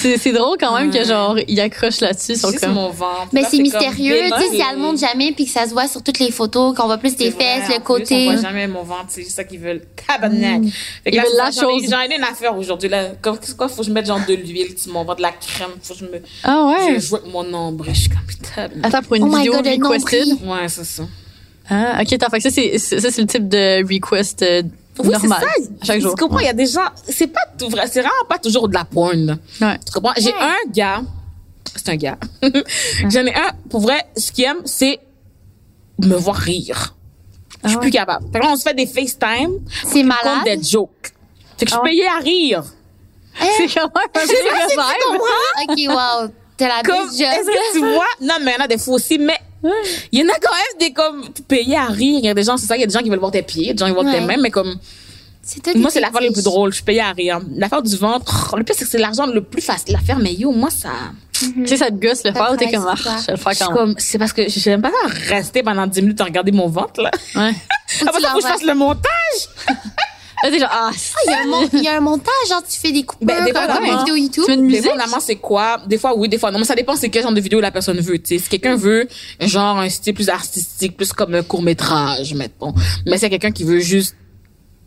c'est 0.00 0.16
c'est 0.18 0.32
drôle 0.32 0.56
quand 0.58 0.76
même 0.78 0.90
que 0.90 1.04
genre, 1.04 1.36
ils 1.48 1.60
accrochent 1.60 2.00
là-dessus. 2.00 2.34
Comme... 2.60 2.72
mon 2.74 2.90
ventre. 2.90 3.28
Mais 3.32 3.42
c'est 3.44 3.58
mystérieux, 3.58 4.14
tu 4.22 4.28
sais, 4.28 4.50
démon, 4.50 4.64
ça 4.64 4.72
le 4.72 4.78
montre 4.78 4.98
jamais, 5.00 5.32
puis 5.32 5.44
que 5.44 5.50
ça 5.50 5.66
se 5.66 5.72
voit 5.72 5.88
sur 5.88 6.02
toutes 6.02 6.18
les 6.18 6.30
photos, 6.30 6.76
qu'on 6.76 6.86
voit 6.86 6.98
plus 6.98 7.14
vrai, 7.16 7.30
fesses, 7.30 7.64
en 7.70 7.74
le 7.74 7.74
plus, 7.76 7.82
côté. 7.84 8.26
On 8.28 8.32
voit 8.32 8.42
jamais 8.42 8.66
mon 8.68 8.82
ventre, 8.82 9.06
c'est 9.08 9.22
juste 9.22 9.36
ça 9.36 9.44
qu'ils 9.44 9.60
veulent. 9.60 9.82
Tabarnak. 10.06 10.62
Fait 11.04 11.10
que 11.10 11.14
Ils 11.14 11.16
là, 11.16 11.22
veulent 11.24 11.36
la 11.36 11.50
chose. 11.50 11.82
J'en 11.90 12.00
ai 12.00 12.16
une 12.16 12.22
affaire 12.24 12.56
aujourd'hui, 12.56 12.88
là. 12.88 13.08
Comme, 13.20 13.38
qu'est-ce 13.38 13.54
quoi, 13.54 13.68
faut 13.68 13.82
que 13.82 13.86
je 13.88 13.92
mette 13.92 14.06
genre 14.06 14.20
de 14.26 14.34
l'huile 14.34 14.74
mon 14.88 15.04
ventre, 15.04 15.16
de 15.16 15.22
la 15.22 15.32
crème, 15.32 15.70
faut 15.82 15.94
que 15.94 16.00
je 16.00 16.04
me, 16.04 16.22
Ah 16.44 16.74
je 16.80 16.92
ouais? 16.94 17.00
joue 17.00 17.16
avec 17.16 17.32
mon 17.32 17.44
nombril, 17.44 17.94
je 17.94 18.00
suis 18.00 18.08
comme, 18.08 18.18
tabarnak. 18.54 18.86
Attends, 18.86 19.02
pour 19.02 19.16
une 19.16 19.24
Oh 19.24 19.36
vidéo 19.36 19.52
God, 19.54 19.66
requested? 19.66 20.28
Ouais, 20.44 20.68
c'est 20.68 20.84
ça. 20.84 21.02
Ah, 21.70 22.00
ok, 22.00 22.12
attends, 22.14 22.30
fait 22.30 22.38
que 22.38 22.42
ça, 22.44 22.50
c'est, 22.50 22.78
c'est- 22.78 22.98
ça, 23.00 23.10
c'est 23.10 23.20
le 23.20 23.26
type 23.26 23.46
de 23.48 23.82
request 23.92 24.42
euh, 24.42 24.62
Oui, 24.98 25.14
c'est 25.20 25.26
normal. 25.26 25.40
ça. 25.60 25.68
Chaque 25.84 26.00
jour. 26.00 26.14
Tu 26.14 26.22
comprends, 26.22 26.38
il 26.40 26.46
y 26.46 26.48
a 26.48 26.52
des 26.52 26.66
gens, 26.66 26.86
c'est 27.08 27.26
pas 27.28 27.40
tout 27.58 27.68
vrai, 27.68 27.86
c'est 27.86 28.00
vraiment 28.00 28.24
pas 28.28 28.38
toujours 28.38 28.68
de 28.68 28.74
la 28.74 28.84
porn. 28.84 29.38
Ouais. 29.60 29.78
Tu 29.84 29.92
comprends? 29.92 30.12
J'ai 30.18 30.34
un 30.34 30.54
gars, 30.70 31.02
c'est 31.76 31.88
un 31.90 31.96
gars. 31.96 32.18
J'en 33.08 33.24
ai 33.26 33.34
un, 33.34 33.50
pour 33.70 33.80
vrai, 33.80 34.06
ce 34.16 34.32
qu'il 34.32 34.44
aime, 34.44 34.62
c'est 34.64 34.98
me 36.02 36.16
voir 36.16 36.36
rire. 36.36 36.94
Je 37.64 37.68
suis 37.70 37.76
Ah 37.78 37.80
plus 37.80 37.90
capable. 37.90 38.26
Fait 38.32 38.38
que 38.38 38.44
là, 38.44 38.52
on 38.52 38.56
se 38.56 38.62
fait 38.62 38.74
des 38.74 38.86
FaceTime, 38.86 39.58
C'est 39.84 40.02
malade? 40.04 40.44
des 40.44 40.62
jokes. 40.62 41.12
Fait 41.58 41.64
que 41.64 41.70
je 41.72 41.76
Ah 41.76 41.82
payais 41.84 42.06
à 42.06 42.18
rire. 42.22 42.62
C'est 43.56 43.66
quand 43.68 43.82
même 43.82 44.04
un 44.04 44.08
peu 44.12 44.20
le 44.20 44.28
vibe. 44.78 45.88
Ok, 45.88 45.94
wow. 45.94 46.28
T'as 46.56 46.68
la 46.68 46.82
Comme, 46.82 47.08
est-ce 47.08 47.18
que 47.46 47.72
tu 47.72 47.80
vois? 47.80 48.04
Non, 48.20 48.34
mais 48.42 48.52
il 48.52 48.58
y 48.58 48.60
en 48.60 48.64
a 48.64 48.68
des 48.68 48.78
faux 48.78 48.92
aussi, 48.94 49.18
mais 49.18 49.38
il 50.12 50.20
y 50.20 50.22
en 50.22 50.28
a 50.28 50.38
quand 50.40 50.52
même 50.52 50.78
des 50.80 50.92
comme, 50.92 51.24
payés 51.46 51.76
à 51.76 51.86
rire. 51.86 52.18
Il 52.22 52.24
y 52.24 52.28
a 52.28 52.34
des 52.34 52.44
gens, 52.44 52.56
c'est 52.56 52.66
ça, 52.66 52.76
il 52.76 52.80
y 52.80 52.84
a 52.84 52.86
des 52.86 52.92
gens 52.92 53.00
qui 53.00 53.10
veulent 53.10 53.18
voir 53.18 53.32
tes 53.32 53.42
pieds, 53.42 53.72
des 53.72 53.78
gens 53.78 53.86
qui 53.86 53.92
veulent 53.92 54.04
voir 54.04 54.14
tes 54.14 54.20
mains, 54.20 54.36
mais 54.40 54.50
comme, 54.50 54.78
moi, 55.76 55.90
c'est 55.90 56.00
l'affaire 56.00 56.20
la 56.20 56.30
plus 56.30 56.42
drôle. 56.42 56.70
Je 56.70 56.76
suis 56.76 56.84
payée 56.84 57.00
à 57.00 57.12
rire. 57.12 57.40
L'affaire 57.56 57.82
du 57.82 57.96
ventre, 57.96 58.54
le 58.56 58.64
pire, 58.64 58.74
c'est 58.76 58.84
que 58.84 58.90
c'est 58.90 58.98
l'argent 58.98 59.26
le 59.26 59.42
plus 59.42 59.62
facile 59.62 59.96
à 59.96 60.00
faire, 60.00 60.18
mais 60.18 60.34
yo, 60.34 60.52
moi, 60.52 60.70
ça, 60.70 60.90
Tu 61.32 61.66
sais, 61.66 61.76
ça 61.76 61.90
te 61.90 61.94
gosse 61.94 62.24
le 62.24 62.32
faire 62.32 62.50
ou 62.52 62.56
t'es 62.56 62.70
comme, 62.70 62.86
ah, 62.88 62.94
je 62.96 63.32
le 63.32 63.36
suis 63.36 63.44
quand 63.44 63.68
même. 63.68 63.76
comme, 63.76 63.94
c'est 63.98 64.18
parce 64.18 64.32
que 64.32 64.48
j'aime 64.48 64.82
pas 64.82 64.90
ça 64.90 65.08
rester 65.34 65.62
pendant 65.62 65.86
10 65.86 66.02
minutes 66.02 66.20
à 66.20 66.24
regarder 66.24 66.52
mon 66.52 66.68
ventre, 66.68 67.00
là. 67.00 67.10
Ouais. 67.34 67.52
Après 68.06 68.18
tu 68.18 68.22
ça, 68.22 68.30
faut 68.30 68.36
que 68.38 68.42
je 68.42 68.48
fasse 68.48 68.62
le 68.62 68.74
montage. 68.74 69.48
Genre, 70.44 70.68
ah, 70.70 70.90
Il 71.26 71.30
y, 71.30 71.34
a 71.34 71.40
un 71.40 71.46
mon- 71.46 71.68
il 71.72 71.82
y 71.82 71.88
a 71.88 71.96
un 71.96 72.00
montage, 72.00 72.32
genre 72.48 72.62
tu 72.68 72.78
fais 72.78 72.92
des 72.92 73.02
coupures 73.02 73.26
Ben, 73.26 73.44
des 73.44 73.50
fois, 73.52 73.66
comme 73.66 73.76
vraiment. 73.76 73.92
une 73.92 73.98
vidéo 73.98 74.16
YouTube. 74.16 74.44
tu 74.44 74.50
mets 74.50 74.56
une 74.56 74.62
musique? 74.66 74.82
Dépendamment, 74.84 75.20
c'est 75.20 75.36
quoi? 75.36 75.80
Des 75.86 75.98
fois, 75.98 76.16
oui, 76.16 76.28
des 76.28 76.38
fois, 76.38 76.50
non. 76.50 76.58
Mais 76.58 76.64
ça 76.64 76.74
dépend 76.74 76.94
c'est 76.96 77.08
quel 77.08 77.22
genre 77.22 77.32
de 77.32 77.40
vidéo 77.40 77.60
la 77.60 77.70
personne 77.70 77.98
veut, 78.00 78.18
tu 78.18 78.36
sais. 78.36 78.38
Si 78.42 78.48
quelqu'un 78.48 78.76
veut, 78.76 79.08
genre, 79.40 79.78
un 79.78 79.88
style 79.88 80.14
plus 80.14 80.28
artistique, 80.28 80.96
plus 80.96 81.12
comme 81.12 81.34
un 81.34 81.42
court-métrage, 81.42 82.34
mettons. 82.34 82.72
Mais 83.06 83.18
c'est 83.18 83.30
quelqu'un 83.30 83.50
qui 83.50 83.64
veut 83.64 83.80
juste 83.80 84.14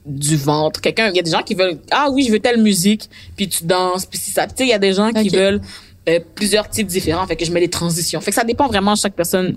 du 0.06 0.36
ventre. 0.38 0.82
Quelqu'un, 0.82 1.10
il 1.10 1.16
y 1.16 1.20
a 1.20 1.24
des 1.24 1.32
gens 1.32 1.44
qui 1.44 1.54
veulent, 1.54 1.80
ah 1.92 2.08
oui, 2.12 2.24
je 2.26 2.32
veux 2.32 2.40
telle 2.40 2.62
musique, 2.62 3.10
puis 3.36 3.48
tu 3.50 3.66
danses, 3.66 4.06
puis 4.06 4.18
si 4.18 4.32
ça. 4.32 4.48
Tu 4.48 4.54
sais, 4.58 4.64
il 4.64 4.70
y 4.70 4.74
a 4.74 4.80
des 4.80 4.94
gens 4.94 5.12
qui 5.12 5.30
veulent 5.30 5.62
euh, 6.10 6.20
plusieurs 6.34 6.68
types 6.70 6.88
différents, 6.88 7.28
fait 7.28 7.36
que 7.36 7.46
je 7.46 7.52
mets 7.52 7.60
des 7.60 7.70
transitions. 7.70 8.20
Fait 8.22 8.32
que 8.32 8.36
ça 8.36 8.44
dépend 8.44 8.68
vraiment 8.68 8.94
de 8.94 8.98
chaque 8.98 9.14
personne 9.16 9.56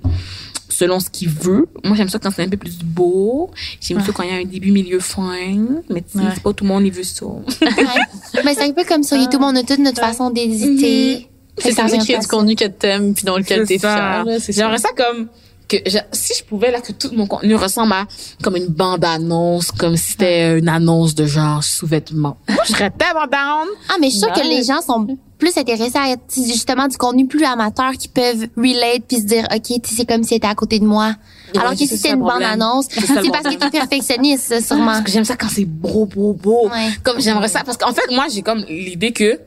selon 0.69 0.99
ce 1.01 1.11
qu'il 1.11 1.29
veut. 1.29 1.69
Moi, 1.85 1.97
j'aime 1.97 2.09
ça 2.09 2.19
quand 2.19 2.31
c'est 2.31 2.43
un 2.43 2.49
peu 2.49 2.57
plus 2.57 2.79
beau. 2.79 3.51
J'aime 3.81 4.01
ça 4.01 4.13
quand 4.13 4.23
il 4.23 4.31
y 4.31 4.33
a 4.33 4.37
un 4.37 4.45
début, 4.45 4.71
milieu, 4.73 4.99
fin. 5.01 5.57
Mais 5.91 6.03
tu 6.03 6.19
sais, 6.19 6.25
Ouais. 6.25 6.31
c'est 6.35 6.43
pas 6.43 6.53
tout 6.53 6.65
le 6.65 6.69
monde 6.69 6.85
qui 6.85 6.91
veut 6.91 7.03
ça. 7.03 7.27
Ouais. 7.27 7.43
Mais 8.45 8.55
c'est 8.55 8.65
un 8.65 8.73
peu 8.73 8.85
comme 8.85 9.03
sur 9.03 9.17
YouTube, 9.17 9.41
on 9.43 9.55
a 9.57 9.63
toute 9.63 9.79
notre 9.79 10.01
façon 10.01 10.31
d'éditer. 10.31 11.29
C'est 11.59 11.71
ça 11.71 11.77
ça, 11.77 11.83
revient 11.85 11.99
créer 11.99 12.17
pas 12.17 12.23
du 12.23 12.27
ça. 12.27 12.37
contenu 12.37 12.57
que 12.57 12.65
t'aimes 12.65 13.15
puis 13.15 13.25
dans 13.25 13.37
lequel 13.39 13.61
C'est 13.67 13.75
t'es 13.75 13.79
ça. 13.79 14.23
fier. 14.25 14.41
c'est 14.41 14.53
ça. 14.53 14.63
J'aimerais 14.63 14.79
ça 14.79 14.89
comme 14.97 15.29
que 15.69 15.77
je- 15.87 15.99
si 16.13 16.35
je 16.39 16.45
pouvais 16.45 16.71
là 16.71 16.81
que 16.81 16.93
tout 16.93 17.11
mon 17.13 17.27
contenu 17.27 17.55
ressemble 17.55 17.93
à 17.93 18.07
comme 18.43 18.57
une 18.57 18.67
bande 18.67 19.05
annonce, 19.05 19.71
comme 19.73 19.97
si 19.97 20.13
c'était 20.13 20.59
une 20.59 20.69
annonce 20.69 21.15
de 21.15 21.27
genre 21.27 21.63
sous-vêtements. 21.65 22.37
Moi, 22.49 22.59
je 22.67 22.73
serais 22.73 22.91
tellement 22.91 23.27
down. 23.27 23.69
Ah, 23.89 23.95
mais 24.01 24.07
je 24.09 24.13
suis 24.13 24.21
sûre 24.21 24.33
que 24.33 24.47
les 24.47 24.63
gens 24.63 24.81
sont 24.83 25.07
plus 25.39 25.57
intéressés 25.59 25.99
à 25.99 26.11
être 26.13 26.23
justement 26.35 26.87
du 26.89 26.97
contenu 26.97 27.27
plus 27.27 27.45
amateur 27.45 27.93
qui 27.93 28.09
peuvent 28.09 28.47
relate 28.57 29.03
puis 29.09 29.19
se 29.19 29.25
dire, 29.25 29.47
OK, 29.53 29.63
tu 29.63 29.73
sais, 29.91 29.97
c'est 29.97 30.05
comme 30.09 30.23
si 30.23 30.31
c'était 30.31 30.47
à 30.47 30.55
côté 30.55 30.79
de 30.79 30.85
moi. 30.87 31.15
Ouais, 31.55 31.61
Alors 31.61 31.73
que 31.73 31.79
si 31.79 32.09
le 32.09 32.15
une 32.15 32.21
bande 32.21 32.43
annonce, 32.43 32.87
C'est 32.91 33.07
parce 33.31 33.43
que 33.45 33.59
t'es 33.59 33.71
perfectionniste, 33.71 34.45
ça, 34.49 34.61
sûrement. 34.63 34.87
Parce 34.87 35.03
que 35.03 35.11
j'aime 35.11 35.25
ça 35.25 35.37
quand 35.37 35.49
c'est 35.49 35.65
beau, 35.65 36.07
beau, 36.07 36.33
beau. 36.35 36.69
Ouais. 36.69 36.91
Comme 37.03 37.21
j'aimerais 37.21 37.49
ça 37.49 37.63
parce 37.65 37.77
qu'en 37.77 37.93
fait 37.93 38.11
moi 38.11 38.27
j'ai 38.33 38.43
comme 38.43 38.65
l'idée 38.69 39.13
que 39.13 39.39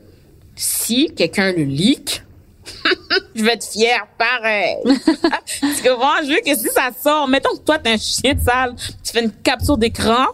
si 0.56 1.10
quelqu'un 1.16 1.52
le 1.52 1.64
leak, 1.64 2.22
je 3.34 3.44
vais 3.44 3.54
être 3.54 3.66
fière 3.66 4.06
pareil. 4.18 4.76
parce 5.60 5.80
que 5.80 5.96
moi 5.96 6.16
je 6.24 6.28
veux 6.28 6.40
que 6.44 6.54
si 6.58 6.68
ça 6.74 6.90
sort, 7.02 7.28
mettons 7.28 7.50
que 7.56 7.62
toi 7.64 7.78
t'es 7.78 7.90
un 7.90 7.96
chien 7.98 8.34
de 8.34 8.40
sale, 8.40 8.74
tu 9.04 9.12
fais 9.12 9.22
une 9.24 9.30
capture 9.32 9.78
d'écran, 9.78 10.26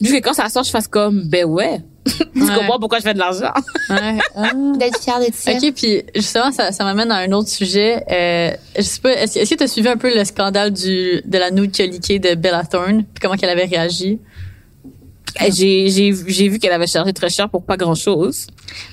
je 0.00 0.10
veux 0.10 0.18
que 0.20 0.24
quand 0.24 0.34
ça 0.34 0.48
sort 0.48 0.64
je 0.64 0.70
fasse 0.70 0.88
comme 0.88 1.22
ben 1.24 1.44
ouais. 1.44 1.80
tu 2.06 2.42
Ouais. 2.42 2.54
comprends 2.58 2.78
pourquoi 2.78 2.98
je 2.98 3.04
fais 3.04 3.14
de 3.14 3.18
l'argent? 3.18 3.52
Ouais. 3.88 4.18
Ah. 4.36 4.50
D'être 4.78 5.00
fier 5.00 5.18
de 5.20 5.32
ça. 5.32 5.52
OK, 5.52 5.72
puis 5.74 6.02
justement, 6.14 6.50
ça, 6.52 6.70
ça 6.72 6.84
m'amène 6.84 7.10
à 7.12 7.16
un 7.18 7.32
autre 7.32 7.48
sujet. 7.48 8.02
Euh, 8.10 8.50
je 8.76 8.82
sais 8.82 9.00
pas, 9.00 9.12
est-ce, 9.12 9.38
est-ce 9.38 9.48
que 9.50 9.54
tu 9.54 9.62
as 9.64 9.68
suivi 9.68 9.88
un 9.88 9.96
peu 9.96 10.14
le 10.14 10.24
scandale 10.24 10.72
du, 10.72 11.22
de 11.24 11.38
la 11.38 11.50
nude 11.50 11.70
qui 11.70 11.80
a 11.82 11.86
leaké 11.86 12.18
de 12.18 12.34
Bella 12.34 12.64
Thorne, 12.64 13.04
puis 13.04 13.22
comment 13.22 13.36
qu'elle 13.36 13.48
avait 13.48 13.64
réagi? 13.64 14.18
Eh, 15.40 15.50
J'ai 15.52 15.88
j'ai 15.88 16.12
j'ai 16.26 16.48
vu 16.48 16.58
qu'elle 16.58 16.72
avait 16.72 16.86
chargé 16.86 17.12
très 17.12 17.28
cher 17.30 17.48
pour 17.48 17.64
pas 17.64 17.76
grand 17.76 17.94
chose. 17.94 18.46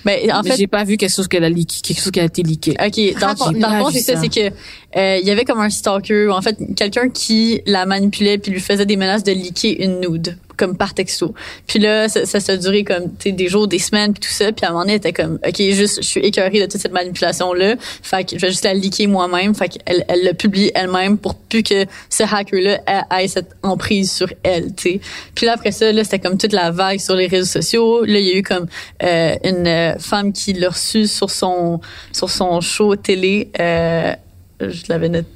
Ben, 0.05 0.31
en 0.31 0.43
fait, 0.43 0.57
j'ai 0.57 0.67
pas 0.67 0.83
vu 0.83 0.97
quelque 0.97 1.13
chose 1.13 1.27
qu'elle 1.27 1.43
a 1.43 1.49
leaké, 1.49 1.77
quelque 1.81 2.01
chose 2.01 2.11
qui 2.11 2.19
a 2.19 2.23
été 2.23 2.43
leaké. 2.43 2.71
OK, 2.71 3.19
dans, 3.19 3.51
le 3.51 3.83
fond, 3.83 3.89
c'est 3.91 3.99
ça, 3.99 4.15
c'est 4.19 4.29
que 4.29 4.53
euh, 4.97 5.17
il 5.21 5.27
y 5.27 5.31
avait 5.31 5.45
comme 5.45 5.59
un 5.59 5.69
stalker, 5.69 6.29
en 6.29 6.41
fait, 6.41 6.57
quelqu'un 6.75 7.09
qui 7.09 7.61
la 7.65 7.85
manipulait 7.85 8.37
puis 8.37 8.51
lui 8.51 8.59
faisait 8.59 8.85
des 8.85 8.97
menaces 8.97 9.23
de 9.23 9.31
leaker 9.31 9.75
une 9.79 10.01
nude, 10.01 10.37
comme 10.57 10.75
par 10.75 10.93
texto. 10.93 11.33
Puis 11.65 11.79
là, 11.79 12.09
ça, 12.09 12.25
ça, 12.25 12.39
ça 12.39 12.53
a 12.53 12.57
duré 12.57 12.83
comme 12.83 13.03
tu 13.17 13.29
sais, 13.29 13.31
des 13.31 13.47
jours, 13.47 13.67
des 13.67 13.79
semaines, 13.79 14.13
puis 14.13 14.21
tout 14.21 14.33
ça. 14.33 14.51
Puis 14.51 14.65
à 14.65 14.69
un 14.69 14.71
moment 14.71 14.83
donné, 14.83 14.93
elle 14.93 14.97
était 14.97 15.13
comme, 15.13 15.39
OK, 15.47 15.57
juste, 15.57 16.01
je 16.01 16.07
suis 16.07 16.21
écœurée 16.21 16.59
de 16.59 16.65
toute 16.65 16.81
cette 16.81 16.91
manipulation-là. 16.91 17.75
Fait 17.79 18.25
que 18.25 18.37
je 18.37 18.41
vais 18.41 18.49
juste 18.49 18.65
la 18.65 18.73
leaker 18.73 19.07
moi-même. 19.07 19.55
Fait 19.55 19.69
qu'elle 19.69 20.03
elle 20.07 20.23
l'a 20.23 20.33
publié 20.33 20.71
elle-même 20.75 21.17
pour 21.17 21.35
plus 21.35 21.63
que 21.63 21.85
ce 22.09 22.23
hacker-là 22.23 22.81
ait- 22.87 23.23
ait 23.23 23.27
cette 23.27 23.55
emprise 23.63 24.11
sur 24.11 24.27
elle, 24.43 24.73
tu 24.75 24.83
sais. 24.83 24.99
Puis 25.35 25.45
là, 25.45 25.53
après 25.53 25.71
ça, 25.71 25.91
là, 25.91 26.03
c'était 26.03 26.19
comme 26.19 26.37
toute 26.37 26.53
la 26.53 26.71
vague 26.71 26.99
sur 26.99 27.15
les 27.15 27.27
réseaux 27.27 27.45
sociaux. 27.45 28.03
Là, 28.03 28.19
il 28.19 28.27
y 28.27 28.31
a 28.31 28.35
eu 28.35 28.43
comme 28.43 28.67
euh, 29.03 29.35
une 29.43 29.60
euh, 29.67 29.95
femme 29.99 30.33
qui 30.33 30.53
l'a 30.53 30.69
reçu 30.69 31.07
sur 31.07 31.29
son 31.29 31.79
sur 32.13 32.29
son 32.29 32.61
show 32.61 32.95
télé. 32.95 33.49
Euh, 33.59 34.13
je 34.59 34.83
l'avais 34.89 35.09
noté. 35.09 35.27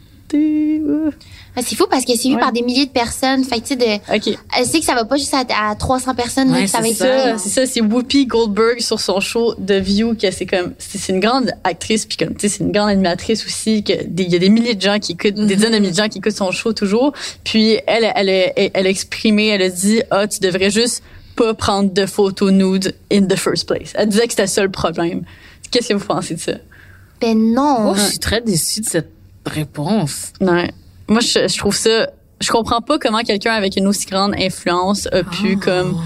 Ah, 1.58 1.62
C'est 1.64 1.76
fou 1.76 1.86
parce 1.90 2.04
que 2.04 2.14
c'est 2.18 2.28
vu 2.28 2.34
Ouais. 2.36 2.40
par 2.42 2.52
des 2.52 2.62
milliers 2.62 2.88
de 2.88 2.92
personnes. 2.92 3.44
Fait 3.46 3.58
que, 3.62 3.62
tu 3.62 3.68
sais, 3.68 3.76
de, 3.78 4.14
OK. 4.14 4.38
elle 4.58 4.66
sait 4.66 4.80
que 4.80 4.86
ça 4.86 4.94
va 4.94 5.06
pas 5.06 5.16
juste 5.16 5.34
à, 5.34 5.70
à 5.70 5.76
300 5.76 6.14
personnes, 6.16 6.52
Ouais, 6.52 6.68
c'est 6.68 6.94
ça. 6.94 7.38
C'est 7.38 7.50
ça, 7.50 7.66
c'est 7.66 7.80
Whoopi 7.80 8.26
Goldberg 8.26 8.82
sur 8.82 9.00
son 9.00 9.20
show 9.22 9.54
The 9.54 9.72
View 9.74 10.16
que 10.16 10.30
c'est 10.32 10.46
comme 10.46 10.74
c'est 10.78 10.98
c'est 10.98 11.14
une 11.14 11.22
grande 11.22 11.52
actrice 11.64 12.06
puis 12.06 12.18
comme 12.18 12.36
tu 12.36 12.50
sais 12.50 12.58
c'est 12.58 12.64
une 12.64 12.72
grande 12.74 12.90
animatrice 12.90 13.46
aussi 13.46 13.84
que 13.84 13.94
il 13.94 14.30
y 14.30 14.36
a 14.36 14.40
des 14.40 14.50
milliers 14.50 14.76
de 14.76 14.82
gens 14.82 15.00
qui 15.00 15.14
écoutent 15.14 15.36
des 15.36 15.56
dizaines 15.56 15.72
de 15.74 15.78
milliers 15.80 15.92
de 15.92 15.96
gens 15.98 16.10
qui 16.10 16.18
écoutent 16.18 16.36
son 16.36 16.52
show 16.52 16.74
toujours 16.74 17.14
puis 17.46 17.78
elle 17.88 18.12
elle 18.16 18.30
a- 18.30 18.60
elle, 18.60 18.72
elle 18.74 18.88
a 18.88 18.90
exprimé 18.90 19.48
elle 19.48 19.62
a 19.62 19.70
dit 19.70 20.02
ah 20.12 20.28
tu 20.28 20.40
devrais 20.40 20.72
juste 20.72 21.04
pas 21.36 21.54
prendre 21.54 21.92
de 21.92 22.06
photos 22.06 22.52
nude 22.52 22.96
in 23.12 23.26
the 23.26 23.36
first 23.36 23.68
place 23.68 23.92
elle 23.96 24.10
disait 24.10 24.26
que 24.26 24.32
c'était 24.32 24.48
ça 24.48 24.64
le 24.64 24.72
problème 24.72 25.24
qu'est-ce 25.72 25.90
que 25.90 25.94
vous 25.94 26.06
pensez 26.06 26.36
de 26.36 26.40
ça? 26.40 26.54
Ben 27.22 27.54
non. 27.54 27.92
Oh, 27.92 27.96
je 27.96 28.02
suis 28.02 28.20
très 28.20 28.42
déçue 28.42 28.82
de 28.82 28.86
cette 28.86 29.12
réponse. 29.46 30.34
Ouais. 30.42 30.72
Moi, 31.08 31.22
je, 31.22 31.48
je 31.48 31.58
trouve 31.58 31.76
ça. 31.76 32.10
Je 32.42 32.52
comprends 32.52 32.82
pas 32.82 33.00
comment 33.00 33.22
quelqu'un 33.22 33.54
avec 33.54 33.78
une 33.78 33.88
aussi 33.88 34.06
grande 34.06 34.36
influence 34.38 35.08
a 35.12 35.24
pu 35.24 35.58
comme 35.58 35.98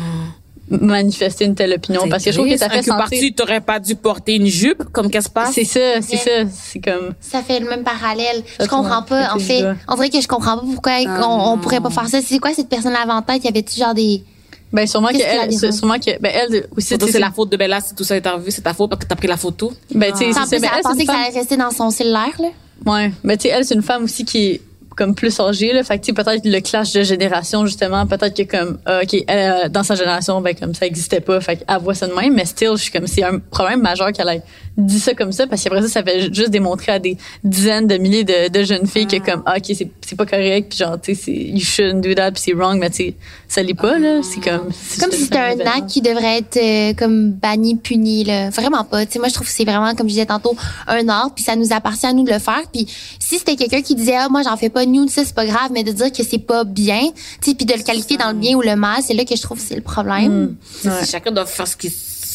manifester 0.70 1.46
une 1.46 1.56
telle 1.56 1.74
opinion 1.74 2.08
parce 2.08 2.24
que 2.24 2.32
je 2.32 2.38
trouve 2.38 2.48
que 2.48 2.58
ça 2.58 2.70
fait 2.70 2.80
que 2.82 2.86
sentir. 2.86 2.98
parti, 2.98 3.34
t'aurais 3.34 3.62
pas 3.62 3.80
dû 3.80 3.96
porter 3.96 4.36
une 4.36 4.46
jupe, 4.46 4.84
comme 4.92 5.10
qu'est-ce 5.10 5.28
qui 5.28 5.30
se 5.30 5.34
passe? 5.34 5.54
C'est 5.54 5.64
ça, 5.64 6.02
c'est 6.02 6.18
ça. 6.18 6.52
C'est 6.54 6.80
comme. 6.80 7.14
Ça 7.20 7.42
fait 7.42 7.60
le 7.60 7.68
même 7.68 7.84
parallèle. 7.84 8.44
Ça 8.58 8.66
je 8.66 8.70
comprends 8.70 9.02
pas. 9.02 9.34
En 9.34 9.40
fait, 9.40 9.66
on 9.88 9.96
dirait 9.96 10.10
que 10.10 10.22
je 10.22 10.28
comprends 10.28 10.58
pas 10.58 10.64
pourquoi 10.64 10.94
on, 11.06 11.54
on 11.54 11.58
pourrait 11.58 11.82
pas 11.82 11.90
faire 11.90 12.08
ça. 12.08 12.22
C'est 12.22 12.40
quoi 12.40 12.54
cette 12.54 12.70
personne-là 12.70 13.02
avant 13.02 13.22
tête? 13.24 13.44
Y 13.44 13.48
avait-tu 13.48 13.80
genre 13.80 13.96
des. 13.96 14.24
Ben 14.72 14.86
sûrement 14.86 15.08
qu'elle 15.10 15.22
a 15.24 15.46
elle, 15.46 15.74
sûrement 15.74 15.98
que 15.98 16.20
ben 16.20 16.32
elle 16.34 16.68
aussi. 16.78 16.96
C'est 17.00 17.20
la 17.20 17.32
faute 17.32 17.50
de 17.52 17.58
Bella 17.58 17.82
si 17.82 17.96
tout 17.96 18.04
ça 18.04 18.16
est 18.16 18.26
arrivé, 18.28 18.52
c'est 18.52 18.62
ta 18.62 18.74
faute 18.74 18.90
parce 18.92 19.02
que 19.04 19.08
t'as 19.08 19.16
pris 19.16 19.28
la 19.28 19.38
photo. 19.38 19.74
Ben 19.96 20.12
tu 20.12 20.20
sais, 20.20 20.40
En 20.40 20.46
c'est 20.46 20.60
ça. 20.60 20.68
Ben, 20.68 20.70
elle 20.76 20.78
c'est 20.78 20.82
pensait 20.84 20.94
une 20.94 21.00
que 21.00 21.06
ça 21.08 21.14
femme- 21.14 21.24
allait 21.28 21.40
rester 21.40 21.58
dans 21.58 21.72
son 21.72 21.90
cellulaire, 21.90 22.36
là. 22.40 22.50
Ouais, 22.86 23.12
mais 23.24 23.36
tu 23.38 23.44
sais, 23.44 23.50
elle, 23.50 23.66
c'est 23.66 23.74
une 23.76 23.82
femme 23.82 24.04
aussi 24.04 24.24
qui 24.26 24.38
est 24.52 24.62
comme 24.96 25.16
plus 25.16 25.40
âgée, 25.40 25.74
là. 25.74 25.84
Fait 25.84 25.98
que, 25.98 26.06
tu 26.06 26.14
sais, 26.14 26.24
peut-être 26.24 26.46
le 26.46 26.60
clash 26.60 26.92
de 26.94 27.04
génération, 27.04 27.66
justement, 27.66 28.06
peut-être 28.06 28.36
que 28.36 28.44
comme, 28.58 28.78
ah, 28.86 29.00
OK, 29.04 29.14
elle, 29.28 29.52
euh, 29.66 29.70
dans 29.70 29.84
sa 29.84 29.96
génération, 29.96 30.40
ben, 30.42 30.54
comme 30.56 30.74
ça 30.76 30.86
existait 30.86 31.22
pas. 31.22 31.40
Fait 31.42 31.58
qu'elle 31.58 31.78
voit 31.80 31.96
ça 31.96 32.08
de 32.08 32.14
même, 32.14 32.34
mais 32.36 32.46
still, 32.46 32.72
je 32.76 32.84
suis 32.84 32.92
comme, 32.92 33.08
c'est 33.08 33.24
un 33.24 33.40
problème 33.40 33.82
majeur 33.82 34.12
qu'elle 34.12 34.28
ait 34.30 34.42
dit 34.80 35.00
ça 35.00 35.14
comme 35.14 35.32
ça, 35.32 35.48
parce 35.48 35.64
qu'après 35.64 35.82
ça, 35.82 35.88
ça 35.88 36.04
fait 36.04 36.34
juste 36.34 36.50
démontrer 36.50 36.92
à 36.94 37.00
des 37.00 37.18
dizaines 37.44 37.88
de 37.88 37.98
milliers 37.98 38.24
de, 38.24 38.50
de 38.50 38.64
jeunes 38.64 38.88
filles 38.88 39.08
que 39.08 39.18
comme, 39.18 39.44
ah, 39.46 39.56
OK, 39.58 39.76
c'est, 39.76 40.16
pas 40.16 40.26
correct, 40.26 40.70
puis 40.70 40.80
genre, 40.80 41.00
tu 41.00 41.14
sais, 41.14 41.22
c'est, 41.26 41.32
you 41.32 41.62
shouldn't 41.62 42.02
do 42.02 42.14
that, 42.14 42.32
puis 42.32 42.44
c'est 42.46 42.54
wrong, 42.54 42.80
mais 42.80 42.90
tu 42.90 42.96
sais, 42.98 43.16
ça 43.48 43.62
l'est 43.64 43.74
pas, 43.74 43.98
là. 43.98 44.22
C'est 44.24 44.42
comme, 44.42 44.70
C'est 44.72 45.02
comme 45.02 45.12
si 45.12 45.24
c'était 45.24 45.38
un 45.38 45.60
acte 45.60 45.88
qui 45.88 46.02
devrait 46.02 46.40
être 46.40 46.58
euh, 46.58 46.94
comme 46.94 47.32
banni, 47.32 47.76
puni, 47.76 48.24
là. 48.24 48.50
Vraiment 48.50 48.84
pas. 48.84 49.06
Tu 49.06 49.14
sais, 49.14 49.20
moi, 49.20 49.28
je 49.28 49.34
trouve 49.34 49.48
que 49.48 49.54
c'est 49.54 49.66
vraiment, 49.66 49.94
comme 49.96 50.08
je 50.08 50.14
disais 50.14 50.26
tantôt, 50.26 50.56
un 50.88 51.08
art, 51.10 51.32
puis 51.34 51.44
ça 51.44 51.56
nous 51.56 51.74
appartient 51.74 52.06
à 52.06 52.14
nous 52.14 52.24
de 52.24 52.32
le 52.32 52.40
faire. 52.40 52.62
Puis 52.72 52.88
si 53.20 53.38
c'était 53.38 53.56
quelqu'un 53.56 53.82
qui 53.82 53.96
disait, 53.96 54.16
ah, 54.16 54.30
moi, 54.30 54.42
j'en 54.44 54.58
fais 54.58 54.70
pas 54.70 54.86
nude, 54.86 55.10
ça, 55.10 55.24
c'est 55.26 55.36
pas 55.36 55.46
grave, 55.46 55.72
mais 55.72 55.84
de 55.84 55.92
dire 55.92 56.12
que 56.12 56.24
c'est 56.24 56.40
pas 56.40 56.64
bien, 56.64 57.02
tu 57.42 57.52
sais, 57.52 57.56
puis 57.56 57.66
de 57.66 57.74
le 57.74 57.84
qualifier 57.84 58.18
dans 58.18 58.30
le 58.30 58.38
bien 58.38 58.56
ou 58.56 58.62
le 58.62 58.76
mal, 58.76 59.02
c'est 59.06 59.14
là 59.14 59.26
que 59.26 59.36
je 59.36 59.42
trouve 59.42 59.58
que 59.58 59.64
c'est 59.64 59.76
le 59.76 59.82
problème. 59.82 60.56
Ouais. 60.86 60.92
Chacun 61.06 61.32
doit 61.32 61.46
faire 61.46 61.68
ce 61.68 61.76
qui 61.76 61.90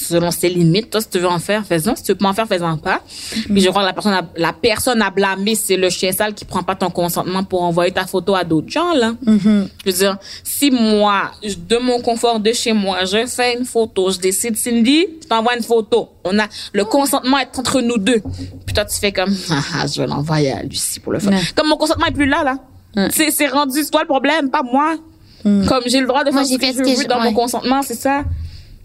selon 0.04 0.30
ses 0.30 0.48
limites. 0.48 0.90
Toi, 0.90 1.00
si 1.00 1.08
tu 1.08 1.18
veux 1.18 1.28
en 1.28 1.38
faire, 1.38 1.64
fais-en. 1.64 1.96
Si 1.96 2.02
tu 2.02 2.12
veux 2.12 2.18
pas 2.18 2.28
en 2.28 2.34
faire, 2.34 2.46
fais-en 2.46 2.76
pas. 2.76 3.00
Puis 3.46 3.60
je 3.60 3.68
crois 3.70 3.82
que 3.82 3.86
la 3.86 3.92
personne, 3.92 4.12
a, 4.12 4.22
la 4.36 4.52
personne 4.52 5.02
à 5.02 5.10
blâmer, 5.10 5.54
c'est 5.54 5.76
le 5.76 5.90
chien 5.90 6.12
sale 6.12 6.34
qui 6.34 6.44
prend 6.44 6.62
pas 6.62 6.74
ton 6.74 6.90
consentement 6.90 7.42
pour 7.44 7.62
envoyer 7.62 7.92
ta 7.92 8.06
photo 8.06 8.34
à 8.34 8.44
d'autres 8.44 8.68
gens, 8.70 8.92
là. 8.94 9.14
Je 9.26 9.66
veux 9.86 9.92
dire, 9.92 10.16
si 10.42 10.70
moi, 10.70 11.30
je- 11.42 11.54
de 11.56 11.76
mon 11.78 12.00
confort 12.00 12.40
de 12.40 12.52
chez 12.52 12.72
moi, 12.72 13.04
je 13.04 13.26
fais 13.26 13.56
une 13.58 13.64
photo, 13.64 14.10
je 14.10 14.18
décide, 14.18 14.56
Cindy, 14.56 15.06
je 15.22 15.26
t'envoie 15.28 15.56
une 15.56 15.62
photo. 15.62 16.10
On 16.24 16.38
a, 16.38 16.44
le 16.72 16.84
consentement 16.84 17.38
est 17.38 17.58
entre 17.58 17.80
nous 17.80 17.98
deux. 17.98 18.20
Puis 18.66 18.74
toi, 18.74 18.84
tu 18.84 18.98
fais 18.98 19.12
comme, 19.12 19.34
ah, 19.50 19.86
je 19.86 20.00
vais 20.00 20.06
l'envoyer 20.06 20.52
à 20.52 20.62
Lucie 20.62 21.00
pour 21.00 21.12
le 21.12 21.18
faire. 21.18 21.32
Ouais. 21.32 21.40
Comme 21.54 21.68
mon 21.68 21.76
consentement 21.76 22.06
est 22.06 22.12
plus 22.12 22.26
là, 22.26 22.42
là. 22.44 22.56
Ouais. 22.96 23.08
C'est, 23.12 23.30
c'est 23.30 23.48
rendu, 23.48 23.82
c'est 23.82 23.90
toi 23.90 24.02
le 24.02 24.06
problème, 24.08 24.50
pas 24.50 24.62
moi. 24.62 24.94
Comme 25.42 25.82
j'ai 25.86 26.00
le 26.00 26.06
droit 26.06 26.24
de 26.24 26.30
Moi, 26.30 26.42
faire 26.44 26.48
j'ai 26.48 26.54
ce 26.54 26.58
que 26.58 26.66
fait 26.66 26.72
je 26.72 26.78
ce 26.78 26.82
que 26.82 26.96
veux 26.96 27.02
je- 27.02 27.08
dans 27.08 27.20
mon 27.20 27.26
ouais. 27.28 27.34
consentement, 27.34 27.82
c'est 27.82 27.96
ça. 27.96 28.22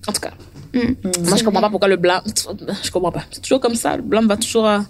En 0.07 0.11
tout 0.11 0.20
cas. 0.20 0.32
Moi, 0.74 1.38
je 1.38 1.43
comprends 1.43 1.61
pas 1.61 1.70
pourquoi 1.70 1.88
le 1.88 1.95
blâme. 1.97 2.22
Je 2.84 2.91
comprends 2.91 3.11
pas. 3.11 3.24
C'est 3.32 3.41
toujours 3.41 3.59
comme 3.59 3.76
ça. 3.76 3.95
Le 3.97 4.03
blâme 4.03 4.28
va 4.28 4.38
toujours 4.38 4.65
à 4.67 4.86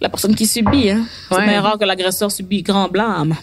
la 0.00 0.08
personne 0.08 0.34
qui 0.34 0.46
subit. 0.46 0.90
Hein. 0.90 1.04
C'est 1.30 1.36
Ouais. 1.36 1.48
bien 1.48 1.60
rare 1.62 1.78
que 1.78 1.84
l'agresseur 1.84 2.30
subit 2.30 2.62
grand 2.62 2.88
blâme. 2.88 3.34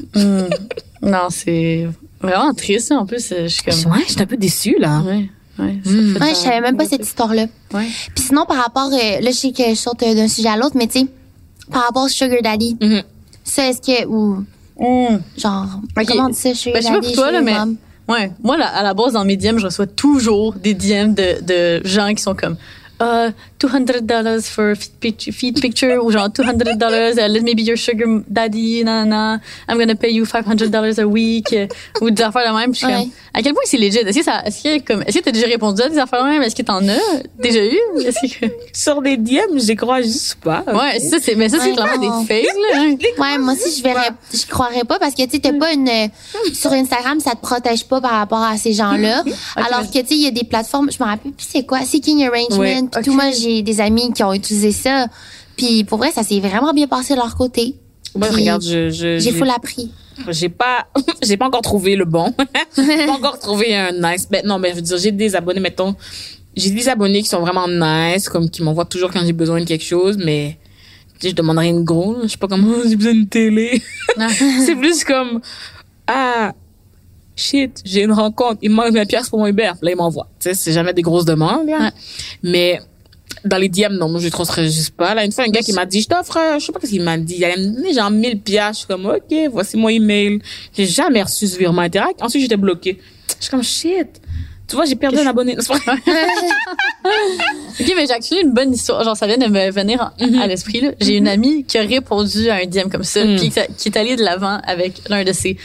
Non, 1.01 1.27
c'est 1.29 1.87
vraiment 2.21 2.53
triste, 2.53 2.91
en 2.91 3.05
plus. 3.05 3.33
Je 3.41 3.47
suis 3.47 3.63
comme, 3.63 3.91
Ouais, 3.93 3.99
je 4.07 4.11
suis 4.13 4.21
un 4.21 4.25
peu 4.25 4.37
déçue, 4.37 4.75
là. 4.79 5.01
ouais, 5.01 5.29
ouais. 5.59 5.79
Mm. 5.85 6.17
un- 6.21 6.29
je 6.29 6.33
savais 6.35 6.61
même 6.61 6.77
pas 6.77 6.85
cette 6.85 7.05
histoire-là. 7.05 7.45
Ouais. 7.73 7.87
Puis 8.15 8.25
sinon, 8.25 8.45
par 8.45 8.57
rapport, 8.57 8.91
euh, 8.91 9.19
là, 9.21 9.31
je 9.31 9.35
sais 9.35 9.51
que 9.51 9.63
je 9.69 9.75
saute 9.75 10.03
euh, 10.03 10.13
d'un 10.13 10.27
sujet 10.27 10.49
à 10.49 10.57
l'autre, 10.57 10.75
mais 10.75 10.87
tu 10.87 10.99
sais, 10.99 11.07
par 11.71 11.83
rapport 11.85 12.03
au 12.03 12.07
Sugar 12.09 12.41
Daddy, 12.43 12.77
Mhm. 12.81 13.03
ça, 13.43 13.67
est-ce 13.69 13.81
que, 13.81 14.05
ou, 14.07 14.43
genre, 15.37 15.67
Ok. 15.97 16.05
comment 16.07 16.25
on 16.25 16.29
dit 16.29 16.35
ça, 16.35 16.53
Sugar 16.53 16.73
Ben, 16.75 16.81
je 16.81 16.87
sais 16.87 16.93
pas 16.93 16.99
Daddy, 16.99 17.07
pour 17.07 17.15
toi, 17.15 17.31
là, 17.31 17.39
Sugar 17.39 17.43
mais 17.53 17.59
Mom? 17.65 17.77
Ouais, 18.10 18.32
moi 18.43 18.57
à 18.62 18.84
la 18.84 18.93
base 18.93 19.14
dans 19.14 19.24
mes 19.24 19.38
DM, 19.38 19.57
je 19.57 19.66
reçois 19.66 19.88
toujours 19.88 20.53
des 20.53 20.74
DM 20.74 21.14
de, 21.14 21.41
de 21.41 21.88
gens 21.88 22.14
qui 22.14 22.22
sont 22.22 22.36
comme 22.36 22.57
uh, 23.01 23.32
200 23.60 24.01
dollars 24.03 24.41
for 24.45 24.74
feed 24.76 24.91
picture, 24.99 25.34
feed 25.34 25.60
picture 25.62 26.03
ou 26.03 26.12
genre 26.12 26.30
200 26.30 26.53
dollars, 26.78 27.14
uh, 27.18 27.28
let 27.28 27.41
me 27.41 27.53
be 27.53 27.62
your 27.62 27.78
sugar 27.78 28.07
daddy, 28.28 28.84
nanana, 28.84 29.39
I'm 29.68 29.78
gonna 29.78 29.95
pay 29.95 30.12
you 30.12 30.26
500 30.26 30.70
dollars 30.72 30.97
a 30.99 31.05
week, 31.05 31.51
euh, 31.53 31.68
ou 32.01 32.10
des 32.10 32.24
affaires 32.24 32.51
de 32.53 32.57
même. 32.57 32.72
Puis 32.72 32.82
je 32.82 32.86
suis 32.86 32.95
Ouais. 32.95 33.01
comme, 33.03 33.12
à 33.34 33.41
quel 33.41 33.53
point 33.53 33.64
c'est 33.66 33.78
legit? 33.78 33.97
Est-ce 33.99 34.18
que 34.20 34.24
ça, 34.24 34.41
est-ce 34.45 34.64
que 34.64 34.80
comme, 34.86 35.03
est-ce 35.05 35.18
que 35.20 35.24
t'as 35.24 35.32
déjà 35.32 35.47
répondu 35.47 35.82
à 35.82 35.89
des 35.89 35.97
affaires 35.97 36.24
de 36.24 36.30
même? 36.30 36.41
Est-ce 36.41 36.55
que 36.55 36.62
t'en 36.62 36.88
as 36.88 36.97
déjà 37.38 37.64
eu? 37.66 37.78
Que, 37.97 38.45
Sur 38.74 39.01
des 39.01 39.18
DM, 39.18 39.57
j'y 39.57 39.76
crois 39.76 40.01
juste 40.01 40.36
pas. 40.43 40.64
ouais, 40.68 40.99
ça, 40.99 41.18
c'est, 41.22 41.36
mais 41.36 41.49
ça, 41.49 41.57
c'est 41.60 41.70
Ouais, 41.70 41.76
clairement 41.76 42.22
des 42.22 42.28
fakes, 42.28 42.45
là. 42.45 42.80
hein. 42.82 42.95
Ouais, 43.20 43.38
moi 43.38 43.53
aussi, 43.53 43.78
je 43.78 43.84
verrais, 43.84 44.10
je 44.34 44.45
croirais 44.47 44.84
pas 44.88 44.99
parce 44.99 45.14
que, 45.14 45.24
tu 45.24 45.32
sais, 45.32 45.39
t'as 45.39 45.53
pas 45.53 45.74
une, 45.74 45.89
sur 46.53 46.72
Instagram, 46.72 47.20
ça 47.20 47.32
te 47.32 47.41
protège 47.41 47.84
pas 47.86 47.99
par 48.01 48.12
rapport 48.12 48.41
à 48.41 48.57
ces 48.57 48.72
gens-là. 48.74 49.24
Alors 49.55 49.82
que, 49.89 49.99
tu 49.99 50.07
sais, 50.07 50.16
il 50.16 50.22
y 50.24 50.28
a 50.28 50.32
des 50.32 50.43
plateformes, 50.45 50.89
je 50.91 50.97
me 51.03 51.07
rappelle 51.10 51.32
plus 51.34 51.47
c'est 51.51 51.66
quoi, 51.66 51.82
Seeking 51.82 52.26
Arrangement, 52.26 52.57
Ouais, 52.60 52.82
tout. 53.03 53.12
Moi, 53.14 53.32
j'ai 53.32 53.48
des 53.63 53.81
amis 53.81 54.11
qui 54.13 54.23
ont 54.23 54.33
utilisé 54.33 54.71
ça. 54.71 55.07
Puis 55.55 55.83
pour 55.83 55.97
vrai, 55.97 56.11
ça 56.11 56.23
s'est 56.23 56.39
vraiment 56.39 56.73
bien 56.73 56.87
passé 56.87 57.13
de 57.13 57.19
leur 57.19 57.35
côté. 57.35 57.75
Ouais, 58.15 58.27
Puis, 58.27 58.41
regarde, 58.41 58.63
je, 58.63 58.89
je, 58.89 59.19
J'ai 59.19 59.31
full 59.31 59.49
appris. 59.49 59.91
j'ai 60.29 60.49
pas, 60.49 60.87
j'ai 61.23 61.37
pas 61.37 61.45
encore 61.45 61.61
trouvé 61.61 61.95
le 61.95 62.05
bon. 62.05 62.33
j'ai 62.75 63.05
pas 63.05 63.13
encore 63.13 63.39
trouvé 63.39 63.75
un 63.75 63.91
nice. 63.91 64.27
Ben, 64.29 64.41
non, 64.45 64.57
mais 64.57 64.71
je 64.71 64.75
veux 64.75 64.81
dire, 64.81 64.97
j'ai 64.97 65.11
des 65.11 65.35
abonnés, 65.35 65.59
mettons, 65.59 65.95
j'ai 66.55 66.71
des 66.71 66.89
abonnés 66.89 67.21
qui 67.21 67.29
sont 67.29 67.41
vraiment 67.41 67.67
nice, 67.67 68.29
comme 68.29 68.49
qui 68.49 68.63
m'envoient 68.63 68.85
toujours 68.85 69.11
quand 69.11 69.23
j'ai 69.25 69.33
besoin 69.33 69.59
de 69.59 69.65
quelque 69.65 69.83
chose, 69.83 70.17
mais, 70.17 70.57
je 71.21 71.31
demanderais 71.31 71.69
une 71.69 71.83
gros, 71.83 72.13
là. 72.13 72.19
je 72.23 72.29
sais 72.29 72.37
pas 72.37 72.47
comment, 72.47 72.75
j'ai 72.87 72.95
besoin 72.95 73.13
d'une 73.13 73.27
télé. 73.27 73.81
c'est 74.65 74.75
plus 74.75 75.03
comme, 75.03 75.41
ah, 76.07 76.53
shit, 77.35 77.81
j'ai 77.85 78.03
une 78.03 78.11
rencontre, 78.11 78.57
il 78.61 78.71
me 78.71 78.75
manque 78.75 78.93
20 78.93 79.05
pièces 79.05 79.29
pour 79.29 79.39
mon 79.39 79.47
Uber. 79.47 79.71
Là, 79.81 79.91
il 79.91 79.95
m'envoie. 79.95 80.27
Tu 80.39 80.49
sais, 80.49 80.53
c'est 80.53 80.73
jamais 80.73 80.93
des 80.93 81.01
grosses 81.01 81.25
demandes, 81.25 81.67
là. 81.67 81.79
Ouais. 81.79 81.91
Mais, 82.43 82.79
dans 83.45 83.57
les 83.57 83.69
DM, 83.69 83.93
non, 83.93 84.09
moi, 84.09 84.19
je 84.19 84.27
juste 84.69 84.91
pas. 84.95 85.13
Là, 85.15 85.23
une 85.23 85.32
fois, 85.32 85.45
un 85.45 85.49
gars 85.49 85.61
qui 85.61 85.71
m'a 85.73 85.86
dit, 85.86 86.01
je 86.01 86.07
t'offre, 86.07 86.38
euh, 86.38 86.59
je 86.59 86.65
sais 86.65 86.71
pas 86.71 86.80
ce 86.84 86.88
qu'il 86.88 87.01
m'a 87.01 87.17
dit, 87.17 87.36
il 87.38 87.45
allait 87.45 87.57
me 87.61 87.75
donner 87.75 87.93
genre 87.93 88.09
1000 88.11 88.41
pièces. 88.41 88.67
Je 88.71 88.77
suis 88.80 88.88
comme, 88.88 89.05
OK, 89.05 89.34
voici 89.51 89.77
mon 89.77 89.89
email. 89.89 90.39
J'ai 90.75 90.86
jamais 90.86 91.21
reçu 91.23 91.47
ce 91.47 91.57
virement 91.57 91.82
Interact. 91.84 92.21
Ensuite, 92.21 92.41
j'étais 92.43 92.57
bloquée. 92.57 92.99
Je 93.39 93.43
suis 93.43 93.51
comme, 93.51 93.63
shit. 93.63 94.07
Tu 94.67 94.75
vois, 94.75 94.86
j'ai 94.86 94.95
perdu 94.95 95.17
un 95.19 95.27
abonné. 95.27 95.55
Ok, 97.80 97.93
mais 97.95 98.05
j'ai 98.05 98.11
actually 98.13 98.41
une 98.41 98.51
bonne 98.51 98.73
histoire. 98.73 99.03
Genre, 99.03 99.15
ça 99.15 99.25
vient 99.25 99.38
de 99.38 99.47
me 99.47 99.71
venir 99.71 100.11
en- 100.19 100.25
Mhm. 100.27 100.41
à 100.41 100.47
l'esprit, 100.47 100.82
là. 100.82 100.91
J'ai 100.99 101.15
une 101.17 101.27
amie 101.27 101.63
qui 101.63 101.77
a 101.77 101.82
répondu 101.82 102.49
à 102.49 102.55
un 102.55 102.65
DM 102.65 102.89
comme 102.91 103.03
ça, 103.05 103.23
Mhm. 103.23 103.38
puis 103.39 103.49
qui, 103.49 103.59
qui 103.77 103.88
est 103.89 103.97
allée 103.97 104.15
de 104.17 104.23
l'avant 104.23 104.59
avec 104.67 104.95
l'un 105.09 105.23
de 105.23 105.32
ses 105.32 105.55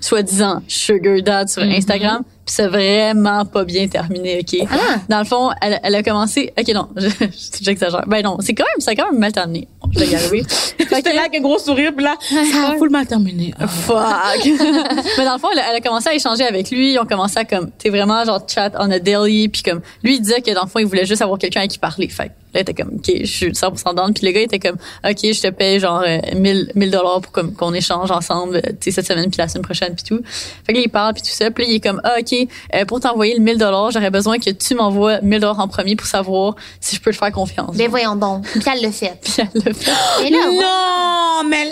soi-disant 0.00 0.62
sugar 0.68 1.20
dad 1.22 1.48
sur 1.48 1.64
Mhm. 1.64 1.72
Instagram, 1.72 2.22
puis 2.44 2.54
c'est 2.54 2.66
vraiment 2.66 3.44
pas 3.44 3.64
bien 3.64 3.88
terminé, 3.88 4.40
ok? 4.40 4.66
Ah. 4.70 4.96
Dans 5.08 5.18
le 5.18 5.24
fond, 5.24 5.50
elle, 5.60 5.78
elle 5.82 5.94
a 5.94 6.02
commencé, 6.02 6.52
ok, 6.58 6.68
non, 6.74 6.88
je- 6.96 7.08
je- 7.20 7.26
j'exagère. 7.62 8.04
Ben 8.06 8.22
non, 8.22 8.36
c'est 8.40 8.54
quand 8.54 8.64
même, 8.64 8.80
ça 8.80 8.92
a 8.92 8.94
quand 8.94 9.10
même 9.10 9.20
mal 9.20 9.32
terminé. 9.32 9.68
Je 9.96 10.04
y 10.04 10.14
arriver. 10.14 10.44
J'étais 10.78 11.14
là 11.14 11.22
avec 11.22 11.36
un 11.36 11.40
gros 11.40 11.58
sourire, 11.58 11.92
puis 11.94 12.04
là, 12.04 12.14
ça 12.52 12.72
a 12.72 12.76
full 12.76 12.90
mal 12.90 13.06
terminé. 13.06 13.54
Ah. 13.58 13.66
Fuck. 13.66 14.44
mais 15.18 15.24
dans 15.24 15.34
le 15.34 15.38
fond, 15.38 15.48
elle, 15.52 15.58
a- 15.60 15.70
elle 15.70 15.76
a 15.76 15.80
commencé 15.80 16.08
à 16.08 16.14
échanger 16.14 16.44
avec 16.44 16.70
lui. 16.70 16.92
Ils 16.92 16.98
ont 16.98 17.06
commencé 17.06 17.38
à 17.38 17.44
comme, 17.44 17.70
t'es 17.70 17.90
vraiment 17.90 18.24
genre 18.24 18.42
chat 18.46 18.70
on 18.78 18.90
a 18.90 18.98
daily. 18.98 19.48
Puis 19.48 19.62
comme, 19.62 19.80
lui, 20.02 20.16
il 20.16 20.20
disait 20.20 20.40
que 20.40 20.52
dans 20.54 20.62
le 20.64 20.68
fond, 20.68 20.78
il 20.78 20.86
voulait 20.86 21.06
juste 21.06 21.22
avoir 21.22 21.38
quelqu'un 21.38 21.62
à 21.62 21.66
qui 21.66 21.78
parler. 21.78 22.08
Fait 22.08 22.30
là, 22.58 22.62
était 22.62 22.74
comme, 22.74 22.96
ok, 22.96 23.10
je 23.20 23.26
suis 23.26 23.50
100% 23.50 23.94
down. 23.94 24.12
Puis 24.12 24.26
le 24.26 24.32
gars 24.32 24.40
il 24.40 24.44
était 24.44 24.58
comme, 24.58 24.76
ok, 25.04 25.18
je 25.22 25.40
te 25.40 25.48
paye 25.48 25.80
genre 25.80 26.02
euh, 26.06 26.18
1000 26.34 26.72
1000 26.74 26.90
dollars 26.90 27.20
pour 27.20 27.32
comme 27.32 27.54
qu'on 27.54 27.72
échange 27.74 28.10
ensemble, 28.10 28.56
euh, 28.56 28.60
tu 28.80 28.90
sais, 28.90 28.90
cette 28.90 29.06
semaine 29.06 29.30
puis 29.30 29.38
la 29.38 29.48
semaine 29.48 29.64
prochaine 29.64 29.94
puis 29.94 30.04
tout. 30.04 30.22
Fait 30.66 30.72
que 30.72 30.78
là, 30.78 30.84
il 30.84 30.90
parle 30.90 31.14
puis 31.14 31.22
tout 31.22 31.30
ça. 31.30 31.50
Puis 31.50 31.64
là, 31.64 31.70
il 31.70 31.76
est 31.76 31.80
comme, 31.80 32.00
ah, 32.04 32.16
ok, 32.20 32.48
euh, 32.74 32.84
pour 32.84 33.00
t'envoyer 33.00 33.34
le 33.34 33.40
1000 33.40 33.58
dollars, 33.58 33.90
j'aurais 33.90 34.10
besoin 34.10 34.38
que 34.38 34.50
tu 34.50 34.74
m'envoies 34.74 35.20
1000 35.20 35.40
dollars 35.40 35.60
en 35.60 35.68
premier 35.68 35.96
pour 35.96 36.06
savoir 36.06 36.54
si 36.80 36.96
je 36.96 37.00
peux 37.00 37.12
te 37.12 37.16
faire 37.16 37.32
confiance. 37.32 37.76
Ben 37.76 37.88
voyons 37.88 38.16
donc. 38.16 38.44
Puis 38.46 38.62
elle 38.72 38.82
l'a 38.82 38.92
fait. 38.92 39.18
Puis 39.22 39.34
elle 39.38 39.62
l'a 39.62 39.72
fait. 39.74 39.90
Là, 40.30 40.38
ouais, 40.38 40.56
Non, 40.58 41.48
mais, 41.48 41.64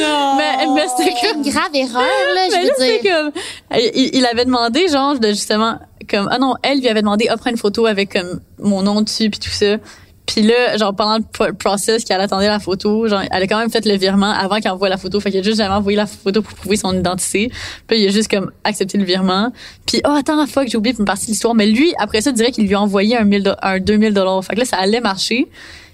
non. 0.00 0.36
Mais, 0.36 0.66
mais 0.74 0.86
c'était 0.96 1.14
comme, 1.20 1.42
une 1.42 1.50
grave 1.50 1.70
erreur, 1.74 2.02
là, 2.34 2.48
je 2.50 2.56
Mais 2.56 2.64
là, 2.64 2.72
veux 2.78 3.02
dire. 3.02 3.12
comme, 3.12 3.32
il, 3.94 4.10
il 4.16 4.26
avait 4.26 4.44
demandé, 4.44 4.88
genre, 4.88 5.18
de 5.18 5.28
justement, 5.28 5.78
comme, 6.08 6.28
ah 6.30 6.38
non, 6.38 6.54
elle 6.62 6.80
lui 6.80 6.88
avait 6.88 7.02
demandé, 7.02 7.26
ah, 7.28 7.36
prends 7.36 7.50
une 7.50 7.56
photo 7.56 7.86
avec, 7.86 8.12
comme, 8.12 8.40
mon 8.58 8.82
nom 8.82 9.00
dessus, 9.02 9.30
puis 9.30 9.40
tout 9.40 9.50
ça. 9.50 9.76
Puis 10.32 10.42
là, 10.42 10.76
genre, 10.76 10.94
pendant 10.94 11.16
le 11.18 11.24
pro- 11.24 11.52
process 11.58 12.04
qu'elle 12.04 12.20
attendait 12.20 12.46
la 12.46 12.60
photo, 12.60 13.08
genre, 13.08 13.22
elle 13.30 13.42
a 13.42 13.46
quand 13.48 13.58
même 13.58 13.70
fait 13.70 13.84
le 13.84 13.96
virement 13.96 14.30
avant 14.30 14.60
qu'elle 14.60 14.70
envoie 14.70 14.88
la 14.88 14.96
photo. 14.96 15.18
Fait 15.18 15.30
qu'il 15.32 15.40
a 15.40 15.42
juste 15.42 15.56
jamais 15.58 15.74
envoyé 15.74 15.96
la 15.96 16.06
photo 16.06 16.40
pour 16.40 16.54
prouver 16.54 16.76
son 16.76 16.96
identité. 16.96 17.50
Puis 17.88 17.96
là, 17.96 18.04
il 18.04 18.08
a 18.08 18.12
juste, 18.12 18.30
comme, 18.30 18.52
accepté 18.62 18.96
le 18.96 19.04
virement. 19.04 19.52
Puis, 19.86 20.00
oh, 20.06 20.10
attends, 20.16 20.46
fuck, 20.46 20.68
j'ai 20.68 20.76
oublié 20.76 20.94
une 20.96 21.04
partie 21.04 21.26
de 21.26 21.30
l'histoire. 21.32 21.54
Mais 21.56 21.66
lui, 21.66 21.92
après 21.98 22.20
ça, 22.20 22.30
dirait 22.30 22.52
qu'il 22.52 22.66
lui 22.68 22.74
a 22.74 22.80
envoyé 22.80 23.16
un, 23.16 23.24
1000 23.24 23.42
do- 23.42 23.50
un 23.60 23.80
2000 23.80 24.14
dollars. 24.14 24.44
Fait 24.44 24.54
que 24.54 24.60
là, 24.60 24.64
ça 24.64 24.76
allait 24.76 25.00
marcher. 25.00 25.48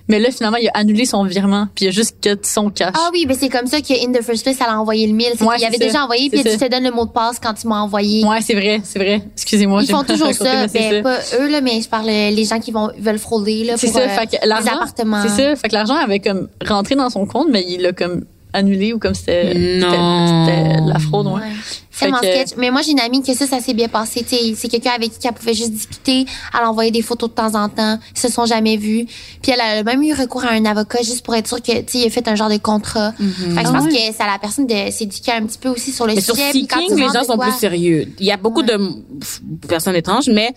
Mais 0.08 0.18
là, 0.20 0.30
finalement, 0.30 0.58
il 0.58 0.68
a 0.68 0.72
annulé 0.74 1.04
son 1.04 1.24
virement. 1.24 1.66
Puis 1.74 1.86
il 1.86 1.88
a 1.88 1.90
juste 1.90 2.16
cut 2.22 2.38
son 2.42 2.70
cash. 2.70 2.92
Ah 2.94 3.10
oui, 3.12 3.26
ben 3.26 3.36
c'est 3.38 3.48
comme 3.48 3.66
ça 3.66 3.80
que 3.80 3.92
In 4.06 4.12
the 4.12 4.22
First 4.22 4.44
Place, 4.44 4.56
elle 4.60 4.72
a 4.72 4.78
envoyé 4.80 5.06
le 5.06 5.12
1000. 5.14 5.26
C'est 5.36 5.44
Ouais, 5.44 5.56
qu'il 5.56 5.66
avait 5.66 5.78
déjà 5.78 6.04
envoyé, 6.04 6.30
puis 6.30 6.40
il 6.44 6.50
je 6.50 6.56
te 6.56 6.68
donne 6.70 6.84
le 6.84 6.90
mot 6.92 7.06
de 7.06 7.10
passe 7.10 7.38
quand 7.42 7.54
tu 7.54 7.66
m'as 7.66 7.80
envoyé. 7.80 8.24
Ouais, 8.24 8.40
c'est 8.40 8.54
vrai, 8.54 8.80
c'est 8.84 8.98
vrai. 8.98 9.22
Excusez-moi. 9.34 9.82
Ils 9.82 9.90
font 9.90 10.04
toujours 10.04 10.32
ça. 10.32 10.66
mais 10.72 10.90
Ben, 10.90 11.02
pas 11.02 11.18
eux, 11.40 11.48
là, 11.48 11.60
mais 11.60 11.80
je 11.80 11.88
parle 11.88 12.08
euh, 12.08 12.30
les 12.30 12.44
gens 12.44 12.60
qui 12.60 12.70
vont, 12.70 12.90
veulent 12.98 13.18
frauder, 13.18 13.64
là, 13.64 13.74
C'est 13.76 13.88
pour 13.88 13.96
ça, 13.96 14.02
euh, 14.02 14.08
fait 14.10 14.26
que 14.26 14.42
les 14.42 14.48
l'argent, 14.48 14.74
appartements. 14.76 15.22
c'est 15.22 15.42
ça, 15.42 15.56
fait 15.56 15.68
que 15.68 15.74
l'argent 15.74 15.96
avait 15.96 16.20
comme 16.20 16.48
rentré 16.64 16.94
dans 16.94 17.10
son 17.10 17.26
compte, 17.26 17.48
mais 17.50 17.64
il 17.68 17.82
l'a 17.82 17.92
comme 17.92 18.24
annulé 18.56 18.92
ou 18.92 18.98
comme 18.98 19.14
c'était 19.14 19.54
la 19.54 20.98
fraude, 20.98 21.26
ouais. 21.28 21.32
Ouais. 21.34 22.10
Que- 22.10 22.16
sketch. 22.18 22.48
Mais 22.58 22.70
moi, 22.70 22.82
j'ai 22.82 22.90
une 22.90 23.00
amie 23.00 23.22
que 23.22 23.32
ça, 23.32 23.46
ça 23.46 23.58
s'est 23.58 23.72
bien 23.72 23.88
passé. 23.88 24.22
Tu 24.22 24.36
sais, 24.36 24.54
c'est 24.54 24.68
quelqu'un 24.68 24.90
avec 24.90 25.18
qui 25.18 25.26
elle 25.26 25.32
pouvait 25.32 25.54
juste 25.54 25.70
discuter. 25.72 26.26
Elle 26.52 26.66
envoyait 26.66 26.90
des 26.90 27.00
photos 27.00 27.30
de 27.30 27.34
temps 27.34 27.54
en 27.54 27.70
temps. 27.70 27.98
Ils 28.14 28.18
se 28.20 28.28
sont 28.30 28.44
jamais 28.44 28.76
vus. 28.76 29.06
Puis 29.42 29.52
elle 29.52 29.60
a 29.62 29.82
même 29.82 30.02
eu 30.02 30.12
recours 30.12 30.44
à 30.44 30.50
un 30.50 30.66
avocat 30.66 30.98
juste 31.02 31.24
pour 31.24 31.34
être 31.34 31.46
sûre 31.48 31.62
que, 31.62 31.72
tu 31.72 31.84
sais, 31.92 31.98
il 32.00 32.06
a 32.06 32.10
fait 32.10 32.28
un 32.28 32.34
genre 32.34 32.50
de 32.50 32.58
contrat. 32.58 33.12
Fait 33.12 33.22
que 33.24 33.50
je 33.50 33.58
Ah 33.58 33.72
pense 33.72 33.84
ouais. 33.84 33.90
que 33.92 34.14
c'est 34.14 34.22
à 34.22 34.26
la 34.26 34.38
personne 34.38 34.66
de 34.66 34.90
s'éduquer 34.90 35.32
un 35.32 35.46
petit 35.46 35.56
peu 35.56 35.70
aussi 35.70 35.90
sur 35.90 36.06
le 36.06 36.14
Mais 36.14 36.20
sur 36.20 36.34
sujet. 36.36 36.50
quand 36.68 36.80
Seeking, 36.80 36.96
les 36.98 37.04
gens 37.14 37.24
sont 37.24 37.36
quoi- 37.36 37.46
plus 37.46 37.58
sérieux. 37.58 38.08
Il 38.18 38.26
y 38.26 38.30
a 38.30 38.36
beaucoup 38.36 38.62
de 38.62 38.76
pff, 39.18 39.40
personnes 39.66 39.96
étranges, 39.96 40.28
mais 40.28 40.52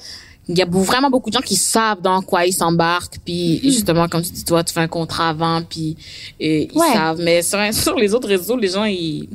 il 0.49 0.57
y 0.57 0.61
a 0.63 0.65
vraiment 0.67 1.09
beaucoup 1.11 1.29
de 1.29 1.35
gens 1.35 1.41
qui 1.41 1.55
savent 1.55 2.01
dans 2.01 2.21
quoi 2.23 2.45
ils 2.45 2.53
s'embarquent. 2.53 3.19
Puis 3.23 3.61
justement, 3.63 4.07
comme 4.07 4.23
tu 4.23 4.31
dis, 4.31 4.43
toi, 4.43 4.63
tu 4.63 4.73
fais 4.73 4.79
un 4.79 4.87
contrat 4.87 5.29
avant, 5.29 5.61
puis 5.61 5.95
euh, 6.41 6.65
ils 6.71 6.77
Ouais. 6.77 6.91
savent. 6.93 7.19
Mais 7.21 7.41
sur, 7.43 7.59
sur 7.73 7.95
les 7.95 8.13
autres 8.15 8.27
réseaux, 8.27 8.57
les 8.57 8.69
gens, 8.69 8.83
ils... 8.85 9.29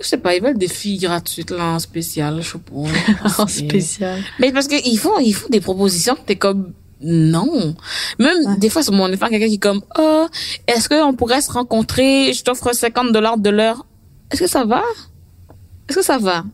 Je 0.00 0.06
sais 0.06 0.18
pas, 0.18 0.36
ils 0.36 0.42
veulent 0.42 0.58
des 0.58 0.68
filles 0.68 0.98
gratuites, 0.98 1.50
là, 1.50 1.64
en 1.74 1.78
spécial, 1.80 2.40
je 2.40 2.52
sais 2.52 2.58
pas. 2.58 3.40
En 3.42 3.46
spécial. 3.48 4.22
Mais 4.38 4.52
parce 4.52 4.68
qu'ils 4.68 4.98
font, 4.98 5.18
ils 5.18 5.32
font 5.32 5.48
des 5.48 5.60
propositions 5.60 6.14
que 6.14 6.20
t'es 6.20 6.36
comme, 6.36 6.72
non. 7.00 7.74
Même, 8.18 8.58
des 8.58 8.68
fois, 8.68 8.82
sur 8.82 8.92
mon 8.92 9.04
OnlyFans, 9.04 9.28
quelqu'un 9.28 9.48
qui 9.48 9.54
est 9.54 9.58
comme, 9.58 9.82
oh, 9.98 10.26
est-ce 10.66 10.88
qu'on 10.88 11.14
pourrait 11.14 11.40
se 11.40 11.50
rencontrer? 11.50 12.32
Je 12.32 12.42
t'offre 12.44 12.72
50 12.72 13.12
dollars 13.12 13.38
de 13.38 13.50
l'heure. 13.50 13.86
Est-ce 14.30 14.42
que 14.42 14.46
ça 14.48 14.64
va? 14.64 14.82
Est-ce 15.88 15.96
que 15.98 16.04
ça 16.04 16.18
va? 16.18 16.44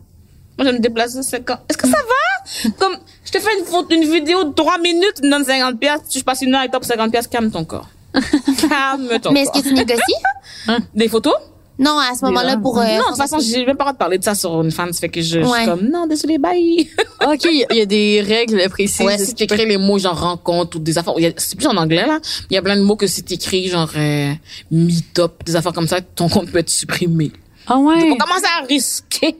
Moi, 0.57 0.65
je 0.65 0.71
vais 0.71 0.73
me 0.73 0.79
déplacer 0.79 1.21
50. 1.21 1.59
Est-ce 1.69 1.77
que 1.77 1.87
ça 1.87 1.97
va? 1.97 2.71
Comme, 2.79 2.97
je 3.25 3.31
te 3.31 3.39
fais 3.39 3.49
une, 3.59 4.03
une 4.03 4.11
vidéo 4.11 4.43
de 4.45 4.53
3 4.53 4.77
minutes, 4.79 5.15
tu 5.17 5.23
me 5.23 5.31
donnes 5.31 5.43
50 5.45 5.79
pièces, 5.79 6.01
je 6.15 6.21
passe 6.21 6.41
une 6.41 6.53
heure 6.53 6.61
avec 6.61 6.71
toi 6.71 6.79
pour 6.79 6.87
50 6.87 7.11
pièces, 7.11 7.27
calme 7.27 7.51
ton 7.51 7.65
corps. 7.65 7.89
calme 8.13 9.19
ton 9.21 9.31
Mais 9.31 9.41
est-ce 9.41 9.51
que 9.51 9.67
tu 9.67 9.73
négocies? 9.73 10.79
Des 10.93 11.07
photos? 11.07 11.33
Non, 11.77 11.97
à 11.99 12.15
ce 12.15 12.23
moment-là, 12.25 12.55
pour... 12.55 12.79
euh, 12.79 12.85
non, 12.85 12.99
de 12.99 13.03
toute 13.09 13.17
façon, 13.17 13.37
j'ai 13.39 13.65
même 13.65 13.75
pas 13.75 13.83
le 13.83 13.87
droit 13.87 13.91
de 13.91 13.97
parler 13.97 14.17
de 14.17 14.23
ça 14.23 14.33
sur 14.33 14.51
OnlyFans, 14.51 14.93
fait 14.93 15.09
que 15.09 15.21
je, 15.21 15.43
suis 15.43 15.65
comme, 15.65 15.89
non, 15.89 16.07
désolé, 16.07 16.37
bye. 16.37 16.89
OK, 17.25 17.43
il 17.43 17.65
y 17.75 17.81
a 17.81 17.85
des 17.85 18.21
règles 18.25 18.69
précises. 18.69 19.05
Ouais, 19.05 19.17
si 19.17 19.33
tu 19.33 19.43
écris 19.43 19.65
les 19.65 19.77
mots 19.77 19.97
genre 19.99 20.17
rencontre 20.17 20.77
ou 20.77 20.79
des 20.79 20.97
affaires, 20.97 21.15
il 21.17 21.23
y 21.23 21.27
a- 21.27 21.33
c'est 21.35 21.57
plus 21.57 21.67
en 21.67 21.75
anglais 21.75 22.05
là. 22.07 22.19
Il 22.49 22.53
y 22.53 22.57
a 22.57 22.61
plein 22.61 22.77
de 22.77 22.81
mots 22.81 22.95
que 22.95 23.07
si 23.07 23.23
tu 23.23 23.33
écris 23.33 23.67
genre 23.67 23.91
euh, 23.97 24.31
meet-up, 24.71 25.33
des 25.45 25.57
affaires 25.57 25.73
comme 25.73 25.87
ça, 25.87 25.99
ton 25.99 26.29
compte 26.29 26.49
peut 26.49 26.59
être 26.59 26.69
supprimé. 26.69 27.33
Ah 27.67 27.77
ouais. 27.77 28.09
On 28.09 28.15
commence 28.15 28.43
à 28.57 28.65
risquer 28.67 29.35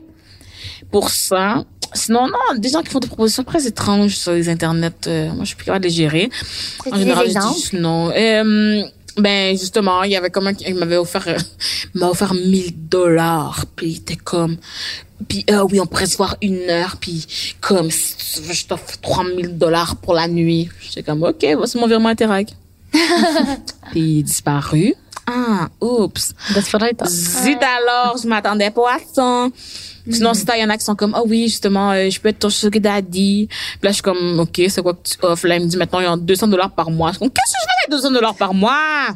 pour 0.90 1.10
ça. 1.10 1.64
Sinon, 1.94 2.26
non, 2.26 2.58
des 2.58 2.68
gens 2.68 2.82
qui 2.82 2.90
font 2.90 2.98
des 2.98 3.06
propositions 3.06 3.44
très 3.44 3.66
étranges 3.66 4.16
sur 4.16 4.32
les 4.32 4.48
internets, 4.48 4.90
euh, 5.06 5.28
moi 5.28 5.40
je 5.40 5.46
suis 5.46 5.56
plus 5.56 5.66
capable 5.66 5.84
de 5.84 5.88
les 5.88 5.94
gérer. 5.94 6.30
En 6.84 6.90
des 6.90 6.98
général, 7.00 7.26
je 7.28 7.70
dis 7.70 7.76
non. 7.76 8.10
Euh, 8.10 8.82
ben 9.16 9.56
justement, 9.56 10.02
il 10.02 10.10
y 10.10 10.16
avait 10.16 10.30
comme 10.30 10.46
un 10.46 10.54
qui 10.54 10.70
m'avait 10.74 10.96
offert 10.96 11.26
euh, 11.28 11.38
m'a 11.94 12.08
offert 12.08 12.34
1000 12.34 12.88
dollars, 12.88 13.64
puis 13.74 13.88
il 13.88 13.96
était 13.98 14.16
comme 14.16 14.58
puis 15.28 15.44
euh, 15.50 15.66
oui, 15.70 15.80
on 15.80 15.86
pourrait 15.86 16.06
se 16.06 16.16
voir 16.16 16.36
une 16.42 16.68
heure, 16.68 16.96
puis 17.00 17.26
comme 17.60 17.90
si 17.90 18.16
tu 18.16 18.40
veux, 18.46 18.52
je 18.52 18.66
t'offre 18.66 19.00
3000 19.00 19.56
dollars 19.56 19.96
pour 19.96 20.14
la 20.14 20.28
nuit. 20.28 20.68
J'étais 20.80 21.02
comme 21.02 21.22
OK, 21.22 21.44
voici 21.56 21.78
mon 21.78 21.86
virement 21.86 22.10
Interac. 22.10 22.54
puis 22.92 24.00
il 24.00 24.18
est 24.20 24.22
disparu. 24.22 24.94
Ah, 25.26 25.68
oups. 25.80 26.32
Zut 27.08 27.58
alors, 27.62 28.16
je 28.22 28.28
m'attendais 28.28 28.70
pas 28.70 28.94
à 28.94 28.98
ça. 29.12 29.48
Sinon, 30.08 30.34
si 30.34 30.44
t'as, 30.44 30.56
y 30.56 30.64
en 30.64 30.70
a 30.70 30.76
qui 30.76 30.84
sont 30.84 30.94
comme, 30.94 31.14
ah 31.16 31.22
oui, 31.26 31.48
justement, 31.48 31.90
euh, 31.90 32.08
je 32.08 32.20
peux 32.20 32.28
être 32.28 32.38
ton 32.38 32.48
sugar 32.50 32.80
daddy. 32.80 33.48
Puis 33.48 33.78
là, 33.82 33.88
je 33.90 33.94
suis 33.94 34.02
comme, 34.02 34.38
OK, 34.38 34.62
c'est 34.68 34.80
quoi 34.80 34.94
que 34.94 35.00
tu 35.08 35.16
offres? 35.22 35.48
Là, 35.48 35.56
il 35.56 35.64
me 35.64 35.66
dit, 35.68 35.76
maintenant, 35.76 35.98
il 35.98 36.04
y 36.04 36.06
a 36.06 36.16
200 36.16 36.46
dollars 36.46 36.70
par 36.70 36.90
mois. 36.90 37.08
Je 37.08 37.14
suis 37.14 37.18
comme, 37.20 37.30
qu'est-ce 37.30 37.52
que 37.52 37.58
je 37.60 37.64
fais 37.64 37.88
avec 37.88 38.02
200 38.02 38.10
dollars 38.12 38.36
par 38.36 38.54
mois? 38.54 39.08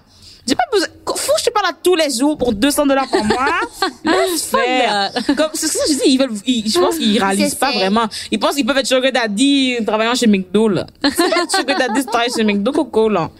J'ai 0.48 0.56
pas 0.56 0.64
besoin. 0.72 0.88
Faut 1.06 1.32
que 1.34 1.38
je 1.38 1.44
te 1.44 1.50
parle 1.50 1.66
à 1.66 1.72
tous 1.80 1.94
les 1.94 2.10
jours 2.18 2.36
pour 2.36 2.52
200 2.52 2.86
dollars 2.86 3.06
par 3.08 3.22
mois. 3.24 3.46
Laisse 4.04 4.46
faire. 4.46 5.12
Comme, 5.36 5.50
c'est 5.52 5.68
ça 5.68 5.78
que 5.86 5.92
je 5.92 5.98
dis, 5.98 6.02
ils 6.06 6.18
veulent, 6.18 6.30
ils- 6.44 6.68
je 6.68 6.78
pense 6.80 6.96
qu'ils 6.96 7.22
réalisent 7.22 7.50
C'est 7.50 7.58
pas 7.60 7.70
vraiment. 7.70 8.06
Ils 8.32 8.38
pensent 8.40 8.56
qu'ils 8.56 8.66
peuvent 8.66 8.78
être 8.78 8.86
sugar 8.86 9.12
daddy 9.12 9.76
travaillant 9.86 10.16
chez 10.16 10.26
McDo, 10.26 10.66
là. 10.68 10.86
C'est 11.04 11.16
pas 11.30 11.46
sugar 11.56 11.78
daddy 11.78 12.04
travailler 12.04 12.32
chez 12.36 12.42
McDo, 12.42 12.72
coco, 12.72 13.08
là. 13.08 13.30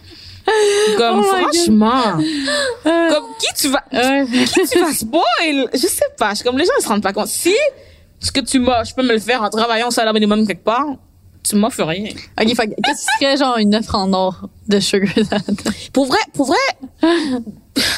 Comme, 0.97 1.21
Oh 1.21 1.23
franchement. 1.23 2.19
Comme, 2.83 3.25
qui 3.39 3.55
tu 3.57 3.69
vas, 3.69 3.85
qui 3.91 4.69
tu 4.71 4.79
vas 4.81 4.93
spoil? 4.93 5.69
Je 5.73 5.87
sais 5.87 6.05
pas. 6.19 6.35
Je 6.35 6.43
comme, 6.43 6.59
les 6.59 6.65
gens, 6.65 6.73
ils 6.79 6.83
se 6.83 6.89
rendent 6.89 7.03
pas 7.03 7.13
compte. 7.13 7.29
Si, 7.29 7.55
ce 8.19 8.33
que 8.33 8.41
tu 8.41 8.59
m'as, 8.59 8.85
je 8.85 8.95
peux 8.95 9.03
me 9.03 9.13
le 9.13 9.19
faire 9.19 9.43
en 9.43 9.51
travaillant 9.51 9.89
au 9.89 9.91
salaire 9.91 10.13
minimum 10.13 10.47
quelque 10.47 10.65
part, 10.65 10.87
tu 11.43 11.57
m'offres 11.57 11.85
rien. 11.85 12.11
Ok, 12.41 12.47
qu'est-ce 12.47 12.57
qui 12.57 13.07
serait 13.19 13.37
genre 13.37 13.57
une 13.59 13.75
offre 13.75 13.95
en 13.95 14.13
or 14.13 14.49
de 14.69 14.79
Sugar? 14.81 15.11
Pour 15.93 16.07
vrai, 16.07 16.19
pour 16.35 16.47
vrai, 16.47 17.03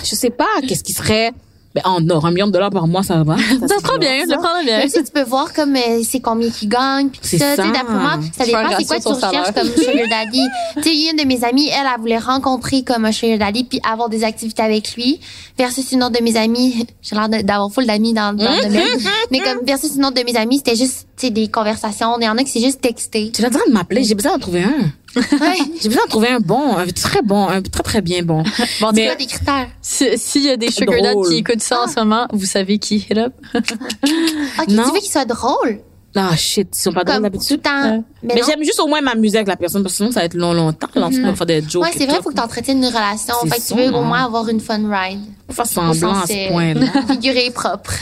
je 0.05 0.15
sais 0.15 0.31
pas, 0.31 0.47
qu'est-ce 0.67 0.85
qui 0.85 0.93
serait, 0.93 1.33
ben, 1.75 1.83
en 1.85 2.11
or, 2.11 2.27
un 2.27 2.31
million 2.31 2.47
de 2.47 2.53
dollars 2.53 2.71
par 2.71 2.87
mois, 2.87 3.03
ça 3.03 3.23
va. 3.23 3.37
Ça 3.39 3.45
c'est 3.61 3.79
se 3.79 3.83
prend 3.83 3.99
bien, 3.99 4.27
ça. 4.27 4.35
le 4.35 4.43
prends 4.43 4.63
bien. 4.63 4.79
Même 4.79 4.89
si 4.89 5.03
tu 5.03 5.11
peux 5.11 5.23
voir 5.23 5.53
comme 5.55 5.75
euh, 5.75 6.03
c'est 6.07 6.21
combien 6.21 6.51
qu'ils 6.51 6.69
gagnent 6.69 7.09
puis 7.09 7.21
tout 7.21 7.39
ça, 7.39 7.57
ça. 7.57 7.65
d'après 7.65 7.95
moi, 7.95 8.19
ça 8.37 8.45
dépend 8.45 8.69
c'est 8.79 8.85
quoi 8.85 9.01
tu 9.01 9.09
recherches 9.09 9.53
comme 9.55 9.69
sugar 9.69 10.09
daddy. 10.09 10.43
tu 10.77 10.83
sais, 10.83 11.11
une 11.11 11.17
de 11.17 11.27
mes 11.27 11.45
amies, 11.45 11.69
elle, 11.69 11.87
elle 11.93 12.01
voulait 12.01 12.19
rencontrer 12.19 12.83
comme 12.83 13.05
un 13.07 13.13
sugar 13.13 13.39
daddy 13.39 13.65
puis 13.65 13.81
avoir 13.91 14.09
des 14.09 14.25
activités 14.25 14.63
avec 14.63 14.95
lui 14.97 15.21
versus 15.57 15.93
une 15.93 16.03
autre 16.03 16.19
de 16.19 16.23
mes 16.23 16.37
amies, 16.37 16.87
j'ai 17.03 17.17
l'air 17.17 17.29
d'avoir 17.29 17.71
full 17.73 17.87
d'amis 17.87 18.13
dans, 18.13 18.37
dans 18.37 18.55
le 18.55 18.63
domaine, 18.63 18.99
mais 19.31 19.41
comme 19.41 19.65
versus 19.65 19.97
une 19.97 20.05
autre 20.05 20.21
de 20.21 20.31
mes 20.31 20.37
amies, 20.37 20.59
c'était 20.59 20.77
juste 20.77 21.07
tu 21.17 21.27
sais 21.27 21.31
des 21.31 21.49
conversations, 21.49 22.19
il 22.21 22.25
y 22.25 22.29
en 22.29 22.37
a 22.37 22.43
qui 22.43 22.51
c'est 22.51 22.61
juste 22.61 22.81
texté. 22.81 23.31
Tu 23.33 23.45
as 23.45 23.49
besoin 23.49 23.67
de 23.67 23.73
m'appeler, 23.73 24.05
j'ai 24.05 24.15
besoin 24.15 24.33
d'en 24.33 24.39
trouver 24.39 24.63
un. 24.63 24.93
Ouais. 25.17 25.23
J'ai 25.81 25.89
besoin 25.89 26.05
de 26.05 26.11
trouver 26.11 26.29
un 26.29 26.41
bon, 26.41 26.77
un 26.77 26.87
très 26.87 27.23
bon, 27.23 27.49
un 27.49 27.61
très 27.63 27.83
très 27.83 28.01
bien 28.01 28.23
bon. 28.23 28.43
Bon, 28.81 28.89
C'est 28.91 28.93
Mais- 28.95 29.07
quoi 29.07 29.15
des 29.17 29.27
critères? 29.27 29.69
Si- 29.81 30.19
S'il 30.19 30.45
y 30.45 30.51
a 30.51 30.57
des 30.57 30.71
Sugar 30.71 31.01
Daddy 31.03 31.29
qui 31.29 31.37
écoutent 31.39 31.63
ça 31.63 31.83
en 31.83 31.89
ce 31.89 32.01
moment, 32.01 32.27
vous 32.33 32.47
savez 32.47 32.79
qui 32.79 32.97
hit 32.97 33.19
up? 33.19 33.33
Ok, 33.55 34.69
Non. 34.69 34.85
tu 34.85 34.93
veux 34.95 35.01
qu'il 35.01 35.11
soit 35.11 35.25
drôle, 35.25 35.81
Ah 36.15 36.37
shit, 36.37 36.69
ils 36.77 36.79
sont 36.83 36.93
pas 36.93 37.05
drôles 37.05 37.23
d'habitude. 37.23 37.57
le 37.57 37.63
temps. 37.63 37.91
Ouais. 37.97 38.03
Mais, 38.23 38.35
Mais 38.37 38.43
j'aime 38.47 38.63
juste 38.63 38.81
au 38.81 38.87
moins 38.87 39.01
m'amuser 39.01 39.39
avec 39.39 39.49
la 39.49 39.57
personne 39.57 39.83
parce 39.83 39.95
que 39.95 39.97
sinon 39.99 40.13
ça 40.13 40.21
va 40.21 40.27
être 40.27 40.35
long 40.35 40.53
longtemps. 40.53 40.89
Là, 40.95 41.09
on 41.11 41.27
va 41.27 41.35
faire 41.35 41.47
des 41.47 41.63
jokes. 41.63 41.83
Ouais, 41.83 41.91
c'est 41.97 42.07
vrai, 42.07 42.17
tout. 42.19 42.23
faut 42.25 42.31
que 42.31 42.35
tu 42.35 42.41
entretiennes 42.41 42.79
une 42.79 42.87
relation. 42.87 43.35
Fait 43.49 43.59
que 43.61 43.67
tu 43.67 43.75
veux 43.75 43.91
au 43.93 43.97
hein. 43.99 44.03
moins 44.03 44.25
avoir 44.25 44.49
une 44.49 44.61
fun 44.61 44.77
ride. 44.91 45.21
Faut 45.49 45.55
faire 45.55 45.67
semblant 45.67 46.15
à 46.21 46.27
ce 46.27 46.33
euh, 46.33 46.49
point-là. 46.51 46.87
Figuré 47.11 47.51
propre. 47.51 47.93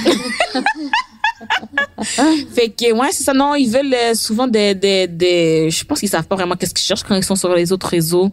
Fait 2.55 2.69
que, 2.69 2.93
ouais, 2.93 3.09
c'est 3.13 3.25
ça. 3.25 3.33
Non, 3.33 3.55
ils 3.55 3.71
veulent 3.71 3.95
euh, 3.95 4.15
souvent 4.15 4.47
des, 4.47 4.75
des, 4.75 5.07
des, 5.07 5.71
je 5.71 5.85
pense 5.85 6.01
qu'ils 6.01 6.09
savent 6.09 6.27
pas 6.27 6.37
vraiment 6.37 6.57
qu'est-ce 6.57 6.75
qu'ils 6.75 6.85
cherchent 6.85 7.03
quand 7.03 7.15
ils 7.15 7.25
sont 7.25 7.37
sur 7.37 7.55
les 7.55 7.73
autres 7.73 7.89
réseaux 7.89 8.31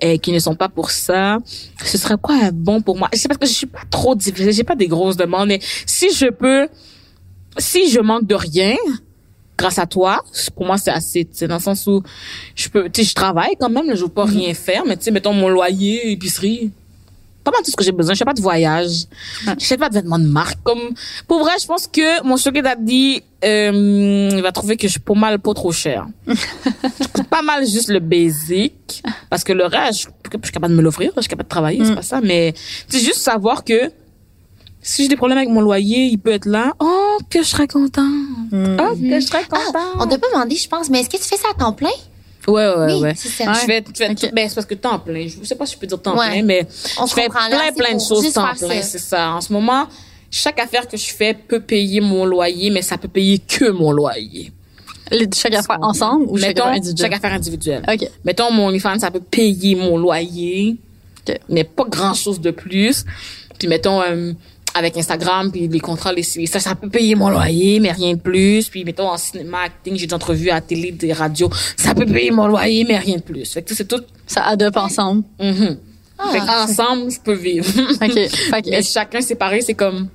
et 0.00 0.18
qui 0.18 0.32
ne 0.32 0.38
sont 0.38 0.54
pas 0.54 0.68
pour 0.68 0.90
ça. 0.90 1.38
Ce 1.84 1.98
serait 1.98 2.16
quoi 2.20 2.50
bon 2.52 2.80
pour 2.80 2.96
moi? 2.96 3.08
C'est 3.12 3.28
parce 3.28 3.38
que 3.38 3.46
je 3.46 3.52
suis 3.52 3.66
pas 3.66 3.82
trop 3.90 4.14
difficile, 4.14 4.52
j'ai 4.52 4.64
pas 4.64 4.74
des 4.74 4.88
grosses 4.88 5.16
demandes, 5.16 5.48
mais 5.48 5.60
si 5.86 6.12
je 6.12 6.26
peux, 6.26 6.68
si 7.58 7.90
je 7.90 8.00
manque 8.00 8.26
de 8.26 8.34
rien, 8.34 8.76
grâce 9.56 9.78
à 9.78 9.86
toi, 9.86 10.22
pour 10.54 10.66
moi, 10.66 10.78
c'est 10.78 10.90
assez, 10.90 11.28
c'est 11.32 11.46
dans 11.46 11.56
le 11.56 11.62
sens 11.62 11.86
où 11.86 12.02
je 12.54 12.68
peux, 12.68 12.88
tu 12.90 13.02
sais, 13.02 13.08
je 13.10 13.14
travaille 13.14 13.54
quand 13.58 13.70
même, 13.70 13.94
je 13.94 14.02
veux 14.02 14.08
pas 14.08 14.24
rien 14.24 14.52
faire, 14.54 14.84
mais 14.86 14.96
tu 14.96 15.04
sais, 15.04 15.10
mettons 15.10 15.32
mon 15.32 15.48
loyer, 15.48 16.10
épicerie, 16.10 16.72
pas 17.44 17.50
mal 17.50 17.60
tout 17.62 17.70
ce 17.70 17.76
que 17.76 17.84
j'ai 17.84 17.92
besoin. 17.92 18.14
Je 18.14 18.18
fais 18.18 18.24
pas 18.24 18.32
de 18.32 18.40
voyage. 18.40 19.04
Je 19.58 19.64
fais 19.64 19.76
pas 19.76 19.88
de 19.90 19.94
vêtements 19.94 20.18
de 20.18 20.26
marque. 20.26 20.58
Comme, 20.64 20.94
pour 21.28 21.40
vrai, 21.40 21.52
je 21.60 21.66
pense 21.66 21.86
que 21.86 22.24
mon 22.24 22.36
sugar 22.36 22.62
daddy, 22.62 23.22
euh, 23.44 24.30
il 24.32 24.42
va 24.42 24.50
trouver 24.50 24.76
que 24.76 24.86
je 24.88 24.92
suis 24.92 25.00
pas 25.00 25.14
mal 25.14 25.38
pas 25.38 25.52
trop 25.52 25.70
cher. 25.70 26.06
je 26.26 26.34
coûte 27.12 27.28
pas 27.28 27.42
mal 27.42 27.66
juste 27.66 27.88
le 27.88 28.00
basic. 28.00 29.02
Parce 29.28 29.44
que 29.44 29.52
le 29.52 29.66
reste, 29.66 30.00
je, 30.00 30.08
je 30.32 30.38
suis 30.42 30.52
capable 30.52 30.72
de 30.72 30.78
me 30.78 30.82
l'offrir. 30.82 31.12
Je 31.16 31.20
suis 31.20 31.28
capable 31.28 31.48
de 31.48 31.50
travailler, 31.50 31.84
c'est 31.84 31.94
pas 31.94 32.02
ça. 32.02 32.20
Mais, 32.22 32.54
c'est 32.88 33.00
juste 33.00 33.18
savoir 33.18 33.62
que, 33.62 33.92
si 34.80 35.02
j'ai 35.02 35.08
des 35.08 35.16
problèmes 35.16 35.38
avec 35.38 35.50
mon 35.50 35.60
loyer, 35.60 36.06
il 36.06 36.18
peut 36.18 36.32
être 36.32 36.46
là. 36.46 36.72
Oh, 36.78 37.18
que 37.28 37.42
je 37.42 37.48
serais 37.48 37.68
content. 37.68 38.10
Oh, 38.52 38.94
que 38.96 39.20
je 39.20 39.26
serais 39.26 39.44
content. 39.44 39.72
Ah, 39.74 39.92
on 39.98 40.06
t'a 40.06 40.18
pas 40.18 40.28
demandé, 40.32 40.56
je 40.56 40.68
pense, 40.68 40.88
mais 40.88 41.00
est-ce 41.00 41.10
que 41.10 41.16
tu 41.16 41.24
fais 41.24 41.36
ça 41.36 41.48
à 41.54 41.58
temps 41.58 41.72
plein? 41.72 41.90
Ouais, 42.46 42.66
ouais, 42.68 42.94
oui, 42.94 43.00
ouais. 43.02 43.12
c'est. 43.16 43.28
Je 43.28 43.34
fais, 43.34 43.44
je 43.88 43.94
fais 43.96 44.10
Ok. 44.10 44.30
ben, 44.34 44.48
c'est 44.48 44.54
parce 44.54 44.66
que 44.66 44.74
temps 44.74 44.98
plein. 44.98 45.26
Je 45.28 45.44
sais 45.44 45.54
pas 45.54 45.66
si 45.66 45.74
je 45.74 45.78
peux 45.78 45.86
dire 45.86 46.00
temps 46.00 46.16
Ouais. 46.18 46.28
plein, 46.30 46.42
mais 46.42 46.66
On 46.98 47.06
je 47.06 47.14
fais 47.14 47.28
là, 47.28 47.48
plein, 47.50 47.72
plein 47.72 47.94
de 47.94 48.00
choses 48.00 48.32
temps 48.32 48.54
plein. 48.54 48.82
C'est 48.82 48.98
ça. 48.98 49.30
En 49.32 49.40
ce 49.40 49.52
moment, 49.52 49.86
chaque 50.30 50.58
affaire 50.58 50.86
que 50.88 50.96
je 50.96 51.12
fais 51.14 51.34
peut 51.34 51.60
payer 51.60 52.00
mon 52.00 52.24
loyer, 52.24 52.70
mais 52.70 52.82
ça 52.82 52.98
peut 52.98 53.08
payer 53.08 53.38
que 53.38 53.70
mon 53.70 53.92
loyer. 53.92 54.52
Les- 55.10 55.28
Chaque 55.34 55.54
affaire 55.54 55.78
ensemble 55.82 56.26
ou 56.28 56.38
chaque 56.38 56.58
affaire 56.58 56.72
individuelle? 56.72 57.10
chaque 57.10 57.18
affaire 57.18 57.32
individuelle. 57.34 57.82
OK. 57.92 58.08
Mettons, 58.24 58.50
mon 58.50 58.68
OnlyFans, 58.68 58.98
ça 58.98 59.10
peut 59.10 59.20
payer 59.20 59.74
mon 59.74 59.96
loyer, 59.98 60.76
mais 61.48 61.64
pas 61.64 61.84
grand 61.88 62.14
chose 62.14 62.40
de 62.40 62.50
plus. 62.50 63.04
Puis 63.58 63.68
mettons, 63.68 64.00
euh, 64.02 64.32
avec 64.74 64.96
Instagram, 64.96 65.50
puis 65.52 65.68
les 65.68 65.80
contrats, 65.80 66.12
les, 66.12 66.22
ça, 66.24 66.58
ça 66.60 66.74
peut 66.74 66.88
payer 66.88 67.14
mon 67.14 67.28
loyer, 67.30 67.78
mais 67.80 67.92
rien 67.92 68.14
de 68.14 68.20
plus. 68.20 68.68
Puis 68.68 68.84
mettons, 68.84 69.08
en 69.08 69.16
cinéma, 69.16 69.58
acting, 69.66 69.96
j'ai 69.96 70.06
des 70.08 70.14
entrevues 70.14 70.50
à 70.50 70.54
la 70.54 70.60
télé, 70.60 70.90
des 70.92 71.12
radios, 71.12 71.48
ça 71.76 71.94
peut 71.94 72.06
payer 72.06 72.30
mon 72.32 72.46
loyer, 72.48 72.84
mais 72.84 72.98
rien 72.98 73.16
de 73.16 73.22
plus. 73.22 73.52
Fait 73.52 73.62
que 73.62 73.74
c'est 73.74 73.86
tout. 73.86 74.02
Ça 74.26 74.42
adopte 74.42 74.76
ensemble. 74.76 75.22
Mhm. 75.40 75.78
Ah. 76.18 76.30
Fait 76.32 76.38
qu'ensemble, 76.40 77.10
je 77.10 77.20
peux 77.20 77.34
vivre. 77.34 77.66
OK. 78.02 78.12
Fait 78.28 78.62
que, 78.62 78.70
mais 78.70 78.82
chacun 78.82 79.20
séparé, 79.20 79.60
c'est 79.60 79.74
comme, 79.74 80.08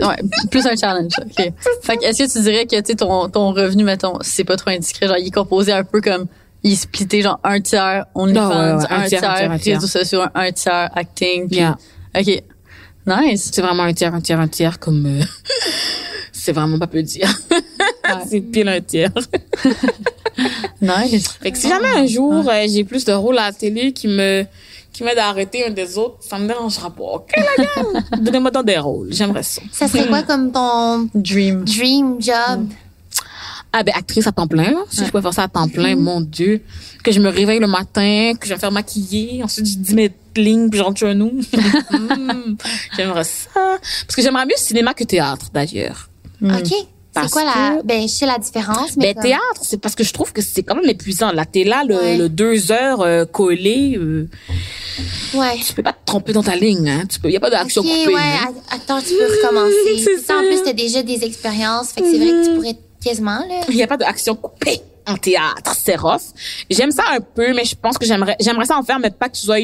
ouais, 0.00 0.16
plus 0.50 0.66
un 0.66 0.76
challenge. 0.76 1.12
OK. 1.20 1.52
Fait 1.82 1.96
que, 1.96 2.04
est-ce 2.04 2.22
que 2.24 2.32
tu 2.32 2.42
dirais 2.42 2.66
que, 2.66 2.80
tu 2.80 2.96
ton, 2.96 3.28
ton 3.28 3.52
revenu, 3.52 3.84
mettons, 3.84 4.14
c'est 4.22 4.44
pas 4.44 4.56
trop 4.56 4.70
indiscret, 4.70 5.06
genre, 5.08 5.16
il 5.18 5.26
est 5.28 5.30
composé 5.30 5.72
un 5.72 5.84
peu 5.84 6.00
comme, 6.00 6.26
il 6.62 6.76
splitté, 6.76 7.22
genre, 7.22 7.38
un 7.44 7.60
tiers 7.60 8.04
OnlyFans, 8.14 8.50
Ah 8.52 8.76
ouais, 8.76 8.82
ouais, 8.82 8.86
un, 8.90 9.06
tiers, 9.06 9.24
un 9.50 9.58
tiers. 9.58 9.76
réseaux 9.80 9.86
sociaux, 9.86 10.20
un 10.34 10.52
tiers 10.52 10.90
acting. 10.94 11.48
puis- 11.48 11.56
Yeah. 11.58 11.76
OK. 12.18 12.42
Nice. 13.10 13.50
c'est 13.52 13.62
vraiment 13.62 13.82
un 13.84 13.92
tiers, 13.92 14.14
un 14.14 14.20
tiers, 14.20 14.40
un 14.40 14.48
tiers, 14.48 14.78
comme, 14.78 15.06
euh, 15.06 15.24
c'est 16.32 16.52
vraiment 16.52 16.78
pas 16.78 16.86
peu 16.86 17.02
dire. 17.02 17.28
c'est 18.28 18.40
pile 18.40 18.68
un 18.68 18.80
tiers. 18.80 19.12
Nice. 20.80 21.28
Fait 21.42 21.50
que 21.50 21.58
si 21.58 21.68
jamais 21.68 21.88
un 21.88 22.06
jour 22.06 22.48
euh, 22.48 22.64
j'ai 22.66 22.84
plus 22.84 23.04
de 23.04 23.12
rôles 23.12 23.36
à 23.38 23.46
la 23.46 23.52
télé 23.52 23.92
qui 23.92 24.08
me 24.08 24.46
qui 24.92 25.04
m'aident 25.04 25.18
à 25.18 25.28
arrêter 25.28 25.66
un 25.66 25.70
des 25.70 25.98
autres, 25.98 26.16
ça 26.20 26.38
me 26.38 26.46
dérangera 26.46 26.88
pas. 26.88 27.02
Ok 27.02 27.32
la 27.36 27.64
gang, 27.64 28.02
donnez-moi 28.22 28.50
dans 28.50 28.62
des 28.62 28.78
rôles, 28.78 29.08
j'aimerais 29.12 29.42
ça. 29.42 29.60
Ça 29.70 29.86
serait 29.86 30.06
quoi 30.06 30.22
comme 30.22 30.50
ton 30.50 31.08
Dream. 31.14 31.64
dream 31.64 32.16
job? 32.20 32.66
Ah 33.72 33.82
ben 33.84 33.94
actrice 33.96 34.26
à 34.26 34.32
temps 34.32 34.48
plein, 34.48 34.70
là. 34.72 34.82
si 34.90 35.04
je 35.04 35.10
pouvais 35.10 35.22
faire 35.22 35.32
ça 35.34 35.44
à 35.44 35.48
temps 35.48 35.68
plein, 35.68 35.94
mon 35.94 36.20
dieu, 36.20 36.60
que 37.04 37.12
je 37.12 37.20
me 37.20 37.28
réveille 37.28 37.60
le 37.60 37.68
matin, 37.68 38.32
que 38.38 38.44
je 38.44 38.48
vais 38.50 38.54
me 38.56 38.60
faire 38.60 38.72
maquiller, 38.72 39.42
ensuite 39.44 39.66
je 39.66 39.76
dis 39.78 39.94
mes 39.94 40.10
lignes 40.36 40.68
puis 40.70 40.78
je 40.78 40.82
rentre 40.84 40.98
chez 40.98 41.14
nous. 41.14 41.40
Hmm, 41.90 42.56
j'aimerais 42.96 43.24
ça, 43.24 43.48
parce 43.54 44.16
que 44.16 44.22
j'aimerais 44.22 44.46
mieux 44.46 44.56
cinéma 44.56 44.92
que 44.94 45.04
théâtre 45.04 45.46
d'ailleurs. 45.54 46.08
OK. 46.42 46.72
C'est 47.12 47.28
quoi 47.32 47.42
la, 47.44 47.78
que- 47.80 47.86
ben, 47.86 48.02
je 48.02 48.06
sais 48.06 48.26
la 48.26 48.38
différence, 48.38 48.96
mais 48.96 49.06
Ben 49.06 49.14
comme- 49.14 49.22
théâtre, 49.24 49.60
c'est 49.62 49.80
parce 49.80 49.94
que 49.96 50.04
je 50.04 50.12
trouve 50.12 50.32
que 50.32 50.40
c'est 50.42 50.62
quand 50.62 50.76
même 50.76 50.88
épuisant. 50.88 51.32
Télé, 51.52 51.74
le, 51.88 51.96
Ouais. 51.96 52.16
le 52.16 52.28
deux 52.28 52.70
heures 52.70 53.00
euh, 53.00 53.24
collé, 53.24 53.96
euh, 53.98 54.28
ouais. 55.34 55.58
tu 55.64 55.72
peux 55.74 55.82
pas 55.82 55.92
te 55.92 55.98
tromper 56.06 56.32
dans 56.32 56.42
ta 56.42 56.54
ligne, 56.56 56.88
hein. 56.88 57.02
Tu 57.08 57.18
peux, 57.18 57.28
y 57.30 57.36
a 57.36 57.40
pas 57.40 57.50
d'action 57.50 57.82
OK, 57.82 57.88
coupée. 57.88 58.14
ouais, 58.14 58.20
hein. 58.20 58.52
attends, 58.70 59.00
tu 59.00 59.14
peux 59.14 59.26
recommencer. 59.42 60.18
ça, 60.26 60.38
en 60.38 60.42
plus, 60.42 60.62
t'as 60.64 60.72
déjà 60.72 61.02
des 61.02 61.24
expériences, 61.24 61.90
fait 61.92 62.00
que 62.02 62.10
c'est 62.10 62.18
vrai 62.18 62.28
que 62.28 62.44
tu 62.46 62.54
pourrais 62.54 62.76
quasiment, 63.02 63.38
là. 63.48 63.60
Il 63.68 63.76
y 63.76 63.82
a 63.82 63.86
pas 63.86 63.96
d'action 63.96 64.34
coupée 64.34 64.80
en 65.06 65.16
théâtre, 65.16 65.74
c'est 65.82 65.96
rough. 65.96 66.20
J'aime 66.70 66.90
ça 66.90 67.02
un 67.12 67.20
peu, 67.20 67.52
mais 67.54 67.64
je 67.64 67.74
pense 67.74 67.98
que 67.98 68.06
j'aimerais, 68.06 68.36
j'aimerais 68.40 68.66
ça 68.66 68.76
en 68.78 68.82
faire, 68.82 68.98
mais 68.98 69.10
pas 69.10 69.28
que 69.28 69.34
tu 69.36 69.42
sois 69.42 69.56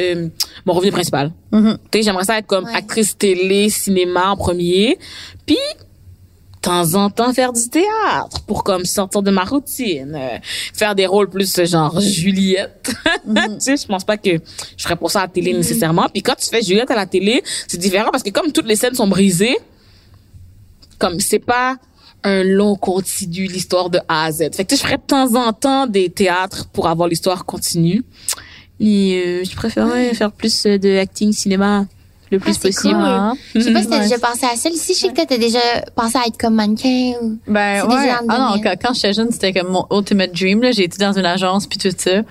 euh, 0.00 0.28
mon 0.64 0.72
revenu 0.72 0.92
principal. 0.92 1.32
Tu 1.52 1.58
sais, 1.92 2.02
j'aimerais 2.02 2.24
ça 2.24 2.38
être 2.38 2.46
comme 2.46 2.64
Ouais. 2.64 2.74
actrice 2.74 3.16
télé, 3.16 3.68
cinéma 3.70 4.28
en 4.30 4.36
premier, 4.36 4.98
puis 5.46 5.56
de 5.56 6.60
temps 6.70 6.94
en 6.94 7.10
temps 7.10 7.32
faire 7.34 7.52
du 7.52 7.68
théâtre 7.68 8.40
pour 8.46 8.64
comme 8.64 8.86
sortir 8.86 9.20
de 9.22 9.30
ma 9.30 9.44
routine, 9.44 10.14
euh, 10.18 10.38
faire 10.72 10.94
des 10.94 11.04
rôles 11.06 11.28
plus 11.28 11.62
genre 11.66 12.00
Juliette. 12.00 12.90
tu 13.26 13.42
sais, 13.58 13.76
je 13.76 13.86
pense 13.86 14.04
pas 14.04 14.16
que 14.16 14.30
je 14.76 14.82
ferais 14.82 14.96
pour 14.96 15.10
ça 15.10 15.20
à 15.20 15.22
la 15.24 15.28
télé 15.28 15.52
nécessairement. 15.52 16.06
Puis 16.10 16.22
quand 16.22 16.34
tu 16.36 16.48
fais 16.48 16.62
Juliette 16.62 16.90
à 16.90 16.96
la 16.96 17.06
télé, 17.06 17.42
c'est 17.68 17.76
différent 17.76 18.08
parce 18.10 18.22
que 18.22 18.30
comme 18.30 18.50
toutes 18.50 18.66
les 18.66 18.76
scènes 18.76 18.94
sont 18.94 19.06
brisées, 19.08 19.58
comme 20.98 21.20
c'est 21.20 21.38
pas 21.38 21.76
un 22.24 22.42
long 22.42 22.74
continu 22.76 23.44
l'histoire 23.46 23.90
de 23.90 23.98
A 24.08 24.24
à 24.24 24.32
Z. 24.32 24.38
Fait 24.54 24.64
que 24.64 24.70
tu 24.70 24.76
sais, 24.76 24.76
je 24.76 24.86
ferais 24.86 24.96
de 24.96 25.02
temps 25.06 25.34
en 25.34 25.52
temps 25.52 25.86
des 25.86 26.08
théâtres 26.10 26.66
pour 26.72 26.88
avoir 26.88 27.08
l'histoire 27.08 27.44
continue. 27.44 28.02
Et 28.80 29.22
euh, 29.24 29.44
je 29.44 29.54
préférerais 29.54 30.12
faire 30.14 30.32
plus 30.32 30.66
euh, 30.66 30.78
de 30.78 30.96
acting 30.98 31.32
cinéma 31.32 31.86
le 32.32 32.38
plus 32.40 32.54
Ah, 32.56 32.62
possible. 32.62 32.94
cool. 32.94 33.02
Ah. 33.04 33.32
Je 33.54 33.60
sais 33.60 33.72
pas 33.72 33.82
si 33.82 33.88
t'as 33.88 33.96
Ouais. 33.98 34.02
déjà 34.04 34.18
pensé 34.18 34.46
à 34.46 34.56
ça. 34.56 34.68
Ici, 34.68 34.94
je 34.94 35.00
sais 35.00 35.08
que 35.12 35.24
t'as 35.24 35.38
déjà 35.38 35.60
pensé 35.94 36.18
à 36.18 36.26
être 36.26 36.36
comme 36.38 36.54
mannequin 36.54 37.12
ou... 37.22 37.38
Ben 37.46 37.86
ouais. 37.86 38.10
Ah 38.28 38.38
non, 38.56 38.60
quand, 38.62 38.74
quand 38.82 38.94
j'étais 38.94 39.12
jeune, 39.12 39.30
c'était 39.30 39.52
comme 39.52 39.68
mon 39.70 39.86
ultimate 39.92 40.32
dream. 40.32 40.60
Là, 40.62 40.72
j'ai 40.72 40.84
été 40.84 40.98
dans 40.98 41.12
une 41.12 41.26
agence 41.26 41.66
puis 41.66 41.78
tout 41.78 41.94
ça. 41.96 42.22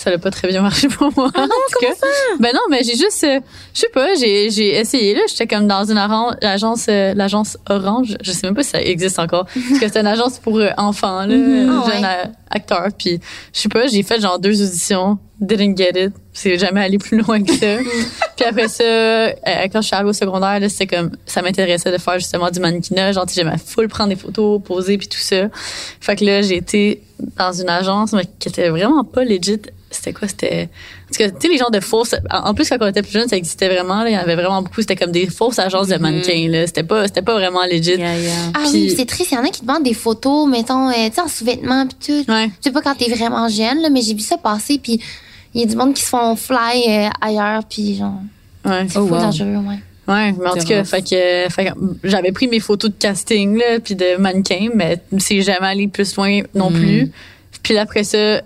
Ça 0.00 0.10
n'a 0.10 0.16
pas 0.16 0.30
très 0.30 0.48
bien 0.48 0.62
marché 0.62 0.88
pour 0.88 1.12
moi. 1.14 1.30
Ah 1.34 1.42
non, 1.42 1.54
comment 1.74 1.94
ça? 1.94 2.06
Ben 2.38 2.52
non, 2.54 2.60
mais 2.70 2.82
j'ai 2.82 2.96
juste, 2.96 3.22
euh, 3.22 3.38
je 3.74 3.80
sais 3.80 3.90
pas, 3.92 4.14
j'ai 4.14 4.48
j'ai 4.48 4.78
essayé 4.78 5.14
là. 5.14 5.20
J'étais 5.28 5.46
comme 5.46 5.66
dans 5.66 5.84
une 5.84 5.98
agence, 5.98 6.86
euh, 6.88 7.12
l'agence 7.12 7.58
Orange. 7.68 8.16
Je 8.22 8.32
sais 8.32 8.46
même 8.46 8.56
pas 8.56 8.62
si 8.62 8.70
ça 8.70 8.80
existe 8.80 9.18
encore. 9.18 9.44
Parce 9.54 9.78
que 9.78 9.88
c'est 9.92 10.00
une 10.00 10.06
agence 10.06 10.38
pour 10.38 10.56
euh, 10.56 10.70
enfants, 10.78 11.26
là, 11.26 11.34
ouais. 11.34 12.30
acteurs. 12.48 12.88
Puis 12.96 13.20
je 13.52 13.60
sais 13.60 13.68
pas, 13.68 13.88
j'ai 13.88 14.02
fait 14.02 14.18
genre 14.22 14.38
deux 14.38 14.62
auditions. 14.62 15.18
didn't 15.38 15.76
get 15.76 16.02
it. 16.02 16.14
C'est 16.32 16.56
jamais 16.56 16.82
allé 16.82 16.96
plus 16.96 17.18
loin 17.18 17.42
que 17.42 17.52
ça. 17.52 17.76
puis 18.36 18.46
après 18.46 18.68
ça, 18.68 19.32
quand 19.70 19.82
je 19.82 19.86
suis 19.86 19.94
arrivée 19.94 20.10
au 20.10 20.14
secondaire, 20.14 20.60
là, 20.60 20.70
c'était 20.70 20.96
comme, 20.96 21.10
ça 21.26 21.42
m'intéressait 21.42 21.92
de 21.92 21.98
faire 21.98 22.18
justement 22.18 22.50
du 22.50 22.58
mannequinat. 22.58 23.12
Genre, 23.12 23.26
j'aimais 23.30 23.58
full 23.62 23.88
prendre 23.88 24.08
des 24.08 24.16
photos, 24.16 24.62
poser 24.64 24.96
puis 24.96 25.08
tout 25.08 25.18
ça. 25.18 25.50
Fait 26.00 26.16
que 26.16 26.24
là, 26.24 26.40
j'ai 26.40 26.56
été 26.56 27.02
dans 27.36 27.52
une 27.52 27.68
agence 27.68 28.14
mais 28.14 28.24
qui 28.38 28.48
était 28.48 28.70
vraiment 28.70 29.04
pas 29.04 29.24
legit. 29.24 29.60
C'était 30.02 30.14
quoi? 30.14 30.28
C'était, 30.28 30.70
parce 31.06 31.18
que, 31.18 31.24
tu 31.36 31.42
sais, 31.42 31.48
les 31.52 31.58
gens 31.58 31.68
de 31.68 31.78
fausses, 31.80 32.14
en 32.30 32.48
en 32.50 32.54
plus, 32.54 32.66
quand 32.70 32.78
on 32.80 32.86
était 32.86 33.02
plus 33.02 33.12
jeune, 33.12 33.28
ça 33.28 33.36
existait 33.36 33.68
vraiment, 33.68 34.02
là. 34.02 34.08
Il 34.08 34.14
y 34.14 34.16
en 34.16 34.22
avait 34.22 34.34
vraiment 34.34 34.62
beaucoup. 34.62 34.80
C'était 34.80 34.96
comme 34.96 35.12
des 35.12 35.26
fausses 35.26 35.58
agences 35.58 35.88
de 35.88 35.96
mannequins, 35.98 36.48
là. 36.48 36.66
C'était 36.66 36.84
pas, 36.84 37.06
c'était 37.06 37.20
pas 37.20 37.34
vraiment 37.34 37.60
legit. 37.70 37.96
Yeah, 37.96 38.16
yeah. 38.18 38.32
Ah 38.54 38.60
Puis- 38.64 38.72
oui, 38.88 38.94
c'est 38.96 39.04
triste. 39.04 39.30
Il 39.32 39.34
y 39.34 39.38
en 39.38 39.44
a 39.44 39.48
qui 39.50 39.60
demandent 39.60 39.82
des 39.84 39.92
photos, 39.92 40.48
mettons, 40.48 40.88
euh, 40.88 40.92
tu 41.08 41.14
sais, 41.16 41.20
en 41.20 41.28
sous-vêtements 41.28 41.86
pis 41.86 41.96
tout. 42.06 42.32
Ouais. 42.32 42.46
Je 42.46 42.64
sais 42.64 42.70
pas 42.70 42.80
quand 42.80 42.94
t'es 42.94 43.10
vraiment 43.14 43.46
jeune, 43.50 43.82
là, 43.82 43.90
mais 43.90 44.00
j'ai 44.00 44.14
vu 44.14 44.20
ça 44.20 44.38
passer 44.38 44.78
puis 44.82 45.00
il 45.52 45.60
y 45.60 45.64
a 45.64 45.66
du 45.66 45.76
monde 45.76 45.92
qui 45.92 46.02
se 46.02 46.08
font 46.08 46.34
fly 46.34 46.84
euh, 46.88 47.08
ailleurs 47.20 47.62
puis 47.68 47.96
genre, 47.96 48.14
Ouais. 48.64 48.86
c'est 48.88 48.98
Oh, 48.98 49.06
fou 49.06 49.14
wow. 49.14 49.20
dangereux, 49.20 49.56
ouais. 49.56 49.78
Ouais, 50.08 50.32
mais 50.32 50.48
en 50.48 50.54
tout 50.54 50.66
cas, 50.66 50.82
fait 50.84 51.02
que, 51.02 51.52
fait 51.52 51.66
que 51.66 51.70
j'avais 52.02 52.32
pris 52.32 52.48
mes 52.48 52.58
photos 52.58 52.90
de 52.90 52.96
casting 52.98 53.56
là, 53.58 53.78
puis 53.84 53.94
de 53.94 54.16
mannequin, 54.16 54.68
mais 54.74 55.00
c'est 55.18 55.42
jamais 55.42 55.66
allé 55.68 55.86
plus 55.88 56.16
loin 56.16 56.40
non 56.54 56.70
plus. 56.72 57.12
Puis 57.62 57.74
là, 57.74 57.82
après 57.82 58.02
ça, 58.04 58.40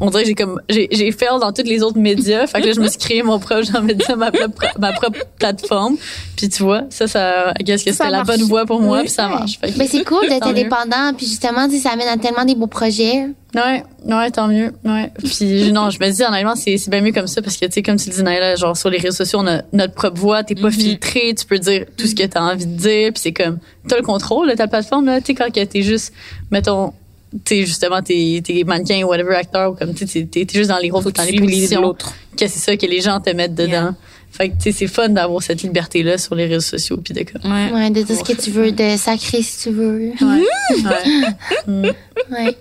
on 0.00 0.10
dirait 0.10 0.22
que 0.22 0.28
j'ai 0.28 0.34
comme 0.34 0.60
j'ai 0.68 1.12
fail 1.12 1.38
dans 1.40 1.52
tous 1.52 1.62
les 1.64 1.82
autres 1.82 1.98
médias, 1.98 2.46
fait 2.46 2.60
que 2.60 2.66
là 2.66 2.72
je 2.72 2.80
me 2.80 2.88
suis 2.88 2.98
créé 2.98 3.22
mon 3.22 3.38
propre 3.38 3.62
genre 3.62 3.82
média, 3.82 4.16
ma 4.16 4.30
propre 4.30 4.62
ma 4.78 4.92
propre 4.92 5.18
plateforme. 5.38 5.96
Puis 6.36 6.48
tu 6.48 6.62
vois, 6.62 6.82
ça 6.90 7.06
ça 7.06 7.52
qu'est-ce 7.64 7.84
que 7.84 7.92
c'était 7.92 8.10
la 8.10 8.24
bonne 8.24 8.42
voie 8.42 8.66
pour 8.66 8.80
moi, 8.80 8.98
Oui. 8.98 9.04
puis 9.04 9.12
ça 9.12 9.28
marche. 9.28 9.58
Fait 9.60 9.72
que- 9.72 9.78
Mais 9.78 9.86
c'est 9.86 10.04
cool 10.04 10.28
d'être 10.28 10.40
Tant 10.40 10.46
mieux. 10.52 10.60
indépendant 10.60 11.12
puis 11.16 11.26
justement, 11.26 11.68
tu 11.68 11.76
sais, 11.76 11.82
ça 11.82 11.90
amène 11.90 12.08
à 12.08 12.16
tellement 12.16 12.44
des 12.44 12.54
beaux 12.54 12.66
projets. 12.66 13.26
Ouais, 13.52 13.82
ouais, 14.06 14.30
tant 14.30 14.46
mieux. 14.46 14.72
Ouais. 14.84 15.10
Puis 15.24 15.72
non, 15.72 15.90
je 15.90 15.98
me 15.98 16.08
dis 16.08 16.22
honnêtement, 16.22 16.54
c'est 16.54 16.76
c'est 16.78 16.88
bien 16.90 17.00
mieux 17.00 17.10
comme 17.12 17.26
ça 17.26 17.42
parce 17.42 17.56
que 17.56 17.66
tu 17.66 17.72
sais 17.72 17.82
comme 17.82 17.96
tu 17.96 18.08
le 18.08 18.14
dis 18.14 18.22
Naila, 18.22 18.54
genre 18.54 18.76
sur 18.76 18.90
les 18.90 18.98
réseaux 18.98 19.16
sociaux, 19.24 19.40
on 19.42 19.46
a 19.48 19.62
notre 19.72 19.92
propre 19.94 20.20
voix, 20.20 20.44
t'es 20.44 20.54
pas 20.54 20.70
filtré, 20.70 21.34
tu 21.36 21.44
peux 21.46 21.58
dire 21.58 21.84
tout 21.96 22.06
ce 22.06 22.14
que 22.14 22.24
t'as 22.24 22.40
envie 22.42 22.66
de 22.66 22.76
dire, 22.76 23.12
puis 23.12 23.20
c'est 23.22 23.32
comme 23.32 23.58
t'as 23.88 23.96
le 23.96 24.02
contrôle 24.02 24.48
de 24.50 24.54
ta 24.54 24.68
plateforme 24.68 25.06
là, 25.06 25.20
tu 25.20 25.26
sais 25.26 25.34
quand 25.34 25.50
t'es 25.52 25.82
juste 25.82 26.12
mettons 26.52 26.92
t'es 27.44 27.64
justement 27.66 28.02
t'es 28.02 28.42
t'es 28.44 28.64
mannequin 28.64 29.02
ou 29.04 29.08
whatever 29.08 29.34
acteur 29.36 29.72
ou 29.72 29.74
comme 29.74 29.94
tu 29.94 30.06
sais 30.06 30.24
t'es 30.24 30.44
t'es 30.44 30.58
juste 30.58 30.70
dans 30.70 30.78
les 30.78 30.90
rôles 30.90 31.02
Faut 31.02 31.10
dans 31.10 31.22
que 31.24 31.28
les 31.30 31.36
tu 31.36 31.40
positions 31.44 31.80
l'autre. 31.82 32.12
que 32.36 32.46
c'est 32.48 32.58
ça 32.58 32.76
que 32.76 32.86
les 32.86 33.00
gens 33.00 33.20
te 33.20 33.30
mettent 33.30 33.54
dedans. 33.54 33.70
Yeah. 33.70 33.94
Fait 34.32 34.48
que 34.48 34.54
tu 34.56 34.62
sais 34.64 34.72
c'est 34.72 34.86
fun 34.86 35.08
d'avoir 35.08 35.42
cette 35.42 35.62
liberté 35.62 36.02
là 36.02 36.16
sur 36.18 36.34
les 36.34 36.46
réseaux 36.46 36.60
sociaux 36.60 36.96
puis 36.96 37.14
de 37.14 37.22
comme 37.24 37.50
Ouais. 37.52 37.72
Ouais, 37.72 37.90
de 37.90 38.02
dire 38.02 38.16
ce 38.16 38.22
que 38.24 38.40
tu 38.40 38.50
veux, 38.50 38.70
de 38.72 38.96
sacrer 38.96 39.42
si 39.42 39.62
tu 39.62 39.70
veux. 39.70 39.98
ouais. 39.98 40.14
ouais. 41.68 41.94
Ouais. 42.30 42.56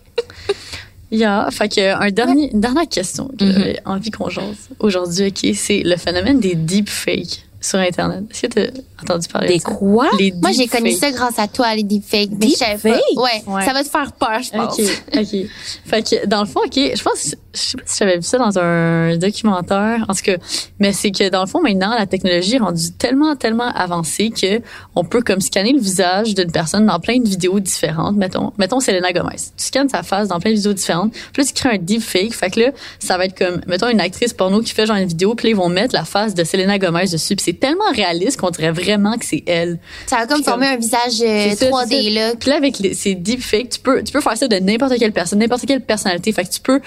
Yeah, 1.12 1.48
fait 1.52 1.70
que 1.70 1.82
un 2.00 2.12
dernier, 2.12 2.52
une 2.54 2.62
dernière 2.62 2.88
question 2.88 3.30
que 3.40 3.52
j'avais 3.52 3.80
envie 3.86 4.12
qu'on 4.12 4.30
jase 4.30 4.70
aujourd'hui, 4.80 5.28
ok, 5.30 5.52
c'est 5.56 5.82
le 5.84 5.96
phénomène 5.98 6.40
des 6.40 6.54
deepfakes 6.54 7.46
sur 7.62 7.80
Internet. 7.80 8.24
Est-ce 8.32 8.42
que 8.44 8.48
tu 8.48 8.60
as 8.60 9.02
entendu 9.04 9.28
parler 9.28 9.48
Des 9.50 9.58
de 9.58 9.62
ça? 9.62 9.72
quoi? 9.72 10.08
Les 10.20 10.32
Moi, 10.32 10.52
j'ai 10.52 10.68
connu 10.68 10.92
ça 10.92 11.12
grâce 11.12 11.38
à 11.40 11.48
toi, 11.48 11.76
les 11.76 11.84
deepfakes. 11.84 12.30
Mais 12.40 12.48
je 12.50 12.56
savais 12.56 12.78
pas. 12.78 12.90
Deepfakes? 12.98 13.18
Ouais, 13.18 13.44
Ouais. 13.54 13.66
Ça 13.66 13.74
va 13.74 13.84
te 13.84 13.90
faire 13.90 14.12
peur, 14.14 14.40
je 14.42 14.50
pense. 14.52 14.80
Ok, 14.80 14.86
ok. 15.18 15.50
Fait 15.86 16.04
que 16.10 16.26
dans 16.26 16.42
le 16.42 16.48
fond, 16.48 16.62
ok, 16.66 16.74
je 16.76 17.02
pense, 17.04 17.36
je 17.54 17.60
sais 17.60 17.78
pas 17.78 17.84
si 17.86 17.98
j'avais 18.00 18.18
vu 18.18 18.24
ça 18.24 18.38
dans 18.38 18.60
un 18.60 19.18
documentaire, 19.18 20.06
en 20.08 20.14
tout 20.14 20.22
cas, 20.24 20.38
mais 20.80 20.94
c'est 20.94 21.12
que 21.12 21.30
dans 21.30 21.42
le 21.42 21.48
fond 21.48 21.62
maintenant 21.62 21.96
la 21.98 22.06
technologie 22.06 22.56
est 22.56 22.60
rendue 22.60 22.92
tellement 22.98 23.36
tellement 23.36 23.70
avancée 23.74 24.30
que 24.30 24.62
on 24.96 25.04
peut 25.04 25.22
comme 25.22 25.42
scanner 25.42 25.74
le 25.74 25.80
visage 25.80 26.36
d'une 26.36 26.52
personne 26.52 26.86
dans 26.86 27.00
plein 27.00 27.20
de 27.20 27.28
vidéos 27.28 27.60
différentes. 27.60 28.16
Mettons, 28.16 28.54
mettons 28.58 28.80
Selena 28.80 29.12
Gomez. 29.14 29.38
Tu 29.58 29.66
scannes 29.66 29.90
sa 29.90 30.04
face 30.04 30.28
dans 30.28 30.40
plein 30.40 30.52
de 30.52 30.56
vidéos 30.56 30.74
différentes. 30.74 31.12
Puis 31.12 31.42
là 31.42 31.46
tu 31.46 31.54
crées 31.54 31.76
un 31.76 31.78
deepfake. 31.78 32.34
Fait 32.34 32.50
que 32.50 32.60
là 32.60 32.72
ça 33.00 33.18
va 33.18 33.26
être 33.26 33.38
comme 33.38 33.62
mettons 33.68 33.90
une 33.90 34.02
actrice 34.02 34.34
porno 34.34 34.62
qui 34.62 34.74
fait 34.74 34.86
genre 34.86 34.98
une 34.98 35.08
vidéo, 35.08 35.36
puis 35.36 35.48
là, 35.48 35.52
ils 35.52 35.56
vont 35.56 35.70
mettre 35.70 35.96
la 35.96 36.06
face 36.06 36.34
de 36.34 36.44
Selena 36.44 36.78
Gomez 36.78 37.06
dessus. 37.06 37.36
Puis 37.36 37.46
c'est 37.46 37.60
tellement 37.60 37.90
réaliste 37.94 38.40
qu'on 38.40 38.50
dirait 38.50 38.72
vraiment 38.72 39.18
que 39.18 39.26
c'est 39.26 39.44
elle. 39.48 39.80
Ça 40.08 40.18
va 40.18 40.28
comme 40.28 40.44
former 40.44 40.68
un 40.68 40.78
visage 40.78 41.22
euh, 41.22 41.48
C'est 41.50 41.56
ça, 41.56 41.70
3D, 41.70 41.88
c'est 41.90 42.04
ça. 42.04 42.10
là. 42.10 42.34
Puis 42.40 42.50
là, 42.50 42.56
avec 42.58 42.80
les, 42.80 42.94
ces 42.94 43.16
deepfakes, 43.16 43.70
tu 43.70 43.80
peux, 43.80 44.04
tu 44.04 44.12
peux 44.12 44.22
faire 44.22 44.38
ça 44.38 44.48
de 44.48 44.56
n'importe 44.58 44.98
quelle 44.98 45.12
personne, 45.12 45.40
n'importe 45.40 45.66
quelle 45.66 45.82
personnalité. 45.82 46.32
Fait 46.32 46.44
que 46.44 46.50
tu 46.50 46.60
peux 46.62 46.82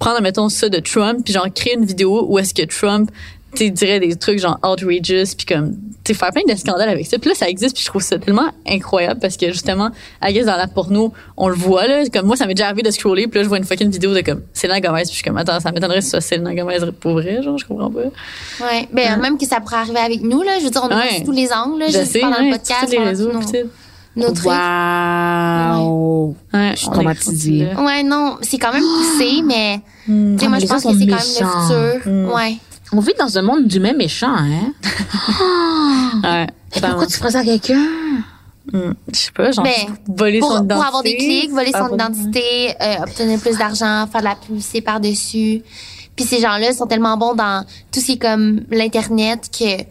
prendre, 0.00 0.20
mettons, 0.20 0.48
ça 0.48 0.68
de 0.68 0.78
Trump, 0.80 1.24
puis 1.24 1.32
genre 1.32 1.46
créer 1.54 1.74
une 1.74 1.84
vidéo 1.84 2.26
où 2.28 2.38
est-ce 2.40 2.52
que 2.52 2.62
Trump, 2.62 3.10
tu 3.54 3.70
des 3.70 4.16
trucs 4.16 4.38
genre 4.38 4.58
outrageous, 4.62 5.34
puis 5.36 5.46
comme, 5.46 5.72
tu 6.04 6.12
sais, 6.12 6.18
faire 6.18 6.30
plein 6.30 6.42
de 6.48 6.56
scandales 6.56 6.88
avec 6.88 7.06
ça. 7.06 7.18
Puis 7.18 7.28
là, 7.30 7.34
ça 7.34 7.48
existe, 7.48 7.74
puis 7.74 7.82
je 7.82 7.88
trouve 7.88 8.00
ça 8.02 8.16
tellement 8.18 8.48
incroyable 8.66 9.18
parce 9.20 9.36
que 9.36 9.48
justement, 9.48 9.90
I 10.22 10.32
guess 10.32 10.46
dans 10.46 10.56
la 10.56 10.68
porno, 10.68 11.12
on 11.36 11.48
le 11.48 11.56
voit, 11.56 11.86
là. 11.86 12.04
Comme 12.12 12.26
moi, 12.26 12.36
ça 12.36 12.46
m'est 12.46 12.54
déjà 12.54 12.66
arrivé 12.66 12.82
de 12.82 12.90
scroller, 12.90 13.26
puis 13.26 13.38
là, 13.38 13.44
je 13.44 13.48
vois 13.48 13.58
une 13.58 13.64
fucking 13.64 13.90
vidéo 13.90 14.14
de 14.14 14.20
comme 14.20 14.42
Selena 14.54 14.80
Gomez, 14.80 15.02
puis 15.02 15.10
je 15.10 15.14
suis 15.16 15.24
comme, 15.24 15.36
attends, 15.36 15.58
ça 15.60 15.72
m'étonnerait 15.72 16.00
ce 16.00 16.10
soit 16.10 16.20
Selena 16.20 16.54
Gomez 16.54 16.78
pour 17.00 17.12
vrai, 17.14 17.42
genre, 17.42 17.58
je 17.58 17.66
comprends 17.66 17.90
pas. 17.90 18.00
Ouais. 18.00 18.88
Ben, 18.92 19.16
même 19.20 19.36
que 19.36 19.46
ça 19.46 19.60
pourrait 19.60 19.76
arriver 19.76 19.98
avec 19.98 20.22
nous, 20.22 20.42
là. 20.42 20.52
Je 20.60 20.64
veux 20.64 20.70
dire, 20.70 20.82
on 20.84 20.88
Ouais. 20.88 21.20
a 21.20 21.24
tous 21.24 21.32
les 21.32 21.52
angles, 21.52 21.80
là. 21.80 21.86
Je 21.88 22.04
sais, 22.04 22.20
pendant 22.20 22.36
hein, 22.36 22.44
le 22.46 22.52
podcast. 22.52 22.84
tous 22.84 22.92
les 22.92 22.98
on 22.98 23.02
a 23.02 23.08
réseaux, 23.08 23.32
trucs. 24.16 24.44
Wow! 24.46 26.36
Ouais, 26.52 26.72
Je 26.74 26.76
suis 26.80 26.90
traumatisée. 26.90 27.68
Ouais, 27.76 28.02
non, 28.02 28.36
c'est 28.42 28.58
quand 28.58 28.72
même 28.72 28.82
poussé, 28.82 29.42
mais 29.44 29.80
tu 30.06 30.38
sais, 30.38 30.46
Ah, 30.46 30.48
moi, 30.48 30.58
mais 30.58 30.60
je 30.60 30.66
pense 30.66 30.82
que 30.82 30.92
c'est 30.98 31.06
quand 31.06 31.16
même 31.16 31.18
le 31.18 31.98
futur. 31.98 32.12
Mm. 32.12 32.30
Ouais. 32.34 32.56
On 32.92 33.00
vit 33.00 33.14
dans 33.18 33.38
un 33.38 33.42
monde 33.42 33.66
d'humains 33.66 33.92
méchants, 33.92 34.34
hein? 34.36 34.72
Ouais. 36.24 36.46
Et 36.76 36.80
pourquoi 36.80 37.06
tu 37.06 37.16
ferais 37.16 37.30
ça 37.30 37.40
à 37.40 37.44
quelqu'un? 37.44 37.86
Hmm, 38.72 38.92
Je 39.12 39.18
sais 39.18 39.32
pas, 39.32 39.50
genre, 39.50 39.64
Ben, 39.64 39.96
voler 40.06 40.38
Pour, 40.40 40.50
son 40.52 40.64
identité. 40.64 40.74
pour 40.74 40.84
avoir 40.86 41.02
des 41.02 41.16
clics, 41.16 41.50
voler 41.50 41.70
faire 41.72 41.88
son 41.88 41.94
identité, 41.94 42.74
euh, 42.80 42.94
obtenir 43.02 43.40
plus 43.40 43.56
d'argent, 43.58 44.06
faire 44.10 44.20
de 44.20 44.26
la 44.26 44.34
publicité 44.36 44.80
par-dessus. 44.80 45.62
Puis 46.14 46.24
ces 46.24 46.40
gens-là 46.40 46.72
sont 46.72 46.86
tellement 46.86 47.16
bons 47.16 47.34
dans 47.34 47.64
tout 47.92 48.00
ce 48.00 48.06
qui 48.06 48.12
est 48.12 48.18
comme 48.18 48.60
l'Internet 48.70 49.48
que 49.56 49.82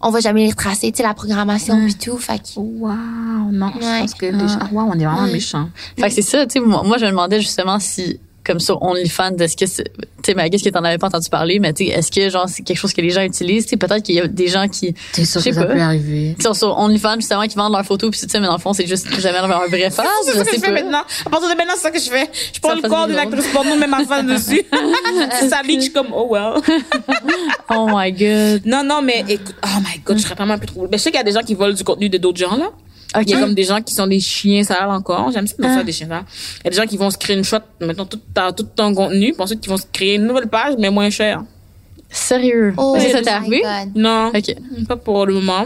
on 0.00 0.10
va 0.10 0.20
jamais 0.20 0.44
les 0.44 0.50
retracer, 0.50 0.90
tu 0.92 0.98
sais, 0.98 1.02
la 1.02 1.14
programmation 1.14 1.76
puis 1.84 1.94
tout. 1.94 2.16
Fait 2.18 2.38
que, 2.38 2.58
Wow! 2.58 3.50
Non, 3.50 3.72
je 3.80 3.84
Ouais. 3.86 4.00
pense 4.00 4.14
que 4.14 4.26
les 4.26 4.48
gens, 4.48 4.58
wow, 4.72 4.90
on 4.90 4.98
est 4.98 5.04
vraiment 5.04 5.22
Ouais. 5.24 5.32
méchants. 5.32 5.68
Fait 5.98 6.08
que 6.08 6.14
c'est 6.14 6.22
ça, 6.22 6.46
tu 6.46 6.54
sais, 6.54 6.60
moi, 6.60 6.82
moi, 6.84 6.98
je 6.98 7.04
me 7.06 7.10
demandais 7.10 7.40
justement 7.40 7.78
si, 7.80 8.20
comme 8.44 8.60
sur 8.60 8.82
OnlyFans, 8.82 9.36
est-ce 9.38 9.56
que 9.56 9.66
c'est, 9.66 9.84
tu 9.84 10.00
sais, 10.24 10.34
mais 10.34 10.48
qu'est-ce 10.48 10.64
que 10.64 10.70
t'en 10.70 10.82
avais 10.82 10.96
pas 10.96 11.08
entendu 11.08 11.28
parler, 11.28 11.58
mais 11.58 11.72
tu 11.74 11.84
sais, 11.86 11.90
est-ce 11.92 12.10
que, 12.10 12.30
genre, 12.30 12.48
c'est 12.48 12.62
quelque 12.62 12.78
chose 12.78 12.94
que 12.94 13.00
les 13.02 13.10
gens 13.10 13.20
utilisent, 13.22 13.64
tu 13.64 13.70
sais, 13.70 13.76
peut-être 13.76 14.02
qu'il 14.02 14.14
y 14.14 14.20
a 14.20 14.26
des 14.26 14.48
gens 14.48 14.68
qui, 14.68 14.94
T'es 15.12 15.24
sûr 15.26 15.40
Je 15.40 15.44
sais 15.44 15.50
que 15.50 15.56
ça 15.56 15.64
pas. 15.66 15.74
peut 15.74 15.80
arriver? 15.80 16.34
qui 16.38 16.42
sont 16.42 16.54
sur 16.54 16.78
OnlyFans, 16.78 17.16
justement, 17.16 17.46
qui 17.46 17.56
vendent 17.56 17.72
leurs 17.72 17.84
photos, 17.84 18.10
puis 18.10 18.20
tu 18.20 18.28
sais, 18.28 18.40
mais 18.40 18.46
dans 18.46 18.54
le 18.54 18.58
fond, 18.60 18.72
c'est 18.72 18.86
juste 18.86 19.06
jamais 19.20 19.36
avoir 19.38 19.62
un 19.62 19.66
vrai 19.66 19.90
face, 19.90 20.06
C'est 20.24 20.32
ça 20.32 20.44
que 20.44 20.54
je 20.56 20.60
fais 20.60 20.72
maintenant. 20.72 21.02
À 21.26 21.30
partir 21.30 21.50
de 21.50 21.54
maintenant, 21.56 21.74
c'est 21.76 21.82
ça 21.82 21.90
que 21.90 21.98
je 22.00 22.08
fais. 22.10 22.30
Je 22.54 22.60
prends 22.60 22.74
le 22.74 22.80
corps 22.82 23.06
des 23.06 23.12
d'une 23.14 23.22
drôles. 23.22 23.34
actrice 23.34 23.52
porno, 23.52 23.76
même 23.76 23.90
ma 23.90 24.04
face 24.04 24.24
dessus. 24.24 24.62
c'est 25.40 25.48
ça, 25.48 25.60
je 25.66 25.80
suis 25.80 25.92
comme, 25.92 26.08
oh 26.14 26.28
well. 26.30 26.62
Oh 27.70 27.86
my 27.92 28.10
god. 28.12 28.62
Non, 28.64 28.82
non, 28.82 29.02
mais 29.02 29.24
écoute, 29.28 29.54
oh 29.62 29.80
my 29.80 30.00
god, 30.04 30.16
je 30.16 30.22
serais 30.22 30.34
vraiment 30.34 30.54
un 30.54 30.58
peu 30.58 30.66
trop. 30.66 30.86
Ben, 30.88 30.96
je 30.96 31.02
sais 31.02 31.10
qu'il 31.10 31.18
y 31.18 31.20
a 31.20 31.24
des 31.24 31.32
gens 31.32 31.42
qui 31.42 31.54
volent 31.54 31.74
du 31.74 31.84
contenu 31.84 32.08
de 32.08 32.16
d'autres 32.18 32.38
gens, 32.38 32.56
là. 32.56 32.70
Il 33.20 33.28
y 33.30 33.34
a 33.34 33.40
comme 33.40 33.54
des 33.54 33.64
gens 33.64 33.80
qui 33.80 33.94
sont 33.94 34.06
des 34.06 34.20
chiens 34.20 34.62
sales 34.64 34.90
encore. 34.90 35.30
J'aime 35.32 35.46
ça 35.46 35.54
de 35.58 35.62
faire 35.62 35.84
des 35.84 35.92
chiens 35.92 36.08
sales. 36.08 36.24
Il 36.60 36.64
y 36.64 36.68
a 36.68 36.70
des 36.70 36.76
gens 36.76 36.86
qui 36.86 36.96
vont 36.98 37.10
screenshot, 37.10 37.56
maintenant, 37.80 38.04
tout, 38.04 38.20
ta- 38.34 38.52
tout 38.52 38.64
ton 38.76 38.94
contenu, 38.94 39.32
puis 39.32 39.42
ensuite, 39.42 39.60
qui 39.60 39.68
vont 39.68 39.78
se 39.78 39.86
créer 39.92 40.16
une 40.16 40.26
nouvelle 40.26 40.48
page, 40.48 40.74
mais 40.78 40.90
moins 40.90 41.08
chère. 41.10 41.42
Sérieux? 42.10 42.74
oh 42.76 42.94
Est-ce 42.96 43.06
que 43.06 43.12
ça 43.12 43.22
t'est 43.22 43.30
arrivé? 43.30 43.62
Non. 43.94 44.30
Ok. 44.34 44.54
Pas 44.86 44.96
pour 44.96 45.26
le 45.26 45.34
moment. 45.34 45.64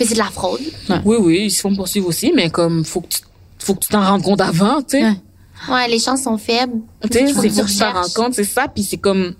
Mais 0.00 0.06
c'est 0.06 0.14
de 0.14 0.18
la 0.18 0.24
fraude. 0.26 0.60
Oui, 1.04 1.16
oui, 1.20 1.38
ils 1.46 1.50
se 1.50 1.60
font 1.60 1.74
poursuivre 1.74 2.08
aussi, 2.08 2.32
mais 2.34 2.50
comme, 2.50 2.84
faut 2.84 3.00
que 3.00 3.08
tu, 3.08 3.18
faut 3.58 3.74
que 3.74 3.80
tu 3.80 3.88
t'en 3.88 4.04
rendes 4.04 4.22
compte 4.22 4.40
avant, 4.40 4.80
tu 4.82 4.98
sais. 4.98 5.02
Ouais. 5.04 5.12
Ouais, 5.70 5.88
les 5.88 5.98
chances 5.98 6.22
sont 6.22 6.38
faibles. 6.38 6.74
Tu 7.02 7.08
sais, 7.18 7.26
c'est 7.26 7.32
faut 7.34 7.42
que 7.42 7.48
tu 7.68 7.76
t'en 7.78 7.92
rends 7.92 8.08
compte, 8.14 8.34
c'est 8.34 8.44
ça, 8.44 8.66
puis 8.72 8.84
c'est 8.84 8.96
comme, 8.98 9.34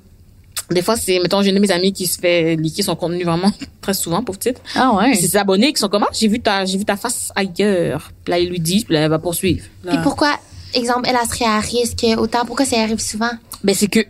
des 0.70 0.82
fois, 0.82 0.97
c'est, 0.97 1.19
mettons, 1.20 1.43
j'ai 1.43 1.51
une 1.51 1.57
de 1.57 1.61
mes 1.61 1.70
amies 1.70 1.93
qui 1.93 2.07
se 2.07 2.19
fait 2.19 2.57
liquer 2.57 2.82
son 2.82 2.95
contenu 2.95 3.24
vraiment 3.24 3.51
très 3.81 3.95
souvent, 3.95 4.23
pauvre 4.23 4.39
petite. 4.39 4.61
Ah 4.74 4.93
ouais. 4.95 5.15
C'est 5.15 5.28
ses 5.28 5.36
abonnés 5.36 5.73
qui 5.73 5.81
sont 5.81 5.89
comme, 5.89 6.05
ah, 6.05 6.12
j'ai 6.12 6.28
vu 6.28 6.40
ta, 6.40 6.65
j'ai 6.65 6.78
vu 6.78 6.85
ta 6.85 6.97
face 6.97 7.32
ailleurs. 7.35 8.11
Puis 8.24 8.31
là, 8.31 8.39
ils 8.39 8.49
lui 8.49 8.61
disent, 8.61 8.85
puis 8.85 8.95
là, 8.95 9.01
elle 9.01 9.11
va 9.11 9.19
poursuivre. 9.19 9.65
Là. 9.85 9.93
Puis 9.93 10.01
pourquoi, 10.03 10.39
exemple, 10.74 11.09
elle, 11.09 11.16
serait 11.28 11.47
à 11.47 11.61
risque? 11.61 12.05
Autant? 12.19 12.45
Pourquoi 12.45 12.66
ça 12.66 12.81
arrive 12.81 13.01
souvent? 13.01 13.31
Ben, 13.65 13.74
c'est 13.74 13.89
que, 13.89 14.01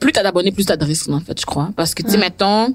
plus 0.00 0.12
t'as 0.12 0.22
d'abonnés, 0.22 0.50
plus 0.50 0.66
t'as 0.66 0.76
de 0.76 0.84
risques, 0.84 1.08
en 1.08 1.20
fait, 1.20 1.40
je 1.40 1.46
crois. 1.46 1.70
Parce 1.76 1.94
que, 1.94 2.02
tu 2.02 2.10
sais, 2.10 2.18
mettons, 2.18 2.74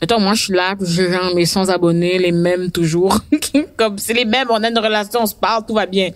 mettons, 0.00 0.20
moi, 0.20 0.34
je 0.34 0.44
suis 0.44 0.52
là, 0.52 0.74
j'ai 0.80 1.10
genre 1.10 1.34
mes 1.34 1.46
100 1.46 1.68
abonnés, 1.68 2.18
les 2.18 2.32
mêmes 2.32 2.70
toujours. 2.70 3.18
comme, 3.76 3.98
c'est 3.98 4.14
les 4.14 4.24
mêmes, 4.24 4.48
on 4.50 4.62
a 4.62 4.68
une 4.68 4.78
relation, 4.78 5.20
on 5.22 5.26
se 5.26 5.34
parle, 5.34 5.64
tout 5.66 5.74
va 5.74 5.86
bien. 5.86 6.10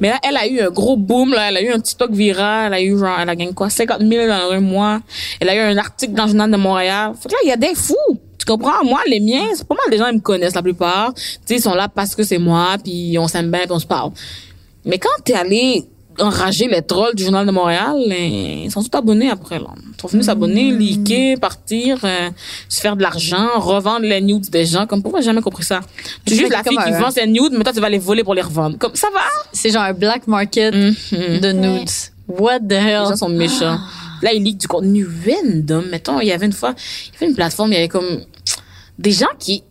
Mais 0.00 0.08
là, 0.08 0.18
elle 0.26 0.36
a 0.36 0.46
eu 0.46 0.60
un 0.60 0.70
gros 0.70 0.96
boom, 0.96 1.32
là, 1.32 1.48
elle 1.48 1.56
a 1.58 1.62
eu 1.62 1.70
un 1.70 1.80
TikTok 1.80 2.12
viral, 2.12 2.68
elle 2.68 2.74
a 2.74 2.82
eu 2.82 2.98
genre, 2.98 3.18
elle 3.20 3.28
a 3.28 3.36
gagné 3.36 3.52
quoi, 3.52 3.70
50 3.70 4.00
000 4.00 4.26
dans 4.26 4.50
un 4.50 4.60
mois. 4.60 5.00
Elle 5.40 5.48
a 5.48 5.54
eu 5.54 5.72
un 5.72 5.76
article 5.78 6.14
dans 6.14 6.24
le 6.24 6.28
journal 6.30 6.50
de 6.50 6.56
Montréal. 6.56 7.12
Fait 7.20 7.28
que 7.28 7.34
là, 7.34 7.38
il 7.44 7.48
y 7.48 7.52
a 7.52 7.56
des 7.56 7.74
fous. 7.74 8.18
Tu 8.38 8.44
comprends? 8.44 8.84
Moi, 8.84 9.00
les 9.06 9.20
miens, 9.20 9.48
c'est 9.54 9.66
pas 9.66 9.74
mal 9.74 9.90
des 9.90 9.98
gens, 9.98 10.08
ils 10.08 10.16
me 10.16 10.20
connaissent 10.20 10.54
la 10.54 10.62
plupart. 10.62 11.14
Tu 11.14 11.22
sais, 11.46 11.56
ils 11.56 11.62
sont 11.62 11.74
là 11.74 11.88
parce 11.88 12.14
que 12.14 12.22
c'est 12.22 12.38
moi, 12.38 12.76
puis 12.82 13.16
on 13.18 13.28
s'aime 13.28 13.50
bien, 13.50 13.60
puis 13.60 13.72
on 13.72 13.78
se 13.78 13.86
parle. 13.86 14.12
Mais 14.84 14.98
quand 14.98 15.22
t'es 15.24 15.34
allé 15.34 15.84
enrager 16.20 16.68
les 16.68 16.82
trolls 16.82 17.14
du 17.14 17.22
Journal 17.24 17.46
de 17.46 17.50
Montréal, 17.50 17.94
euh, 17.96 18.14
ils 18.64 18.70
sont 18.70 18.82
tous 18.82 18.96
abonnés 18.96 19.30
après, 19.30 19.58
là. 19.58 19.66
Ils 19.96 20.00
sont 20.00 20.08
venus 20.08 20.26
s'abonner, 20.26 20.70
liker, 20.72 21.36
partir, 21.36 21.98
euh, 22.04 22.30
se 22.68 22.80
faire 22.80 22.96
de 22.96 23.02
l'argent, 23.02 23.48
revendre 23.58 24.00
les 24.06 24.20
nudes 24.20 24.48
des 24.50 24.64
gens. 24.66 24.86
Comme, 24.86 25.02
pourquoi 25.02 25.20
j'ai 25.20 25.26
jamais 25.26 25.40
compris 25.42 25.64
ça? 25.64 25.80
Tu 26.24 26.34
juges 26.34 26.48
la 26.50 26.62
fille 26.62 26.76
qui 26.76 26.92
un- 26.92 26.98
vend 27.00 27.10
ses 27.10 27.26
nudes, 27.26 27.52
mais 27.52 27.64
toi, 27.64 27.72
tu 27.72 27.80
vas 27.80 27.88
les 27.88 27.98
voler 27.98 28.24
pour 28.24 28.34
les 28.34 28.42
revendre. 28.42 28.78
Comme, 28.78 28.94
ça 28.94 29.08
va? 29.12 29.20
C'est 29.52 29.70
genre 29.70 29.82
un 29.82 29.92
black 29.94 30.26
market 30.26 30.74
Mhm. 30.74 31.40
de 31.40 31.52
nudes. 31.52 31.88
What 32.28 32.60
the 32.60 32.70
Les 32.70 32.76
hell? 32.76 33.04
gens 33.08 33.16
sont 33.16 33.28
méchants. 33.28 33.78
Là, 34.22 34.32
ils 34.32 34.42
leak 34.42 34.56
du 34.58 34.66
contenu 34.68 35.06
random. 35.26 35.84
Mettons, 35.90 36.20
il 36.20 36.28
y 36.28 36.32
avait 36.32 36.46
une 36.46 36.52
fois, 36.52 36.74
il 36.76 37.12
y 37.12 37.16
avait 37.18 37.26
une 37.30 37.36
plateforme, 37.36 37.70
il 37.72 37.74
y 37.74 37.78
avait 37.78 37.88
comme 37.88 38.20
des 38.98 39.12
gens 39.12 39.26
qui 39.38 39.62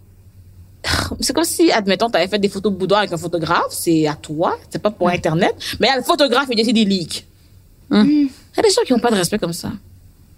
c'est 1.20 1.34
comme 1.34 1.44
si, 1.44 1.72
admettons, 1.72 2.10
tu 2.10 2.18
avais 2.18 2.28
fait 2.28 2.40
des 2.40 2.49
photos 2.49 2.74
boudoir 2.74 2.99
avec 2.99 3.14
un 3.14 3.18
photographe, 3.18 3.72
c'est 3.72 4.07
à 4.07 4.16
toi, 4.16 4.57
c'est 4.70 4.82
pas 4.82 4.91
pour 4.91 5.10
Internet, 5.10 5.56
mais 5.80 5.90
le 5.95 6.03
photographe, 6.03 6.48
il 6.49 6.66
fait 6.66 6.74
des 6.74 6.86
leaks. 6.86 7.26
Hum. 7.91 8.07
Il 8.07 8.30
y 8.57 8.60
a 8.60 8.62
des 8.62 8.70
gens 8.70 8.82
qui 8.86 8.94
n'ont 8.94 8.99
pas 8.99 9.12
de 9.12 9.16
respect 9.16 9.38
comme 9.38 9.53
ça. 9.53 9.72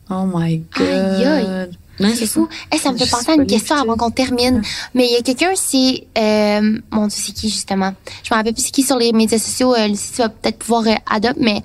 Oh 0.10 0.24
my 0.26 0.64
god. 0.76 0.88
Aïe, 0.88 1.26
aïe. 1.26 1.70
Ouais, 2.00 2.14
C'est 2.16 2.28
fou. 2.28 2.48
Eh, 2.74 2.78
ça 2.78 2.92
me 2.92 2.98
fait 2.98 3.10
penser 3.10 3.32
à 3.32 3.36
une 3.36 3.48
question 3.48 3.76
avant 3.76 3.96
qu'on 3.96 4.12
termine. 4.12 4.62
Mais 4.94 5.06
il 5.08 5.14
y 5.14 5.16
a 5.16 5.22
quelqu'un, 5.22 5.52
c'est... 5.56 6.08
Euh, 6.18 6.80
mon 6.92 7.08
Dieu, 7.08 7.20
c'est 7.24 7.34
qui, 7.34 7.50
justement? 7.50 7.94
Je 8.24 8.34
me 8.34 8.38
rappelle 8.38 8.54
plus 8.54 8.64
c'est 8.64 8.72
qui 8.72 8.84
sur 8.84 8.98
les 8.98 9.12
médias 9.14 9.40
sociaux. 9.40 9.74
Euh, 9.74 9.88
Lucie, 9.88 10.12
tu 10.16 10.22
vas 10.22 10.30
peut-être 10.30 10.60
pouvoir 10.60 10.84
euh, 10.88 10.94
adopter, 11.10 11.40
mais 11.42 11.62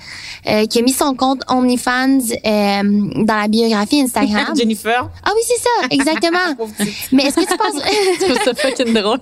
euh, 0.49 0.67
qui 0.67 0.79
a 0.79 0.83
mis 0.83 0.93
son 0.93 1.15
compte 1.15 1.43
OnlyFans 1.49 2.19
euh, 2.19 2.83
dans 3.25 3.37
la 3.37 3.49
biographie 3.49 4.01
Instagram. 4.01 4.47
Jennifer. 4.57 5.09
ah 5.25 5.31
oui, 5.35 5.43
c'est 5.47 5.63
ça, 5.63 5.87
exactement. 5.91 6.39
Mais 7.13 7.25
est-ce 7.25 7.37
que 7.37 7.41
tu 7.41 7.57
penses... 7.57 7.83
Trouve 8.21 8.39
ça 8.45 8.55
fucking 8.55 8.93
drôle. 8.95 9.19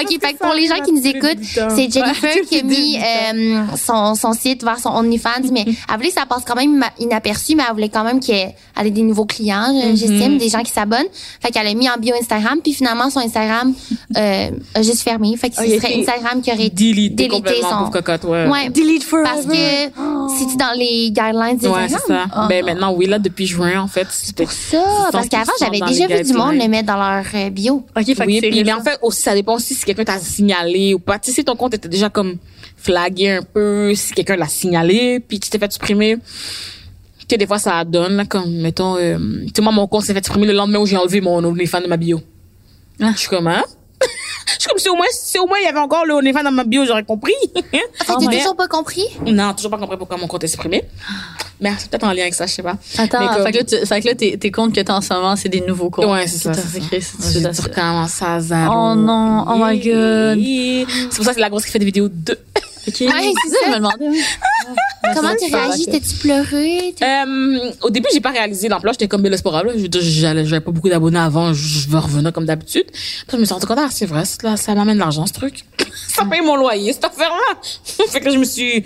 OK, 0.00 0.08
fait 0.20 0.32
que 0.34 0.38
pour 0.38 0.54
les 0.54 0.66
gens 0.66 0.80
qui 0.84 0.92
nous 0.92 1.06
écoutent, 1.06 1.42
c'est 1.42 1.90
Jennifer 1.90 2.34
qui 2.48 2.56
a 2.56 2.58
c'est 2.58 2.62
mis 2.62 2.98
euh, 2.98 3.64
son, 3.76 4.14
son 4.14 4.32
site 4.32 4.64
vers 4.64 4.78
son 4.78 4.90
OnlyFans, 4.90 5.50
mais 5.52 5.64
elle 5.66 5.96
voulait 5.96 6.08
que 6.08 6.14
ça 6.14 6.26
passe 6.26 6.44
quand 6.46 6.56
même 6.56 6.84
inaperçu, 6.98 7.54
mais 7.56 7.62
elle 7.66 7.74
voulait 7.74 7.88
quand 7.88 8.04
même 8.04 8.20
qu'elle 8.20 8.54
ait 8.76 8.90
des 8.90 9.02
nouveaux 9.02 9.24
clients, 9.26 9.72
euh, 9.76 9.96
j'estime, 9.96 10.38
des 10.38 10.48
gens 10.48 10.62
qui 10.62 10.72
s'abonnent. 10.72 11.06
Fait 11.40 11.50
qu'elle 11.50 11.66
a 11.66 11.74
mis 11.74 11.88
en 11.88 11.96
bio 11.98 12.14
Instagram, 12.20 12.58
puis 12.62 12.72
finalement, 12.72 13.10
son 13.10 13.20
Instagram 13.20 13.74
euh, 14.16 14.50
a 14.74 14.82
juste 14.82 15.02
fermé. 15.02 15.36
Fait 15.36 15.50
que 15.50 15.56
ce 15.56 15.62
serait 15.62 15.94
Instagram 16.00 16.40
qui 16.42 16.52
aurait 16.52 16.70
Délité 16.70 17.28
son... 17.62 17.90
cocotte, 17.90 18.24
ouais. 18.24 18.46
Ouais, 18.48 18.68
Delete 18.70 19.02
forever. 19.02 19.28
parce 19.30 19.46
que 19.46 19.54
c'est 20.38 20.56
dans 20.56 20.76
les 20.76 21.10
guidelines 21.10 21.58
Ouais, 21.62 21.88
d'Instagram. 21.88 21.88
c'est 21.88 22.12
ça. 22.12 22.24
Ah. 22.32 22.46
Ben, 22.48 22.64
maintenant, 22.64 22.92
oui, 22.92 23.06
là, 23.06 23.18
depuis 23.18 23.46
juin, 23.46 23.80
en 23.80 23.88
fait, 23.88 24.06
c'était 24.10 24.46
Ça, 24.46 24.82
parce 25.12 25.28
qu'avant, 25.28 25.52
100% 25.58 25.64
j'avais 25.64 25.80
déjà 25.80 26.06
vu 26.06 26.22
du 26.22 26.32
monde 26.32 26.54
le 26.56 26.68
mettre 26.68 26.86
dans 26.86 26.96
leur 26.96 27.24
euh, 27.34 27.50
bio. 27.50 27.84
Ok, 27.96 28.04
fait 28.04 28.14
que 28.14 28.26
oui, 28.26 28.40
puis, 28.40 28.64
mais 28.64 28.72
en 28.72 28.82
fait, 28.82 28.98
aussi, 29.02 29.22
ça 29.22 29.34
dépend 29.34 29.54
aussi 29.54 29.74
si 29.74 29.84
quelqu'un 29.84 30.04
t'a 30.04 30.18
signalé 30.18 30.94
ou 30.94 30.98
pas. 30.98 31.18
Tu 31.18 31.30
sais, 31.30 31.36
si 31.36 31.44
ton 31.44 31.56
compte 31.56 31.74
était 31.74 31.88
déjà 31.88 32.08
comme 32.08 32.36
flagué 32.76 33.30
un 33.30 33.42
peu, 33.42 33.94
si 33.94 34.12
quelqu'un 34.12 34.36
l'a 34.36 34.48
signalé, 34.48 35.20
puis 35.20 35.40
tu 35.40 35.50
t'es 35.50 35.58
fait 35.58 35.72
supprimer, 35.72 36.18
que 37.28 37.36
des 37.36 37.46
fois, 37.46 37.58
ça 37.58 37.84
donne, 37.84 38.16
là, 38.16 38.24
comme, 38.24 38.50
mettons, 38.60 38.96
euh, 38.96 39.18
tu 39.46 39.52
sais, 39.56 39.62
moi, 39.62 39.72
mon 39.72 39.86
compte 39.86 40.04
s'est 40.04 40.14
fait 40.14 40.24
supprimer 40.24 40.46
le 40.46 40.52
lendemain 40.52 40.78
où 40.78 40.86
j'ai 40.86 40.96
enlevé 40.96 41.20
mon 41.20 41.42
OnlyFans 41.44 41.80
de 41.80 41.88
ma 41.88 41.96
bio. 41.96 42.20
Ah. 43.00 43.12
Je 43.12 43.20
suis 43.20 43.28
comme, 43.28 43.48
hein? 43.48 43.64
Je 44.46 44.52
suis 44.60 44.68
comme, 44.68 44.78
si 44.78 44.88
au 44.88 44.94
moins, 44.96 45.06
si 45.10 45.38
au 45.38 45.46
moins 45.46 45.58
il 45.58 45.64
y 45.64 45.68
avait 45.68 45.78
encore 45.78 46.04
le 46.04 46.14
OnlyFans 46.14 46.42
dans 46.44 46.50
ma 46.52 46.64
bio, 46.64 46.84
j'aurais 46.84 47.04
compris. 47.04 47.32
Fait 47.54 47.62
que 47.62 47.76
Oh 48.08 48.14
t'as 48.20 48.26
my- 48.28 48.38
toujours 48.38 48.56
pas 48.56 48.68
compris? 48.68 49.04
non, 49.26 49.52
toujours 49.54 49.70
pas 49.70 49.78
compris 49.78 49.96
pourquoi 49.96 50.16
mon 50.16 50.26
compte 50.26 50.44
est 50.44 50.48
supprimé. 50.48 50.84
Mais 51.60 51.72
c'est 51.78 51.88
peut-être 51.90 52.04
en 52.04 52.12
lien 52.12 52.22
avec 52.22 52.34
ça, 52.34 52.46
je 52.46 52.52
sais 52.52 52.62
pas. 52.62 52.76
Attends, 52.98 53.20
Mais 53.20 53.26
comme- 53.34 53.44
fait 53.46 53.52
que 53.52 53.56
là, 53.58 53.64
tu- 53.64 53.86
fait 53.86 54.00
que 54.02 54.06
là, 54.08 54.14
tes, 54.14 54.38
tes 54.38 54.50
comptes 54.50 54.74
que 54.74 54.80
t'as 54.80 54.94
en 54.94 55.00
ce 55.00 55.12
moment, 55.14 55.36
c'est 55.36 55.48
des 55.48 55.62
nouveaux 55.62 55.88
comptes. 55.90 56.04
Ouais, 56.06 56.26
c'est 56.26 56.38
ça. 56.38 56.52
C'est 56.54 57.00
ça. 57.00 57.50
dû 57.50 57.60
recommencer 57.60 58.24
à 58.24 58.40
zéro. 58.40 58.72
Oh 58.74 58.94
non, 58.94 59.44
oh 59.48 59.54
my 59.58 59.78
God. 59.78 60.38
C'est 61.10 61.16
pour 61.16 61.24
ça 61.24 61.30
que 61.30 61.34
c'est 61.36 61.40
la 61.40 61.48
grosse 61.50 61.64
qui 61.64 61.70
fait 61.70 61.78
des 61.78 61.86
vidéos 61.86 62.08
de. 62.08 62.38
Ok. 62.88 62.94
c'est 62.98 63.06
ça. 63.08 63.12
Je 63.66 63.70
me 63.70 63.76
demandais. 63.76 64.20
Comment 65.14 65.30
tu 65.40 65.52
réagis? 65.54 65.86
va, 65.86 65.92
T'as-tu 65.92 66.16
pleuré? 66.16 66.94
Euh, 67.02 67.70
au 67.82 67.90
début, 67.90 68.08
j'ai 68.12 68.20
pas 68.20 68.30
réalisé 68.30 68.68
l'ampleur. 68.68 68.92
J'étais 68.92 69.06
comme, 69.08 69.22
mais 69.22 69.34
c'est 69.36 69.42
pas 69.42 69.50
grave, 69.50 69.66
là. 69.66 69.72
Je 69.76 69.82
veux 69.82 69.88
dire, 69.88 70.00
j'allais- 70.02 70.44
j'avais 70.44 70.60
pas 70.60 70.72
beaucoup 70.72 70.88
d'abonnés 70.88 71.18
avant. 71.18 71.54
Je 71.54 71.66
je 71.86 71.88
vais 71.88 71.98
revenir 71.98 72.32
comme 72.32 72.44
d'habitude. 72.44 72.84
Puis 72.90 73.24
je 73.32 73.36
me 73.36 73.44
suis 73.44 73.54
rendu 73.54 73.66
compte, 73.66 73.78
ah, 73.80 73.88
c'est 73.90 74.06
vrai, 74.06 74.24
là, 74.42 74.56
ça 74.56 74.74
m'amène 74.74 74.94
de 74.94 75.00
l'argent, 75.00 75.26
ce 75.26 75.32
truc. 75.32 75.64
ça 76.08 76.24
paye 76.24 76.40
mon 76.40 76.56
loyer, 76.56 76.92
cette 76.92 77.04
affaire-là. 77.04 77.58
fait 78.10 78.20
que 78.20 78.30
je 78.30 78.38
me 78.38 78.44
suis 78.44 78.84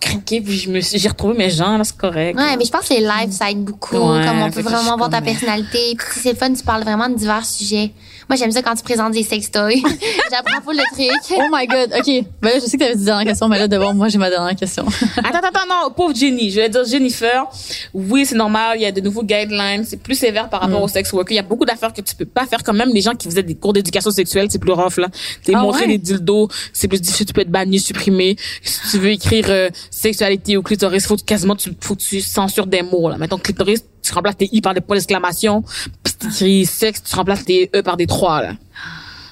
craqué, 0.00 0.40
puis 0.40 0.58
je 0.58 0.70
me 0.70 0.80
suis, 0.80 0.98
j'ai 0.98 1.08
retrouvé 1.08 1.36
mes 1.36 1.50
gens, 1.50 1.78
là, 1.78 1.84
c'est 1.84 1.96
correct. 1.96 2.38
Ouais, 2.38 2.56
mais 2.56 2.64
je 2.64 2.70
pense 2.70 2.88
que 2.88 2.94
les 2.94 3.00
lives, 3.00 3.32
ça 3.32 3.50
aide 3.50 3.64
beaucoup. 3.64 3.96
Ouais, 3.96 4.24
comme 4.24 4.42
on 4.42 4.50
peut 4.50 4.62
vraiment 4.62 4.96
voir 4.96 5.10
ta 5.10 5.18
euh, 5.18 5.20
personnalité. 5.20 5.94
Puis 5.96 6.06
si 6.14 6.20
c'est 6.20 6.38
fun, 6.38 6.52
tu 6.52 6.62
parles 6.62 6.82
vraiment 6.82 7.08
de 7.08 7.14
divers 7.14 7.44
sujets. 7.44 7.92
Moi, 8.28 8.36
j'aime 8.36 8.50
ça 8.52 8.60
quand 8.62 8.74
tu 8.74 8.82
présentes 8.82 9.12
des 9.12 9.22
sextoys. 9.22 9.80
J'apprends 10.30 10.60
full 10.62 10.76
le 10.76 10.82
truc. 10.94 11.38
Oh 11.38 11.42
my 11.50 11.66
god, 11.66 11.92
ok. 11.98 12.24
Ben 12.42 12.50
là, 12.50 12.54
je 12.56 12.66
sais 12.66 12.76
que 12.76 12.82
t'avais 12.82 12.94
dit 12.96 13.04
dernière 13.04 13.26
question, 13.26 13.48
mais 13.48 13.58
là, 13.58 13.68
d'abord, 13.68 13.94
moi, 13.94 14.08
j'ai 14.08 14.18
ma 14.18 14.28
dernière 14.28 14.54
question. 14.54 14.84
Attends, 15.18 15.38
attends, 15.38 15.66
non, 15.68 15.90
pauvre 15.96 16.14
Jenny. 16.14 16.50
Je 16.50 16.56
vais 16.60 16.68
dire 16.68 16.84
Jennifer. 16.84 17.46
Oui, 17.94 18.26
c'est 18.26 18.34
normal. 18.34 18.76
Il 18.78 18.82
y 18.82 18.86
a 18.86 18.92
de 18.92 19.00
nouveaux 19.00 19.22
guidelines. 19.22 19.84
C'est 19.86 19.96
plus 20.02 20.14
sévère 20.14 20.48
par 20.50 20.60
Mm. 20.60 20.64
rapport 20.72 20.82
au 20.82 20.88
sex 20.88 21.12
worker. 21.12 21.32
Il 21.32 21.36
y 21.36 21.38
a 21.38 21.42
beaucoup 21.42 21.64
d'affaires 21.64 21.92
que 21.92 22.00
tu 22.02 22.14
peux 22.14 22.26
pas 22.26 22.44
faire. 22.46 22.62
Quand 22.62 22.74
même, 22.74 22.90
les 22.92 23.00
gens 23.00 23.14
qui 23.14 23.28
faisaient 23.28 23.42
des 23.42 23.54
cours 23.54 23.72
d'éducation 23.72 24.10
sexuelle, 24.10 24.48
c'est 24.50 24.58
plus 24.58 24.72
rough, 24.72 24.98
là. 24.98 25.08
T'es 25.44 25.52
Ah 25.54 25.60
montrer 25.62 25.82
ouais? 25.82 25.88
les 25.92 25.98
dildos, 25.98 26.48
c'est 26.72 26.88
plus 26.88 27.00
difficile. 27.00 27.24
Tu 27.26 27.32
peux 27.32 27.40
être 27.40 27.50
banni, 27.50 27.78
supprimé. 27.78 28.36
Si 28.62 28.90
tu 28.90 28.98
veux 28.98 29.10
écrire 29.10 29.46
euh, 29.48 29.70
sexualité 29.90 30.56
ou 30.56 30.62
clitoris, 30.62 31.06
faut 31.06 31.16
quasiment 31.16 31.56
tu, 31.56 31.70
faut 31.80 31.94
que 31.94 32.02
tu 32.02 32.20
censures 32.20 32.66
des 32.66 32.82
mots, 32.82 33.08
là. 33.08 33.16
Mettons 33.18 33.38
clitoris, 33.38 33.82
tu 34.08 34.14
remplaces 34.14 34.36
tes 34.36 34.48
i 34.52 34.60
par 34.60 34.74
des 34.74 34.80
points 34.80 34.96
d'exclamation. 34.96 35.62
Puis 36.02 36.12
si 36.12 36.18
t'écris 36.18 36.66
sexe, 36.66 37.02
tu 37.02 37.14
remplaces 37.14 37.44
tes 37.44 37.70
e 37.74 37.80
par 37.82 37.96
des 37.96 38.06
3, 38.06 38.42
là 38.42 38.52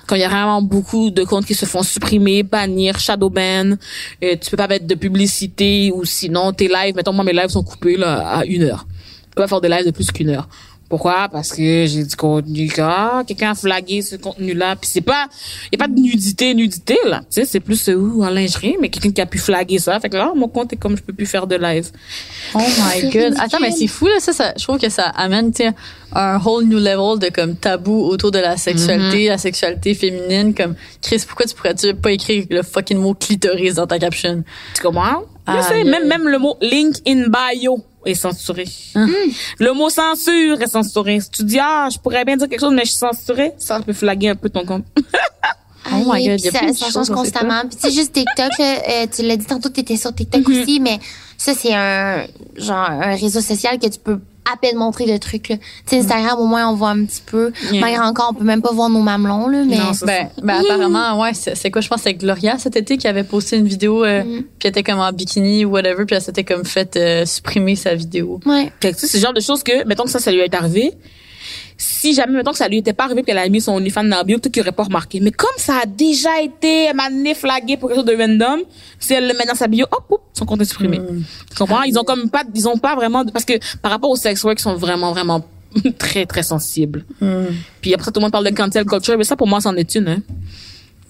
quand 0.06 0.14
il 0.14 0.20
y 0.20 0.24
a 0.24 0.28
vraiment 0.28 0.62
beaucoup 0.62 1.10
de 1.10 1.24
comptes 1.24 1.46
qui 1.46 1.54
se 1.54 1.66
font 1.66 1.82
supprimer, 1.82 2.42
bannir, 2.42 2.98
shadow 2.98 3.28
ban, 3.28 3.72
euh, 4.22 4.36
tu 4.40 4.50
peux 4.50 4.56
pas 4.56 4.68
mettre 4.68 4.86
de 4.86 4.94
publicité 4.94 5.90
ou 5.92 6.04
sinon 6.04 6.52
tes 6.52 6.68
lives, 6.68 6.94
mettons 6.94 7.12
moi 7.12 7.24
mes 7.24 7.32
lives 7.32 7.48
sont 7.48 7.64
coupés 7.64 7.96
là 7.96 8.38
à 8.38 8.44
une 8.44 8.62
heure. 8.62 8.86
Tu 8.88 9.30
peux 9.34 9.42
pas 9.42 9.48
faire 9.48 9.60
des 9.60 9.68
lives 9.68 9.86
de 9.86 9.90
plus 9.90 10.10
qu'une 10.12 10.30
heure. 10.30 10.48
Pourquoi? 10.88 11.28
Parce 11.28 11.50
que 11.50 11.86
j'ai 11.86 12.04
du 12.04 12.16
contenu 12.16 12.68
que 12.68 12.80
ah, 12.82 13.22
quelqu'un 13.26 13.50
a 13.50 13.54
flagué 13.54 14.02
ce 14.02 14.16
contenu-là, 14.16 14.76
puis 14.76 14.88
c'est 14.92 15.00
pas 15.00 15.26
y 15.72 15.74
a 15.74 15.78
pas 15.78 15.88
de 15.88 15.98
nudité 15.98 16.54
nudité 16.54 16.96
là, 17.06 17.20
tu 17.20 17.40
sais 17.40 17.44
c'est 17.44 17.60
plus 17.60 17.88
euh, 17.88 17.96
ouh, 17.96 18.24
en 18.24 18.30
lingerie, 18.30 18.76
mais 18.80 18.88
quelqu'un 18.88 19.10
qui 19.10 19.20
a 19.20 19.26
pu 19.26 19.38
flaguer 19.38 19.78
ça, 19.78 19.98
fait 20.00 20.08
que 20.08 20.16
là 20.16 20.32
mon 20.34 20.48
compte 20.48 20.72
est 20.72 20.76
comme 20.76 20.96
je 20.96 21.02
peux 21.02 21.12
plus 21.12 21.26
faire 21.26 21.46
de 21.46 21.56
live. 21.56 21.90
Oh 22.54 22.58
my 22.58 23.10
god. 23.10 23.34
Attends, 23.38 23.58
mais 23.60 23.70
c'est 23.70 23.86
fou, 23.86 24.06
là. 24.06 24.20
Ça, 24.20 24.32
ça, 24.32 24.52
je 24.56 24.62
trouve 24.62 24.78
que 24.78 24.88
ça 24.88 25.04
amène, 25.04 25.52
un 26.12 26.38
whole 26.38 26.64
new 26.64 26.78
level 26.78 27.18
de 27.18 27.28
comme 27.34 27.56
tabou 27.56 28.04
autour 28.04 28.30
de 28.30 28.38
la 28.38 28.56
sexualité, 28.56 29.28
la 29.28 29.38
sexualité 29.38 29.94
féminine. 29.94 30.54
Comme, 30.54 30.74
Chris, 31.02 31.22
pourquoi 31.26 31.46
tu 31.46 31.54
pourrais-tu 31.54 31.94
pas 31.94 32.12
écrire 32.12 32.46
le 32.50 32.62
fucking 32.62 32.98
mot 32.98 33.14
clitoris 33.14 33.74
dans 33.74 33.86
ta 33.86 33.98
caption? 33.98 34.44
Tu 34.74 34.82
comprends? 34.82 35.24
Je 35.48 35.52
Aïe, 35.52 35.62
sais, 35.62 35.74
aïe. 35.74 35.84
même, 35.84 36.08
même 36.08 36.28
le 36.28 36.38
mot 36.38 36.56
link 36.60 36.96
in 37.06 37.26
bio 37.28 37.84
est 38.06 38.14
censuré. 38.14 38.64
Hein? 38.94 39.08
Le 39.58 39.72
mot 39.72 39.90
censure 39.90 40.60
est 40.60 40.66
censuré. 40.66 41.20
Si 41.20 41.30
tu 41.30 41.44
dis, 41.44 41.58
ah, 41.60 41.88
je 41.92 41.98
pourrais 41.98 42.24
bien 42.24 42.36
dire 42.36 42.48
quelque 42.48 42.60
chose, 42.60 42.72
mais 42.74 42.84
je 42.84 42.90
suis 42.90 42.98
censuré, 42.98 43.52
ça 43.58 43.80
peut 43.80 43.92
flaguer 43.92 44.30
un 44.30 44.36
peu 44.36 44.48
ton 44.48 44.64
compte. 44.64 44.84
Oh 45.92 45.98
my 46.04 46.26
God, 46.26 46.40
puis 46.40 46.44
y 46.44 46.48
a 46.48 46.72
ça, 46.72 46.86
ça 46.86 46.90
change 46.90 47.10
constamment. 47.10 47.60
Puis 47.60 47.76
tu 47.76 47.88
sais, 47.88 47.94
juste 47.94 48.12
TikTok, 48.12 48.58
là, 48.58 48.78
euh, 48.88 49.06
tu 49.14 49.22
l'as 49.22 49.36
dit 49.36 49.46
tantôt, 49.46 49.68
tu 49.68 49.80
étais 49.80 49.96
sur 49.96 50.12
TikTok 50.12 50.42
Mm-hmm. 50.42 50.62
aussi, 50.62 50.80
mais 50.80 50.98
ça, 51.38 51.54
c'est 51.54 51.72
un 51.72 52.26
genre 52.56 52.90
un 52.90 53.14
réseau 53.14 53.40
social 53.40 53.78
que 53.78 53.86
tu 53.86 54.00
peux 54.00 54.18
à 54.52 54.56
peine 54.56 54.76
montrer 54.76 55.06
de 55.06 55.16
trucs. 55.16 55.48
Là. 55.48 55.56
Tu 55.56 55.64
sais, 55.86 55.98
Instagram, 55.98 56.38
au 56.38 56.46
moins, 56.46 56.68
on 56.68 56.74
voit 56.74 56.90
un 56.90 57.04
petit 57.04 57.22
peu. 57.24 57.52
Yeah. 57.70 57.80
Malgré 57.80 58.00
encore, 58.04 58.28
on 58.30 58.34
peut 58.34 58.44
même 58.44 58.62
pas 58.62 58.72
voir 58.72 58.88
nos 58.88 59.00
mamelons, 59.02 59.48
là, 59.48 59.64
mais... 59.66 59.76
Non, 59.78 59.92
ça, 59.92 60.06
Ben, 60.06 60.28
ben 60.42 60.60
apparemment, 60.64 61.20
ouais, 61.20 61.32
c'est 61.34 61.70
quoi, 61.70 61.80
je 61.80 61.88
pense 61.88 61.98
que 61.98 62.04
c'est 62.04 62.14
Gloria 62.14 62.58
cet 62.58 62.76
été 62.76 62.96
qui 62.96 63.08
avait 63.08 63.24
posté 63.24 63.56
une 63.56 63.66
vidéo, 63.66 64.04
euh, 64.04 64.22
Mm. 64.24 64.42
puis 64.42 64.44
elle 64.64 64.70
était 64.70 64.82
comme 64.82 65.00
en 65.00 65.12
bikini 65.12 65.64
ou 65.64 65.70
whatever, 65.70 66.04
puis 66.06 66.16
elle 66.16 66.22
s'était 66.22 66.44
comme 66.44 66.64
fait 66.64 66.96
euh, 66.96 67.24
supprimer 67.26 67.76
sa 67.76 67.94
vidéo. 67.94 68.40
Ouais. 68.46 68.72
Fait 68.80 68.92
que, 68.92 68.94
tu 68.94 69.00
sais, 69.00 69.06
c'est 69.08 69.18
le 69.18 69.22
genre 69.24 69.34
de 69.34 69.40
choses 69.40 69.62
que, 69.62 69.84
mettons 69.86 70.04
que 70.04 70.10
ça, 70.10 70.18
ça 70.20 70.30
lui 70.30 70.40
est 70.40 70.54
arrivé. 70.54 70.92
Si 71.78 72.14
jamais, 72.14 72.32
mettons 72.32 72.52
que 72.52 72.56
ça 72.56 72.68
lui 72.68 72.78
était 72.78 72.92
pas 72.94 73.04
arrivé 73.04 73.22
qu'elle 73.22 73.36
a 73.38 73.48
mis 73.48 73.60
son 73.60 73.72
OnlyFans 73.72 74.04
dans 74.04 74.16
la 74.16 74.24
bio, 74.24 74.38
peut-être 74.38 74.52
qu'il 74.52 74.62
aurait 74.62 74.72
pas 74.72 74.84
remarqué. 74.84 75.20
Mais 75.20 75.30
comme 75.30 75.50
ça 75.58 75.80
a 75.82 75.86
déjà 75.86 76.40
été, 76.40 76.84
elle 76.86 76.96
m'a 76.96 77.04
flagué 77.34 77.76
pour 77.76 77.88
quelque 77.90 77.98
chose 77.98 78.06
de 78.06 78.16
random, 78.16 78.60
si 78.98 79.12
elle 79.12 79.28
le 79.28 79.34
met 79.36 79.44
dans 79.44 79.54
sa 79.54 79.66
bio, 79.68 79.84
hop, 79.90 80.04
hop, 80.08 80.22
son 80.32 80.46
compte 80.46 80.62
est 80.62 80.64
supprimé. 80.66 80.98
Tu 81.50 81.56
comprends? 81.56 81.82
Ils 81.82 81.98
ont 81.98 82.04
comme 82.04 82.30
pas, 82.30 82.44
ils 82.54 82.66
ont 82.66 82.78
pas 82.78 82.94
vraiment, 82.94 83.24
de- 83.24 83.30
parce 83.30 83.44
que 83.44 83.54
par 83.82 83.90
rapport 83.90 84.08
au 84.10 84.16
sex 84.16 84.42
work, 84.44 84.58
ils 84.58 84.62
sont 84.62 84.74
vraiment, 84.76 85.12
vraiment 85.12 85.44
très, 85.98 86.24
très 86.24 86.42
sensibles. 86.42 87.04
Puis 87.82 87.92
après 87.92 88.04
ça, 88.06 88.10
tout 88.10 88.20
le 88.20 88.24
monde 88.24 88.32
parle 88.32 88.46
de 88.48 88.54
cancel 88.54 88.84
culture, 88.86 89.18
mais 89.18 89.24
ça, 89.24 89.36
pour 89.36 89.46
moi, 89.46 89.60
c'en 89.60 89.74
est 89.76 89.94
une, 89.96 90.08
hein. 90.08 90.22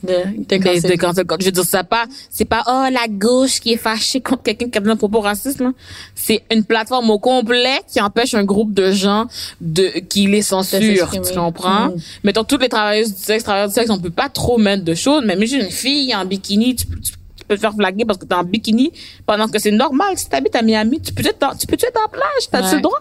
De, 0.02 0.44
de 0.46 0.56
cancel. 0.62 0.90
de 0.90 0.96
cancel. 0.96 1.24
Je 1.40 1.44
veux 1.46 1.52
dire, 1.52 1.64
c'est 1.64 1.82
pas, 1.88 2.04
c'est 2.30 2.44
pas, 2.44 2.62
oh, 2.66 2.84
la 2.92 3.08
gauche 3.08 3.60
qui 3.60 3.72
est 3.72 3.76
fâchée 3.76 4.20
contre 4.20 4.42
quelqu'un 4.42 4.68
qui 4.68 4.78
a 4.78 4.80
des 4.80 4.94
propos 4.96 5.20
racistes, 5.20 5.60
là. 5.60 5.72
C'est 6.14 6.42
une 6.52 6.64
plateforme 6.64 7.10
au 7.10 7.18
complet 7.18 7.80
qui 7.90 8.00
empêche 8.00 8.34
un 8.34 8.44
groupe 8.44 8.72
de 8.74 8.92
gens 8.92 9.26
de, 9.60 9.88
qui 10.08 10.26
les 10.26 10.42
censure. 10.42 11.10
Tu 11.10 11.34
comprends? 11.34 11.88
Mm. 11.88 11.96
Mettons, 12.24 12.44
toutes 12.44 12.62
les 12.62 12.68
travailleuses 12.68 13.14
du 13.14 13.22
sexe, 13.22 13.44
travailleurs 13.44 13.68
du 13.68 13.74
sexe, 13.74 13.90
on 13.90 13.98
peut 13.98 14.10
pas 14.10 14.28
trop 14.28 14.58
mettre 14.58 14.84
de 14.84 14.94
choses, 14.94 15.22
mais 15.24 15.34
même 15.34 15.48
une 15.50 15.70
fille 15.70 16.14
en 16.14 16.24
bikini, 16.24 16.76
tu, 16.76 16.86
peux- 16.86 17.00
tu, 17.00 17.12
tu 17.12 17.18
peux 17.46 17.54
te 17.56 17.60
faire 17.60 17.74
flaguer 17.74 18.04
parce 18.04 18.18
que 18.18 18.24
t'es 18.24 18.34
en 18.34 18.44
bikini 18.44 18.92
pendant 19.26 19.48
que 19.48 19.58
c'est 19.58 19.70
normal. 19.70 20.16
Si 20.16 20.28
t'habites 20.28 20.56
à 20.56 20.62
Miami, 20.62 21.00
tu 21.00 21.12
peux 21.12 21.26
être 21.26 21.40
dans, 21.40 21.54
tu 21.54 21.66
peux 21.66 21.74
être 21.74 21.98
en 22.04 22.08
plage, 22.08 22.24
t'as-tu 22.50 22.68
Ouais. 22.68 22.74
le 22.76 22.80
droit? 22.80 22.98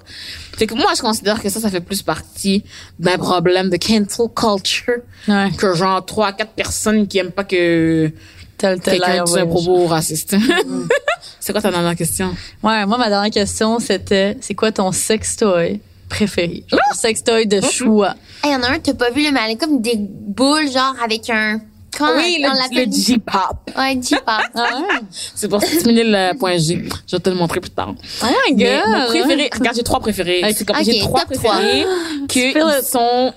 Fait 0.57 0.67
que 0.67 0.73
moi, 0.73 0.91
je 0.95 1.01
considère 1.01 1.41
que 1.41 1.49
ça, 1.49 1.59
ça 1.59 1.69
fait 1.69 1.81
plus 1.81 2.01
partie 2.01 2.63
d'un 2.99 3.17
problème 3.17 3.69
de 3.69 3.77
cancel 3.77 4.27
culture 4.35 4.93
Ouais. 5.27 5.49
que 5.57 5.73
genre 5.73 6.05
trois, 6.05 6.31
quatre 6.33 6.51
personnes 6.51 7.07
qui 7.07 7.17
aiment 7.17 7.31
pas 7.31 7.43
que 7.43 8.11
Tel, 8.57 8.79
tel 8.79 9.01
quelqu'un 9.01 9.23
dise 9.25 9.37
un 9.37 9.47
propos 9.47 9.85
raciste. 9.87 10.35
c'est 11.41 11.51
quoi 11.51 11.61
ta 11.61 11.71
dernière 11.71 11.95
question? 11.95 12.29
Ouais, 12.63 12.85
moi, 12.85 12.97
ma 12.97 13.09
dernière 13.09 13.31
question, 13.31 13.79
c'était, 13.79 14.37
c'est 14.39 14.53
quoi 14.55 14.71
ton 14.71 14.91
sextoy 14.93 15.81
préféré? 16.07 16.63
Genre, 16.67 16.79
ton 16.89 16.95
sextoy 16.95 17.47
de 17.47 17.59
choix. 17.61 18.15
Il 18.45 18.51
y 18.51 18.55
en 18.55 18.63
a 18.63 18.69
un, 18.71 18.79
t'as 18.79 18.93
pas 18.93 19.09
vu, 19.11 19.23
le 19.25 19.31
mais 19.31 19.41
elle 19.45 19.51
est 19.51 19.55
comme 19.57 19.81
des 19.81 19.97
boules, 19.97 20.71
genre, 20.71 20.95
avec 21.03 21.29
un, 21.29 21.59
Comment 21.97 22.15
Oui, 22.17 22.43
on 22.45 22.75
le, 22.75 22.85
le 22.85 22.91
J-pop. 22.91 23.71
Ouais, 23.77 23.97
J-pop. 24.01 24.41
C'est 25.35 25.47
pour 25.47 25.61
stimuler 25.61 26.03
le 26.03 26.37
point 26.37 26.57
G. 26.57 26.83
Je 27.07 27.15
vais 27.15 27.21
te 27.21 27.29
le 27.29 27.35
montrer 27.35 27.59
plus 27.61 27.69
tard. 27.71 27.93
Oh 28.23 28.25
my 28.25 28.55
Mais 28.55 28.79
god. 28.81 28.89
mon 28.89 29.05
préféré, 29.07 29.49
regarde, 29.57 29.75
j'ai 29.75 29.83
trois 29.83 29.99
préférés. 29.99 30.41
C'est 30.55 30.65
comme, 30.65 30.83
j'ai 30.83 30.99
trois 30.99 31.25
préférés 31.25 31.85
que 32.27 32.39
ils 32.39 32.79
it. 32.79 32.83
sont, 32.85 33.33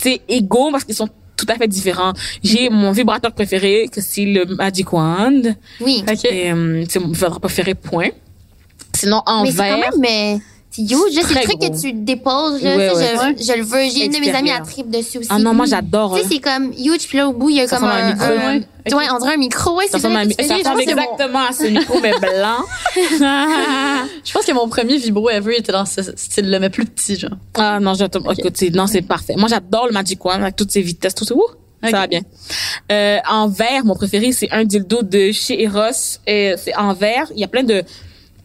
tu 0.00 0.18
égaux 0.28 0.70
parce 0.72 0.84
qu'ils 0.84 0.94
sont 0.94 1.08
tout 1.36 1.46
à 1.48 1.54
fait 1.56 1.68
différents. 1.68 2.12
J'ai 2.42 2.70
mon 2.70 2.92
vibrateur 2.92 3.32
préféré, 3.32 3.88
que 3.92 4.00
c'est 4.00 4.24
le 4.24 4.44
Magic 4.46 4.92
Wand. 4.92 5.54
Oui. 5.80 6.04
Euh, 6.08 6.84
c'est 6.88 6.98
mon 7.00 7.08
vibrateur 7.08 7.40
préféré, 7.40 7.74
point. 7.74 8.08
Sinon, 8.94 9.22
en 9.26 9.42
Mais 9.42 9.50
c'est 9.50 9.56
quand 9.56 9.62
verre. 9.64 9.78
même, 9.78 10.00
mais, 10.00 10.38
c'est 10.38 10.53
huge, 10.82 11.14
là, 11.14 11.22
c'est 11.26 11.34
le 11.34 11.40
truc 11.42 11.60
que 11.60 11.80
tu 11.80 11.92
déposes, 11.92 12.62
là. 12.62 12.76
Ouais, 12.76 12.88
ça, 12.90 13.26
ouais. 13.26 13.34
je, 13.38 13.44
je 13.44 13.52
le 13.58 13.64
veux. 13.64 13.82
J'ai 13.94 14.06
une 14.06 14.12
de 14.12 14.18
mes 14.18 14.34
amies 14.34 14.50
à 14.50 14.60
trip 14.60 14.90
dessus 14.90 15.18
aussi. 15.18 15.28
Ah 15.30 15.38
non, 15.38 15.54
moi, 15.54 15.66
j'adore. 15.66 16.14
Tu 16.14 16.20
sais, 16.20 16.26
hein. 16.26 16.28
c'est 16.32 16.38
comme 16.40 16.72
huge, 16.72 17.06
puis 17.08 17.18
là, 17.18 17.28
au 17.28 17.32
bout, 17.32 17.50
il 17.50 17.56
y 17.56 17.60
a 17.60 17.68
Ça 17.68 17.76
comme 17.76 17.86
un, 17.88 17.90
un 17.90 18.10
micro, 18.12 18.24
un- 18.24 18.54
ouais. 18.56 18.62
tu 18.86 18.94
vois, 18.94 19.02
on 19.14 19.18
dirait 19.18 19.34
un 19.34 19.38
micro, 19.38 19.76
ouais, 19.76 19.84
Ça 19.86 19.98
c'est 19.98 20.06
ressemble, 20.08 20.16
à, 20.16 20.24
vrai. 20.24 20.44
ça 20.46 20.56
ressemble 20.56 20.80
exactement 20.82 21.38
à 21.48 21.52
ce 21.52 21.64
micro, 21.64 22.00
mais 22.00 22.12
blanc. 22.18 22.64
Je 24.24 24.32
pense 24.32 24.44
que 24.44 24.52
mon 24.52 24.68
premier 24.68 24.96
vibro 24.96 25.30
ever 25.30 25.58
était 25.58 25.72
dans 25.72 25.84
ce 25.86 26.02
style-là, 26.02 26.58
mais 26.58 26.70
plus 26.70 26.84
petit, 26.84 27.18
genre. 27.18 27.30
Ah 27.54 27.78
non, 27.80 27.94
j'attends. 27.94 28.20
Écoute, 28.32 28.56
c'est- 28.56 28.70
non, 28.70 28.86
c'est 28.86 29.02
parfait. 29.02 29.34
Moi, 29.36 29.48
j'adore 29.48 29.86
le 29.86 29.92
Magic 29.92 30.24
Wand 30.24 30.34
avec 30.42 30.56
toutes 30.56 30.70
ses 30.70 30.82
vitesses, 30.82 31.14
tout 31.14 31.24
ça. 31.24 31.34
Ouh, 31.34 31.40
Ok. 31.82 31.90
Ça 31.90 31.98
va 31.98 32.06
bien. 32.06 32.22
Euh, 32.90 33.18
en 33.28 33.46
verre, 33.46 33.84
mon 33.84 33.94
préféré, 33.94 34.32
c'est 34.32 34.50
un 34.52 34.64
dildo 34.64 35.02
de 35.02 35.32
chez 35.32 35.62
Eros. 35.64 36.18
Et 36.26 36.54
c'est 36.56 36.74
en 36.76 36.94
verre. 36.94 37.26
Il 37.34 37.40
y 37.40 37.44
a 37.44 37.48
plein 37.48 37.62
de 37.62 37.82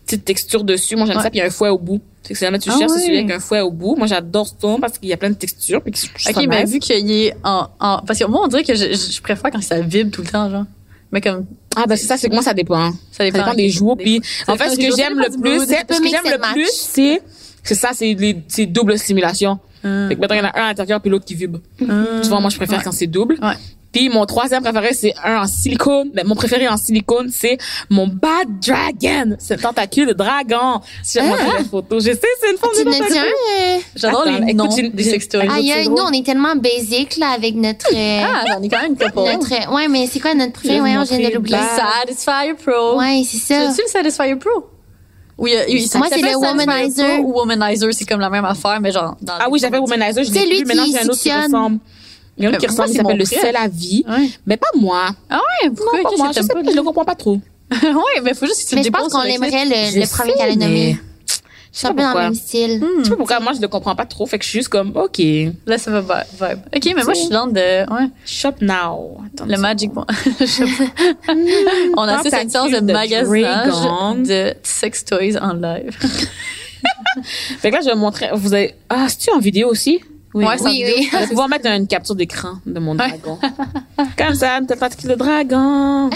petites 0.10 0.26
textures 0.26 0.64
dessus. 0.64 0.95
Moi, 0.95 1.06
j'aime 1.06 1.18
Ouais. 1.18 1.23
ça. 1.23 1.30
Puis 1.30 1.40
il 1.40 1.41
y 1.41 1.44
a 1.44 1.48
un 1.48 1.52
fouet 1.52 1.69
au 1.69 1.77
bout. 1.77 2.02
C'est 2.23 2.34
que 2.34 2.40
si 2.40 2.45
jamais 2.45 2.60
tu 2.60 2.69
Ah 2.69 2.77
cherches, 2.77 2.91
ouais. 2.91 2.98
c'est 2.99 3.06
celui 3.06 3.18
avec 3.19 3.31
un 3.31 3.40
fouet 3.40 3.61
au 3.61 3.72
bout. 3.72 3.95
Moi, 3.95 4.07
j'adore 4.07 4.48
ça 4.48 4.76
parce 4.81 4.98
qu'il 4.98 5.10
y 5.10 5.14
a 5.14 5.18
plein 5.18 5.30
de 5.30 5.36
textures. 5.36 5.81
Puis 5.81 5.94
Ok, 6.30 6.45
mais 6.48 6.64
nice. 6.64 6.72
vu 6.73 6.80
qu'il 6.80 7.11
est 7.11 7.34
en, 7.44 7.68
en, 7.80 7.99
parce 8.06 8.19
que 8.19 8.26
moi, 8.26 8.41
on 8.44 8.48
dirait 8.48 8.64
que 8.64 8.76
je, 8.76 8.94
je 8.94 9.22
préfère 9.22 9.49
quand 9.52 9.61
ça 9.61 9.80
vibre 9.80 10.11
tout 10.11 10.22
le 10.22 10.27
temps, 10.27 10.49
genre. 10.49 10.65
Mais 11.11 11.22
comme, 11.22 11.45
Ah, 11.76 11.86
ben, 11.88 11.95
c'est 11.95 12.06
ça, 12.06 12.18
c'est 12.18 12.27
que 12.30 12.34
moi, 12.34 12.44
ça 12.44 12.53
dépend. 12.53 12.91
ça 12.91 12.98
Ça 13.18 13.23
dépend. 13.31 13.53
des 13.56 13.69
jours. 13.69 13.98
Puis, 13.98 14.22
en 14.48 14.56
fait, 14.57 14.69
ce 14.69 14.76
que 14.77 14.95
j'aime 14.95 15.18
le 15.18 15.30
plus, 15.41 15.65
c'est, 15.65 15.91
ce 15.91 15.99
que 16.02 16.07
j'aime 16.10 16.23
le 16.26 16.53
plus, 16.53 16.69
c'est, 16.72 17.22
c'est 17.64 17.76
ça, 17.76 17.90
c'est 17.94 18.14
les, 18.14 18.38
c'est 18.48 18.65
double 18.68 18.98
stimulation. 18.99 19.57
Hum, 19.84 20.10
Fait 20.10 20.15
que, 20.15 20.19
mettons, 20.22 20.34
il 20.36 20.40
y 20.40 20.41
en 20.41 20.45
a 20.45 20.60
un 20.60 20.64
à 20.65 20.68
l'intérieur 20.68 20.99
puis 21.02 21.10
l'autre 21.10 21.26
qui 21.26 21.36
vibre. 21.36 21.60
hum. 21.81 22.06
Tu 22.22 22.27
vois, 22.30 22.41
moi, 22.41 22.49
je 22.49 22.57
préfère 22.57 22.77
Ouais. 22.80 22.84
quand 22.84 22.91
c'est 22.91 23.07
double. 23.07 23.38
Ouais. 23.41 23.53
Puis 23.91 24.07
mon 24.09 24.25
troisième 24.27 24.61
préféré, 24.61 24.93
c'est 24.93 25.13
un 25.23 25.41
en 25.41 25.47
silicone. 25.47 26.11
Ben, 26.13 26.25
mon 26.27 26.35
préféré 26.35 26.67
en 26.67 26.77
silicone, 26.77 27.29
c'est 27.33 27.57
mon 27.89 28.05
Bad 28.07 28.47
Dragon. 28.65 29.35
C'est 29.39 29.55
le 29.55 29.61
tentacule 29.61 30.07
de 30.07 30.13
dragon. 30.13 30.79
Si 31.03 31.17
j'ai 31.19 31.25
montré 31.27 31.45
la 31.57 31.63
photo, 31.63 31.99
je 31.99 32.11
sais, 32.11 32.19
c'est 32.39 32.51
une 32.51 32.57
forme 32.57 32.73
Tu 32.77 32.85
de 32.85 32.91
tentacule. 32.91 33.17
euh, 33.17 33.77
J'adore 33.95 34.21
Attends, 34.21 34.31
les 34.31 34.37
écoute, 34.43 34.55
noms 34.55 34.69
j'ai- 34.75 34.89
des 34.89 35.03
sextoys. 35.03 35.47
Ah, 35.49 35.55
aïe, 35.55 35.85
drôle. 35.85 35.97
nous, 35.97 36.03
on 36.03 36.11
est 36.11 36.23
tellement 36.25 36.55
basic, 36.55 37.17
là, 37.17 37.29
avec 37.31 37.55
notre, 37.55 37.87
euh, 37.93 38.21
Ah, 38.25 38.43
j'en 38.47 38.61
ai 38.61 38.69
quand 38.69 38.81
même 38.81 38.91
une 38.91 38.97
couple. 38.97 39.27
notre, 39.31 39.73
ouais, 39.75 39.87
mais 39.87 40.07
c'est 40.11 40.19
quoi 40.19 40.35
notre 40.35 40.61
Voyons, 40.61 40.99
vous 41.03 41.05
je 41.11 41.15
viens 41.17 41.29
de 41.29 41.33
l'oublier. 41.35 41.57
Satisfyer 41.75 42.53
Pro. 42.63 42.99
Ouais, 42.99 43.23
c'est 43.25 43.37
ça. 43.37 43.71
C'est-tu 43.71 43.81
le 43.83 43.87
Satisfyer 43.89 44.35
Pro? 44.35 44.67
Oui, 45.39 45.53
il, 45.69 45.75
il, 45.79 45.97
Moi, 45.97 46.07
c'est 46.09 46.15
s'appelle 46.19 46.31
le 46.33 46.37
Womanizer. 46.37 47.07
Pro 47.21 47.23
ou 47.27 47.33
Womanizer, 47.39 47.93
c'est 47.93 48.05
comme 48.05 48.19
la 48.19 48.29
même 48.29 48.45
affaire, 48.45 48.79
mais 48.81 48.91
genre. 48.91 49.15
Dans 49.21 49.33
Ah 49.39 49.47
oui, 49.49 49.57
j'avais 49.59 49.77
Womanizer, 49.79 50.23
je 50.25 50.31
l'ai 50.33 50.45
plus. 50.47 50.65
Maintenant, 50.65 50.83
qui 50.83 50.91
j'ai 50.91 50.99
un 50.99 51.05
autre 51.07 51.19
qui 51.19 51.31
ressemble. 51.31 51.79
Il 52.39 52.45
y 52.45 52.47
en 52.47 52.53
a 52.53 52.57
qui 52.57 52.65
ressemble, 52.67 52.89
il 52.89 52.93
c'est 52.93 52.97
s'appelle 52.97 53.17
le 53.17 53.25
sel 53.25 53.55
à 53.55 53.67
vie. 53.67 54.03
Ouais. 54.07 54.29
Mais 54.47 54.57
pas 54.57 54.67
moi. 54.75 55.09
Ah 55.29 55.39
ouais, 55.63 55.69
pourquoi? 55.69 55.97
Non, 55.99 56.03
pas 56.09 56.17
moi. 56.17 56.27
Je 56.35 56.41
sais 56.41 56.47
pas? 56.47 56.61
le 56.61 56.81
comprends 56.83 57.05
pas 57.05 57.15
trop. 57.15 57.39
ouais, 57.71 58.21
mais 58.23 58.33
faut 58.33 58.45
juste 58.47 58.69
que 58.69 58.75
tu 58.75 58.83
je 58.83 58.89
pense 58.89 59.13
qu'on 59.13 59.19
sur 59.21 59.27
l'aimerait 59.29 59.65
le, 59.65 59.99
le 59.99 60.07
premier 60.07 60.31
sais, 60.31 60.37
qu'elle 60.37 60.51
a 60.51 60.55
nommé. 60.55 60.97
Je 61.71 61.77
suis 61.77 61.87
un 61.87 61.93
peu 61.93 62.01
dans 62.01 62.13
le 62.13 62.19
même 62.19 62.33
style. 62.33 62.83
Je 62.97 63.03
sais 63.03 63.09
pas 63.11 63.15
pourquoi 63.15 63.39
moi 63.41 63.53
je 63.53 63.61
le 63.61 63.67
comprends 63.67 63.95
pas 63.95 64.05
trop, 64.07 64.25
fait 64.25 64.39
que 64.39 64.43
je 64.43 64.49
suis 64.49 64.59
juste 64.59 64.69
comme 64.69 64.91
OK. 64.97 65.19
Là, 65.67 65.77
ça 65.77 65.91
va 65.91 66.01
vi- 66.01 66.47
vibe. 66.49 66.59
Ok, 66.75 66.93
mais 66.95 67.03
moi, 67.03 67.13
je 67.13 67.19
suis 67.19 67.29
dans 67.29 67.45
de. 67.45 67.91
Ouais. 67.93 68.09
Shop 68.25 68.53
now. 68.61 69.19
Attends 69.27 69.45
Le 69.45 69.57
Magic 69.57 69.95
Wand. 69.95 70.07
On 71.97 72.01
à 72.33 72.41
une 72.41 72.49
séance 72.49 72.71
de 72.71 72.79
magasinage 72.79 74.27
de 74.27 74.53
sex 74.63 75.05
toys 75.05 75.37
en 75.39 75.53
live. 75.53 75.95
Fait 77.59 77.69
que 77.69 77.75
là 77.75 77.81
je 77.81 77.87
vais 77.89 77.95
montrer 77.95 78.29
vous 78.33 78.53
avez 78.53 78.73
Ah, 78.89 79.05
c'est-tu 79.09 79.29
en 79.31 79.39
vidéo 79.39 79.67
aussi? 79.69 79.99
Oui, 80.47 80.55
Oui, 80.65 80.83
oui. 80.97 81.09
Je 81.11 81.17
vais 81.17 81.27
pouvoir 81.29 81.49
mettre 81.49 81.67
une 81.67 81.87
capture 81.87 82.15
d'écran 82.15 82.53
de 82.65 82.79
mon 82.79 82.95
dragon. 82.95 83.37
Comme 84.17 84.35
ça, 84.35 84.57
une 84.59 84.67
tentacule 84.67 85.09
de 85.11 85.15
dragon. 85.15 86.09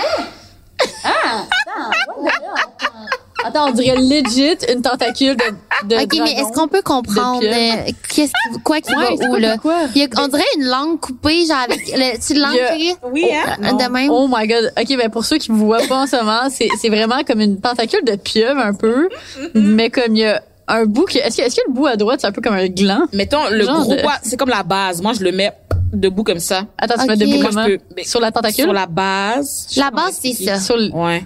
Attends, 3.46 3.68
on 3.70 3.72
dirait 3.72 3.98
legit 3.98 4.56
une 4.74 4.82
tentacule 4.82 5.36
de, 5.36 5.88
de 5.90 6.02
Ok, 6.02 6.14
mais 6.24 6.32
est-ce 6.32 6.54
qu'on 6.54 6.70
peut 6.70 6.82
comprendre 6.82 7.44
euh, 7.44 7.92
qu'est-ce 8.08 8.32
qui, 8.32 8.60
quoi 8.64 8.80
qui 8.80 8.96
Ouais, 8.96 9.18
va 9.18 9.26
où, 9.30 9.36
là? 9.36 9.54
pourquoi. 9.56 9.80
Il 9.94 10.02
y 10.02 10.06
a, 10.06 10.08
on 10.18 10.30
dirait 10.30 10.44
une 10.58 10.64
langue 10.66 10.98
coupée, 11.02 11.46
genre 11.46 11.58
avec 11.58 11.82
le, 11.94 12.26
tu 12.26 12.36
langue 12.40 12.58
a- 12.58 13.08
Oui, 13.12 13.26
hein? 13.34 13.58
euh, 13.62 13.72
de 13.86 13.92
même? 13.92 14.10
Oh 14.10 14.30
my 14.34 14.48
god. 14.48 14.72
OK, 14.80 14.98
ben 14.98 15.10
pour 15.10 15.26
ceux 15.26 15.38
qui 15.40 15.52
ne 15.52 15.58
vous 15.58 15.66
voient 15.66 15.86
pas 15.90 16.04
en 16.04 16.08
ce 16.08 16.16
moment, 16.16 16.44
c'est 16.50 16.70
c'est 16.80 16.88
vraiment 16.88 17.22
comme 17.28 17.42
une 17.42 17.60
tentacule 17.60 18.06
de 18.06 18.16
pieuvre 18.16 18.62
un 18.62 18.74
peu, 18.74 19.10
mais 19.54 19.90
comme 19.90 20.16
il 20.16 20.20
y 20.20 20.26
a 20.26 20.42
un 20.68 20.86
bout 20.86 21.06
qui 21.06 21.18
est-ce 21.20 21.38
que 21.38 21.42
est-ce 21.44 21.56
que 21.56 21.62
le 21.68 21.74
bout 21.74 21.88
à 21.88 21.96
droite 21.96 22.22
c'est 22.22 22.28
un 22.28 22.32
peu 22.32 22.42
comme 22.42 22.54
un 22.56 22.68
gland? 22.68 23.06
Mettons 23.14 23.50
le 23.52 23.64
Genre 23.66 23.82
gros 23.82 23.96
de- 23.96 24.02
bois, 24.02 24.14
c'est 24.24 24.38
comme 24.38 24.50
la 24.50 24.64
base. 24.64 25.02
Moi 25.02 25.14
je 25.14 25.24
le 25.24 25.32
mets 25.32 25.52
debout 25.92 26.24
comme 26.24 26.40
ça. 26.40 26.66
Attends, 26.78 27.02
tu 27.02 27.08
mets 27.08 27.18
debout 27.18 27.46
comment? 27.46 27.66
Sur 28.04 28.20
la 28.20 28.32
tentacule? 28.32 28.64
Sur 28.66 28.74
la 28.74 28.86
base. 28.86 29.68
La 29.78 29.92
base, 29.92 30.20
c'est 30.22 30.34
ça. 30.34 30.60
Sur 30.60 30.78
le 30.78 30.90
Ouais. 30.92 31.24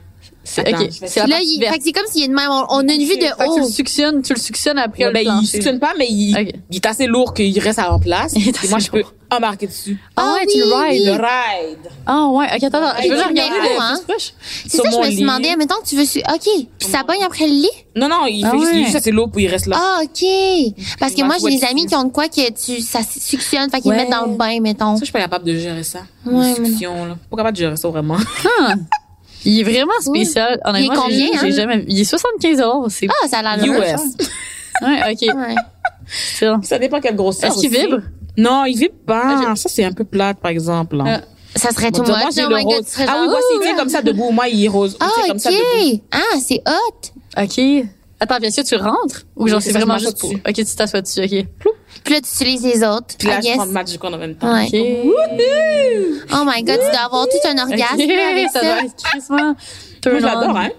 C'est 0.48 0.64
c'est 1.08 1.28
Là, 1.28 1.40
il, 1.42 1.60
fait 1.84 1.92
comme 1.92 2.06
s'il 2.10 2.24
est 2.24 2.28
de 2.30 2.34
même. 2.34 2.50
On, 2.50 2.66
on 2.70 2.88
a 2.88 2.94
une 2.94 3.02
vue 3.04 3.18
de 3.18 3.26
que 3.26 3.54
tu 3.54 3.60
le 3.60 3.66
haut. 3.66 3.70
suctionnes, 3.70 4.22
tu 4.22 4.34
le 4.34 4.40
suctionnes 4.40 4.78
après 4.78 5.04
Ouais, 5.06 5.12
le 5.12 5.26
ben, 5.26 5.40
il 5.42 5.46
suctionne 5.48 5.80
pas, 5.80 5.94
mais 5.98 6.08
il, 6.10 6.36
est 6.72 6.86
assez 6.86 7.06
lourd 7.06 7.34
qu'il 7.34 7.58
reste 7.60 7.80
à 7.80 7.90
la 7.92 8.00
place. 8.00 8.34
Et 8.36 8.68
moi, 8.70 8.80
je 8.80 8.90
peux 8.90 9.04
embarquer 9.30 9.68
dessus. 9.68 10.00
Ah 10.16 10.34
ouais, 10.36 10.40
Ah 10.44 10.46
tu 10.50 10.58
le 10.60 10.64
rides. 10.74 11.02
Oui. 11.02 11.10
ride. 11.10 11.92
Ah 12.06 12.28
ouais, 12.28 12.46
OK, 12.56 12.64
attends, 12.64 12.82
attends, 12.82 13.02
je 13.04 13.10
veux 13.10 13.16
regarder 13.18 13.58
le 13.60 13.82
hein? 13.82 13.96
plus 13.98 14.06
proche. 14.14 14.34
C'est 14.68 14.78
ça, 14.78 14.84
je 14.90 14.98
me 14.98 15.04
suis 15.04 15.16
lit. 15.16 15.22
demandé, 15.22 15.56
mettons 15.58 15.76
que 15.84 15.88
tu 15.88 15.96
veux 15.98 16.06
su- 16.06 16.20
OK. 16.20 16.48
Puis 16.80 16.88
ça 16.90 17.04
pogne 17.06 17.24
après 17.26 17.46
le 17.46 17.54
lit? 17.54 17.70
Non, 17.96 18.08
non, 18.08 18.26
il 18.26 18.46
Ah 18.46 18.52
fait 18.52 18.58
juste, 18.60 18.70
il 18.72 18.76
est 18.76 18.80
ouais. 18.80 18.84
juste 18.86 18.96
assez 18.96 19.12
lourd 19.12 19.30
pour 19.30 19.42
il 19.42 19.48
reste 19.48 19.66
là. 19.66 19.78
Ah, 19.78 20.00
OK. 20.04 20.74
Parce 21.00 21.14
que 21.14 21.24
moi, 21.24 21.36
j'ai 21.42 21.58
des 21.58 21.66
amis 21.66 21.86
qui 21.88 21.96
ont 21.96 22.06
de 22.06 22.12
quoi 22.12 22.30
que 22.30 22.52
tu, 22.52 22.82
ça 22.82 23.00
suctionne, 23.04 23.70
fait 23.70 23.82
qu'ils 23.82 23.92
Ouais. 23.92 23.98
le 23.98 24.04
mettent 24.04 24.12
dans 24.12 24.26
le 24.28 24.36
bain, 24.38 24.60
mettons. 24.62 24.94
Ça, 24.96 25.00
je 25.02 25.06
suis 25.06 25.14
pas 25.14 25.20
capable 25.20 25.44
de 25.46 25.58
gérer 25.58 25.84
ça. 25.84 26.00
Ouais, 26.26 26.56
Une 26.58 26.66
succion, 26.66 27.06
là. 27.06 27.18
Pas 27.30 27.38
capable 27.38 27.56
de 27.58 27.62
gérer 27.64 27.76
ça 27.78 27.90
vraiment. 27.90 28.18
Ah. 29.38 29.42
Il 29.46 29.60
est 29.60 29.64
vraiment 29.64 30.00
spécial. 30.02 30.60
Honnêtement, 30.66 30.94
Il 31.08 31.24
est 31.24 31.28
combien, 31.30 31.40
j'ai 31.42 31.48
hein? 31.48 31.56
jamais 31.56 31.86
il 31.88 32.00
est 32.00 32.04
75 32.04 32.62
c'est 32.90 33.08
Ah, 33.10 33.28
ça 33.28 33.40
a 33.40 33.56
l'air 33.58 33.66
US. 33.66 34.02
Ouais, 34.82 35.12
OK. 35.12 35.36
Ouais. 35.36 35.56
C'est 36.08 36.46
ça. 36.46 36.60
Ça 36.64 36.80
dépend 36.80 37.00
quelle 37.00 37.16
grosseur. 37.16 37.50
Est-ce 37.50 37.60
qu'il 37.60 37.70
aussi. 37.70 37.86
vibre? 37.88 38.02
Non, 38.38 38.66
il 38.66 38.78
vibre 38.78 38.94
Ah, 39.08 39.40
pas. 39.48 39.56
Ça, 39.56 39.70
c'est 39.70 39.84
un 39.84 39.92
peu 39.92 40.04
plate, 40.04 40.38
par 40.40 40.52
exemple. 40.52 41.02
Ah. 41.06 41.22
Ça 41.56 41.72
serait 41.72 41.92
tout 41.92 42.04
moi, 42.04 42.20
j'ai 42.34 42.46
Oh 42.46 42.50
le 42.50 42.56
rose. 42.62 42.86
Ah 43.08 43.18
oui, 43.22 43.28
voici, 43.30 43.46
il 43.64 43.68
est 43.72 43.76
comme 43.76 43.90
ça 43.90 44.02
debout. 44.02 44.32
Moi, 44.32 44.48
il 44.50 44.64
est 44.66 44.68
rose. 44.68 44.96
Ah. 45.00 45.10
OK. 45.30 45.54
Ah, 46.12 46.20
c'est 46.40 46.62
hot. 46.68 47.42
OK. 47.42 47.86
Attends, 48.20 48.38
bien 48.40 48.52
sûr, 48.52 48.64
tu 48.64 48.76
rentres? 48.76 49.26
Ou 49.36 49.44
Oui, 49.44 49.50
genre, 49.52 49.62
c'est 49.62 49.72
vraiment 49.72 49.98
juste 49.98 50.20
pour. 50.20 50.32
OK, 50.32 50.54
tu 50.54 50.66
t'assois 50.66 51.02
dessus, 51.02 51.24
OK. 51.24 51.46
Puis 52.08 52.14
là, 52.16 52.22
tu 52.22 52.30
utilises 52.44 52.64
les 52.64 52.84
autres. 52.88 53.16
Puis 53.20 53.28
là, 53.28 53.40
je 53.42 53.54
prends 53.56 53.66
le 53.66 53.72
Magic 53.72 54.02
Wand 54.04 54.14
en 54.14 54.18
même 54.18 54.36
temps. 54.36 54.52
Ouais. 54.54 54.68
Oh 56.34 56.44
my 56.46 56.64
God, 56.64 56.80
tu 56.84 56.90
dois 56.92 57.06
avoir 57.06 57.26
tout 57.28 57.48
un 57.48 57.58
orgasme 57.62 58.00
OK, 58.02 58.08
là, 58.08 58.30
avec 58.32 58.50
ça 58.50 58.62
ça. 58.62 59.38
doit 60.10 60.20
l'adore, 60.20 60.54
on. 60.54 60.58
hein. 60.58 60.70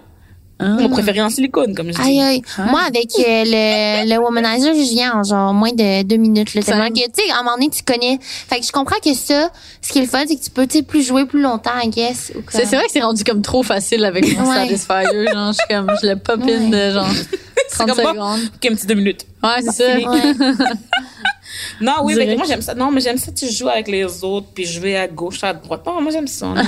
Ah. 0.61 0.65
Mon 0.77 0.89
préféré 0.89 1.21
en 1.21 1.29
silicone, 1.29 1.73
comme 1.73 1.87
je 1.87 1.93
dis. 1.93 2.01
Aïe, 2.01 2.19
aïe. 2.21 2.41
Moi, 2.69 2.81
avec 2.81 3.11
euh, 3.17 3.43
le, 3.45 4.09
le 4.13 4.17
womanizer, 4.19 4.73
je 4.73 4.81
viens 4.93 5.13
en 5.17 5.23
genre 5.23 5.53
moins 5.53 5.71
de 5.71 6.03
deux 6.03 6.17
minutes. 6.17 6.53
Là, 6.53 6.61
tellement 6.61 6.89
que, 6.89 6.95
tu 6.95 7.23
sais, 7.23 7.31
à 7.31 7.35
un 7.39 7.43
moment 7.43 7.55
donné, 7.55 7.69
tu 7.69 7.81
connais. 7.81 8.19
Fait 8.21 8.59
que 8.59 8.65
je 8.65 8.71
comprends 8.73 8.99
que 9.01 9.13
ça, 9.13 9.51
ce 9.81 9.93
qui 9.93 9.99
est 9.99 10.01
le 10.01 10.07
fun, 10.09 10.23
c'est 10.27 10.35
que 10.35 10.43
tu 10.43 10.49
peux, 10.51 10.67
tu 10.67 10.79
sais, 10.79 10.83
plus 10.83 11.01
jouer 11.07 11.25
plus 11.25 11.41
longtemps, 11.41 11.71
I 11.81 11.87
guess. 11.89 12.33
ou 12.35 12.41
C'est 12.49 12.59
comme- 12.59 12.69
c'est 12.69 12.75
vrai 12.75 12.85
que 12.87 12.91
c'est 12.91 12.99
rendu 12.99 13.23
comme 13.23 13.41
trop 13.41 13.63
facile 13.63 14.03
avec 14.03 14.37
mon 14.37 14.49
Ouais. 14.49 14.67
Satisfyer. 14.67 15.27
Genre, 15.33 15.53
je 15.53 15.57
suis 15.59 15.67
comme, 15.69 15.91
je 16.01 16.07
le 16.07 16.15
pop 16.17 16.41
in 16.41 16.45
Ouais. 16.45 16.69
de 16.89 16.93
genre 16.93 17.07
30 17.71 17.87
comme 17.87 18.01
moi. 18.01 18.11
secondes. 18.13 18.39
Ok, 18.55 18.71
un 18.71 18.75
petit 18.75 18.87
deux 18.87 18.95
minutes. 18.95 19.25
Ouais, 19.41 19.61
c'est 19.61 19.71
ça. 19.71 19.95
Ouais. 19.95 20.33
Non, 21.81 21.93
oui, 22.03 22.13
mais 22.17 22.35
moi, 22.35 22.45
j'aime 22.47 22.61
ça. 22.61 22.73
Non, 22.75 22.91
mais 22.91 23.01
j'aime 23.01 23.17
ça, 23.17 23.31
tu 23.31 23.49
joues 23.51 23.69
avec 23.69 23.87
les 23.87 24.23
autres, 24.23 24.47
puis 24.53 24.65
je 24.65 24.79
vais 24.79 24.95
à 24.97 25.07
gauche, 25.07 25.43
à 25.43 25.53
droite. 25.53 25.81
Non, 25.85 26.01
moi, 26.01 26.11
j'aime 26.11 26.27
ça. 26.27 26.47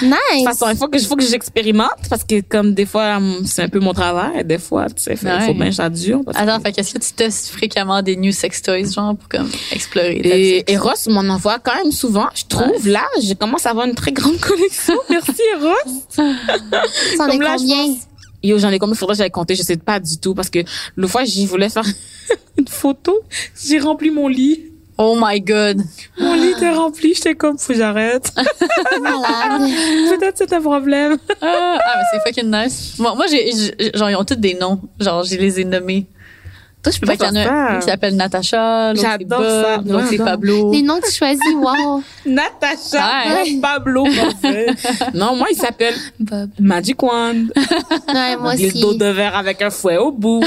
De 0.00 0.08
toute 0.08 0.08
Nice. 0.34 0.44
façon, 0.44 0.66
il 0.70 0.76
faut 0.78 0.88
que, 0.88 0.96
il 0.98 1.04
faut 1.06 1.14
que 1.14 1.24
j'expérimente, 1.24 2.08
parce 2.08 2.24
que 2.24 2.40
comme 2.40 2.72
des 2.72 2.86
fois, 2.86 3.16
hum, 3.18 3.42
c'est 3.44 3.62
un 3.62 3.68
peu 3.68 3.80
mon 3.80 3.92
travail, 3.92 4.42
des 4.44 4.56
fois, 4.58 4.86
tu 4.88 5.02
sais, 5.02 5.14
il 5.20 5.28
Ouais. 5.28 5.46
faut 5.46 5.52
bien 5.54 5.68
que 5.68 5.74
ça 5.74 5.90
dure. 5.90 6.22
parce 6.24 6.38
que- 6.38 6.42
Attends, 6.42 6.58
fait 6.60 6.72
qu'est-ce 6.72 6.94
que 6.94 6.98
tu 6.98 7.12
testes 7.12 7.48
fréquemment 7.50 8.00
des 8.00 8.16
new 8.16 8.32
sex 8.32 8.62
toys, 8.62 8.90
genre, 8.90 9.14
pour 9.14 9.28
comme 9.28 9.50
explorer 9.72 10.16
Et? 10.24 10.72
Eros 10.72 10.90
m'en 11.08 11.20
envoie 11.32 11.58
quand 11.58 11.74
même 11.76 11.92
souvent. 11.92 12.26
Je 12.34 12.44
trouve, 12.48 12.88
là, 12.88 13.02
je 13.22 13.34
commence 13.34 13.66
à 13.66 13.70
avoir 13.70 13.86
une 13.86 13.94
très 13.94 14.12
grande 14.12 14.40
collection. 14.40 14.94
Merci, 15.10 15.42
Eros. 15.54 15.74
Ça 16.08 16.22
en 16.22 17.28
est 17.28 17.32
Comme 17.32 17.42
là, 17.42 17.56
je 17.56 17.62
combien? 17.62 17.86
pense- 17.86 17.98
Yo, 18.44 18.58
j'en 18.58 18.70
ai 18.70 18.78
combien? 18.78 18.94
Faudrait 18.94 19.14
que 19.14 19.18
j'aille 19.18 19.30
compter. 19.30 19.54
Je 19.54 19.62
sais 19.62 19.76
pas 19.76 19.98
du 19.98 20.18
tout 20.18 20.34
parce 20.34 20.50
que 20.50 20.60
l'autre 20.96 21.12
fois, 21.12 21.24
j'y 21.24 21.46
voulais 21.46 21.70
faire 21.70 21.86
une 22.58 22.68
photo. 22.68 23.20
J'ai 23.66 23.78
rempli 23.78 24.10
mon 24.10 24.28
lit. 24.28 24.66
Oh 24.98 25.18
my 25.20 25.40
god. 25.40 25.80
Mon 26.20 26.34
lit 26.34 26.50
était 26.50 26.70
rempli. 26.70 27.14
J'étais 27.14 27.34
comme, 27.34 27.58
faut 27.58 27.72
que 27.72 27.78
j'arrête. 27.78 28.30
Peut-être 28.36 30.36
c'est 30.38 30.52
un 30.52 30.60
problème. 30.60 31.16
Ah, 31.40 31.78
ah, 31.84 31.94
mais 31.96 32.02
c'est 32.12 32.20
fucking 32.28 32.50
nice. 32.50 32.94
Moi, 32.98 33.14
moi 33.14 33.24
j'ai, 33.30 33.50
j'ai- 33.52 33.90
genre, 33.98 34.10
ils 34.10 34.16
ont 34.16 34.24
tous 34.24 34.36
des 34.36 34.54
noms. 34.54 34.80
Genre, 35.00 35.24
je 35.24 35.36
les 35.36 35.60
ai 35.60 35.64
nommés. 35.64 36.06
Toi, 36.84 36.92
je 36.92 37.00
peux 37.00 37.06
pas 37.06 37.16
qu'il 37.16 37.26
y 37.26 37.30
en 37.30 37.34
a 37.36 37.42
faire 37.42 37.52
un 37.52 37.78
qui 37.80 37.86
s'appelle 37.86 38.14
Natacha, 38.14 38.92
l'autre 38.92 39.00
c'est 39.00 39.08
J'adore 39.08 39.40
ça. 39.42 39.76
Bob, 39.78 39.88
l'autre 39.90 40.06
c'est. 40.10 40.16
Pablo. 40.18 40.72
Les 40.72 40.82
noms 40.82 41.00
que 41.00 41.06
tu 41.08 41.14
choisis, 41.14 41.40
wow. 41.56 42.02
Natacha, 42.26 43.42
Ouais. 43.42 43.58
Pablo. 43.60 44.04
Non, 45.14 45.34
moi, 45.34 45.46
il 45.50 45.56
s'appelle 45.56 45.94
Bob. 46.20 46.50
Magic 46.60 47.02
Wand. 47.02 47.46
Ouais, 48.14 48.36
moi 48.36 48.54
Les 48.54 48.66
aussi. 48.68 48.80
dos 48.80 48.94
de 48.94 49.06
verre 49.06 49.34
avec 49.36 49.60
un 49.62 49.70
fouet 49.70 49.96
au 49.96 50.12
bout. 50.12 50.42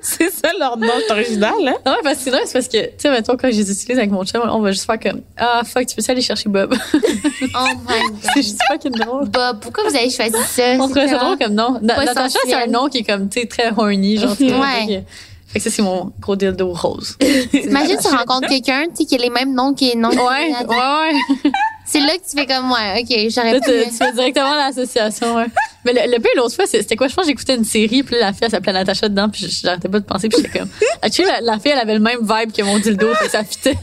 c'est 0.00 0.30
ça 0.30 0.50
leur 0.58 0.76
nom 0.76 0.86
original, 1.10 1.52
hein? 1.66 1.74
Non, 1.84 1.94
parce 2.02 2.18
que 2.18 2.22
sinon, 2.24 2.38
c'est 2.44 2.52
parce 2.52 2.68
que, 2.68 2.84
tu 2.86 2.90
sais, 2.98 3.10
mettons, 3.10 3.36
quand 3.36 3.50
je 3.50 3.56
les 3.56 3.70
utilise 3.70 3.98
avec 3.98 4.10
mon 4.10 4.24
chum, 4.24 4.40
on 4.48 4.60
va 4.60 4.70
juste 4.72 4.86
faire 4.86 4.98
comme, 5.00 5.20
ah, 5.36 5.62
fuck, 5.64 5.86
tu 5.86 5.96
peux 5.96 6.02
aller 6.10 6.20
chercher 6.22 6.48
Bob? 6.48 6.74
Oh 6.74 6.98
my 6.98 7.94
c'est 8.20 8.34
god. 8.34 8.36
juste 8.36 8.58
fucking 8.70 8.92
drôle. 8.92 9.28
Bob, 9.28 9.58
pourquoi 9.60 9.84
vous 9.88 9.96
avez 9.96 10.10
choisi 10.10 10.32
ça? 10.48 10.62
On 10.78 10.84
trouvait 10.88 11.08
ça 11.08 11.14
C'est 11.18 11.24
drôle 11.24 11.38
comme 11.38 11.54
nom. 11.54 11.78
Na- 11.82 11.94
Pas 11.94 12.04
Natacha, 12.04 12.38
c'est 12.44 12.54
un 12.54 12.66
nom 12.66 12.88
qui 12.88 12.98
est 12.98 13.02
comme, 13.02 13.28
tu 13.28 13.40
sais, 13.40 13.46
très 13.46 13.72
horny, 13.76 14.16
genre. 14.18 14.36
Ouais. 14.60 14.86
fait 14.86 14.86
que- 14.86 15.08
Fait 15.52 15.58
que 15.58 15.64
ça, 15.64 15.70
c'est 15.70 15.82
mon 15.82 16.12
gros 16.20 16.34
dildo 16.36 16.72
rose. 16.72 17.16
Imagine, 17.52 17.98
tu 18.00 18.08
rencontres 18.08 18.48
quelqu'un, 18.48 18.84
tu 18.88 18.96
sais, 18.96 19.04
qui 19.04 19.14
a 19.16 19.18
les 19.18 19.28
mêmes 19.30 19.54
noms 19.54 19.74
qui 19.74 19.90
est 19.90 19.96
non. 19.96 20.08
Ouais, 20.10 20.16
ouais, 20.16 20.66
ouais. 20.68 21.50
C'est 21.84 22.00
là 22.00 22.12
que 22.16 22.22
tu 22.30 22.38
fais 22.38 22.46
comme, 22.46 22.70
ouais, 22.70 23.02
ok, 23.02 23.30
j'aurais 23.34 23.52
Là, 23.52 23.60
tu, 23.60 23.70
tu 23.90 23.96
fais 23.96 24.12
directement 24.12 24.54
l'association, 24.54 25.34
ouais. 25.34 25.46
Mais 25.84 25.92
le, 25.92 26.10
le 26.12 26.18
pire, 26.20 26.30
l'autre 26.36 26.54
fois, 26.54 26.64
c'était 26.66 26.96
quoi? 26.96 27.08
Je 27.08 27.14
pense 27.14 27.24
que 27.24 27.30
j'écoutais 27.30 27.54
une 27.56 27.64
série, 27.64 28.02
puis 28.02 28.14
là, 28.14 28.20
la 28.28 28.32
fille, 28.32 28.44
elle 28.44 28.50
s'appelait 28.50 28.72
Natacha 28.72 29.08
dedans, 29.10 29.28
puis 29.28 29.46
j'arrêtais 29.62 29.88
pas 29.90 29.98
de 30.00 30.04
penser, 30.06 30.28
puis 30.30 30.38
j'étais 30.40 30.58
comme, 30.60 30.70
actually, 31.02 31.28
la, 31.28 31.40
la 31.42 31.58
fille, 31.58 31.72
elle 31.72 31.80
avait 31.80 31.94
le 31.94 32.00
même 32.00 32.20
vibe 32.20 32.52
que 32.52 32.62
mon 32.62 32.78
dildo, 32.78 33.12
fait 33.16 33.26
que 33.26 33.30
ça 33.32 33.44
fitait. 33.44 33.76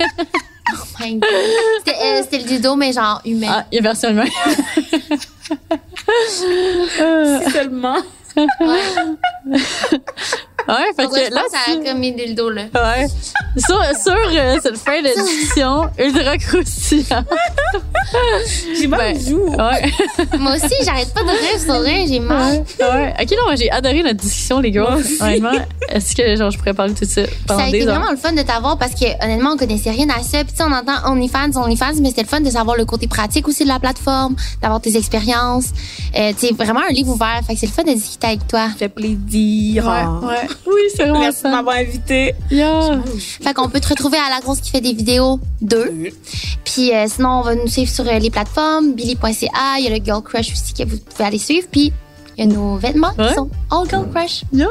Oh 0.73 0.77
my 0.99 1.15
God. 1.15 1.29
C'était 1.85 1.97
euh, 2.01 2.21
c'était 2.23 2.37
le 2.39 2.43
dildo, 2.45 2.75
mais 2.75 2.93
genre 2.93 3.21
humain. 3.25 3.47
Ah, 3.49 3.65
il 3.71 3.75
y 3.75 3.79
a 3.79 3.81
version 3.83 4.09
humaine. 4.09 4.29
Seulement. 7.51 7.97
Ouais, 8.37 8.45
fait 10.95 11.03
Donc, 11.03 11.13
ouais, 11.13 11.19
que 11.21 11.25
je 11.29 11.33
là, 11.35 11.41
pense 11.51 11.61
à 11.83 11.89
comme 11.89 11.99
mes 11.99 12.11
dildos, 12.11 12.49
là. 12.49 12.63
Ouais. 12.73 13.07
Sur, 13.57 13.81
sur 14.01 14.13
euh, 14.15 14.57
cette 14.61 14.77
fin 14.77 15.01
de 15.01 15.07
discussion 15.07 15.89
ultra 15.97 16.37
croustillante. 16.37 17.25
J'ai 18.75 18.87
mal 18.87 18.99
Ben, 18.99 19.17
au 19.17 19.29
jour. 19.29 19.49
Ouais. 19.57 19.91
Moi 20.39 20.53
aussi, 20.55 20.73
j'arrête 20.83 21.13
pas 21.13 21.21
de 21.21 21.29
rire 21.29 21.59
sur 21.59 21.81
rire, 21.81 22.05
j'ai 22.07 22.19
mal. 22.19 22.63
ouais. 22.79 23.13
Ok, 23.21 23.31
non, 23.31 23.55
j'ai 23.55 23.69
adoré 23.71 24.01
notre 24.03 24.17
discussion, 24.19 24.59
les 24.59 24.71
gars. 24.71 24.97
Honnêtement, 25.21 25.51
est-ce 25.89 26.15
que 26.15 26.35
genre, 26.35 26.51
je 26.51 26.57
pourrais 26.57 26.73
parler 26.73 26.93
de 26.93 26.99
tout 26.99 27.05
ça 27.05 27.25
Ça 27.25 27.31
pendant 27.47 27.63
a 27.63 27.67
été 27.69 27.79
des 27.79 27.87
heures? 27.87 27.95
vraiment 27.95 28.11
le 28.11 28.17
fun 28.17 28.31
de 28.33 28.41
t'avoir 28.41 28.77
parce 28.77 28.93
que 28.93 29.05
honnêtement, 29.23 29.51
on 29.53 29.57
connaissait 29.57 29.91
rien 29.91 30.07
à 30.09 30.21
ça. 30.23 30.43
Puis 30.43 30.53
tu 30.53 30.57
sais, 30.57 30.63
on 30.63 30.71
entend 30.71 31.11
OnlyFans, 31.11 31.51
OnlyFans, 31.55 31.99
mais 32.01 32.09
c'était 32.09 32.23
le 32.23 32.27
fun 32.27 32.41
de 32.41 32.49
savoir 32.49 32.75
le 32.77 32.85
côté 32.85 33.07
pratique 33.07 33.47
aussi 33.47 33.63
de 33.63 33.69
la 33.69 33.79
plateforme, 33.79 34.35
d'avoir 34.61 34.81
tes 34.81 34.95
expériences. 34.97 35.69
Euh, 36.17 36.31
tu 36.39 36.47
sais, 36.47 36.53
vraiment 36.53 36.81
un 36.87 36.93
livre 36.93 37.11
ouvert. 37.13 37.41
Fait 37.45 37.53
que 37.53 37.59
c'est 37.59 37.67
le 37.67 37.71
fun 37.71 37.83
de 37.83 37.93
discuter 37.93 38.27
avec 38.27 38.47
toi. 38.47 38.67
Ça 38.69 38.75
fait 38.77 38.89
plaisir. 38.89 39.85
Ouais, 39.85 40.27
ouais. 40.27 40.47
Oui, 40.67 40.81
c'est 40.95 41.03
vraiment 41.03 41.19
Merci 41.19 41.39
de 41.39 41.41
ça. 41.43 41.49
m'avoir 41.51 41.75
invité. 41.77 42.33
Yeah. 42.51 43.01
Fait 43.41 43.53
qu'on 43.53 43.69
peut 43.69 43.79
te 43.79 43.87
retrouver 43.89 44.17
à 44.17 44.29
la 44.29 44.39
grosse 44.41 44.59
qui 44.61 44.71
fait 44.71 44.81
des 44.81 44.93
vidéos 44.93 45.39
2. 45.61 46.11
Puis 46.65 46.93
euh, 46.93 47.05
sinon, 47.07 47.39
on 47.39 47.41
va 47.41 47.55
nous 47.55 47.67
suivre 47.67 47.91
sur 47.91 48.07
euh, 48.07 48.19
les 48.19 48.29
plateformes, 48.29 48.93
billy.ca. 48.93 49.77
Il 49.79 49.83
y 49.83 49.87
a 49.87 49.97
le 49.97 50.03
Girl 50.03 50.21
Crush 50.21 50.51
aussi 50.51 50.73
que 50.73 50.83
vous 50.87 50.97
pouvez 50.97 51.23
aller 51.25 51.39
suivre. 51.39 51.67
Puis 51.71 51.91
il 52.37 52.45
y 52.45 52.47
a 52.47 52.53
nos 52.53 52.77
vêtements 52.77 53.11
Ouais. 53.17 53.27
qui 53.29 53.33
sont 53.35 53.49
All 53.71 53.89
Girl 53.89 54.07
Crush. 54.13 54.43
Yeah. 54.53 54.67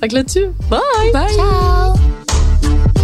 Fait 0.00 0.08
que 0.08 0.14
là-dessus, 0.14 0.46
bye. 0.70 0.80
Bye. 1.12 1.34
Ciao! 1.34 2.97